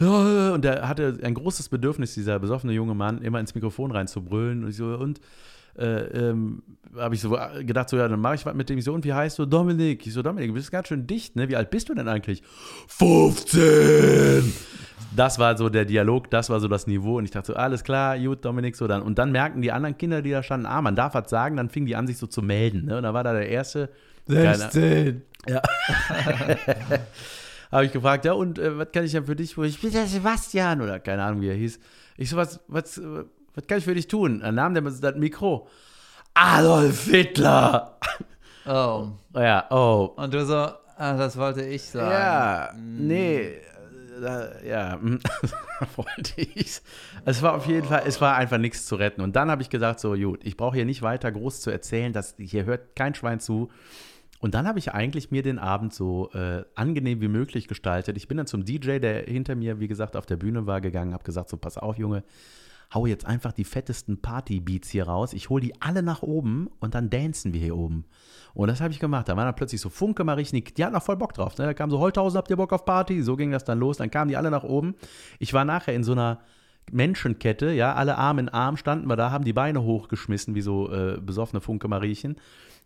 Ja, 0.00 0.52
und 0.52 0.64
der 0.64 0.88
hatte 0.88 1.18
ein 1.22 1.34
großes 1.34 1.68
Bedürfnis, 1.68 2.14
dieser 2.14 2.38
besoffene 2.38 2.72
junge 2.72 2.94
Mann, 2.94 3.22
immer 3.22 3.40
ins 3.40 3.54
Mikrofon 3.54 3.90
reinzubrüllen. 3.90 4.64
Und 4.64 4.70
ich 4.70 4.76
so, 4.76 4.86
und 4.96 5.20
äh, 5.76 5.84
ähm, 5.84 6.62
habe 6.96 7.14
ich 7.14 7.20
so 7.20 7.36
gedacht, 7.60 7.88
so, 7.88 7.96
ja, 7.96 8.08
dann 8.08 8.20
mache 8.20 8.34
ich 8.34 8.44
was 8.44 8.54
mit 8.54 8.68
dem. 8.68 8.78
Ich 8.78 8.84
so, 8.84 8.92
und 8.92 9.04
wie 9.04 9.12
heißt 9.12 9.38
du? 9.38 9.46
Dominik. 9.46 10.06
Ich 10.06 10.12
so, 10.12 10.22
Dominik, 10.22 10.50
du 10.50 10.54
bist 10.54 10.70
ganz 10.70 10.88
schön 10.88 11.06
dicht, 11.06 11.36
ne? 11.36 11.48
Wie 11.48 11.56
alt 11.56 11.70
bist 11.70 11.88
du 11.88 11.94
denn 11.94 12.08
eigentlich? 12.08 12.42
15! 12.88 14.52
Das 15.14 15.38
war 15.38 15.56
so 15.56 15.68
der 15.68 15.84
Dialog, 15.84 16.30
das 16.30 16.50
war 16.50 16.60
so 16.60 16.68
das 16.68 16.86
Niveau. 16.86 17.18
Und 17.18 17.24
ich 17.24 17.30
dachte 17.30 17.48
so, 17.48 17.54
alles 17.54 17.84
klar, 17.84 18.18
gut, 18.18 18.44
Dominik, 18.44 18.76
so 18.76 18.86
dann. 18.86 19.02
Und 19.02 19.18
dann 19.18 19.32
merken 19.32 19.62
die 19.62 19.72
anderen 19.72 19.96
Kinder, 19.96 20.22
die 20.22 20.30
da 20.30 20.42
standen, 20.42 20.66
ah, 20.66 20.82
man 20.82 20.96
darf 20.96 21.14
was 21.14 21.30
sagen, 21.30 21.56
dann 21.56 21.68
fingen 21.68 21.86
die 21.86 21.96
an, 21.96 22.06
sich 22.06 22.18
so 22.18 22.26
zu 22.26 22.42
melden. 22.42 22.86
Ne? 22.86 22.96
Und 22.96 23.02
da 23.02 23.14
war 23.14 23.24
da 23.24 23.32
der 23.32 23.48
erste. 23.48 23.90
16! 24.26 25.22
Ja. 25.48 25.60
habe 27.72 27.86
ich 27.86 27.92
gefragt, 27.92 28.24
ja, 28.24 28.34
und 28.34 28.58
äh, 28.58 28.78
was 28.78 28.92
kann 28.92 29.04
ich 29.04 29.12
denn 29.12 29.24
für 29.24 29.34
dich? 29.34 29.56
Ich 29.56 29.80
bin 29.80 29.90
der 29.90 30.06
Sebastian 30.06 30.82
oder 30.82 31.00
keine 31.00 31.24
Ahnung, 31.24 31.40
wie 31.40 31.48
er 31.48 31.54
hieß. 31.54 31.80
Ich 32.18 32.30
so, 32.30 32.36
was, 32.36 32.60
was, 32.68 33.00
was 33.54 33.66
kann 33.66 33.78
ich 33.78 33.84
für 33.84 33.94
dich 33.94 34.08
tun? 34.08 34.40
Dann 34.40 34.54
nahm 34.54 34.74
der 34.74 34.82
das 34.82 35.16
Mikro. 35.16 35.68
Adolf 36.34 37.04
Hitler! 37.04 37.98
Oh. 38.66 39.08
Ja, 39.34 39.66
oh. 39.70 40.12
Und 40.16 40.32
du 40.32 40.44
so, 40.46 40.54
ah, 40.54 41.16
das 41.16 41.36
wollte 41.36 41.62
ich 41.62 41.82
sagen. 41.82 42.10
Ja, 42.10 42.70
hm. 42.72 43.06
nee. 43.06 43.58
Äh, 44.22 44.68
ja, 44.68 45.00
wollte 45.96 46.40
ich. 46.40 46.80
Es 47.24 47.42
war 47.42 47.54
auf 47.54 47.66
jeden 47.66 47.88
Fall, 47.88 48.02
es 48.06 48.20
war 48.20 48.36
einfach 48.36 48.58
nichts 48.58 48.86
zu 48.86 48.94
retten. 48.96 49.20
Und 49.20 49.34
dann 49.34 49.50
habe 49.50 49.62
ich 49.62 49.70
gesagt, 49.70 50.00
so, 50.00 50.14
gut, 50.14 50.44
ich 50.44 50.56
brauche 50.56 50.76
hier 50.76 50.84
nicht 50.84 51.02
weiter 51.02 51.32
groß 51.32 51.60
zu 51.60 51.70
erzählen, 51.70 52.12
dass 52.12 52.36
hier 52.38 52.64
hört 52.64 52.94
kein 52.94 53.14
Schwein 53.14 53.40
zu. 53.40 53.70
Und 54.38 54.54
dann 54.54 54.66
habe 54.66 54.78
ich 54.78 54.92
eigentlich 54.92 55.30
mir 55.30 55.42
den 55.42 55.58
Abend 55.58 55.94
so 55.94 56.30
äh, 56.32 56.64
angenehm 56.74 57.20
wie 57.20 57.28
möglich 57.28 57.68
gestaltet. 57.68 58.16
Ich 58.16 58.28
bin 58.28 58.36
dann 58.36 58.46
zum 58.46 58.64
DJ, 58.64 58.98
der 58.98 59.22
hinter 59.22 59.54
mir, 59.54 59.80
wie 59.80 59.88
gesagt, 59.88 60.16
auf 60.16 60.26
der 60.26 60.36
Bühne 60.36 60.66
war, 60.66 60.80
gegangen, 60.80 61.14
habe 61.14 61.24
gesagt, 61.24 61.48
so, 61.48 61.56
pass 61.56 61.78
auf, 61.78 61.96
Junge, 61.96 62.24
hau 62.94 63.06
jetzt 63.06 63.24
einfach 63.24 63.52
die 63.52 63.64
fettesten 63.64 64.20
Party-Beats 64.20 64.90
hier 64.90 65.06
raus. 65.06 65.32
Ich 65.32 65.50
hole 65.50 65.62
die 65.62 65.80
alle 65.80 66.02
nach 66.02 66.22
oben 66.22 66.68
und 66.80 66.94
dann 66.94 67.10
dancen 67.10 67.52
wir 67.52 67.60
hier 67.60 67.76
oben. 67.76 68.04
Und 68.54 68.68
das 68.68 68.80
habe 68.80 68.92
ich 68.92 69.00
gemacht. 69.00 69.28
Da 69.28 69.36
war 69.36 69.44
dann 69.44 69.54
plötzlich 69.54 69.80
so 69.80 69.88
Funke 69.88 70.24
Marichnik, 70.24 70.74
die 70.74 70.84
hatten 70.84 70.94
auch 70.94 71.02
voll 71.02 71.16
Bock 71.16 71.32
drauf. 71.34 71.56
Ne? 71.58 71.64
Da 71.64 71.74
kam 71.74 71.90
so, 71.90 71.98
Holthausen, 71.98 72.36
habt 72.36 72.50
ihr 72.50 72.56
Bock 72.56 72.72
auf 72.72 72.84
Party? 72.84 73.22
So 73.22 73.36
ging 73.36 73.50
das 73.50 73.64
dann 73.64 73.78
los. 73.78 73.96
Dann 73.96 74.10
kamen 74.10 74.28
die 74.28 74.36
alle 74.36 74.50
nach 74.50 74.64
oben. 74.64 74.94
Ich 75.38 75.54
war 75.54 75.64
nachher 75.64 75.94
in 75.94 76.04
so 76.04 76.12
einer 76.12 76.40
Menschenkette, 76.90 77.72
ja, 77.72 77.94
alle 77.94 78.18
Arm 78.18 78.38
in 78.38 78.48
Arm 78.48 78.76
standen 78.76 79.06
wir 79.06 79.16
da, 79.16 79.30
haben 79.30 79.44
die 79.44 79.52
Beine 79.52 79.82
hochgeschmissen, 79.82 80.54
wie 80.54 80.60
so 80.60 80.92
äh, 80.92 81.18
besoffene 81.20 81.60
Funke 81.60 81.88
Mariechen. 81.88 82.36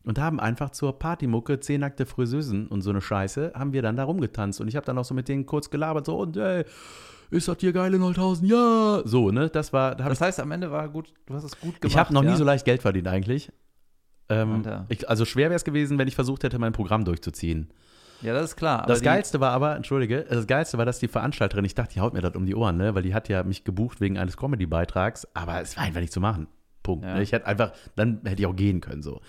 Und 0.05 0.21
haben 0.21 0.39
einfach 0.39 0.71
zur 0.71 0.97
Partymucke 0.97 1.59
zehn 1.59 1.81
nackte 1.81 2.07
Friseusen 2.07 2.69
und 2.69 2.83
so 2.83 2.91
eine 2.91 3.01
Scheiße, 3.01 3.53
haben 3.57 3.73
wir 3.73 3.83
dann 3.83 3.97
da 3.97 4.05
rumgetanzt. 4.05 4.61
Und 4.61 4.69
ich 4.69 4.77
habe 4.77 4.87
dann 4.87 4.99
auch 4.99 5.05
so 5.05 5.15
mit 5.15 5.27
denen 5.27 5.47
kurz 5.47 5.69
gelabert, 5.69 6.07
so, 6.07 6.19
und 6.19 6.37
ey, 6.37 6.65
ist 7.31 7.49
das 7.49 7.57
hier 7.61 7.73
geil 7.73 7.93
in 7.95 8.03
Holthausen? 8.03 8.47
Ja! 8.47 9.03
So, 9.05 9.31
ne? 9.31 9.49
Das 9.49 9.73
war. 9.73 9.95
Da 9.95 10.09
das 10.09 10.21
heißt, 10.21 10.41
am 10.41 10.51
Ende 10.51 10.71
war 10.71 10.89
gut, 10.89 11.13
du 11.27 11.35
hast 11.35 11.45
es 11.45 11.59
gut 11.59 11.81
gemacht. 11.81 11.85
Ich 11.85 11.97
habe 11.97 12.13
noch 12.15 12.23
ja? 12.23 12.31
nie 12.31 12.37
so 12.37 12.45
leicht 12.45 12.65
Geld 12.65 12.83
verdient 12.83 13.09
eigentlich. 13.09 13.53
Ähm, 14.29 14.63
ich, 14.89 15.09
also 15.09 15.25
schwer 15.25 15.51
wäre 15.51 15.57
es 15.57 15.65
gewesen, 15.65 15.99
wenn 15.99 16.09
ich 16.09 16.15
versucht 16.15 16.43
hätte, 16.45 16.59
mein 16.59 16.73
Programm 16.73 17.05
durchzuziehen. 17.05 17.71
Ja, 18.23 18.33
das 18.33 18.51
ist 18.51 18.57
klar. 18.57 18.87
das 18.87 19.03
Geilste 19.03 19.41
war 19.41 19.53
aber, 19.53 19.77
entschuldige, 19.77 20.25
das 20.29 20.47
Geilste 20.47 20.79
war, 20.79 20.87
dass 20.87 20.99
die 20.99 21.09
Veranstalterin, 21.09 21.65
ich 21.65 21.75
dachte, 21.75 21.95
die 21.95 22.01
haut 22.01 22.15
mir 22.15 22.23
das 22.23 22.35
um 22.35 22.47
die 22.47 22.55
Ohren, 22.55 22.77
ne? 22.77 22.95
weil 22.95 23.03
die 23.03 23.15
hat 23.15 23.29
ja 23.29 23.43
mich 23.43 23.65
gebucht 23.65 24.01
wegen 24.01 24.17
eines 24.19 24.37
Comedy-Beitrags, 24.37 25.29
aber 25.35 25.61
es 25.61 25.77
war 25.77 25.85
einfach 25.85 26.01
nicht 26.01 26.13
zu 26.13 26.21
machen. 26.21 26.49
Punkt. 26.87 27.05
Ja. 27.05 27.21
Ich 27.21 27.33
hätte 27.33 27.47
einfach, 27.47 27.73
dann 27.97 28.21
hätte 28.25 28.41
ich 28.41 28.47
auch 28.47 28.55
gehen 28.55 28.81
können 28.81 29.03
so. 29.03 29.21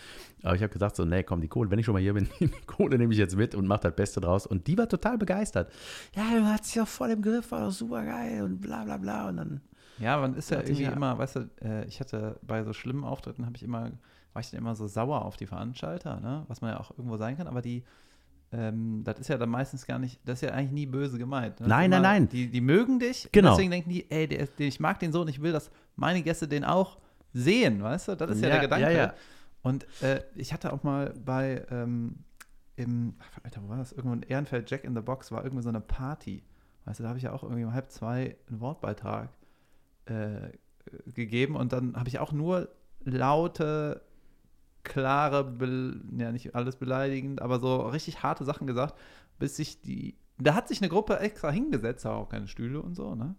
Aber 0.44 0.56
ich 0.56 0.62
habe 0.62 0.72
gesagt 0.72 0.96
so, 0.96 1.04
nee, 1.04 1.24
komm, 1.24 1.42
die 1.42 1.48
Kohle, 1.48 1.72
wenn 1.72 1.80
ich 1.80 1.86
schon 1.86 1.94
mal 1.94 2.02
hier 2.02 2.14
bin, 2.14 2.30
die 2.40 2.50
Kohle 2.68 2.98
nehme 2.98 3.12
ich 3.12 3.20
jetzt 3.20 3.36
mit 3.36 3.56
und 3.56 3.66
mache 3.66 3.82
das 3.82 3.96
Beste 3.96 4.22
draus. 4.22 4.46
Und 4.46 4.68
die 4.68 4.78
war 4.78 4.88
total 4.88 5.18
begeistert. 5.18 5.72
Ja, 6.16 6.24
du 6.38 6.46
hast 6.46 6.74
ja 6.76 6.86
voll 6.86 7.10
im 7.10 7.22
Griff, 7.22 7.52
war 7.52 7.62
doch 7.62 7.72
super 7.72 8.06
geil 8.06 8.44
und 8.44 8.62
bla 8.62 8.84
bla 8.84 8.98
bla. 8.98 9.30
Und 9.30 9.38
dann. 9.38 9.62
Ja, 9.98 10.18
man 10.18 10.36
ist 10.36 10.52
ja 10.52 10.60
irgendwie 10.60 10.84
ja, 10.84 10.92
immer, 10.92 11.18
weißt 11.18 11.38
du, 11.38 11.50
äh, 11.64 11.86
ich 11.86 12.00
hatte 12.00 12.40
bei 12.44 12.64
so 12.64 12.72
schlimmen 12.72 13.04
Auftritten, 13.04 13.48
habe 13.48 13.56
ich 13.56 13.64
immer, 13.64 13.92
war 14.34 14.40
ich 14.40 14.52
dann 14.52 14.60
immer 14.60 14.76
so 14.76 14.86
sauer 14.86 15.26
auf 15.26 15.38
die 15.38 15.48
Veranstalter, 15.48 16.20
ne? 16.20 16.46
was 16.48 16.62
man 16.62 16.74
ja 16.74 16.80
auch 16.80 16.92
irgendwo 16.92 17.18
sein 17.18 17.36
kann, 17.36 17.48
aber 17.48 17.64
die, 17.64 17.84
ähm, 18.52 19.02
das 19.04 19.20
ist 19.20 19.30
ja 19.30 19.40
dann 19.40 19.50
meistens 19.50 19.88
gar 19.88 19.98
nicht, 19.98 20.20
das 20.24 20.44
ist 20.44 20.48
ja 20.48 20.54
eigentlich 20.54 20.72
nie 20.72 20.86
böse 20.86 21.18
gemeint. 21.18 21.60
Ne? 21.60 21.68
Nein, 21.68 21.90
nein, 21.90 22.04
nein. 22.04 22.30
Die, 22.30 22.48
die 22.48 22.62
mögen 22.62 23.00
dich, 23.00 23.28
genau. 23.32 23.50
deswegen 23.52 23.72
denken 23.72 23.90
die, 23.90 24.12
ey, 24.12 24.28
der, 24.28 24.46
der, 24.46 24.68
ich 24.68 24.80
mag 24.80 25.00
den 25.00 25.12
so 25.12 25.22
und 25.22 25.30
ich 25.30 25.42
will, 25.42 25.52
dass 25.52 25.72
meine 25.96 26.22
Gäste 26.22 26.48
den 26.48 26.64
auch 26.64 27.00
sehen, 27.34 27.82
weißt 27.82 28.10
du? 28.10 28.16
Das 28.16 28.32
ist 28.32 28.42
ja, 28.42 28.50
ja 28.50 28.54
der 28.56 28.64
Gedanke. 28.64 28.86
Ja, 28.86 28.92
ja. 28.92 29.14
Und 29.62 29.86
äh, 30.02 30.22
ich 30.36 30.54
hatte 30.54 30.72
auch 30.72 30.84
mal 30.84 31.14
bei, 31.26 31.66
ähm, 31.72 32.20
im, 32.76 33.16
Alter, 33.44 33.64
wo 33.64 33.70
war 33.70 33.78
das? 33.78 33.92
Irgendwo 33.92 34.14
in 34.14 34.22
Ehrenfeld, 34.24 34.70
Jack 34.70 34.84
in 34.84 34.96
the 34.96 35.02
Box, 35.02 35.32
war 35.32 35.44
irgendwie 35.44 35.64
so 35.64 35.70
eine 35.70 35.82
Party. 35.82 36.44
Weißt 36.86 37.00
du, 37.00 37.04
da 37.04 37.10
habe 37.10 37.18
ich 37.18 37.24
ja 37.24 37.34
auch 37.34 37.44
irgendwie 37.44 37.66
um 37.66 37.74
halb 37.74 37.92
zwei 37.92 38.38
einen 38.48 38.62
Wortbeitrag 38.62 39.30
äh, 40.06 40.52
gegeben 41.14 41.56
und 41.56 41.74
dann 41.74 41.98
habe 41.98 42.08
ich 42.08 42.20
auch 42.20 42.32
nur 42.32 42.70
laute, 43.04 44.02
klare, 44.84 45.44
Be 45.44 46.00
ja 46.18 46.32
nicht 46.32 46.56
alles 46.56 46.78
beleidigend, 46.78 47.42
aber 47.42 47.60
so 47.60 47.82
richtig 47.88 48.24
harte 48.24 48.46
Sachen 48.46 48.68
gesagt, 48.68 48.98
bis 49.38 49.58
sich 49.58 49.82
die, 49.82 50.16
da 50.38 50.56
hat 50.56 50.68
sich 50.68 50.82
eine 50.82 50.90
Gruppe 50.90 51.20
extra 51.20 51.52
hingesetzt, 51.52 52.06
auch 52.06 52.30
keine 52.30 52.48
Stühle 52.48 52.82
und 52.82 52.96
so, 52.96 53.16
ne? 53.16 53.36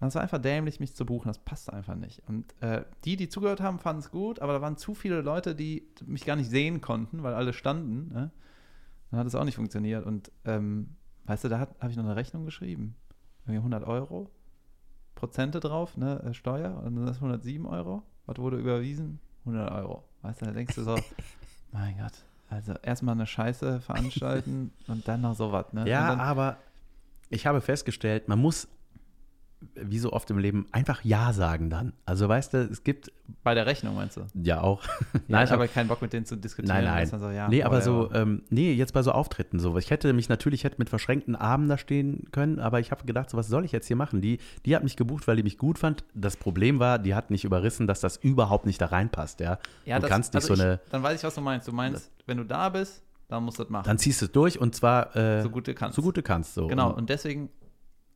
Und 0.00 0.06
das 0.06 0.14
war 0.16 0.22
einfach 0.22 0.40
dämlich, 0.40 0.80
mich 0.80 0.94
zu 0.94 1.06
buchen. 1.06 1.28
Das 1.28 1.38
passte 1.38 1.72
einfach 1.72 1.94
nicht. 1.94 2.22
Und 2.28 2.54
äh, 2.60 2.84
die, 3.04 3.16
die 3.16 3.28
zugehört 3.28 3.60
haben, 3.60 3.78
fanden 3.78 4.00
es 4.00 4.10
gut, 4.10 4.40
aber 4.40 4.52
da 4.52 4.60
waren 4.60 4.76
zu 4.76 4.94
viele 4.94 5.20
Leute, 5.20 5.54
die 5.54 5.86
mich 6.04 6.24
gar 6.24 6.36
nicht 6.36 6.50
sehen 6.50 6.80
konnten, 6.80 7.22
weil 7.22 7.34
alle 7.34 7.52
standen. 7.52 8.12
Ne? 8.12 8.30
Dann 9.10 9.20
hat 9.20 9.26
es 9.26 9.34
auch 9.34 9.44
nicht 9.44 9.54
funktioniert. 9.54 10.04
Und 10.04 10.32
ähm, 10.44 10.96
weißt 11.26 11.44
du, 11.44 11.48
da 11.48 11.60
habe 11.60 11.90
ich 11.90 11.96
noch 11.96 12.04
eine 12.04 12.16
Rechnung 12.16 12.44
geschrieben. 12.44 12.96
Irgendwie 13.46 13.58
100 13.58 13.84
Euro. 13.84 14.30
Prozente 15.14 15.60
drauf, 15.60 15.96
ne, 15.96 16.20
äh, 16.22 16.34
Steuer. 16.34 16.82
Und 16.84 16.96
dann 16.96 17.08
ist 17.08 17.16
107 17.16 17.64
Euro. 17.66 18.02
Was 18.26 18.38
wurde 18.38 18.56
überwiesen? 18.58 19.20
100 19.46 19.70
Euro. 19.72 20.04
Weißt 20.22 20.40
du, 20.40 20.46
da 20.46 20.52
denkst 20.52 20.74
du 20.74 20.82
so, 20.82 20.98
mein 21.72 21.96
Gott. 21.98 22.12
Also 22.50 22.74
erstmal 22.82 23.14
eine 23.14 23.26
Scheiße 23.26 23.80
veranstalten 23.80 24.72
und 24.88 25.06
dann 25.08 25.20
noch 25.20 25.34
sowas. 25.34 25.72
Ne? 25.72 25.88
Ja, 25.88 26.16
aber 26.16 26.58
ich 27.30 27.46
habe 27.46 27.60
festgestellt, 27.60 28.28
man 28.28 28.38
muss 28.38 28.68
wie 29.74 29.98
so 29.98 30.12
oft 30.12 30.30
im 30.30 30.38
Leben, 30.38 30.66
einfach 30.72 31.04
Ja 31.04 31.32
sagen 31.32 31.70
dann. 31.70 31.92
Also 32.04 32.28
weißt 32.28 32.54
du, 32.54 32.58
es 32.70 32.84
gibt. 32.84 33.12
Bei 33.42 33.54
der 33.54 33.66
Rechnung 33.66 33.94
meinst 33.94 34.16
du? 34.16 34.26
Ja, 34.34 34.60
auch. 34.60 34.82
Ja, 35.14 35.20
nein, 35.38 35.44
ich 35.46 35.52
habe 35.52 35.68
keinen 35.68 35.88
Bock 35.88 36.02
mit 36.02 36.12
denen 36.12 36.26
zu 36.26 36.36
diskutieren. 36.36 36.84
Nein, 36.84 37.08
nein. 37.08 37.20
So, 37.20 37.30
ja, 37.30 37.48
nee, 37.48 37.62
aber 37.62 37.80
so, 37.80 38.10
ähm, 38.12 38.42
nee, 38.50 38.72
jetzt 38.72 38.92
bei 38.92 39.02
so 39.02 39.12
Auftritten 39.12 39.58
so. 39.58 39.78
Ich 39.78 39.90
hätte 39.90 40.12
mich 40.12 40.28
natürlich 40.28 40.64
hätte 40.64 40.76
mit 40.78 40.90
verschränkten 40.90 41.34
Armen 41.34 41.68
da 41.68 41.78
stehen 41.78 42.26
können, 42.30 42.58
aber 42.58 42.80
ich 42.80 42.90
habe 42.90 43.06
gedacht, 43.06 43.30
so 43.30 43.38
was 43.38 43.48
soll 43.48 43.64
ich 43.64 43.72
jetzt 43.72 43.86
hier 43.86 43.96
machen? 43.96 44.20
Die, 44.20 44.38
die 44.66 44.76
hat 44.76 44.84
mich 44.84 44.96
gebucht, 44.96 45.26
weil 45.26 45.36
die 45.36 45.42
mich 45.42 45.56
gut 45.56 45.78
fand. 45.78 46.04
Das 46.14 46.36
Problem 46.36 46.78
war, 46.78 46.98
die 46.98 47.14
hat 47.14 47.30
nicht 47.30 47.44
überrissen, 47.44 47.86
dass 47.86 48.00
das 48.00 48.16
überhaupt 48.16 48.66
nicht 48.66 48.80
da 48.80 48.86
reinpasst, 48.86 49.40
ja. 49.40 49.58
ja 49.84 49.96
du 49.96 50.02
das, 50.02 50.10
kannst 50.10 50.34
nicht 50.34 50.42
also 50.42 50.54
so 50.54 50.62
eine. 50.62 50.80
Ich, 50.84 50.90
dann 50.90 51.02
weiß 51.02 51.18
ich, 51.18 51.24
was 51.24 51.34
du 51.34 51.40
meinst. 51.40 51.68
Du 51.68 51.72
meinst, 51.72 52.10
wenn 52.26 52.36
du 52.36 52.44
da 52.44 52.68
bist, 52.68 53.02
dann 53.28 53.44
musst 53.44 53.58
du 53.58 53.62
das 53.62 53.70
machen. 53.70 53.84
Dann 53.86 53.98
ziehst 53.98 54.20
du 54.20 54.26
es 54.26 54.32
durch 54.32 54.60
und 54.60 54.74
zwar 54.74 55.14
äh, 55.16 55.42
so 55.42 55.50
gut 55.50 55.66
du 55.66 55.74
kannst. 55.74 55.96
So 55.96 56.02
gut 56.02 56.16
du 56.16 56.22
kannst. 56.22 56.54
So. 56.54 56.66
Genau, 56.66 56.92
und 56.92 57.08
deswegen 57.10 57.50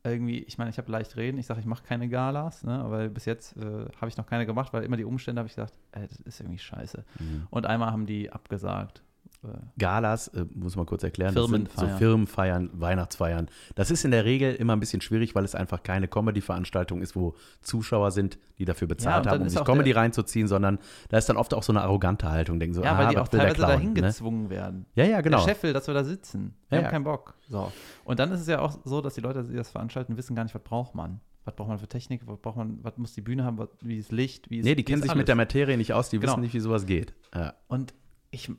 irgendwie, 0.05 0.39
ich 0.39 0.59
meine, 0.59 0.71
ich 0.71 0.79
habe 0.79 0.91
leicht 0.91 1.17
reden, 1.17 1.39
ich 1.39 1.47
sage, 1.47 1.61
ich 1.61 1.67
mache 1.67 1.83
keine 1.83 2.09
Galas, 2.09 2.65
ne, 2.65 2.79
aber 2.79 3.09
bis 3.09 3.25
jetzt 3.25 3.57
äh, 3.57 3.87
habe 4.01 4.09
ich 4.09 4.17
noch 4.17 4.27
keine 4.27 4.47
gemacht, 4.47 4.73
weil 4.73 4.85
immer 4.85 4.97
die 4.97 5.05
Umstände 5.05 5.41
habe 5.41 5.49
ich 5.49 5.55
gesagt, 5.55 5.75
ey, 5.93 6.07
das 6.07 6.21
ist 6.21 6.41
irgendwie 6.41 6.59
scheiße. 6.59 7.05
Mhm. 7.19 7.47
Und 7.51 7.67
einmal 7.67 7.91
haben 7.91 8.07
die 8.07 8.31
abgesagt. 8.31 9.03
Äh, 9.49 9.59
Galas, 9.79 10.29
äh, 10.29 10.45
muss 10.55 10.77
man 10.77 10.87
kurz 10.87 11.03
erklären, 11.03 11.33
Firmenfeiern. 11.33 11.65
das 11.65 11.81
sind 11.81 11.91
so 11.91 11.97
Firmenfeiern, 11.97 12.71
Weihnachtsfeiern. 12.73 13.49
Das 13.75 13.91
ist 13.91 14.05
in 14.05 14.11
der 14.11 14.25
Regel 14.25 14.55
immer 14.55 14.75
ein 14.75 14.81
bisschen 14.81 15.01
schwierig, 15.01 15.35
weil 15.35 15.45
es 15.45 15.55
einfach 15.55 15.83
keine 15.83 16.09
Comedy-Veranstaltung 16.09 17.03
ist, 17.03 17.17
wo 17.17 17.35
Zuschauer 17.61 18.11
sind, 18.11 18.39
die 18.59 18.65
dafür 18.65 18.89
bezahlt 18.89 19.27
ja, 19.27 19.33
haben, 19.33 19.43
um 19.43 19.49
sich 19.49 19.65
Comedy 19.65 19.93
reinzuziehen, 19.93 20.49
sondern 20.49 20.79
da 21.09 21.19
ist 21.19 21.29
dann 21.29 21.37
oft 21.37 21.55
auch 21.55 21.63
so 21.63 21.73
eine 21.73 21.83
arrogante 21.83 22.31
Haltung, 22.31 22.59
denken 22.59 22.75
so, 22.75 22.83
ja, 22.83 22.95
ah, 22.95 22.99
weil 22.99 23.09
die 23.09 23.19
auch 23.19 23.29
teilweise 23.29 23.61
dahin 23.61 23.93
ne? 23.93 24.03
gezwungen 24.03 24.51
werden. 24.51 24.87
Ja, 24.95 25.05
ja, 25.05 25.21
genau. 25.21 25.39
Der 25.45 25.55
Chef 25.55 25.63
will, 25.63 25.73
dass 25.73 25.87
wir 25.87 25.95
da 25.95 26.05
sitzen. 26.05 26.55
Wir 26.69 26.77
ja, 26.77 26.79
haben 26.79 26.85
ja. 26.85 26.91
keinen 26.91 27.05
Bock. 27.05 27.35
So. 27.49 27.73
Und 28.05 28.19
dann 28.19 28.31
ist 28.33 28.41
es 28.41 28.47
ja 28.47 28.61
auch 28.61 28.79
so, 28.85 29.01
dass 29.01 29.15
die 29.15 29.21
Leute, 29.21 29.45
die 29.45 29.57
das 29.57 29.71
veranstalten, 29.71 30.17
wissen 30.17 30.35
gar 30.35 30.45
nicht, 30.45 30.55
was 30.55 30.63
braucht 30.63 30.95
man 30.95 31.21
was 31.49 31.57
braucht 31.57 31.69
man 31.69 31.79
für 31.79 31.89
Technik, 31.89 32.27
was 32.27 32.39
braucht 32.39 32.57
man, 32.57 32.79
was 32.83 32.99
muss 32.99 33.15
die 33.15 33.23
Bühne 33.23 33.43
haben, 33.43 33.57
was, 33.57 33.69
wie 33.81 33.97
ist 33.97 34.13
Licht, 34.13 34.51
wie 34.51 34.59
ist 34.59 34.65
Nee, 34.65 34.75
die 34.75 34.85
kennen 34.85 35.01
sich 35.01 35.11
alles. 35.11 35.19
mit 35.19 35.29
der 35.29 35.35
Materie 35.35 35.79
nicht 35.79 35.95
aus, 35.95 36.11
die 36.11 36.19
genau. 36.19 36.33
wissen 36.33 36.43
nicht, 36.43 36.53
wie 36.53 36.61
sowas 36.61 36.85
geht. 36.85 37.15
Ja. 37.35 37.55
Und 37.69 37.95
ich, 38.31 38.51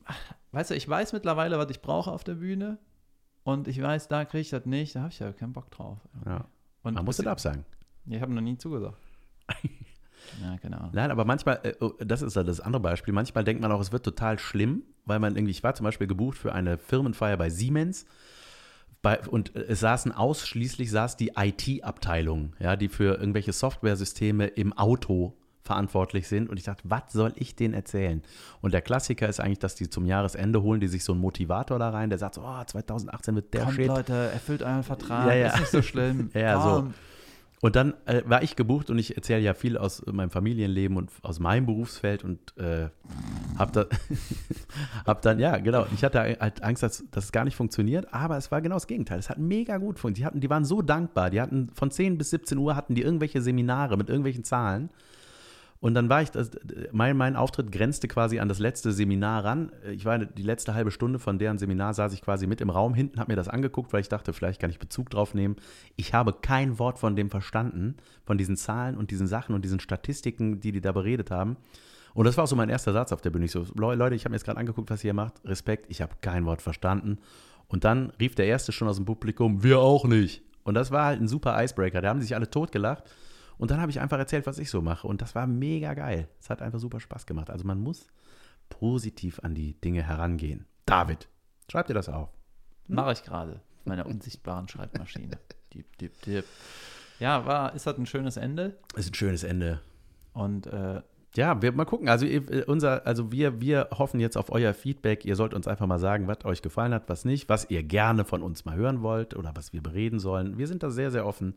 weißt 0.51 0.71
du, 0.71 0.75
ich 0.75 0.87
weiß 0.87 1.13
mittlerweile, 1.13 1.57
was 1.57 1.69
ich 1.69 1.81
brauche 1.81 2.11
auf 2.11 2.23
der 2.23 2.35
Bühne 2.35 2.77
und 3.43 3.67
ich 3.67 3.81
weiß, 3.81 4.07
da 4.07 4.25
kriege 4.25 4.41
ich 4.41 4.49
das 4.49 4.65
nicht, 4.65 4.95
da 4.95 5.01
habe 5.01 5.11
ich 5.11 5.19
ja 5.19 5.31
keinen 5.31 5.53
Bock 5.53 5.71
drauf. 5.71 5.97
Ja. 6.25 6.45
Und 6.83 6.93
Man 6.95 7.05
muss 7.05 7.17
das 7.17 7.27
absagen. 7.27 7.65
Ich 8.05 8.21
habe 8.21 8.33
noch 8.33 8.41
nie 8.41 8.57
zugesagt. 8.57 8.97
ja, 10.41 10.77
Ahnung. 10.77 10.91
Nein, 10.93 11.11
aber 11.11 11.25
manchmal, 11.25 11.59
äh, 11.63 11.75
oh, 11.79 11.93
das 11.99 12.21
ist 12.21 12.35
ja 12.35 12.43
das 12.43 12.59
andere 12.59 12.81
Beispiel, 12.81 13.13
manchmal 13.13 13.43
denkt 13.43 13.61
man 13.61 13.71
auch, 13.71 13.81
es 13.81 13.91
wird 13.91 14.03
total 14.03 14.39
schlimm, 14.39 14.83
weil 15.05 15.19
man 15.19 15.35
irgendwie, 15.35 15.51
ich 15.51 15.63
war 15.63 15.75
zum 15.75 15.83
Beispiel 15.83 16.07
gebucht 16.07 16.37
für 16.37 16.53
eine 16.53 16.77
Firmenfeier 16.77 17.37
bei 17.37 17.49
Siemens 17.49 18.05
bei, 19.01 19.19
und 19.27 19.55
es 19.55 19.79
saßen 19.79 20.11
ausschließlich 20.11 20.91
saß 20.91 21.15
die 21.15 21.31
IT-Abteilung, 21.35 22.55
ja, 22.59 22.75
die 22.75 22.89
für 22.89 23.17
irgendwelche 23.17 23.53
Softwaresysteme 23.53 24.47
im 24.47 24.73
Auto 24.73 25.38
verantwortlich 25.69 26.27
sind. 26.27 26.49
Und 26.49 26.57
ich 26.57 26.63
dachte, 26.63 26.81
was 26.85 27.13
soll 27.13 27.31
ich 27.35 27.55
denen 27.55 27.75
erzählen? 27.75 28.23
Und 28.59 28.73
der 28.73 28.81
Klassiker 28.81 29.29
ist 29.29 29.39
eigentlich, 29.39 29.59
dass 29.59 29.75
die 29.75 29.87
zum 29.87 30.07
Jahresende 30.07 30.63
holen, 30.63 30.79
die 30.79 30.87
sich 30.87 31.03
so 31.03 31.11
einen 31.11 31.21
Motivator 31.21 31.77
da 31.77 31.91
rein, 31.91 32.09
der 32.09 32.17
sagt 32.17 32.35
so, 32.35 32.41
oh, 32.41 32.63
2018 32.65 33.35
wird 33.35 33.53
der 33.53 33.65
Kommt, 33.65 33.75
Shit. 33.75 33.87
Leute, 33.87 34.13
erfüllt 34.13 34.63
euren 34.63 34.81
Vertrag, 34.81 35.27
ja, 35.27 35.35
ja. 35.35 35.47
ist 35.49 35.59
nicht 35.59 35.69
so 35.69 35.81
schlimm. 35.83 36.31
ja, 36.33 36.59
so. 36.59 36.87
Und 37.61 37.75
dann 37.75 37.93
äh, 38.05 38.23
war 38.25 38.41
ich 38.41 38.55
gebucht 38.55 38.89
und 38.89 38.97
ich 38.97 39.15
erzähle 39.15 39.41
ja 39.41 39.53
viel 39.53 39.77
aus 39.77 40.03
meinem 40.07 40.31
Familienleben 40.31 40.97
und 40.97 41.11
aus 41.21 41.39
meinem 41.39 41.67
Berufsfeld 41.67 42.23
und 42.23 42.39
äh, 42.57 42.87
habe 43.59 43.71
da, 43.71 43.85
hab 45.05 45.21
dann, 45.21 45.37
ja, 45.37 45.57
genau, 45.57 45.85
ich 45.93 46.03
hatte 46.03 46.21
halt 46.21 46.63
Angst, 46.63 46.81
dass, 46.81 47.03
dass 47.11 47.25
es 47.25 47.31
gar 47.31 47.43
nicht 47.43 47.57
funktioniert, 47.57 48.11
aber 48.11 48.37
es 48.37 48.49
war 48.49 48.61
genau 48.61 48.77
das 48.77 48.87
Gegenteil. 48.87 49.19
Es 49.19 49.29
hat 49.29 49.37
mega 49.37 49.77
gut 49.77 49.99
funktioniert. 49.99 50.17
Die, 50.17 50.25
hatten, 50.25 50.39
die 50.39 50.49
waren 50.49 50.65
so 50.65 50.81
dankbar. 50.81 51.29
Die 51.29 51.41
hatten 51.41 51.69
von 51.75 51.91
10 51.91 52.17
bis 52.17 52.31
17 52.31 52.57
Uhr 52.57 52.75
hatten 52.75 52.95
die 52.95 53.03
irgendwelche 53.03 53.41
Seminare 53.41 53.97
mit 53.97 54.09
irgendwelchen 54.09 54.43
Zahlen 54.43 54.89
und 55.81 55.93
dann 55.93 56.09
war 56.09 56.21
ich, 56.21 56.29
das, 56.29 56.51
mein, 56.91 57.15
mein 57.15 57.37
Auftritt 57.37 57.71
grenzte 57.71 58.09
quasi 58.09 58.39
an 58.39 58.49
das 58.49 58.59
letzte 58.59 58.91
Seminar 58.91 59.45
ran. 59.45 59.71
Ich 59.93 60.03
war 60.03 60.17
die 60.17 60.43
letzte 60.43 60.73
halbe 60.73 60.91
Stunde 60.91 61.19
von 61.19 61.39
deren 61.39 61.57
Seminar, 61.57 61.93
saß 61.93 62.11
ich 62.13 62.21
quasi 62.21 62.47
mit 62.47 62.59
im 62.59 62.69
Raum 62.69 62.93
hinten, 62.93 63.19
habe 63.19 63.31
mir 63.31 63.37
das 63.37 63.47
angeguckt, 63.47 63.93
weil 63.93 64.01
ich 64.01 64.09
dachte, 64.09 64.33
vielleicht 64.33 64.59
kann 64.59 64.69
ich 64.69 64.79
Bezug 64.79 65.09
drauf 65.09 65.33
nehmen. 65.33 65.55
Ich 65.95 66.13
habe 66.13 66.33
kein 66.33 66.79
Wort 66.79 66.99
von 66.99 67.15
dem 67.15 67.29
verstanden, 67.29 67.95
von 68.25 68.37
diesen 68.37 68.57
Zahlen 68.57 68.97
und 68.97 69.09
diesen 69.09 69.25
Sachen 69.25 69.55
und 69.55 69.63
diesen 69.63 69.79
Statistiken, 69.79 70.59
die 70.59 70.73
die 70.73 70.81
da 70.81 70.91
beredet 70.91 71.31
haben. 71.31 71.55
Und 72.13 72.25
das 72.25 72.35
war 72.35 72.43
auch 72.43 72.49
so 72.49 72.57
mein 72.57 72.69
erster 72.69 72.91
Satz 72.91 73.13
auf 73.13 73.21
der 73.21 73.29
Bühne. 73.29 73.45
Ich 73.45 73.51
so, 73.51 73.65
Leute, 73.75 74.15
ich 74.15 74.25
habe 74.25 74.31
mir 74.31 74.35
jetzt 74.35 74.43
gerade 74.45 74.59
angeguckt, 74.59 74.89
was 74.89 75.01
ihr 75.05 75.13
macht. 75.13 75.35
Respekt, 75.45 75.85
ich 75.87 76.01
habe 76.01 76.13
kein 76.19 76.45
Wort 76.45 76.61
verstanden. 76.61 77.19
Und 77.69 77.85
dann 77.85 78.11
rief 78.19 78.35
der 78.35 78.47
Erste 78.47 78.73
schon 78.73 78.89
aus 78.89 78.97
dem 78.97 79.05
Publikum, 79.05 79.63
wir 79.63 79.79
auch 79.79 80.03
nicht. 80.05 80.41
Und 80.63 80.73
das 80.73 80.91
war 80.91 81.05
halt 81.05 81.21
ein 81.21 81.29
super 81.29 81.63
Icebreaker. 81.63 82.01
Da 82.01 82.09
haben 82.09 82.19
sich 82.19 82.35
alle 82.35 82.49
totgelacht. 82.49 83.03
Und 83.59 83.71
dann 83.71 83.81
habe 83.81 83.91
ich 83.91 83.99
einfach 83.99 84.17
erzählt, 84.17 84.47
was 84.47 84.57
ich 84.57 84.69
so 84.69 84.81
mache. 84.81 85.05
Und 85.05 85.21
das 85.21 85.35
war 85.35 85.45
mega 85.45 85.93
geil. 85.93 86.29
Es 86.39 86.49
hat 86.49 86.61
einfach 86.61 86.79
super 86.79 87.01
Spaß 87.01 87.25
gemacht. 87.25 87.49
Also 87.49 87.67
man 87.67 87.79
muss 87.79 88.07
positiv 88.69 89.41
an 89.43 89.53
die 89.53 89.73
Dinge 89.81 90.01
herangehen. 90.01 90.65
David, 90.85 91.27
schreib 91.69 91.87
dir 91.87 91.93
das 91.93 92.07
auf. 92.07 92.29
Hm? 92.87 92.95
Mache 92.95 93.11
ich 93.11 93.23
gerade. 93.23 93.59
Meiner 93.83 94.05
unsichtbaren 94.05 94.67
Schreibmaschine. 94.67 95.37
Diep, 95.73 95.97
diep, 95.99 96.19
diep. 96.23 96.45
Ja, 97.19 97.45
war, 97.45 97.75
ist 97.75 97.85
das 97.85 97.95
ein 97.99 98.07
schönes 98.07 98.37
Ende? 98.37 98.77
Ist 98.95 99.11
ein 99.11 99.13
schönes 99.13 99.43
Ende. 99.43 99.81
Und 100.33 100.65
äh, 100.65 101.03
ja, 101.35 101.61
wir 101.61 101.71
mal 101.73 101.85
gucken. 101.85 102.09
Also 102.09 102.25
unser, 102.65 103.05
also 103.05 103.31
wir, 103.31 103.61
wir 103.61 103.89
hoffen 103.91 104.19
jetzt 104.19 104.35
auf 104.35 104.51
euer 104.51 104.73
Feedback. 104.73 105.25
Ihr 105.25 105.35
sollt 105.35 105.53
uns 105.53 105.67
einfach 105.67 105.85
mal 105.85 105.99
sagen, 105.99 106.27
was 106.27 106.43
euch 106.43 106.63
gefallen 106.63 106.91
hat, 106.91 107.07
was 107.07 107.23
nicht, 107.23 107.49
was 107.49 107.69
ihr 107.69 107.83
gerne 107.83 108.25
von 108.25 108.41
uns 108.41 108.65
mal 108.65 108.75
hören 108.75 109.03
wollt 109.03 109.35
oder 109.35 109.51
was 109.55 109.73
wir 109.73 109.83
bereden 109.83 110.19
sollen. 110.19 110.57
Wir 110.57 110.67
sind 110.67 110.81
da 110.81 110.89
sehr, 110.89 111.11
sehr 111.11 111.25
offen. 111.27 111.55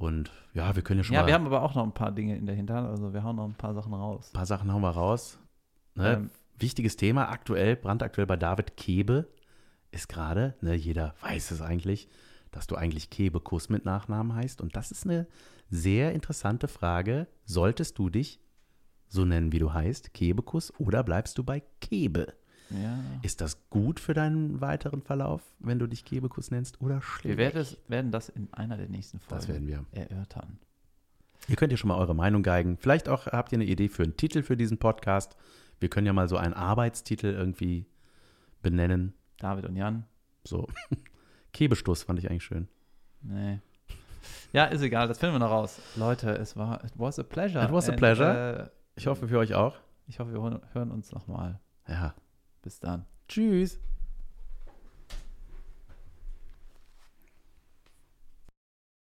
Und 0.00 0.30
ja, 0.54 0.74
wir 0.74 0.82
können 0.82 1.00
ja 1.00 1.04
schon 1.04 1.14
ja, 1.14 1.20
mal. 1.20 1.24
Ja, 1.24 1.26
wir 1.26 1.34
haben 1.34 1.46
aber 1.46 1.62
auch 1.62 1.74
noch 1.74 1.84
ein 1.84 1.92
paar 1.92 2.10
Dinge 2.10 2.34
in 2.34 2.46
der 2.46 2.54
Hinterhand. 2.54 2.88
Also 2.88 3.12
wir 3.12 3.22
hauen 3.22 3.36
noch 3.36 3.44
ein 3.44 3.54
paar 3.54 3.74
Sachen 3.74 3.92
raus. 3.92 4.30
Ein 4.32 4.38
paar 4.38 4.46
Sachen 4.46 4.72
hauen 4.72 4.80
wir 4.80 4.90
raus. 4.90 5.38
Ne? 5.94 6.14
Ähm, 6.14 6.30
Wichtiges 6.58 6.96
Thema 6.96 7.28
aktuell, 7.28 7.76
brandaktuell 7.76 8.26
bei 8.26 8.36
David 8.36 8.78
Kebe 8.78 9.28
ist 9.90 10.08
gerade, 10.08 10.54
ne, 10.62 10.74
jeder 10.74 11.14
weiß 11.20 11.50
es 11.50 11.60
eigentlich, 11.60 12.08
dass 12.50 12.66
du 12.66 12.76
eigentlich 12.76 13.10
Kebekus 13.10 13.68
mit 13.68 13.84
Nachnamen 13.84 14.34
heißt. 14.34 14.62
Und 14.62 14.74
das 14.74 14.90
ist 14.90 15.04
eine 15.04 15.26
sehr 15.68 16.12
interessante 16.14 16.66
Frage. 16.66 17.26
Solltest 17.44 17.98
du 17.98 18.08
dich 18.08 18.40
so 19.06 19.26
nennen, 19.26 19.52
wie 19.52 19.58
du 19.58 19.74
heißt, 19.74 20.14
Kebekus, 20.14 20.72
oder 20.78 21.02
bleibst 21.02 21.36
du 21.36 21.44
bei 21.44 21.62
Kebe? 21.80 22.32
Ja. 22.70 22.98
Ist 23.22 23.40
das 23.40 23.58
gut 23.70 23.98
für 24.00 24.14
deinen 24.14 24.60
weiteren 24.60 25.02
Verlauf, 25.02 25.42
wenn 25.58 25.78
du 25.78 25.86
dich 25.86 26.04
Kebekus 26.04 26.50
nennst, 26.50 26.80
oder 26.80 27.00
schlecht? 27.02 27.24
Wir 27.24 27.36
werden, 27.36 27.60
es, 27.60 27.76
werden 27.88 28.10
das 28.12 28.28
in 28.28 28.52
einer 28.52 28.76
der 28.76 28.88
nächsten 28.88 29.18
Folgen 29.18 29.40
Das 29.40 29.48
werden 29.48 29.66
wir. 29.66 29.84
erörtern. 29.92 30.58
Ihr 31.48 31.56
könnt 31.56 31.72
ja 31.72 31.76
schon 31.78 31.88
mal 31.88 31.96
eure 31.98 32.14
Meinung 32.14 32.42
geigen. 32.42 32.76
Vielleicht 32.78 33.08
auch 33.08 33.26
habt 33.26 33.50
ihr 33.52 33.56
eine 33.56 33.64
Idee 33.64 33.88
für 33.88 34.02
einen 34.04 34.16
Titel 34.16 34.42
für 34.42 34.56
diesen 34.56 34.78
Podcast. 34.78 35.36
Wir 35.80 35.88
können 35.88 36.06
ja 36.06 36.12
mal 36.12 36.28
so 36.28 36.36
einen 36.36 36.54
Arbeitstitel 36.54 37.26
irgendwie 37.26 37.86
benennen. 38.62 39.14
David 39.38 39.64
und 39.64 39.74
Jan. 39.76 40.04
So. 40.44 40.68
Kebestoß 41.52 42.02
fand 42.04 42.18
ich 42.18 42.30
eigentlich 42.30 42.44
schön. 42.44 42.68
Nee. 43.22 43.58
Ja, 44.52 44.66
ist 44.66 44.82
egal, 44.82 45.08
das 45.08 45.18
finden 45.18 45.36
wir 45.36 45.38
noch 45.40 45.50
raus. 45.50 45.80
Leute, 45.96 46.30
es 46.36 46.56
war, 46.56 46.84
it 46.84 46.92
was 46.96 47.18
a 47.18 47.22
pleasure. 47.22 47.64
It 47.64 47.72
was 47.72 47.88
a 47.88 47.92
And, 47.92 47.98
pleasure. 47.98 48.62
Äh, 48.64 48.70
Ich 48.96 49.06
hoffe 49.06 49.26
für 49.28 49.38
euch 49.38 49.54
auch. 49.54 49.76
ich 50.06 50.18
hoffe, 50.20 50.32
wir 50.32 50.60
hören 50.72 50.90
uns 50.90 51.10
nochmal. 51.12 51.58
Ja. 51.88 52.14
Bis 52.62 52.80
dann. 52.80 53.06
Tschüss. 53.28 53.78